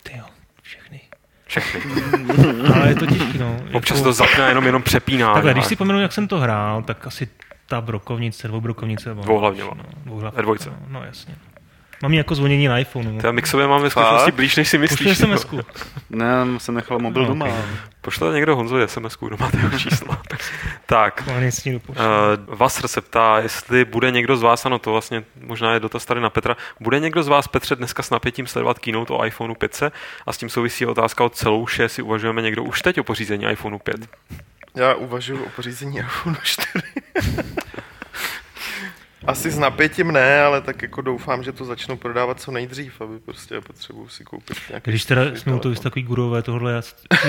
Ty 0.03 0.17
jo, 0.19 0.25
všechny. 0.63 1.01
Všechny. 1.51 1.81
Ale 2.75 2.89
je 2.89 2.95
to 2.95 3.07
těžký, 3.07 3.39
no. 3.39 3.57
Občas 3.73 3.97
Jako- 3.97 4.09
to 4.09 4.13
zapne 4.13 4.49
jenom, 4.49 4.67
jenom 4.67 4.83
přepíná. 4.83 5.35
Takhle, 5.35 5.53
když 5.53 5.65
si 5.67 5.77
pomenu, 5.77 6.01
jak 6.01 6.13
jsem 6.13 6.29
to 6.29 6.39
hrál, 6.39 6.83
tak 6.83 7.07
asi 7.07 7.29
ta 7.67 7.81
brokovnice, 7.81 8.49
dvoubrokovnice. 8.49 9.09
nebo- 9.09 9.23
Dvouhlavně, 9.23 9.63
No, 9.63 9.71
dvouhlav, 10.05 10.35
Ve 10.35 10.43
dvojce. 10.43 10.71
No, 10.71 10.77
no 10.89 11.05
jasně. 11.05 11.35
Mám 12.03 12.13
jako 12.13 12.35
zvonění 12.35 12.69
na 12.69 12.79
iPhone. 12.79 13.13
No. 13.13 13.21
Teda 13.21 13.33
my 13.33 13.43
k 13.43 13.47
sobě 13.47 13.67
máme 13.67 13.83
ve 13.83 13.91
skutečnosti 13.91 14.33
blíž, 14.33 14.57
než 14.57 14.69
si 14.69 14.79
myslíš. 14.79 15.19
no. 15.19 15.37
sms 15.39 15.47
Ne, 16.11 16.27
jsem 16.59 16.75
nechal 16.75 16.99
mobil 16.99 17.23
No, 17.23 17.29
doma. 17.29 17.47
ok. 17.47 17.55
Pošle 18.01 18.35
někdo 18.35 18.57
Honzo 18.57 18.89
sms 18.89 19.17
kdo 19.21 19.37
máte 19.41 19.57
jeho 19.59 19.79
číslo. 19.79 20.17
tak, 20.87 21.25
pošle. 21.87 22.05
Uh, 22.49 22.57
Vasr 22.59 22.89
se 22.89 23.01
ptá, 23.01 23.39
jestli 23.39 23.85
bude 23.85 24.11
někdo 24.11 24.37
z 24.37 24.43
vás, 24.43 24.67
ano, 24.67 24.79
to 24.79 24.93
vlastně 24.93 25.25
možná 25.41 25.75
je 25.75 25.81
dotaz 25.81 26.05
tady 26.05 26.21
na 26.21 26.31
Petra, 26.31 26.57
bude 26.81 27.01
někdo 27.01 27.23
z 27.23 27.29
vás, 27.29 27.49
Petře, 27.49 27.77
dneska 27.77 28.03
s 28.03 28.11
napětím 28.11 28.47
sledovat 28.47 28.79
keynote 28.79 29.13
o 29.13 29.25
iPhoneu 29.27 29.55
5 29.55 29.83
a 30.27 30.33
s 30.33 30.39
tím 30.39 30.49
souvisí 30.49 30.87
otázka 30.87 31.25
o 31.25 31.29
celou 31.29 31.67
še, 31.67 31.89
si 31.89 32.03
uvažujeme 32.03 32.43
někdo 32.43 32.63
už 32.65 32.83
teď 32.83 33.01
o 33.01 33.05
pořízení 33.05 33.45
iPhoneu 33.51 33.79
5. 33.79 33.97
Já 34.75 34.95
uvažuji 34.95 35.45
o 35.45 35.49
pořízení 35.57 35.99
iPhone 35.99 36.37
4. 36.43 36.69
Asi 39.27 39.51
s 39.51 39.59
napětím 39.59 40.13
ne, 40.13 40.43
ale 40.43 40.61
tak 40.61 40.83
jako 40.83 41.01
doufám, 41.01 41.43
že 41.43 41.53
to 41.53 41.65
začnou 41.65 41.97
prodávat 41.97 42.41
co 42.41 42.51
nejdřív, 42.51 43.01
aby 43.01 43.19
prostě 43.19 43.61
potřebuji 43.61 44.09
si 44.09 44.25
koupit 44.25 44.57
nějaký 44.69 44.91
Když 44.91 45.05
teda 45.05 45.23
jsme 45.25 45.45
toho 45.45 45.61
telefon. 45.61 45.83
takový 45.83 46.03
gurové 46.03 46.43
tohle, 46.43 46.73
já 46.73 46.81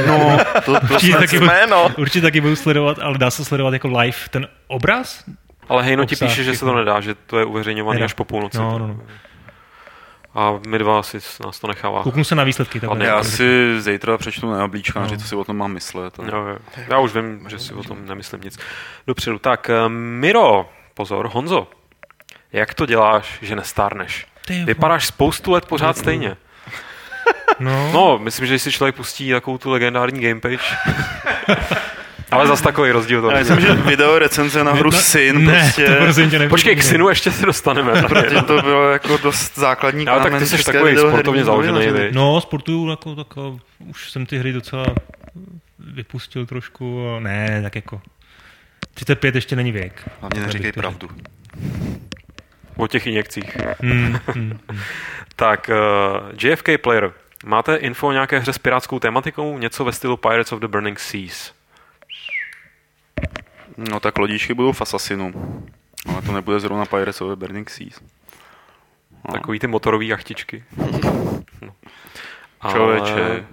No, 0.07 0.37
to, 0.65 0.79
to 0.79 0.93
určitě 0.93 1.13
taky, 1.17 1.35
budu, 1.39 1.45
jsme, 1.49 1.67
no. 1.67 1.91
určitě 1.97 2.21
taky 2.21 2.41
budu 2.41 2.55
sledovat, 2.55 2.99
ale 2.99 3.17
dá 3.17 3.31
se 3.31 3.45
sledovat 3.45 3.73
jako 3.73 3.87
live 3.87 4.17
ten 4.29 4.47
obraz? 4.67 5.23
Ale 5.69 5.83
Hejno 5.83 6.05
ti 6.05 6.15
píše, 6.15 6.43
že 6.43 6.55
se 6.55 6.65
to 6.65 6.75
nedá, 6.75 7.01
že 7.01 7.15
to 7.15 7.39
je 7.39 7.45
uveřejňovaný 7.45 7.95
Nedá. 7.97 8.05
až 8.05 8.13
po 8.13 8.25
půlnoci. 8.25 8.57
No, 8.57 8.79
no, 8.79 8.87
no. 8.87 8.99
A 10.35 10.59
my 10.67 10.77
dva 10.79 11.03
si 11.03 11.17
nás 11.45 11.59
to 11.59 11.67
nechává. 11.67 12.03
Kouknu 12.03 12.23
se 12.23 12.35
na 12.35 12.43
výsledky. 12.43 12.79
takhle. 12.79 12.97
Ale 12.97 13.05
já 13.07 13.23
si 13.23 13.75
zítra 13.81 14.17
přečtu 14.17 14.51
na 14.51 14.65
oblíčkáři, 14.65 15.13
No. 15.13 15.19
co 15.21 15.27
si 15.27 15.35
o 15.35 15.43
tom 15.43 15.57
mám 15.57 15.71
myslet. 15.73 16.19
A... 16.19 16.23
Jo, 16.25 16.45
jo. 16.45 16.57
Já 16.89 16.99
už 16.99 17.13
vím, 17.15 17.45
že 17.49 17.59
si 17.59 17.73
o 17.73 17.83
tom 17.83 18.05
nemyslím 18.05 18.41
nic. 18.43 18.59
Dopředu. 19.07 19.39
Tak, 19.39 19.69
eh, 19.69 19.89
Miro, 19.89 20.69
pozor, 20.93 21.29
Honzo, 21.33 21.67
jak 22.53 22.73
to 22.73 22.85
děláš, 22.85 23.37
že 23.41 23.55
nestárneš? 23.55 24.25
Vypadáš 24.65 25.05
spoustu 25.07 25.51
let 25.51 25.65
pořád 25.65 25.97
stejně. 25.97 26.37
No, 27.59 27.91
No, 27.93 28.19
myslím, 28.23 28.47
že 28.47 28.53
když 28.53 28.61
si 28.61 28.71
člověk 28.71 28.95
pustí 28.95 29.31
takovou 29.31 29.57
tu 29.57 29.69
legendární 29.69 30.21
gamepage, 30.21 30.63
ale 32.31 32.47
zas 32.47 32.61
takový 32.61 32.91
rozdíl 32.91 33.21
to 33.21 33.31
Já 33.31 33.39
myslím, 33.39 33.59
že 33.59 33.73
video 33.73 34.19
recenze 34.19 34.63
na 34.63 34.73
hru 34.73 34.91
Ne, 34.91 34.97
Syn 34.97 35.45
ne, 35.45 35.61
prostě... 35.61 35.85
to 35.85 35.95
prosím 36.03 36.29
tě 36.29 36.39
nebudu. 36.39 36.49
Počkej, 36.49 36.75
k 36.75 36.83
synu 36.83 37.09
ještě 37.09 37.31
se 37.31 37.45
dostaneme. 37.45 38.03
Protože 38.07 38.41
to 38.41 38.61
bylo 38.61 38.89
jako 38.89 39.17
dost 39.17 39.57
základní 39.57 40.07
Ale 40.07 40.23
tak 40.23 40.39
ty 40.39 40.45
jsi 40.47 40.63
takový 40.63 40.97
sportovně 40.97 41.43
založený, 41.43 41.87
vy. 41.87 42.09
No, 42.11 42.41
sportuju 42.41 42.89
jako 42.89 43.15
tak 43.15 43.37
a 43.37 43.41
už 43.87 44.11
jsem 44.11 44.25
ty 44.25 44.37
hry 44.37 44.53
docela 44.53 44.85
vypustil 45.79 46.45
trošku. 46.45 47.09
A 47.15 47.19
ne, 47.19 47.59
tak 47.63 47.75
jako 47.75 48.01
35 48.93 49.35
ještě 49.35 49.55
není 49.55 49.71
věk. 49.71 50.09
Hlavně 50.21 50.41
neříkej 50.41 50.71
pravdu. 50.71 51.09
O 52.77 52.87
těch 52.87 53.07
injekcích. 53.07 53.57
Hmm, 53.79 54.01
hmm, 54.03 54.19
hmm. 54.67 54.79
Tak, 55.35 55.69
uh, 55.69 56.29
JFK 56.43 56.69
Player. 56.81 57.13
Máte 57.45 57.75
info 57.75 58.07
o 58.07 58.11
nějaké 58.11 58.39
hře 58.39 58.53
s 58.53 58.57
pirátskou 58.57 58.99
tematikou? 58.99 59.57
Něco 59.57 59.85
ve 59.85 59.91
stylu 59.91 60.17
Pirates 60.17 60.51
of 60.51 60.59
the 60.59 60.67
Burning 60.67 60.99
Seas? 60.99 61.53
No 63.77 63.99
tak 63.99 64.17
lodičky 64.17 64.53
budou 64.53 64.71
v 64.71 64.81
Assassinu. 64.81 65.33
Ale 66.09 66.21
to 66.21 66.31
nebude 66.31 66.59
zrovna 66.59 66.85
Pirates 66.85 67.21
of 67.21 67.29
the 67.29 67.35
Burning 67.35 67.69
Seas. 67.69 68.01
No. 69.27 69.33
Takový 69.33 69.59
ty 69.59 69.67
motorové 69.67 70.05
jachtičky. 70.05 70.63
No. 72.63 72.71
Člověče, 72.71 73.45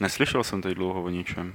neslyšel 0.00 0.44
jsem 0.44 0.62
tady 0.62 0.74
dlouho 0.74 1.02
o 1.02 1.08
ničem. 1.08 1.54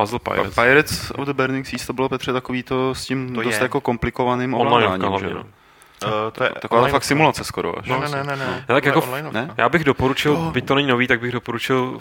Puzzle 0.00 0.18
Pa- 0.18 0.34
Pirates. 0.34 0.54
Pirates 0.54 1.10
of 1.10 1.26
the 1.26 1.32
Burning 1.32 1.66
Seas 1.66 1.86
to 1.86 1.92
bylo 1.92 2.08
Petře 2.08 2.32
takový 2.32 2.62
to 2.62 2.94
s 2.94 3.06
tím 3.06 3.34
To 3.34 3.42
dost 3.42 3.54
je. 3.56 3.62
jako 3.62 3.80
komplikovaným 3.80 4.54
Online 4.54 4.86
ovládáním, 4.86 5.28
že? 5.28 5.34
no. 5.34 5.40
Uh, 5.40 6.10
to 6.32 6.44
je 6.44 6.50
Taková 6.60 6.80
online- 6.80 6.92
fakt 6.92 7.04
simulace 7.04 7.44
skoro 7.44 7.78
až. 7.78 7.86
Ne, 7.88 7.98
ne, 7.98 8.08
ne, 8.10 8.24
ne, 8.24 8.36
ne. 8.36 8.64
Já 8.68 8.74
tak 8.74 8.84
jako- 8.84 9.02
online 9.02 9.30
ne? 9.32 9.54
Já 9.56 9.68
bych 9.68 9.84
doporučil, 9.84 10.36
byť 10.36 10.64
to 10.66 10.74
není 10.74 10.88
nový, 10.88 11.06
tak 11.06 11.20
bych 11.20 11.32
doporučil 11.32 11.98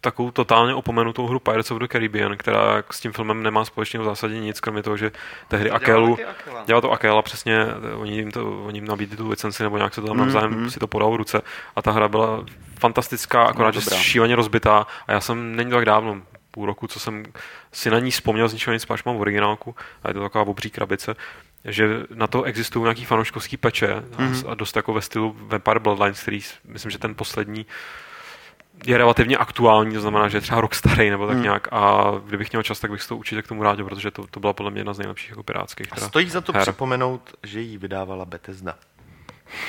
takovou 0.00 0.30
totálně 0.30 0.74
opomenutou 0.74 1.26
hru 1.26 1.40
Pirates 1.40 1.70
of 1.70 1.78
the 1.78 1.86
Caribbean, 1.92 2.36
která 2.36 2.82
s 2.90 3.00
tím 3.00 3.12
filmem 3.12 3.42
nemá 3.42 3.64
společného 3.64 4.02
v 4.04 4.06
zásadě 4.08 4.40
nic, 4.40 4.60
kromě 4.60 4.82
toho, 4.82 4.96
že 4.96 5.12
tehdy 5.48 5.70
Akelu, 5.70 6.18
dělá 6.66 6.80
to 6.80 6.90
Akela 6.92 7.22
přesně, 7.22 7.66
oni 7.96 8.12
jim, 8.16 8.30
to, 8.30 8.62
oni 8.64 8.78
jim 8.78 8.86
nabídli 8.86 9.16
tu 9.16 9.28
licenci, 9.28 9.62
nebo 9.62 9.76
nějak 9.76 9.94
se 9.94 10.00
to 10.00 10.06
tam 10.06 10.16
navzájem 10.16 10.50
mm. 10.60 10.70
si 10.70 10.78
to 10.80 10.86
podal 10.86 11.10
v 11.12 11.16
ruce 11.16 11.42
a 11.76 11.82
ta 11.82 11.90
hra 11.90 12.08
byla 12.08 12.44
fantastická, 12.80 13.42
akorát, 13.44 13.74
že 13.74 13.80
dobrá. 13.80 13.96
šíleně 13.96 14.36
rozbitá 14.36 14.86
a 15.08 15.12
já 15.12 15.20
jsem, 15.20 15.56
není 15.56 15.70
to 15.70 15.76
tak 15.76 15.84
dávno, 15.84 16.16
půl 16.56 16.66
roku, 16.66 16.86
co 16.86 17.00
jsem 17.00 17.22
si 17.72 17.90
na 17.90 17.98
ní 17.98 18.10
vzpomněl 18.10 18.48
z 18.48 18.52
ničeho 18.52 18.74
nic, 18.74 18.86
až 18.90 19.04
mám 19.04 19.16
originálku 19.16 19.74
a 20.02 20.08
je 20.08 20.14
to 20.14 20.20
taková 20.20 20.46
obří 20.46 20.70
krabice, 20.70 21.14
že 21.64 21.88
na 22.14 22.26
to 22.26 22.42
existují 22.42 22.82
nějaký 22.82 23.04
fanouškovský 23.04 23.56
peče 23.56 23.86
mm-hmm. 23.86 24.50
a 24.50 24.54
dost 24.54 24.76
jako 24.76 24.92
ve 24.92 25.00
stylu 25.00 25.36
Vampire 25.38 25.80
Bloodlines, 25.80 26.22
který 26.22 26.40
myslím, 26.64 26.90
že 26.90 26.98
ten 26.98 27.14
poslední 27.14 27.66
je 28.86 28.98
relativně 28.98 29.36
aktuální, 29.36 29.94
to 29.94 30.00
znamená, 30.00 30.28
že 30.28 30.36
je 30.36 30.40
třeba 30.40 30.60
rok 30.60 30.74
starý 30.74 31.10
nebo 31.10 31.26
tak 31.26 31.34
Hmm. 31.34 31.42
nějak 31.42 31.68
a 31.72 32.12
kdybych 32.26 32.52
měl 32.52 32.62
čas, 32.62 32.80
tak 32.80 32.90
bych 32.90 33.02
si 33.02 33.08
to 33.08 33.16
určitě 33.16 33.42
k 33.42 33.48
tomu 33.48 33.62
rád, 33.62 33.78
protože 33.84 34.10
to, 34.10 34.26
to 34.30 34.40
byla 34.40 34.52
podle 34.52 34.70
mě 34.70 34.80
jedna 34.80 34.92
z 34.92 34.98
nejlepších 34.98 35.30
jako 35.30 35.42
pirátských. 35.42 35.92
A 35.92 35.96
stojí 35.96 36.30
za 36.30 36.40
to 36.40 36.52
her. 36.52 36.62
připomenout, 36.62 37.20
že 37.42 37.60
ji 37.60 37.78
vydávala 37.78 38.24
Bethesda. 38.24 38.74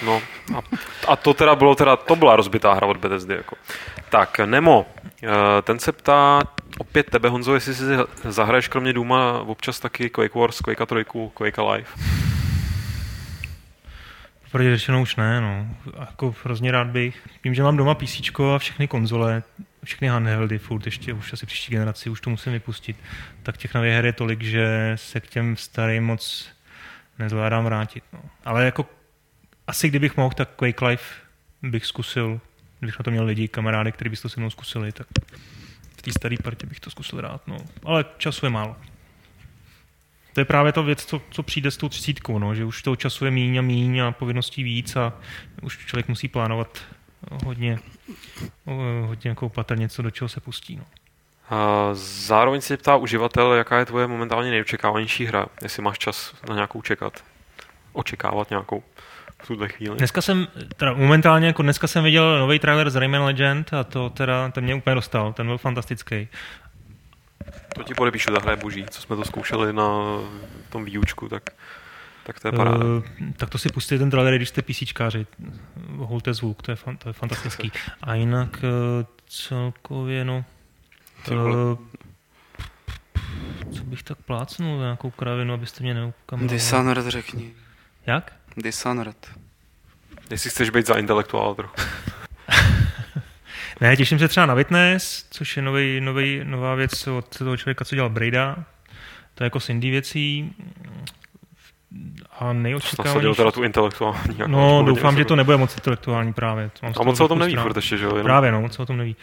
No, 0.06 0.22
a, 0.56 0.62
a, 1.08 1.16
to 1.16 1.34
teda 1.34 1.56
bylo 1.56 1.76
teda, 1.76 1.96
to 1.96 2.16
byla 2.16 2.36
rozbitá 2.36 2.74
hra 2.74 2.88
od 2.88 2.98
Bethesdy. 2.98 3.36
Jako. 3.36 3.56
Tak, 4.10 4.40
Nemo, 4.40 4.86
eh, 5.24 5.62
ten 5.62 5.80
se 5.80 5.92
ptá 5.92 6.42
opět 6.78 7.10
tebe, 7.10 7.30
Honzo, 7.30 7.54
jestli 7.54 7.76
si 7.76 7.84
zahraješ 8.30 8.68
kromě 8.68 8.94
Duma 8.94 9.40
občas 9.40 9.80
taky 9.80 10.10
Quake 10.10 10.36
Wars, 10.36 10.62
Quake 10.62 10.86
3, 10.86 11.06
Quake 11.34 11.58
Live. 11.58 11.90
Popravdě 14.44 14.78
řečeno 14.78 15.02
už 15.02 15.16
ne, 15.16 15.42
no. 15.42 15.68
Jako 16.00 16.36
hrozně 16.44 16.72
rád 16.72 16.88
bych. 16.88 17.28
Vím, 17.44 17.54
že 17.54 17.64
mám 17.64 17.78
doma 17.78 17.96
PC 17.96 18.22
a 18.56 18.58
všechny 18.58 18.88
konzole, 18.88 19.44
všechny 19.84 20.08
handheldy, 20.08 20.58
furt 20.58 20.86
ještě 20.86 21.14
už 21.14 21.34
asi 21.34 21.46
příští 21.46 21.72
generaci, 21.72 22.10
už 22.10 22.22
to 22.22 22.30
musím 22.30 22.54
vypustit. 22.54 22.98
Tak 23.44 23.58
těch 23.58 23.74
nových 23.74 23.94
her 23.94 24.06
je 24.06 24.14
tolik, 24.14 24.42
že 24.42 24.94
se 24.96 25.20
k 25.20 25.28
těm 25.28 25.56
starým 25.56 26.06
moc 26.06 26.50
nezvládám 27.20 27.66
vrátit. 27.66 28.04
No. 28.14 28.20
Ale 28.46 28.66
jako 28.66 28.86
asi 29.68 29.90
kdybych 29.90 30.18
mohl, 30.18 30.36
tak 30.36 30.50
Quake 30.56 30.82
Life 30.82 31.16
bych 31.64 31.86
zkusil, 31.86 32.40
kdybych 32.80 33.00
na 33.00 33.04
to 33.04 33.12
měl 33.12 33.26
lidi, 33.26 33.48
kamarády, 33.48 33.92
kteří 33.92 34.10
by 34.10 34.18
to 34.18 34.30
se 34.30 34.40
mnou 34.40 34.50
zkusili, 34.50 34.92
tak 34.92 35.08
v 35.98 36.02
té 36.02 36.12
staré 36.12 36.36
partě 36.44 36.68
bych 36.68 36.80
to 36.80 36.90
zkusil 36.90 37.22
rád. 37.22 37.48
No. 37.48 37.58
Ale 37.86 38.06
času 38.18 38.46
je 38.46 38.50
málo. 38.50 38.76
To 40.34 40.42
je 40.42 40.46
právě 40.46 40.72
ta 40.72 40.82
věc, 40.82 41.06
co, 41.06 41.22
co 41.32 41.44
přijde 41.44 41.72
s 41.72 41.78
tou 41.78 41.90
třicítkou, 41.90 42.40
no, 42.40 42.56
že 42.56 42.66
už 42.66 42.84
toho 42.84 42.96
času 42.96 43.26
je 43.26 43.32
míň 43.32 43.58
a 43.58 43.62
míň 43.62 44.00
a 44.00 44.12
povinností 44.12 44.64
víc 44.64 44.96
a 44.96 45.14
už 45.62 45.86
člověk 45.86 46.08
musí 46.08 46.28
plánovat 46.28 46.78
hodně, 47.46 47.80
hodně 49.06 49.30
jako 49.30 49.46
opatrně, 49.46 49.90
co 49.90 50.02
do 50.02 50.12
čeho 50.12 50.30
se 50.30 50.40
pustí. 50.40 50.76
No. 50.76 50.84
A 51.50 51.90
zároveň 51.94 52.62
se 52.62 52.78
ptá 52.78 52.96
uživatel, 52.96 53.54
jaká 53.54 53.80
je 53.80 53.86
tvoje 53.86 54.08
momentálně 54.08 54.52
nejočekávanější 54.52 55.26
hra, 55.26 55.46
jestli 55.62 55.84
máš 55.84 55.98
čas 55.98 56.36
na 56.50 56.56
nějakou 56.56 56.82
čekat, 56.82 57.24
očekávat 57.94 58.50
nějakou 58.50 58.84
v 59.44 59.48
tuhle 59.48 59.70
chvíli. 59.70 59.98
Dneska 59.98 60.22
jsem, 60.22 60.48
teda 60.76 60.94
momentálně, 60.94 61.48
jako 61.48 61.62
dneska 61.62 61.88
jsem 61.88 62.04
viděl 62.04 62.40
nový 62.40 62.60
trailer 62.60 62.90
z 62.90 62.96
Rayman 62.96 63.22
Legend 63.22 63.74
a 63.74 63.84
to 63.84 64.10
teda, 64.10 64.50
ten 64.50 64.64
mě 64.64 64.76
úplně 64.76 64.96
dostal, 64.96 65.34
ten 65.34 65.46
byl 65.46 65.58
fantastický. 65.58 66.28
To 67.76 67.84
ti 67.84 67.94
podepíšu, 67.94 68.34
ta 68.34 68.42
hra 68.42 68.52
je 68.52 68.58
boží, 68.58 68.86
co 68.90 69.02
jsme 69.02 69.16
to 69.16 69.26
zkoušeli 69.26 69.74
na 69.74 69.90
tom 70.70 70.86
výučku, 70.86 71.30
tak, 71.30 71.50
tak 72.24 72.40
to 72.40 72.48
je 72.48 72.52
paráda. 72.52 72.86
Uh, 72.86 73.04
tak 73.38 73.50
to 73.50 73.58
si 73.58 73.70
pustite 73.70 74.00
ten 74.00 74.10
trailer, 74.10 74.36
když 74.36 74.50
jste 74.50 74.62
PCčkáři. 74.62 75.28
Holte 75.96 76.34
zvuk, 76.34 76.62
to 76.62 76.72
je, 76.72 76.76
fan, 76.76 76.98
to 76.98 77.10
je 77.10 77.14
fantastický. 77.14 77.72
A 78.02 78.16
jinak 78.16 78.64
uh, 78.64 79.06
celkově, 79.28 80.26
no... 80.26 80.46
Uh, 81.32 81.78
co 83.72 83.84
bych 83.84 84.04
tak 84.04 84.18
plácnul, 84.18 84.80
nějakou 84.80 85.12
kravinu, 85.12 85.54
abyste 85.54 85.84
mě 85.84 85.94
neukamerovali. 85.94 86.58
Dishonored 86.58 87.08
řekni. 87.08 87.54
Jak? 88.06 88.34
Dishonored. 88.58 89.28
Jestli 90.30 90.50
chceš 90.50 90.70
být 90.70 90.88
za 90.88 90.94
intelektuál 90.94 91.56
trochu. 91.56 91.76
Ne, 93.82 93.96
těším 93.96 94.20
se 94.20 94.28
třeba 94.28 94.46
na 94.46 94.54
Witness, 94.54 95.26
což 95.30 95.58
je 95.58 95.64
nový, 95.64 96.02
nový, 96.02 96.42
nová 96.44 96.76
věc 96.76 97.08
od 97.08 97.38
toho 97.38 97.58
člověka, 97.58 97.86
co 97.86 97.96
dělal 97.96 98.10
Breda. 98.10 98.56
To 99.36 99.44
je 99.44 99.46
jako 99.46 99.60
z 99.60 99.70
indie 99.70 99.92
věcí. 99.92 100.56
A 102.40 102.54
nejočekávanější... 102.54 103.38
teda 103.38 103.52
tu 103.52 103.64
intelektuální. 103.64 104.38
jako 104.38 104.52
No, 104.52 104.84
doufám, 104.84 105.18
že 105.18 105.26
to 105.26 105.36
nebude 105.36 105.58
moc 105.58 105.76
intelektuální 105.76 106.34
právě. 106.34 106.70
To 106.80 106.86
mám 106.86 106.94
A 107.00 107.04
moc 107.04 107.18
se 107.18 107.24
o 107.24 107.28
tom 107.28 107.40
neví 107.40 107.56
furt 107.56 107.76
ještě, 107.76 107.98
že 107.98 108.06
jo? 108.06 108.10
Jenom... 108.10 108.24
Právě, 108.24 108.52
no, 108.52 108.70
co 108.70 108.84
o 108.84 108.86
tom 108.86 108.98
neví. 108.98 109.16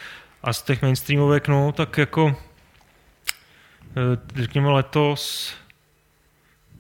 A 0.43 0.53
z 0.53 0.63
těch 0.63 0.83
mainstreamovek, 0.83 1.49
no, 1.49 1.73
tak 1.73 1.99
jako 1.99 2.37
eh, 3.97 4.41
řekněme 4.41 4.71
letos 4.71 5.55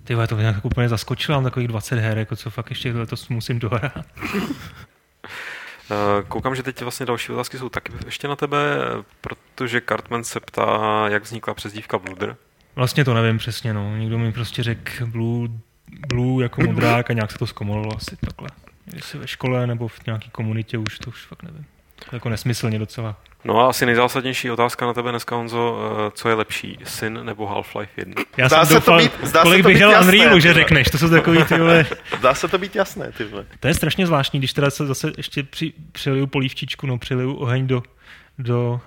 ty 0.04 0.14
vole, 0.14 0.26
to 0.26 0.34
mě 0.34 0.42
nějak 0.42 0.64
úplně 0.64 0.88
zaskočilo, 0.88 1.36
mám 1.36 1.44
takových 1.44 1.68
20 1.68 1.98
her, 1.98 2.18
jako 2.18 2.36
co 2.36 2.50
fakt 2.50 2.70
ještě 2.70 2.92
letos 2.92 3.28
musím 3.28 3.58
dohrát. 3.58 4.06
Eh, 5.90 6.22
Koukám, 6.28 6.54
že 6.54 6.62
teď 6.62 6.82
vlastně 6.82 7.06
další 7.06 7.32
otázky 7.32 7.58
jsou 7.58 7.68
taky 7.68 7.92
ještě 8.04 8.28
na 8.28 8.36
tebe, 8.36 8.78
protože 9.20 9.82
Cartman 9.88 10.24
se 10.24 10.40
ptá, 10.40 11.04
jak 11.08 11.22
vznikla 11.22 11.54
přezdívka 11.54 11.98
Bluder. 11.98 12.36
Vlastně 12.76 13.04
to 13.04 13.14
nevím 13.14 13.38
přesně, 13.38 13.74
no. 13.74 13.96
Někdo 13.96 14.18
mi 14.18 14.32
prostě 14.32 14.62
řekl 14.62 15.06
Blue, 15.06 15.48
Blue 16.08 16.44
jako 16.44 16.62
modrák 16.62 17.10
a 17.10 17.12
nějak 17.12 17.30
se 17.32 17.38
to 17.38 17.46
zkomolilo 17.46 17.96
asi 17.96 18.16
takhle. 18.16 18.48
Jestli 18.94 19.18
ve 19.18 19.26
škole 19.26 19.66
nebo 19.66 19.88
v 19.88 20.06
nějaké 20.06 20.28
komunitě 20.32 20.78
už, 20.78 20.98
to 20.98 21.10
už 21.10 21.26
fakt 21.26 21.42
nevím. 21.42 21.64
Jako 22.12 22.28
nesmyslně 22.28 22.78
docela. 22.78 23.16
No 23.44 23.60
a 23.60 23.68
asi 23.68 23.86
nejzásadnější 23.86 24.50
otázka 24.50 24.86
na 24.86 24.92
tebe 24.92 25.10
dneska, 25.10 25.36
Honzo, 25.36 25.78
eh, 26.06 26.10
co 26.14 26.28
je 26.28 26.34
lepší, 26.34 26.78
Syn 26.84 27.20
nebo 27.22 27.46
Half-Life 27.46 27.88
1? 27.96 28.22
Já 28.36 28.48
Zdá 28.48 28.64
jsem 28.64 28.66
se 28.66 28.74
to 28.74 28.80
doufal, 28.80 28.98
být- 28.98 29.12
zdá 29.26 29.42
kolik 29.42 29.62
to 29.62 29.68
bych 29.68 29.80
jasné, 29.80 30.00
Unrealu, 30.00 30.40
že 30.40 30.54
řekneš, 30.54 30.90
to 30.90 30.98
jsou 30.98 31.08
takový 31.08 31.44
ty 31.44 31.58
vole. 31.58 31.86
Dá 32.20 32.34
se 32.34 32.48
to 32.48 32.58
být 32.58 32.76
jasné, 32.76 33.12
ty 33.12 33.24
vole. 33.24 33.44
To 33.60 33.68
je 33.68 33.74
strašně 33.74 34.06
zvláštní, 34.06 34.38
když 34.38 34.52
teda 34.52 34.70
se 34.70 34.86
zase 34.86 35.12
ještě 35.16 35.42
při, 35.42 35.72
přiliju 35.92 36.26
polívčičku, 36.26 36.86
no 36.86 36.98
přiliju 36.98 37.34
oheň 37.34 37.66
do, 37.66 37.82
do, 38.38 38.80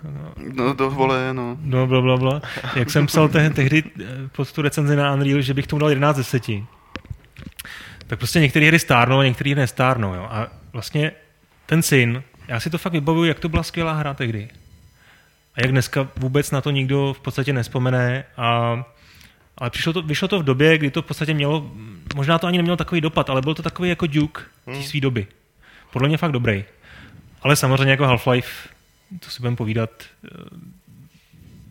No, 0.53 0.73
do 0.73 0.89
vole, 0.89 1.33
no. 1.33 1.57
no 1.61 1.87
bla, 1.87 2.01
bla, 2.01 2.17
bla. 2.17 2.41
Jak 2.75 2.89
jsem 2.91 3.05
psal 3.05 3.27
te, 3.29 3.49
tehdy 3.49 3.83
eh, 4.01 4.03
pod 4.31 4.51
tu 4.51 4.61
recenzi 4.61 4.95
na 4.95 5.13
Unreal, 5.13 5.41
že 5.41 5.53
bych 5.53 5.67
tomu 5.67 5.79
dal 5.79 5.89
11 5.89 6.15
z 6.15 6.19
10. 6.19 6.43
Tak 8.07 8.19
prostě 8.19 8.39
některé 8.39 8.65
hry 8.65 8.79
stárnou 8.79 9.19
a 9.19 9.23
některé 9.23 9.49
hry 9.51 9.59
nestárnou. 9.61 10.13
Jo. 10.13 10.27
A 10.29 10.47
vlastně 10.73 11.11
ten 11.65 11.81
syn, 11.81 12.23
já 12.47 12.59
si 12.59 12.69
to 12.69 12.77
fakt 12.77 12.93
vybavuju, 12.93 13.25
jak 13.25 13.39
to 13.39 13.49
byla 13.49 13.63
skvělá 13.63 13.93
hra 13.93 14.13
tehdy. 14.13 14.49
A 15.55 15.61
jak 15.61 15.71
dneska 15.71 16.07
vůbec 16.15 16.51
na 16.51 16.61
to 16.61 16.71
nikdo 16.71 17.13
v 17.13 17.19
podstatě 17.19 17.53
nespomene. 17.53 18.23
A, 18.37 18.83
ale 19.57 19.69
přišlo 19.69 19.93
to, 19.93 20.01
vyšlo 20.01 20.27
to 20.27 20.39
v 20.39 20.43
době, 20.43 20.77
kdy 20.77 20.91
to 20.91 21.01
v 21.01 21.05
podstatě 21.05 21.33
mělo, 21.33 21.71
možná 22.15 22.39
to 22.39 22.47
ani 22.47 22.57
nemělo 22.57 22.77
takový 22.77 23.01
dopad, 23.01 23.29
ale 23.29 23.41
byl 23.41 23.53
to 23.55 23.63
takový 23.63 23.89
jako 23.89 24.07
Duke 24.07 24.41
té 24.65 24.83
své 24.83 24.99
doby. 24.99 25.27
Podle 25.91 26.07
mě 26.07 26.17
fakt 26.17 26.31
dobrý. 26.31 26.65
Ale 27.41 27.55
samozřejmě 27.55 27.91
jako 27.91 28.03
Half-Life, 28.03 28.69
to 29.19 29.29
si 29.29 29.39
budeme 29.39 29.55
povídat, 29.55 29.89
eh, 30.25 30.29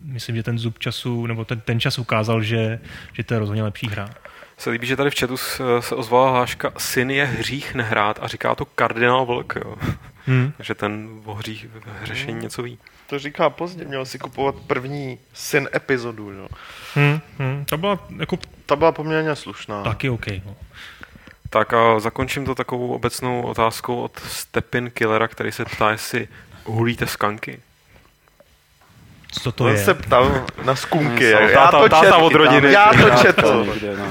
myslím, 0.02 0.36
že 0.36 0.42
ten 0.42 0.58
zub 0.58 0.78
času, 0.78 1.26
nebo 1.26 1.44
ten, 1.44 1.60
ten 1.60 1.80
čas 1.80 1.98
ukázal, 1.98 2.42
že, 2.42 2.80
že 3.12 3.24
to 3.24 3.34
je 3.34 3.40
rozhodně 3.40 3.62
lepší 3.62 3.88
hra. 3.88 4.10
Se 4.58 4.70
líbí, 4.70 4.86
že 4.86 4.96
tady 4.96 5.10
v 5.10 5.18
chatu 5.18 5.36
se 5.80 5.94
ozvala 5.94 6.30
hláška 6.30 6.72
Syn 6.78 7.10
je 7.10 7.24
hřích 7.24 7.74
nehrát 7.74 8.18
a 8.22 8.26
říká 8.26 8.54
to 8.54 8.64
kardinál 8.64 9.26
Vlk, 9.26 9.54
jo. 9.56 9.76
Hmm. 10.26 10.52
Takže 10.56 10.74
ten 10.74 11.08
o 11.24 11.34
hřích, 11.34 11.66
hřešení 12.02 12.38
něco 12.40 12.62
ví. 12.62 12.78
To 13.06 13.18
říká 13.18 13.50
pozdě, 13.50 13.84
měl 13.84 14.04
si 14.04 14.18
kupovat 14.18 14.54
první 14.66 15.18
syn 15.34 15.68
epizodu, 15.74 16.30
jo. 16.30 16.48
Hmm, 16.94 17.20
hmm. 17.38 17.64
To 17.64 17.76
byla 17.78 17.98
jako 18.18 18.38
Ta 18.66 18.76
byla 18.76 18.92
poměrně 18.92 19.36
slušná. 19.36 19.82
taky 19.82 20.10
OK. 20.10 20.26
No. 20.46 20.56
Tak 21.50 21.72
a 21.72 22.00
zakončím 22.00 22.44
to 22.44 22.54
takovou 22.54 22.92
obecnou 22.94 23.42
otázkou 23.42 24.02
od 24.02 24.18
Stepin 24.18 24.90
Killera, 24.90 25.28
který 25.28 25.52
se 25.52 25.64
ptá, 25.64 25.90
jestli 25.90 26.28
hulíte 26.64 27.06
skanky. 27.06 27.60
Co 29.32 29.52
to 29.52 29.64
On 29.64 29.70
je? 29.70 29.84
se 29.84 29.94
ptal 29.94 30.46
na 30.64 30.76
skunky. 30.76 31.24
Něco. 31.24 31.42
já 31.42 31.48
Táta- 31.66 31.78
to 31.82 31.88
táta 31.88 32.04
četl, 32.06 32.24
od 32.24 32.32
rodiny. 32.34 32.72
Já 32.72 32.92
to 32.92 33.10
četl. 33.22 33.64
někde, 33.64 33.96
no. 33.96 34.08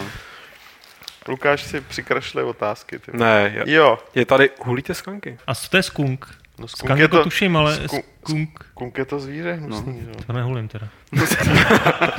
Lukáš 1.28 1.64
si 1.64 1.82
přikrašle 1.82 2.44
otázky. 2.44 3.00
Ty. 3.00 3.12
Ne, 3.14 3.52
je, 3.66 3.74
Jo. 3.74 4.00
je 4.16 4.26
tady 4.26 4.50
hulíte 4.64 4.94
skanky. 4.94 5.38
A 5.48 5.56
co 5.56 5.70
to 5.70 5.78
je 5.78 5.84
skunk? 5.84 6.26
No, 6.60 6.68
skunk, 6.68 6.78
Skunk 6.88 6.98
je 7.00 7.02
jako 7.02 7.18
to, 7.18 7.24
tuším, 7.24 7.58
ale 7.58 7.76
sku- 7.76 8.04
skunk, 8.24 8.64
skunk 8.72 8.98
je 8.98 9.06
to 9.06 9.20
zvíře 9.20 9.54
hnusný, 9.54 10.02
no. 10.08 10.24
to 10.28 10.34
nehulím 10.34 10.68
teda. 10.68 10.88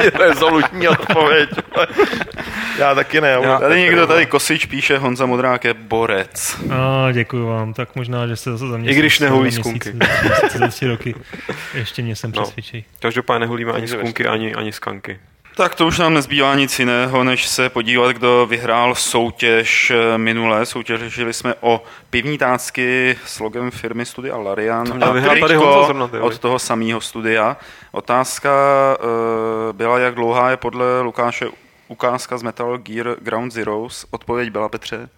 je 0.05 0.11
rezolutní 0.11 0.89
odpověď. 0.89 1.51
já 2.79 2.95
taky 2.95 3.21
ne. 3.21 3.29
Já- 3.43 3.59
Tady 3.59 3.81
někdo, 3.81 4.07
tady 4.07 4.27
Kosič 4.27 4.67
píše, 4.67 4.99
Honza 4.99 5.27
Modrák 5.27 5.65
je 5.65 5.75
borec. 5.75 6.57
A 6.73 7.13
děkuji 7.13 7.47
vám, 7.47 7.75
tak 7.75 7.97
možná, 7.97 8.27
že 8.27 8.37
se 8.37 8.51
zase 8.51 8.69
za 8.69 8.77
mě 8.77 8.91
I 8.91 8.95
když 8.95 9.21
nehulí 9.21 9.53
skunky. 9.53 9.93
Za 10.55 10.69
tři 10.69 10.87
roky 10.87 11.15
ještě 11.75 12.03
mě 12.03 12.17
sem 12.17 12.33
No. 12.37 12.43
přesvědčí. 12.43 12.85
Každopádně 13.01 13.41
nehulíme 13.41 13.73
ani 13.73 13.89
skunky, 13.89 14.27
ani, 14.27 14.55
ani 14.55 14.73
skanky. 14.73 15.19
Tak 15.57 15.75
to 15.75 15.87
už 15.87 15.99
nám 15.99 16.15
nezbývá 16.15 16.55
nic 16.55 16.79
jiného, 16.79 17.25
než 17.25 17.47
se 17.47 17.69
podívat, 17.69 18.13
kdo 18.13 18.47
vyhrál 18.47 18.95
soutěž 18.95 19.91
eh, 19.91 20.19
minule. 20.19 20.67
Soutěžili 20.67 21.33
jsme 21.33 21.55
o 21.61 21.83
pivní 22.11 22.39
tácky 22.39 23.19
s 23.27 23.41
logem 23.41 23.71
firmy 23.71 24.07
Studia 24.07 24.37
Larian 24.37 25.05
a 25.05 25.13
vyhrát 25.13 25.39
tady 25.41 25.59
zrovna, 25.59 26.11
od 26.21 26.39
toho 26.39 26.59
samého 26.59 27.01
studia. 27.01 27.57
Otázka 27.93 28.51
eh, 29.01 29.73
byla, 29.73 29.99
jak 29.99 30.15
dlouhá 30.15 30.51
je 30.51 30.57
podle 30.57 31.01
Lukáše 31.01 31.47
ukázka 31.89 32.39
z 32.39 32.43
Metal 32.43 32.79
Gear 32.79 33.17
Ground 33.21 33.53
Zeroes. 33.53 34.07
Odpověď 34.11 34.51
byla, 34.51 34.69
Petře, 34.69 35.09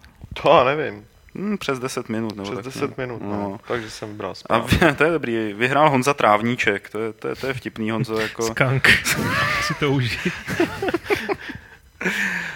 To 0.41 0.49
já 0.49 0.63
nevím. 0.63 1.05
Hm, 1.35 1.57
přes 1.57 1.79
10 1.79 2.09
minut. 2.09 2.35
Nebo 2.35 2.43
Přes 2.43 2.55
tak 2.55 2.65
10 2.65 2.79
nějak. 2.79 2.97
minut, 2.97 3.21
no. 3.21 3.59
Takže 3.67 3.89
jsem 3.91 4.17
bral 4.17 4.31
A 4.31 4.35
správně. 4.35 4.93
to 4.97 5.03
je 5.03 5.11
dobrý. 5.11 5.53
Vyhrál 5.53 5.89
Honza 5.89 6.13
Trávníček. 6.13 6.89
To 6.89 6.99
je, 6.99 7.13
to 7.13 7.27
je, 7.27 7.35
to 7.35 7.47
je 7.47 7.53
vtipný, 7.53 7.91
Honzo. 7.91 8.19
Jako... 8.19 8.43
Skunk. 8.43 8.87
si 9.61 9.73
to 9.79 9.91
užij. 9.91 10.31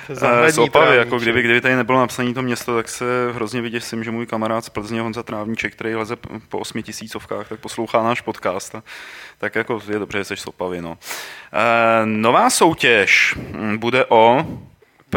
Je 0.10 0.16
Eh, 0.22 0.52
Z 0.52 0.58
Opavy, 0.58 0.98
jako 0.98 1.20
kdyby, 1.20 1.42
kdyby 1.42 1.62
tady 1.62 1.76
nebylo 1.76 2.00
napsané 2.00 2.34
to 2.34 2.42
město, 2.42 2.76
tak 2.76 2.90
se 2.90 3.06
hrozně 3.34 3.62
vyděsím, 3.62 4.04
že 4.04 4.12
můj 4.12 4.26
kamarád 4.26 4.66
z 4.66 4.70
Plzně 4.70 5.02
Honza 5.02 5.24
Trávníček, 5.24 5.74
který 5.74 5.96
leze 5.96 6.16
po 6.50 6.60
osmi 6.60 6.84
tisícovkách, 6.84 7.50
tak 7.50 7.60
poslouchá 7.60 8.04
náš 8.04 8.22
podcast. 8.22 8.76
A, 8.76 8.84
tak 9.38 9.56
jako 9.56 9.82
je 9.90 10.00
dobře, 10.00 10.18
že 10.18 10.26
jsi 10.26 10.38
z 10.38 10.48
Opavy. 10.48 10.82
No. 10.82 10.98
E, 11.54 12.06
nová 12.06 12.50
soutěž 12.50 13.36
bude 13.78 14.06
o... 14.06 14.46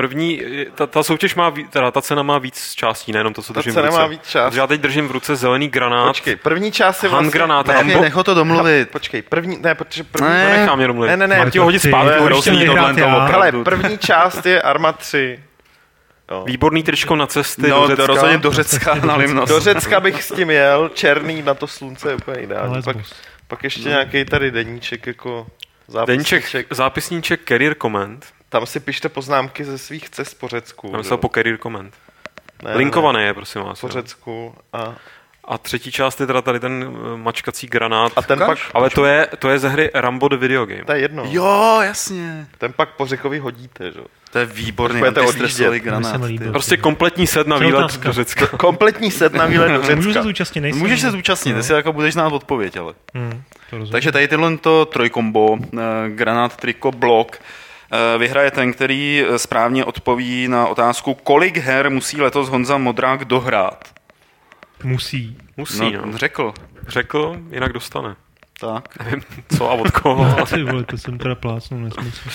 První, 0.00 0.42
ta, 0.74 0.86
ta 0.86 1.02
soutěž 1.02 1.34
má, 1.34 1.52
teda 1.70 1.90
ta 1.90 2.02
cena 2.02 2.22
má 2.22 2.38
víc 2.38 2.72
částí, 2.74 3.12
nejenom 3.12 3.34
to, 3.34 3.42
co 3.42 3.52
Ta 3.52 3.60
držím 3.60 3.72
cena 3.72 3.82
v 3.82 3.90
ruce. 3.90 4.00
má 4.00 4.06
víc 4.06 4.20
částí. 4.28 4.58
Já 4.58 4.66
teď 4.66 4.80
držím 4.80 5.08
v 5.08 5.10
ruce 5.10 5.36
zelený 5.36 5.68
granát. 5.68 6.06
Počkej, 6.06 6.36
první 6.36 6.72
část 6.72 7.02
je 7.02 7.08
vlastně... 7.08 7.24
Handgranát, 7.24 7.66
Ne, 7.66 7.74
Rambo. 7.74 8.00
nech 8.00 8.14
ho 8.14 8.24
to 8.24 8.34
domluvit. 8.34 8.90
Počkej, 8.90 9.22
první, 9.22 9.58
ne, 9.60 9.74
protože 9.74 10.04
první... 10.04 10.28
Ne. 10.28 10.44
To 10.54 10.60
nechám 10.60 10.80
jenom 10.80 10.96
mluvit. 10.96 11.08
Ne, 11.10 11.16
ne, 11.16 11.26
ne, 11.26 11.38
Mám 11.38 11.50
ti 11.50 11.58
ho 11.58 11.64
hodit 11.64 11.78
zpátky. 11.82 12.24
hrozný. 12.24 12.66
tohle. 12.66 13.28
Hele, 13.30 13.52
první 13.64 13.98
část 13.98 14.46
je 14.46 14.62
Arma 14.62 14.92
3. 14.92 15.40
Jo. 16.30 16.44
Výborný 16.46 16.82
tričko 16.82 17.16
na 17.16 17.26
cesty 17.26 17.68
No, 17.68 17.80
do 17.80 17.86
Řecka. 17.96 18.06
rozhodně 18.06 18.38
do 18.38 18.50
Řecka 18.52 18.94
na 19.04 19.16
Limnos. 19.16 19.48
Do 19.48 19.60
Řecka 19.60 20.00
bych 20.00 20.22
s 20.22 20.34
tím 20.34 20.50
jel, 20.50 20.88
černý 20.94 21.42
na 21.42 21.54
to 21.54 21.66
slunce 21.66 22.08
je 22.10 22.14
úplně 22.14 22.40
ideální. 22.40 22.82
Pak, 22.82 22.96
pak 23.48 23.64
ještě 23.64 23.88
nějaký 23.88 24.24
tady 24.24 24.50
deníček 24.50 25.06
jako 25.06 25.46
Deníček, 26.06 26.42
zápisníček. 26.42 26.66
zápisníček 26.70 27.40
Career 27.48 27.74
Comment. 27.82 28.26
Tam 28.48 28.66
si 28.66 28.80
pište 28.80 29.08
poznámky 29.08 29.64
ze 29.64 29.78
svých 29.78 30.10
cest 30.10 30.34
po 30.34 30.48
Řecku. 30.48 30.90
Tam 30.90 31.02
že 31.02 31.08
se 31.08 31.14
jo. 31.14 31.18
po 31.18 31.28
Career 31.28 31.58
Comment. 31.58 31.94
Ne, 32.62 32.70
ne, 32.70 32.76
Linkované 32.76 33.22
je, 33.24 33.34
prosím 33.34 33.62
vás. 33.62 33.80
Po 33.80 33.86
jo. 33.86 33.92
Řecku. 33.92 34.54
A, 34.72 34.94
A 35.48 35.58
třetí 35.58 35.92
část 35.92 36.20
je 36.20 36.26
teda 36.26 36.42
tady 36.42 36.60
ten 36.60 36.84
eh, 37.14 37.16
mačkací 37.16 37.66
granát. 37.66 38.12
a 38.16 38.22
ten 38.22 38.38
pak, 38.38 38.58
Ale 38.74 38.90
to 38.90 39.04
je, 39.04 39.26
to 39.38 39.48
je 39.48 39.58
ze 39.58 39.68
hry 39.68 39.90
Rambo 39.94 40.28
the 40.28 40.36
Video 40.36 40.66
Game. 40.66 40.84
to 40.84 40.92
je 40.92 40.98
jedno. 41.00 41.24
Jo, 41.28 41.78
jasně. 41.82 42.46
Ten 42.58 42.72
pak 42.72 42.88
po 42.96 43.06
Řekovi 43.06 43.38
hodíte, 43.38 43.92
že? 43.92 43.98
jo. 43.98 44.04
To 44.32 44.38
je 44.38 44.46
výborný 44.46 44.98
Budete 44.98 45.20
antistresový 45.20 45.80
granát. 45.80 46.20
Se 46.20 46.26
líbilo. 46.26 46.52
Prostě 46.52 46.76
kompletní 46.88 47.26
set 47.26 47.46
na 47.46 47.58
výlet 47.58 47.96
do 48.02 48.12
Řecka. 48.12 48.46
Kompletní 48.46 49.10
set 49.10 49.32
na 49.32 49.46
výlet 49.46 49.68
do 49.68 49.80
Můžu 49.96 50.02
se 50.02 50.12
Řecka. 50.12 50.22
zúčastnit, 50.22 50.60
nejsem. 50.60 50.80
Můžeš 50.82 51.00
se 51.00 51.10
zúčastnit, 51.10 51.52
No. 51.52 51.58
jestli 51.58 51.74
jako 51.74 51.92
budeš 51.92 52.12
znát 52.12 52.32
odpověď, 52.32 52.76
ale. 52.76 52.94
Hmm. 53.14 53.42
Takže 53.90 54.12
tady 54.12 54.28
tyhle 54.28 54.56
to 54.58 54.84
trojkombo, 54.86 55.56
eh, 55.78 55.78
granát, 56.08 56.56
triko, 56.56 56.92
blok, 56.92 57.38
vyhraje 58.18 58.50
ten, 58.50 58.72
který 58.72 59.24
eh, 59.28 59.38
správně 59.38 59.84
odpoví 59.84 60.48
na 60.48 60.66
otázku, 60.66 61.14
kolik 61.14 61.56
her 61.56 61.90
musí 61.90 62.20
letos 62.20 62.48
Honza 62.48 62.78
Modrák 62.78 63.24
dohrát. 63.24 63.94
Musí. 64.84 65.36
Musí, 65.56 65.92
no. 65.92 66.06
no. 66.06 66.18
Řekl. 66.18 66.54
Řekl, 66.88 67.36
jinak 67.50 67.72
dostane. 67.72 68.16
Tak. 68.60 69.04
Nevím, 69.04 69.22
co 69.56 69.70
a 69.70 69.74
od 69.74 69.90
koho. 69.90 70.46
Ty 70.54 70.62
vole, 70.62 70.84
to 70.84 70.98
jsem 70.98 71.18
teda 71.18 71.34
plácnul 71.34 71.80
nesmysl. 71.80 72.28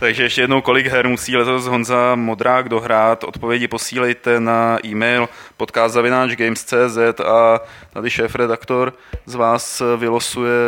Takže 0.00 0.22
ještě 0.22 0.40
jednou, 0.40 0.60
kolik 0.60 0.86
her 0.86 1.08
musí 1.08 1.36
letos 1.36 1.66
Honza 1.66 2.14
Modrák 2.14 2.68
dohrát. 2.68 3.24
Odpovědi 3.24 3.68
posílejte 3.68 4.40
na 4.40 4.78
e-mail 4.84 5.28
podcast.games.cz 5.56 7.20
a 7.26 7.60
tady 7.92 8.10
šéf-redaktor 8.10 8.92
z 9.26 9.34
vás 9.34 9.82
vylosuje 9.96 10.58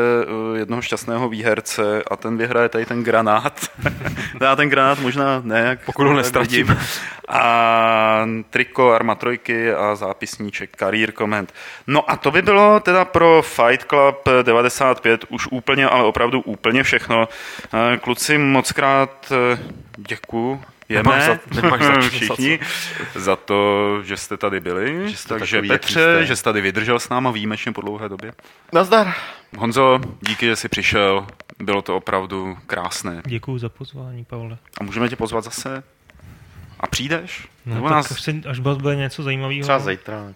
eh, 0.55 0.59
jednoho 0.59 0.83
šťastného 0.83 1.29
výherce 1.29 2.03
a 2.11 2.17
ten 2.17 2.37
vyhraje 2.37 2.69
tady 2.69 2.87
ten 2.87 3.05
granát. 3.05 3.71
Já 4.41 4.57
ten 4.57 4.69
granát 4.69 5.01
možná 5.01 5.41
ne, 5.45 5.61
jak 5.61 5.85
Pokud 5.85 6.07
ho 6.07 6.15
nestratím. 6.15 6.77
A 7.29 8.27
triko 8.51 8.91
Arma 8.91 9.15
trojky 9.15 9.73
a 9.73 9.95
zápisníček 9.95 10.77
Career 10.77 11.13
Comment. 11.13 11.55
No 11.87 12.11
a 12.11 12.17
to 12.17 12.31
by 12.31 12.43
bylo 12.43 12.81
teda 12.81 13.05
pro 13.05 13.43
Fight 13.43 13.85
Club 13.85 14.29
95 15.05 15.25
už 15.29 15.47
úplně, 15.51 15.87
ale 15.89 16.05
opravdu 16.05 16.41
úplně 16.41 16.83
všechno. 16.83 17.29
Eh, 17.93 17.97
Kluci, 17.97 18.39
moc 18.39 18.73
krát 18.73 19.33
eh, 19.55 19.59
děkuju. 19.97 20.63
Nemáš 20.89 21.23
Jeme 21.29 21.41
za- 21.53 21.63
nemáš 21.63 21.81
za 21.83 22.01
všichni 22.09 22.59
za 23.15 23.37
to, 23.37 23.89
že 24.03 24.17
jste 24.17 24.37
tady 24.37 24.61
byli. 24.61 25.11
Že 25.11 25.17
jste 25.17 25.29
Takže 25.39 25.63
Petře, 25.63 25.91
jste. 25.93 26.27
že 26.27 26.37
jste 26.37 26.45
tady 26.45 26.61
vydržel 26.61 26.99
s 26.99 27.09
náma 27.09 27.31
výjimečně 27.31 27.73
po 27.73 27.81
dlouhé 27.81 28.09
době. 28.09 28.33
Nazdar. 28.73 29.15
Honzo, 29.59 30.01
díky, 30.21 30.47
že 30.47 30.57
jsi 30.57 30.69
přišel. 30.69 31.27
Bylo 31.59 31.83
to 31.83 31.97
opravdu 31.97 32.59
krásné. 32.67 33.23
Děkuju 33.27 33.59
za 33.59 33.69
pozvání, 33.69 34.25
Pavle. 34.25 34.59
A 34.81 34.85
můžeme 34.85 35.09
tě 35.09 35.17
pozvat 35.17 35.45
zase? 35.45 35.83
A 36.81 36.87
přijdeš? 36.87 37.49
No, 37.67 37.75
Nebo 37.75 37.89
tak 37.89 37.97
nás 37.97 38.11
až, 38.13 38.29
až 38.51 38.59
bude 38.59 38.97
něco 38.97 39.23
zajímavého. 39.23 39.63
Třeba 39.63 39.79
zítra. 39.79 40.33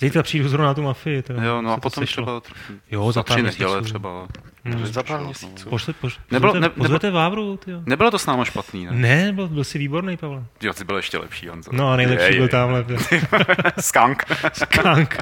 Zítra 0.00 0.22
přijdu 0.22 0.48
zrovna 0.48 0.66
na 0.66 0.74
tu 0.74 0.82
mafii. 0.82 1.22
Teda, 1.22 1.42
Jo, 1.42 1.62
no 1.62 1.72
a 1.72 1.76
potom 1.80 2.04
třeba 2.06 2.42
Jo, 2.90 3.12
za 3.12 3.22
pár 3.22 3.34
tři 3.36 3.42
měsíců. 3.42 3.62
neděle 3.62 3.82
třeba. 3.82 4.26
Hmm. 4.64 4.86
Za 4.86 5.02
pár 5.02 5.18
No. 5.20 5.24
měsíců. 5.26 5.68
Pošle, 5.68 5.94
pošle, 6.00 6.22
Nebylo- 6.30 6.52
pozvete, 6.52 6.60
ne- 6.60 6.68
nebylo- 6.68 6.84
pozvete 6.84 7.10
Vávru, 7.10 7.56
tyjo. 7.56 7.80
Nebylo 7.86 8.10
to 8.10 8.18
s 8.18 8.26
náma 8.26 8.44
špatný, 8.44 8.84
ne? 8.86 8.92
Ne, 8.92 9.32
byl, 9.32 9.48
byl 9.48 9.64
jsi 9.64 9.78
výborný, 9.78 10.16
Pavle. 10.16 10.44
Jo, 10.62 10.72
ty 10.72 10.84
byl 10.84 10.96
ještě 10.96 11.18
lepší, 11.18 11.48
Honzo. 11.48 11.70
No 11.72 11.92
a 11.92 11.96
nejlepší 11.96 12.26
Jej, 12.26 12.38
byl 12.38 12.48
tamhle. 12.48 12.84
Skank. 13.80 14.24
Skank. 14.52 15.18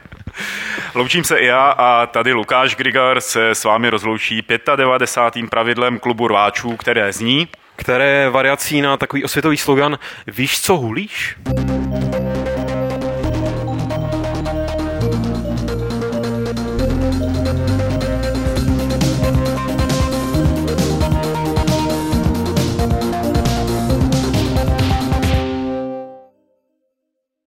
Loučím 0.95 1.25
se 1.25 1.39
i 1.39 1.47
já 1.47 1.71
a 1.71 2.07
tady 2.07 2.33
Lukáš 2.33 2.77
Grigar 2.77 3.21
se 3.21 3.51
s 3.51 3.65
vámi 3.65 3.91
rozloučí 3.91 4.43
95. 4.77 5.51
pravidlem 5.51 5.99
klubu 5.99 6.29
rváčů, 6.29 6.77
které 6.77 7.13
zní... 7.13 7.49
Které 7.77 8.11
je 8.11 8.31
variací 8.31 8.81
na 8.83 8.97
takový 8.97 9.25
osvětový 9.25 9.57
slogan 9.57 9.99
Víš, 10.27 10.61
co 10.61 10.77
hulíš? 10.77 11.37